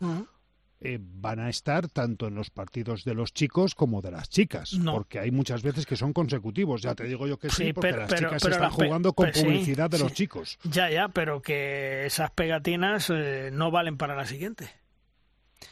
eh, 0.79 0.99
van 1.01 1.39
a 1.39 1.49
estar 1.49 1.89
tanto 1.89 2.27
en 2.27 2.35
los 2.35 2.51
partidos 2.51 3.03
de 3.03 3.15
los 3.15 3.33
chicos 3.33 3.73
como 3.73 3.99
de 3.99 4.11
las 4.11 4.29
chicas, 4.29 4.79
porque 4.85 5.17
hay 5.17 5.31
muchas 5.31 5.63
veces 5.63 5.87
que 5.87 5.95
son 5.95 6.13
consecutivos. 6.13 6.83
Ya 6.83 6.93
te 6.93 7.05
digo 7.05 7.27
yo 7.27 7.39
que 7.39 7.49
sí, 7.49 7.73
porque 7.73 7.93
las 7.93 8.13
chicas 8.13 8.45
están 8.45 8.69
jugando 8.69 9.11
con 9.13 9.31
publicidad 9.31 9.89
de 9.89 9.97
los 9.97 10.13
chicos. 10.13 10.59
Ya, 10.65 10.91
ya, 10.91 11.07
pero 11.07 11.41
que 11.41 12.05
esas 12.05 12.29
pegatinas 12.29 13.09
eh, 13.09 13.49
no 13.51 13.71
valen 13.71 13.97
para 13.97 14.15
la 14.15 14.27
siguiente. 14.27 14.69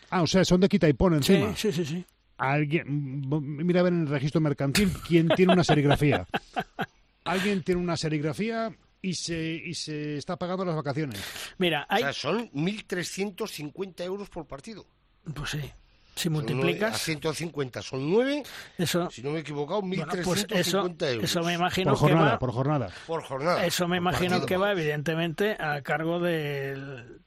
Ah, 0.10 0.24
o 0.24 0.28
sea, 0.28 0.44
son 0.44 0.60
de 0.60 0.70
quita 0.70 0.90
y 0.90 0.94
pon 0.94 1.14
encima. 1.14 1.56
Sí, 1.56 1.72
sí, 1.72 1.86
sí. 1.86 1.86
sí. 1.86 2.06
Alguien, 2.38 3.28
mira 3.30 3.82
a 3.82 3.84
ver 3.84 3.94
en 3.94 4.02
el 4.02 4.08
registro 4.08 4.42
mercantil 4.42 4.92
quién 5.08 5.28
tiene 5.30 5.54
una 5.54 5.64
serigrafía. 5.64 6.26
alguien 7.32 7.64
tiene 7.64 7.82
una 7.82 7.98
serigrafía 7.98 8.72
y 9.02 9.14
se, 9.14 9.38
y 9.38 9.74
se 9.74 10.18
está 10.18 10.38
pagando 10.38 10.66
las 10.66 10.76
vacaciones. 10.76 11.20
Mira, 11.58 11.86
hay... 11.90 12.04
O 12.04 12.06
sea, 12.06 12.14
son 12.14 12.52
1.350 12.52 14.04
euros 14.04 14.30
por 14.30 14.46
partido. 14.46 14.86
Pues 15.34 15.52
sí. 15.52 15.72
Si 16.16 16.30
multiplicas. 16.30 16.96
a 16.96 16.98
150 16.98 17.82
son 17.82 18.12
9. 18.12 18.44
Eso. 18.78 19.10
Si 19.10 19.22
no 19.22 19.32
me 19.32 19.38
he 19.38 19.42
equivocado, 19.42 19.82
1.350 19.82 20.24
pues 20.26 20.46
eso, 20.50 20.80
euros. 20.80 21.24
Eso 21.24 21.44
me 21.44 21.54
imagino 21.54 21.92
por 21.92 22.00
jornada, 22.00 22.26
que 22.26 22.32
va. 22.32 22.40
Por 22.40 22.52
jornada. 22.52 22.90
Por 23.08 23.24
jornada. 23.24 23.66
Eso 23.66 23.88
me 23.88 23.98
imagino 23.98 24.32
partido. 24.32 24.46
que 24.46 24.58
va, 24.58 24.72
evidentemente, 24.74 25.56
a 25.58 25.82
cargo 25.82 26.20
de, 26.20 26.78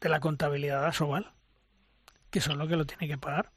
la 0.01 0.21
contabilidad 0.21 0.83
de 0.83 0.89
Asobal, 0.89 1.33
que 2.29 2.43
son 2.43 2.59
lo 2.59 2.69
que 2.69 2.77
lo 2.77 2.85
tiene 2.85 3.09
que 3.09 3.17
pagar. 3.17 3.51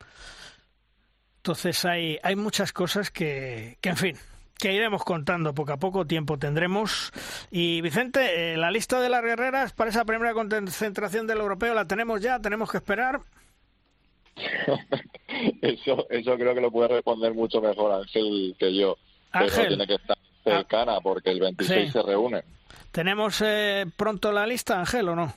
Entonces 1.38 1.84
hay, 1.84 2.18
hay 2.24 2.38
muchas 2.38 2.72
cosas 2.72 3.12
que, 3.12 3.78
que, 3.82 3.90
en 3.90 3.98
fin, 3.98 4.18
que 4.60 4.74
iremos 4.74 5.04
contando 5.04 5.54
poco 5.54 5.74
a 5.74 5.78
poco, 5.78 6.06
tiempo 6.06 6.38
tendremos. 6.40 7.12
Y 7.52 7.82
Vicente, 7.82 8.54
eh, 8.54 8.58
la 8.58 8.72
lista 8.72 9.00
de 9.02 9.10
las 9.10 9.22
guerreras 9.24 9.74
para 9.74 9.90
esa 9.90 10.06
primera 10.06 10.34
concentración 10.34 11.28
del 11.28 11.40
europeo 11.40 11.74
la 11.74 11.86
tenemos 11.88 12.22
ya, 12.22 12.40
tenemos 12.40 12.72
que 12.72 12.78
esperar. 12.78 13.22
Eso, 15.62 16.08
eso 16.10 16.36
creo 16.36 16.54
que 16.54 16.62
lo 16.62 16.72
puede 16.72 16.90
responder 16.90 17.34
mucho 17.34 17.60
mejor 17.62 17.92
Ángel 17.92 18.56
que 18.60 18.74
yo. 18.76 18.98
Ángel. 19.32 19.52
Pero 19.56 19.68
tiene 19.70 19.88
que 19.88 19.96
estar 19.96 20.18
cercana 20.44 21.00
porque 21.02 21.32
el 21.32 21.40
26 21.40 21.86
Sí. 21.88 21.92
se 21.92 22.02
reúne. 22.04 22.44
¿Tenemos 22.92 23.42
eh, 23.46 23.86
pronto 23.98 24.32
la 24.32 24.46
lista, 24.48 24.80
Ángel, 24.80 25.10
o 25.10 25.16
no? 25.16 25.34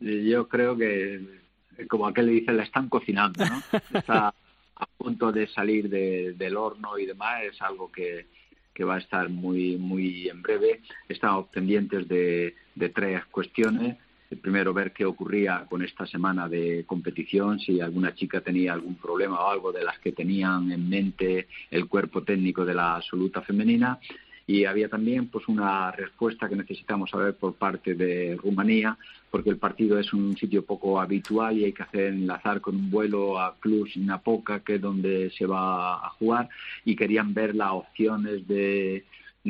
Yo 0.00 0.46
creo 0.48 0.76
que, 0.76 1.40
como 1.88 2.06
aquel 2.06 2.26
le 2.26 2.32
dice, 2.32 2.52
la 2.52 2.64
están 2.64 2.88
cocinando, 2.88 3.44
¿no? 3.46 3.62
Está 3.98 4.34
a 4.76 4.86
punto 4.86 5.32
de 5.32 5.46
salir 5.48 5.88
de- 5.88 6.32
del 6.34 6.56
horno 6.56 6.98
y 6.98 7.06
demás, 7.06 7.42
es 7.44 7.60
algo 7.62 7.90
que, 7.90 8.26
que 8.74 8.84
va 8.84 8.96
a 8.96 8.98
estar 8.98 9.28
muy, 9.28 9.76
muy 9.76 10.28
en 10.28 10.42
breve. 10.42 10.80
Estamos 11.08 11.46
pendientes 11.48 12.06
de, 12.08 12.54
de 12.74 12.88
tres 12.90 13.24
cuestiones. 13.26 13.96
El 14.28 14.38
primero, 14.38 14.74
ver 14.74 14.92
qué 14.92 15.04
ocurría 15.04 15.64
con 15.70 15.82
esta 15.82 16.04
semana 16.04 16.48
de 16.48 16.84
competición, 16.84 17.60
si 17.60 17.80
alguna 17.80 18.12
chica 18.14 18.40
tenía 18.40 18.72
algún 18.72 18.96
problema 18.96 19.40
o 19.40 19.50
algo 19.50 19.70
de 19.70 19.84
las 19.84 20.00
que 20.00 20.10
tenían 20.10 20.72
en 20.72 20.88
mente 20.88 21.46
el 21.70 21.86
cuerpo 21.86 22.22
técnico 22.24 22.64
de 22.64 22.74
la 22.74 22.96
absoluta 22.96 23.40
femenina 23.42 24.00
y 24.46 24.64
había 24.64 24.88
también 24.88 25.26
pues 25.28 25.48
una 25.48 25.90
respuesta 25.90 26.48
que 26.48 26.54
necesitamos 26.54 27.10
saber 27.10 27.34
por 27.34 27.54
parte 27.54 27.94
de 27.94 28.36
Rumanía 28.36 28.96
porque 29.30 29.50
el 29.50 29.58
partido 29.58 29.98
es 29.98 30.12
un 30.12 30.36
sitio 30.36 30.64
poco 30.64 31.00
habitual 31.00 31.58
y 31.58 31.64
hay 31.64 31.72
que 31.72 31.82
hacer 31.82 32.12
enlazar 32.12 32.60
con 32.60 32.76
un 32.76 32.90
vuelo 32.90 33.40
a 33.40 33.56
Cluj-Napoca 33.58 34.60
que 34.60 34.76
es 34.76 34.80
donde 34.80 35.30
se 35.30 35.46
va 35.46 36.06
a 36.06 36.10
jugar 36.10 36.48
y 36.84 36.94
querían 36.94 37.34
ver 37.34 37.54
las 37.56 37.72
opciones 37.72 38.46
de 38.46 39.04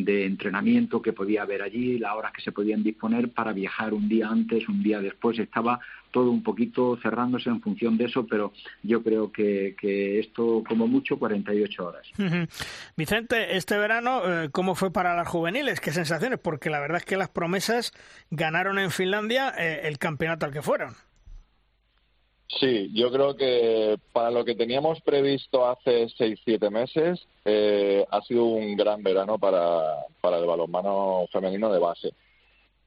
de 0.05 0.27
entrenamiento 0.27 1.01
que 1.01 1.13
podía 1.13 1.43
haber 1.43 1.63
allí, 1.63 1.99
las 1.99 2.15
horas 2.15 2.33
que 2.33 2.43
se 2.43 2.53
podían 2.53 2.83
disponer 2.83 3.31
para 3.31 3.53
viajar 3.53 3.95
un 3.95 4.09
día 4.09 4.29
antes, 4.29 4.69
un 4.69 4.83
día 4.83 5.01
después. 5.01 5.39
Estaba 5.39 5.81
todo 6.11 6.31
un 6.31 6.43
poquito 6.43 6.99
cerrándose 7.03 7.49
en 7.49 7.61
función 7.61 7.97
de 7.97 8.05
eso, 8.05 8.27
pero 8.27 8.53
yo 8.83 9.03
creo 9.03 9.33
que, 9.33 9.75
que 9.81 10.19
esto, 10.19 10.63
como 10.69 10.87
mucho, 10.87 11.19
48 11.19 11.87
horas. 11.87 12.07
Vicente, 12.97 13.57
este 13.57 13.79
verano, 13.79 14.21
eh, 14.25 14.51
¿cómo 14.51 14.75
fue 14.75 14.93
para 14.93 15.17
las 15.17 15.29
juveniles? 15.29 15.81
¿Qué 15.81 15.93
sensaciones? 15.93 16.39
Porque 16.39 16.71
la 16.71 16.81
verdad 16.81 16.99
es 16.99 17.05
que 17.05 17.17
las 17.17 17.31
promesas 17.31 17.93
ganaron 18.31 18.79
en 18.79 18.91
Finlandia 18.91 19.55
eh, 19.59 19.83
el 19.85 19.99
campeonato 19.99 20.47
al 20.47 20.53
que 20.53 20.63
fueron. 20.63 20.95
Sí, 22.49 22.91
yo 22.95 23.11
creo 23.11 23.37
que 23.37 23.99
para 24.13 24.31
lo 24.31 24.45
que 24.45 24.55
teníamos 24.55 25.01
previsto 25.01 25.67
hace 25.67 26.09
seis, 26.17 26.39
siete 26.45 26.71
meses, 26.71 27.27
eh, 27.45 28.07
ha 28.09 28.23
sido 28.23 28.45
un 28.45 28.77
gran 28.77 29.03
verano 29.03 29.39
para, 29.39 30.07
para 30.21 30.39
el 30.39 30.47
balonmano 30.47 31.27
femenino 31.33 31.73
de 31.73 31.79
base. 31.79 32.13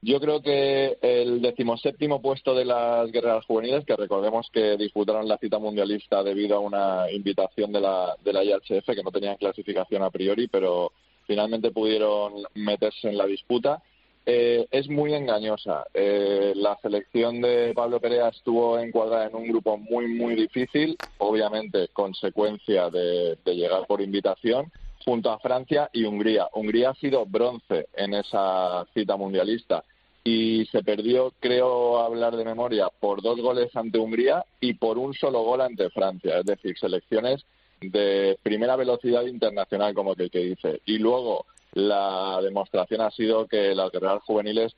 Yo 0.02 0.18
creo 0.18 0.40
que 0.40 0.96
el 1.02 1.42
decimoséptimo 1.42 2.22
puesto 2.22 2.54
de 2.54 2.64
las 2.64 3.12
guerreras 3.12 3.44
juveniles, 3.44 3.84
que 3.84 3.96
recordemos 3.96 4.48
que 4.50 4.78
disputaron 4.78 5.28
la 5.28 5.36
cita 5.36 5.58
mundialista 5.58 6.22
debido 6.22 6.56
a 6.56 6.60
una 6.60 7.10
invitación 7.12 7.70
de 7.70 7.82
la, 7.82 8.16
de 8.24 8.32
la 8.32 8.42
IHF, 8.42 8.86
que 8.86 9.02
no 9.02 9.10
tenían 9.10 9.36
clasificación 9.36 10.02
a 10.02 10.10
priori, 10.10 10.48
pero 10.48 10.92
finalmente 11.26 11.70
pudieron 11.70 12.32
meterse 12.54 13.10
en 13.10 13.18
la 13.18 13.26
disputa, 13.26 13.82
eh, 14.26 14.66
es 14.70 14.88
muy 14.88 15.14
engañosa. 15.14 15.84
Eh, 15.94 16.52
la 16.54 16.76
selección 16.82 17.40
de 17.40 17.72
Pablo 17.74 18.00
Perea 18.00 18.28
estuvo 18.28 18.78
encuadrada 18.78 19.26
en 19.26 19.34
un 19.34 19.48
grupo 19.48 19.78
muy, 19.78 20.08
muy 20.08 20.34
difícil, 20.34 20.96
obviamente 21.18 21.88
consecuencia 21.88 22.90
de, 22.90 23.38
llegar 23.44 23.86
por 23.86 24.00
invitación, 24.00 24.70
junto 25.04 25.30
a 25.30 25.38
Francia 25.38 25.88
y 25.92 26.04
Hungría. 26.04 26.48
Hungría 26.52 26.90
ha 26.90 26.94
sido 26.94 27.24
bronce 27.24 27.88
en 27.94 28.14
esa 28.14 28.86
cita 28.92 29.16
mundialista 29.16 29.84
y 30.22 30.66
se 30.66 30.82
perdió, 30.82 31.32
creo 31.40 31.98
hablar 31.98 32.36
de 32.36 32.44
memoria, 32.44 32.88
por 33.00 33.22
dos 33.22 33.40
goles 33.40 33.74
ante 33.74 33.98
Hungría 33.98 34.44
y 34.60 34.74
por 34.74 34.98
un 34.98 35.14
solo 35.14 35.42
gol 35.42 35.62
ante 35.62 35.88
Francia. 35.90 36.38
Es 36.38 36.44
decir, 36.44 36.78
selecciones 36.78 37.44
de 37.80 38.38
primera 38.42 38.76
velocidad 38.76 39.24
internacional, 39.24 39.94
como 39.94 40.14
que, 40.14 40.28
que 40.28 40.40
dice. 40.40 40.82
Y 40.84 40.98
luego 40.98 41.46
la 41.72 42.40
demostración 42.42 43.00
ha 43.00 43.10
sido 43.10 43.46
que 43.46 43.74
las 43.74 43.90
guerreras 43.90 44.22
juveniles 44.24 44.74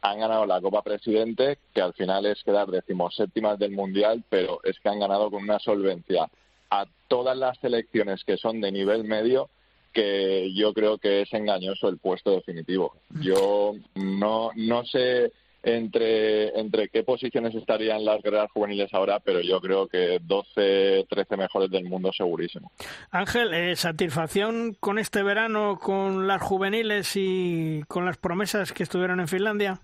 han 0.00 0.18
ganado 0.18 0.46
la 0.46 0.60
Copa 0.60 0.82
Presidente, 0.82 1.58
que 1.72 1.80
al 1.80 1.94
final 1.94 2.26
es 2.26 2.42
quedar 2.42 2.68
decimoséptimas 2.68 3.58
del 3.58 3.70
Mundial, 3.70 4.24
pero 4.28 4.60
es 4.64 4.78
que 4.80 4.88
han 4.88 4.98
ganado 4.98 5.30
con 5.30 5.44
una 5.44 5.60
solvencia 5.60 6.28
a 6.70 6.86
todas 7.06 7.36
las 7.36 7.58
selecciones 7.58 8.24
que 8.24 8.36
son 8.36 8.60
de 8.60 8.72
nivel 8.72 9.04
medio 9.04 9.48
que 9.92 10.52
yo 10.54 10.72
creo 10.72 10.98
que 10.98 11.20
es 11.20 11.32
engañoso 11.32 11.88
el 11.88 11.98
puesto 11.98 12.30
definitivo. 12.30 12.94
Yo 13.20 13.74
no, 13.94 14.50
no 14.56 14.84
sé 14.86 15.32
entre, 15.62 16.58
entre 16.58 16.88
qué 16.88 17.04
posiciones 17.04 17.54
estarían 17.54 18.04
las 18.04 18.22
guerreras 18.22 18.50
juveniles 18.52 18.92
ahora, 18.92 19.20
pero 19.20 19.40
yo 19.40 19.60
creo 19.60 19.86
que 19.86 20.18
12, 20.22 21.06
13 21.08 21.36
mejores 21.36 21.70
del 21.70 21.84
mundo 21.84 22.12
segurísimo. 22.12 22.72
Ángel, 23.10 23.54
eh, 23.54 23.76
¿satisfacción 23.76 24.74
con 24.80 24.98
este 24.98 25.22
verano, 25.22 25.78
con 25.80 26.26
las 26.26 26.42
juveniles 26.42 27.12
y 27.16 27.82
con 27.88 28.04
las 28.04 28.18
promesas 28.18 28.72
que 28.72 28.82
estuvieron 28.82 29.20
en 29.20 29.28
Finlandia? 29.28 29.80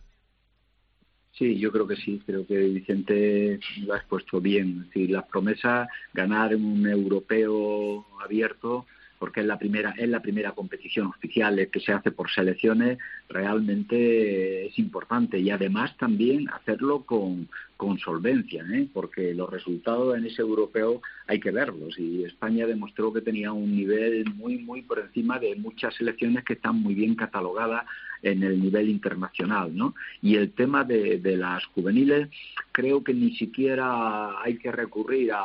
Sí, 1.39 1.57
yo 1.57 1.71
creo 1.71 1.87
que 1.87 1.95
sí, 1.95 2.21
creo 2.27 2.45
que 2.45 2.59
Vicente 2.59 3.61
lo 3.87 3.95
ha 3.95 3.99
expuesto 3.99 4.41
bien. 4.41 4.81
Es 4.81 4.87
decir, 4.87 5.11
las 5.11 5.25
promesas, 5.27 5.89
ganar 6.13 6.55
un 6.57 6.85
europeo 6.89 8.05
abierto, 8.21 8.87
porque 9.19 9.41
es 9.41 9.47
la 9.47 9.59
primera 9.59 9.95
es 9.97 10.09
la 10.09 10.21
primera 10.21 10.53
competición 10.53 11.07
oficial 11.09 11.69
que 11.71 11.81
se 11.81 11.93
hace 11.93 12.11
por 12.11 12.31
selecciones 12.31 12.99
realmente 13.29 14.67
es 14.67 14.79
importante 14.79 15.39
y 15.39 15.51
además 15.51 15.97
también 15.97 16.49
hacerlo 16.51 17.03
con, 17.03 17.49
con 17.77 17.99
solvencia 17.99 18.65
¿eh? 18.73 18.89
porque 18.93 19.35
los 19.35 19.51
resultados 19.51 20.17
en 20.17 20.27
ese 20.27 20.43
europeo 20.43 21.03
hay 21.27 21.41
que 21.41 21.51
verlos 21.51 21.99
y 21.99 22.25
España 22.25 22.67
demostró 22.67 23.13
que 23.13 23.21
tenía 23.21 23.53
un 23.53 23.75
nivel 23.75 24.25
muy 24.35 24.59
muy 24.59 24.83
por 24.83 24.99
encima 24.99 25.39
de 25.39 25.57
muchas 25.57 25.95
selecciones 25.95 26.45
que 26.45 26.55
están 26.55 26.77
muy 26.77 26.95
bien 26.95 27.15
catalogadas 27.15 27.85
en 28.23 28.43
el 28.43 28.61
nivel 28.61 28.89
internacional 28.89 29.75
¿no? 29.77 29.95
y 30.23 30.37
el 30.37 30.53
tema 30.53 30.85
de, 30.85 31.21
las 31.37 31.65
juveniles 31.67 32.29
creo 32.73 33.05
que 33.05 33.15
ni 33.15 33.37
siquiera 33.37 34.41
hay 34.43 34.59
que 34.59 34.73
recurrir 34.73 35.33
a, 35.33 35.43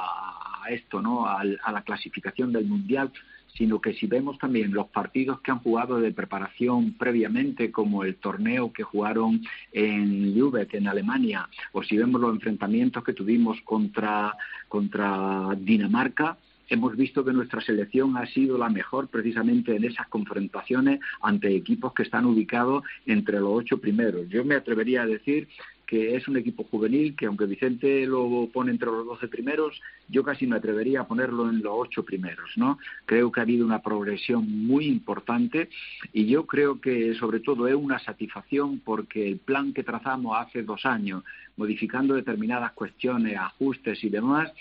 a 0.63 0.69
esto 0.69 1.01
¿no? 1.01 1.27
a, 1.27 1.41
a 1.41 1.71
la 1.71 1.83
clasificación 1.83 2.51
del 2.51 2.65
mundial 2.65 3.11
sino 3.57 3.79
que 3.79 3.93
si 3.93 4.07
vemos 4.07 4.37
también 4.37 4.73
los 4.73 4.87
partidos 4.87 5.41
que 5.41 5.51
han 5.51 5.59
jugado 5.59 5.99
de 5.99 6.11
preparación 6.11 6.93
previamente, 6.93 7.71
como 7.71 8.03
el 8.03 8.15
torneo 8.15 8.73
que 8.73 8.83
jugaron 8.83 9.41
en 9.71 10.33
Lübeck, 10.35 10.73
en 10.73 10.87
Alemania, 10.87 11.47
o 11.71 11.83
si 11.83 11.97
vemos 11.97 12.19
los 12.19 12.33
enfrentamientos 12.33 13.03
que 13.03 13.13
tuvimos 13.13 13.61
contra, 13.61 14.35
contra 14.67 15.55
Dinamarca, 15.57 16.37
hemos 16.69 16.95
visto 16.95 17.23
que 17.23 17.33
nuestra 17.33 17.61
selección 17.61 18.17
ha 18.17 18.25
sido 18.25 18.57
la 18.57 18.69
mejor 18.69 19.07
precisamente 19.07 19.75
en 19.75 19.83
esas 19.83 20.07
confrontaciones 20.07 20.99
ante 21.21 21.55
equipos 21.55 21.93
que 21.93 22.03
están 22.03 22.25
ubicados 22.25 22.83
entre 23.05 23.39
los 23.39 23.49
ocho 23.49 23.77
primeros. 23.77 24.27
Yo 24.29 24.43
me 24.43 24.55
atrevería 24.55 25.03
a 25.03 25.07
decir 25.07 25.47
que 25.85 26.15
es 26.15 26.27
un 26.27 26.37
equipo 26.37 26.63
juvenil 26.63 27.15
que 27.15 27.25
aunque 27.25 27.45
Vicente 27.45 28.05
lo 28.05 28.49
pone 28.51 28.71
entre 28.71 28.87
los 28.87 29.05
doce 29.05 29.27
primeros, 29.27 29.81
yo 30.07 30.23
casi 30.23 30.47
me 30.47 30.57
atrevería 30.57 31.01
a 31.01 31.07
ponerlo 31.07 31.49
en 31.49 31.61
los 31.61 31.73
ocho 31.75 32.03
primeros, 32.03 32.51
¿no? 32.55 32.79
Creo 33.05 33.31
que 33.31 33.39
ha 33.39 33.43
habido 33.43 33.65
una 33.65 33.81
progresión 33.81 34.65
muy 34.65 34.87
importante 34.87 35.69
y 36.13 36.25
yo 36.25 36.45
creo 36.45 36.79
que 36.79 37.13
sobre 37.15 37.39
todo 37.39 37.67
es 37.67 37.75
una 37.75 37.99
satisfacción 37.99 38.79
porque 38.79 39.27
el 39.27 39.37
plan 39.37 39.73
que 39.73 39.83
trazamos 39.83 40.37
hace 40.37 40.63
dos 40.63 40.85
años, 40.85 41.23
modificando 41.57 42.15
determinadas 42.15 42.71
cuestiones, 42.73 43.37
ajustes 43.37 44.03
y 44.03 44.09
demás, 44.09 44.51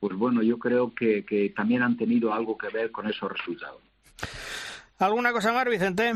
pues 0.00 0.16
bueno, 0.16 0.42
yo 0.42 0.58
creo 0.58 0.92
que, 0.94 1.24
que 1.24 1.50
también 1.50 1.82
han 1.82 1.96
tenido 1.96 2.34
algo 2.34 2.58
que 2.58 2.68
ver 2.68 2.90
con 2.90 3.08
esos 3.08 3.30
resultados. 3.30 3.80
¿Alguna 4.98 5.32
cosa 5.32 5.52
más, 5.52 5.64
Vicente? 5.66 6.12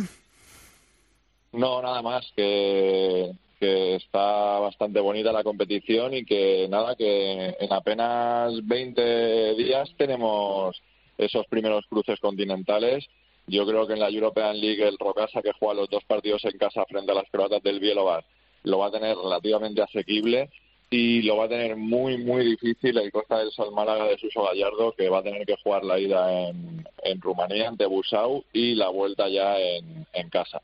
No, 1.52 1.80
nada 1.80 2.02
más 2.02 2.30
que 2.36 3.32
que 3.58 3.96
está 3.96 4.58
bastante 4.58 5.00
bonita 5.00 5.32
la 5.32 5.44
competición 5.44 6.14
y 6.14 6.24
que 6.24 6.66
nada, 6.68 6.94
que 6.96 7.56
en 7.58 7.72
apenas 7.72 8.52
20 8.66 9.54
días 9.54 9.90
tenemos 9.96 10.80
esos 11.18 11.46
primeros 11.46 11.86
cruces 11.86 12.20
continentales. 12.20 13.06
Yo 13.46 13.66
creo 13.66 13.86
que 13.86 13.94
en 13.94 14.00
la 14.00 14.10
European 14.10 14.60
League 14.60 14.86
el 14.86 14.98
Rocasa 14.98 15.42
que 15.42 15.52
juega 15.52 15.74
los 15.74 15.90
dos 15.90 16.04
partidos 16.04 16.44
en 16.44 16.58
casa 16.58 16.84
frente 16.86 17.12
a 17.12 17.14
las 17.14 17.30
croatas 17.30 17.62
del 17.62 17.80
Bielovar 17.80 18.24
lo 18.66 18.78
va 18.78 18.88
a 18.88 18.90
tener 18.90 19.16
relativamente 19.16 19.80
asequible 19.80 20.50
y 20.90 21.22
lo 21.22 21.36
va 21.36 21.44
a 21.44 21.48
tener 21.48 21.76
muy, 21.76 22.18
muy 22.18 22.44
difícil 22.44 22.98
el 22.98 23.10
Costa 23.10 23.38
del 23.38 23.50
Sol 23.52 23.72
Málaga 23.72 24.06
de 24.06 24.18
Suso 24.18 24.42
Gallardo, 24.42 24.92
que 24.92 25.08
va 25.08 25.18
a 25.18 25.22
tener 25.22 25.46
que 25.46 25.56
jugar 25.62 25.84
la 25.84 25.98
ida 25.98 26.48
en, 26.48 26.86
en 27.02 27.20
Rumanía 27.20 27.68
ante 27.68 27.86
Busau 27.86 28.44
y 28.52 28.74
la 28.74 28.88
vuelta 28.88 29.28
ya 29.28 29.58
en, 29.58 30.06
en 30.12 30.30
casa. 30.30 30.60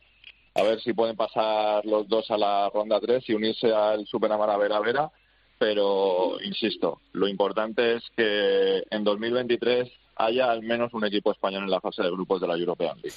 A 0.55 0.62
ver 0.62 0.81
si 0.81 0.93
pueden 0.93 1.16
pasar 1.16 1.85
los 1.87 2.09
dos 2.09 2.31
a 2.31 2.37
la 2.37 2.69
ronda 2.69 3.01
3 3.01 3.29
y 3.29 3.35
unirse 3.35 3.73
al 3.73 4.07
Superamara 4.07 4.57
Vera 4.57 4.81
Vera, 4.81 5.11
pero 5.59 6.39
insisto, 6.43 7.01
lo 7.12 7.27
importante 7.27 7.95
es 7.95 8.03
que 8.16 8.85
en 8.91 9.05
2023 9.05 9.91
haya 10.16 10.51
al 10.51 10.62
menos 10.62 10.93
un 10.93 11.05
equipo 11.05 11.33
español 11.33 11.65
en 11.65 11.70
la 11.70 11.81
fase 11.81 12.03
de 12.03 12.11
grupos 12.11 12.41
de 12.41 12.49
la 12.49 12.57
European 12.57 12.97
League. 13.03 13.16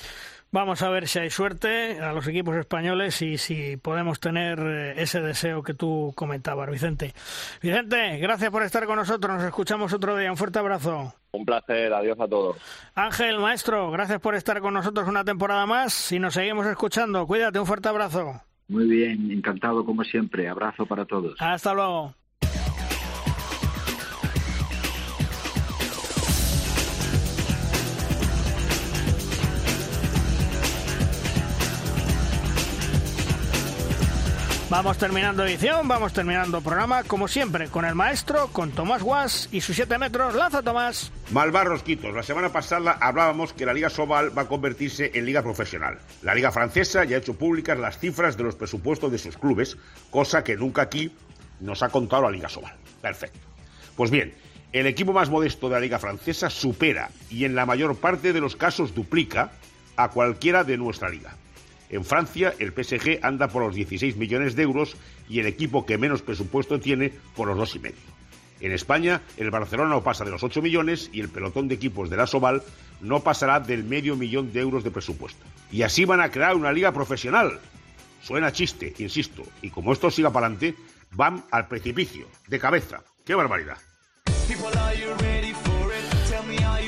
Vamos 0.51 0.81
a 0.81 0.89
ver 0.89 1.07
si 1.07 1.19
hay 1.19 1.29
suerte 1.29 1.99
a 1.99 2.13
los 2.13 2.27
equipos 2.27 2.55
españoles 2.55 3.21
y 3.21 3.37
si 3.37 3.75
podemos 3.77 4.19
tener 4.19 4.59
eh, 4.59 5.01
ese 5.01 5.21
deseo 5.21 5.63
que 5.63 5.73
tú 5.73 6.13
comentabas, 6.15 6.69
Vicente. 6.69 7.13
Vicente, 7.61 8.17
gracias 8.19 8.51
por 8.51 8.63
estar 8.63 8.85
con 8.85 8.95
nosotros. 8.95 9.35
Nos 9.35 9.43
escuchamos 9.43 9.91
otro 9.91 10.15
día. 10.15 10.31
Un 10.31 10.37
fuerte 10.37 10.59
abrazo. 10.59 11.13
Un 11.31 11.45
placer. 11.45 11.93
Adiós 11.93 12.17
a 12.19 12.27
todos. 12.27 12.57
Ángel, 12.95 13.39
maestro, 13.39 13.91
gracias 13.91 14.21
por 14.21 14.35
estar 14.35 14.61
con 14.61 14.73
nosotros 14.73 15.07
una 15.07 15.25
temporada 15.25 15.65
más 15.65 16.11
y 16.11 16.19
nos 16.19 16.33
seguimos 16.33 16.65
escuchando. 16.67 17.27
Cuídate, 17.27 17.59
un 17.59 17.65
fuerte 17.65 17.89
abrazo. 17.89 18.41
Muy 18.67 18.87
bien, 18.87 19.29
encantado 19.31 19.83
como 19.85 20.03
siempre. 20.03 20.47
Abrazo 20.47 20.85
para 20.85 21.05
todos. 21.05 21.35
Hasta 21.39 21.73
luego. 21.73 22.15
Vamos 34.75 34.97
terminando 34.97 35.45
edición, 35.45 35.87
vamos 35.87 36.11
terminando 36.11 36.59
programa, 36.59 37.03
como 37.03 37.29
siempre, 37.29 37.69
con 37.69 37.85
el 37.85 37.95
maestro, 37.95 38.47
con 38.47 38.71
Tomás 38.71 39.01
Guas 39.01 39.47
y 39.53 39.61
sus 39.61 39.77
7 39.77 39.97
metros. 39.97 40.35
Lanza, 40.35 40.61
Tomás. 40.61 41.13
Malvarros 41.31 41.81
Quitos. 41.81 42.13
La 42.13 42.23
semana 42.23 42.51
pasada 42.51 42.97
hablábamos 42.99 43.53
que 43.53 43.65
la 43.65 43.73
Liga 43.73 43.89
Sobal 43.89 44.37
va 44.37 44.41
a 44.41 44.47
convertirse 44.49 45.11
en 45.13 45.25
liga 45.25 45.41
profesional. 45.41 45.99
La 46.23 46.35
Liga 46.35 46.51
Francesa 46.51 47.05
ya 47.05 47.15
ha 47.15 47.19
hecho 47.19 47.37
públicas 47.37 47.79
las 47.79 47.99
cifras 47.99 48.35
de 48.35 48.43
los 48.43 48.55
presupuestos 48.55 49.09
de 49.13 49.17
sus 49.17 49.37
clubes, 49.37 49.77
cosa 50.11 50.43
que 50.43 50.57
nunca 50.57 50.81
aquí 50.81 51.09
nos 51.61 51.81
ha 51.81 51.87
contado 51.87 52.23
la 52.23 52.31
Liga 52.31 52.49
Sobal. 52.49 52.75
Perfecto. 53.01 53.39
Pues 53.95 54.11
bien, 54.11 54.33
el 54.73 54.87
equipo 54.87 55.13
más 55.13 55.29
modesto 55.29 55.69
de 55.69 55.75
la 55.75 55.79
Liga 55.79 55.99
Francesa 55.99 56.49
supera 56.49 57.11
y 57.29 57.45
en 57.45 57.55
la 57.55 57.65
mayor 57.65 57.95
parte 57.95 58.33
de 58.33 58.41
los 58.41 58.57
casos 58.57 58.93
duplica 58.93 59.51
a 59.95 60.09
cualquiera 60.09 60.65
de 60.65 60.75
nuestra 60.75 61.07
liga. 61.07 61.33
En 61.95 62.03
Francia, 62.03 62.53
el 62.59 62.73
PSG 62.73 63.19
anda 63.21 63.47
por 63.47 63.63
los 63.63 63.73
16 63.73 64.17
millones 64.17 64.55
de 64.57 64.63
euros 64.63 64.97
y 65.29 65.39
el 65.39 65.45
equipo 65.45 65.85
que 65.85 65.97
menos 65.97 66.21
presupuesto 66.21 66.77
tiene 66.77 67.13
por 67.37 67.47
los 67.47 67.57
dos 67.57 67.73
y 67.75 67.79
medio. 67.79 67.95
En 68.59 68.73
España, 68.73 69.21
el 69.37 69.49
Barcelona 69.49 69.91
no 69.91 70.03
pasa 70.03 70.25
de 70.25 70.31
los 70.31 70.43
8 70.43 70.61
millones 70.61 71.09
y 71.13 71.21
el 71.21 71.29
pelotón 71.29 71.69
de 71.69 71.75
equipos 71.75 72.09
de 72.09 72.17
la 72.17 72.27
Soval 72.27 72.63
no 72.99 73.21
pasará 73.21 73.61
del 73.61 73.85
medio 73.85 74.17
millón 74.17 74.51
de 74.51 74.59
euros 74.59 74.83
de 74.83 74.91
presupuesto. 74.91 75.45
Y 75.71 75.83
así 75.83 76.03
van 76.03 76.19
a 76.19 76.31
crear 76.31 76.55
una 76.57 76.73
liga 76.73 76.91
profesional. 76.91 77.61
Suena 78.21 78.51
chiste, 78.51 78.93
insisto, 78.97 79.43
y 79.61 79.69
como 79.69 79.93
esto 79.93 80.11
siga 80.11 80.31
para 80.31 80.47
adelante, 80.47 80.75
van 81.11 81.45
al 81.49 81.69
precipicio, 81.69 82.27
de 82.47 82.59
cabeza. 82.59 83.03
¡Qué 83.23 83.35
barbaridad! 83.35 83.77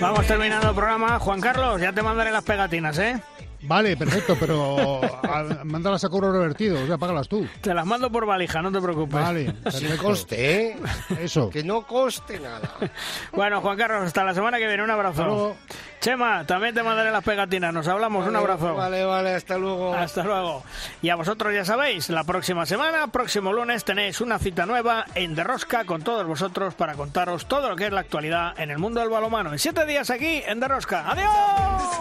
Vamos 0.02 0.28
terminando 0.28 0.70
el 0.70 0.76
programa. 0.76 1.18
Juan 1.20 1.40
Carlos, 1.40 1.80
ya 1.80 1.94
te 1.94 2.04
mandaré 2.04 2.32
las 2.32 2.44
pegatinas, 2.44 2.98
¿eh? 3.00 3.22
Vale, 3.68 3.98
perfecto, 3.98 4.38
pero 4.40 5.02
a, 5.04 5.64
mándalas 5.66 6.04
a 6.06 6.10
cobro 6.10 6.32
revertido, 6.32 6.82
o 6.82 6.88
sea, 6.88 6.98
págalas 6.98 7.28
tú. 7.28 7.46
Te 7.60 7.74
las 7.74 7.86
mando 7.86 8.10
por 8.10 8.26
valija, 8.26 8.62
no 8.62 8.72
te 8.72 8.80
preocupes. 8.80 9.22
Vale, 9.22 9.54
Que 9.80 9.90
no 9.90 9.98
coste, 10.02 10.68
¿eh? 10.68 10.78
Eso. 11.20 11.50
Que 11.50 11.64
no 11.64 11.82
coste 11.86 12.40
nada. 12.40 12.72
Bueno, 13.34 13.62
Juan 13.62 13.78
Carlos, 13.78 14.04
hasta 14.04 14.24
la 14.24 14.34
semana 14.34 14.58
que 14.58 14.68
viene. 14.68 14.84
Un 14.84 14.90
abrazo. 14.90 15.22
Hasta 15.22 15.26
luego. 15.26 15.58
Chema, 16.00 16.46
también 16.46 16.74
te 16.74 16.82
mandaré 16.82 17.12
las 17.12 17.24
pegatinas. 17.24 17.74
Nos 17.74 17.88
hablamos. 17.88 18.26
un 18.28 18.36
abrazo. 18.36 18.74
Vale, 18.74 19.04
vale, 19.04 19.34
hasta 19.36 19.58
luego. 19.58 19.94
Hasta 19.94 20.24
luego. 20.24 20.64
Y 21.02 21.10
a 21.10 21.16
vosotros 21.16 21.54
ya 21.54 21.66
sabéis, 21.66 22.10
la 22.10 22.24
próxima 22.24 22.66
semana, 22.66 23.08
próximo 23.08 23.52
lunes, 23.54 23.84
tenéis 23.84 24.22
una 24.22 24.40
cita 24.40 24.66
nueva 24.66 25.06
en 25.16 25.36
De 25.36 25.44
Rosca 25.44 25.86
con 25.86 26.02
todos 26.04 26.26
vosotros 26.26 26.74
para 26.76 26.94
contaros 26.96 27.48
todo 27.48 27.70
lo 27.70 27.76
que 27.76 27.88
es 27.88 27.94
la 27.94 28.02
actualidad 28.02 28.60
en 28.60 28.72
el 28.72 28.78
mundo 28.78 29.02
del 29.02 29.10
balonmano. 29.10 29.52
En 29.52 29.60
siete 29.60 29.86
días 29.86 30.10
aquí 30.10 30.42
en 30.46 30.60
De 30.60 30.68
Rosca. 30.68 31.12
¡Adiós! 31.12 31.98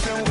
Fashion 0.00 0.29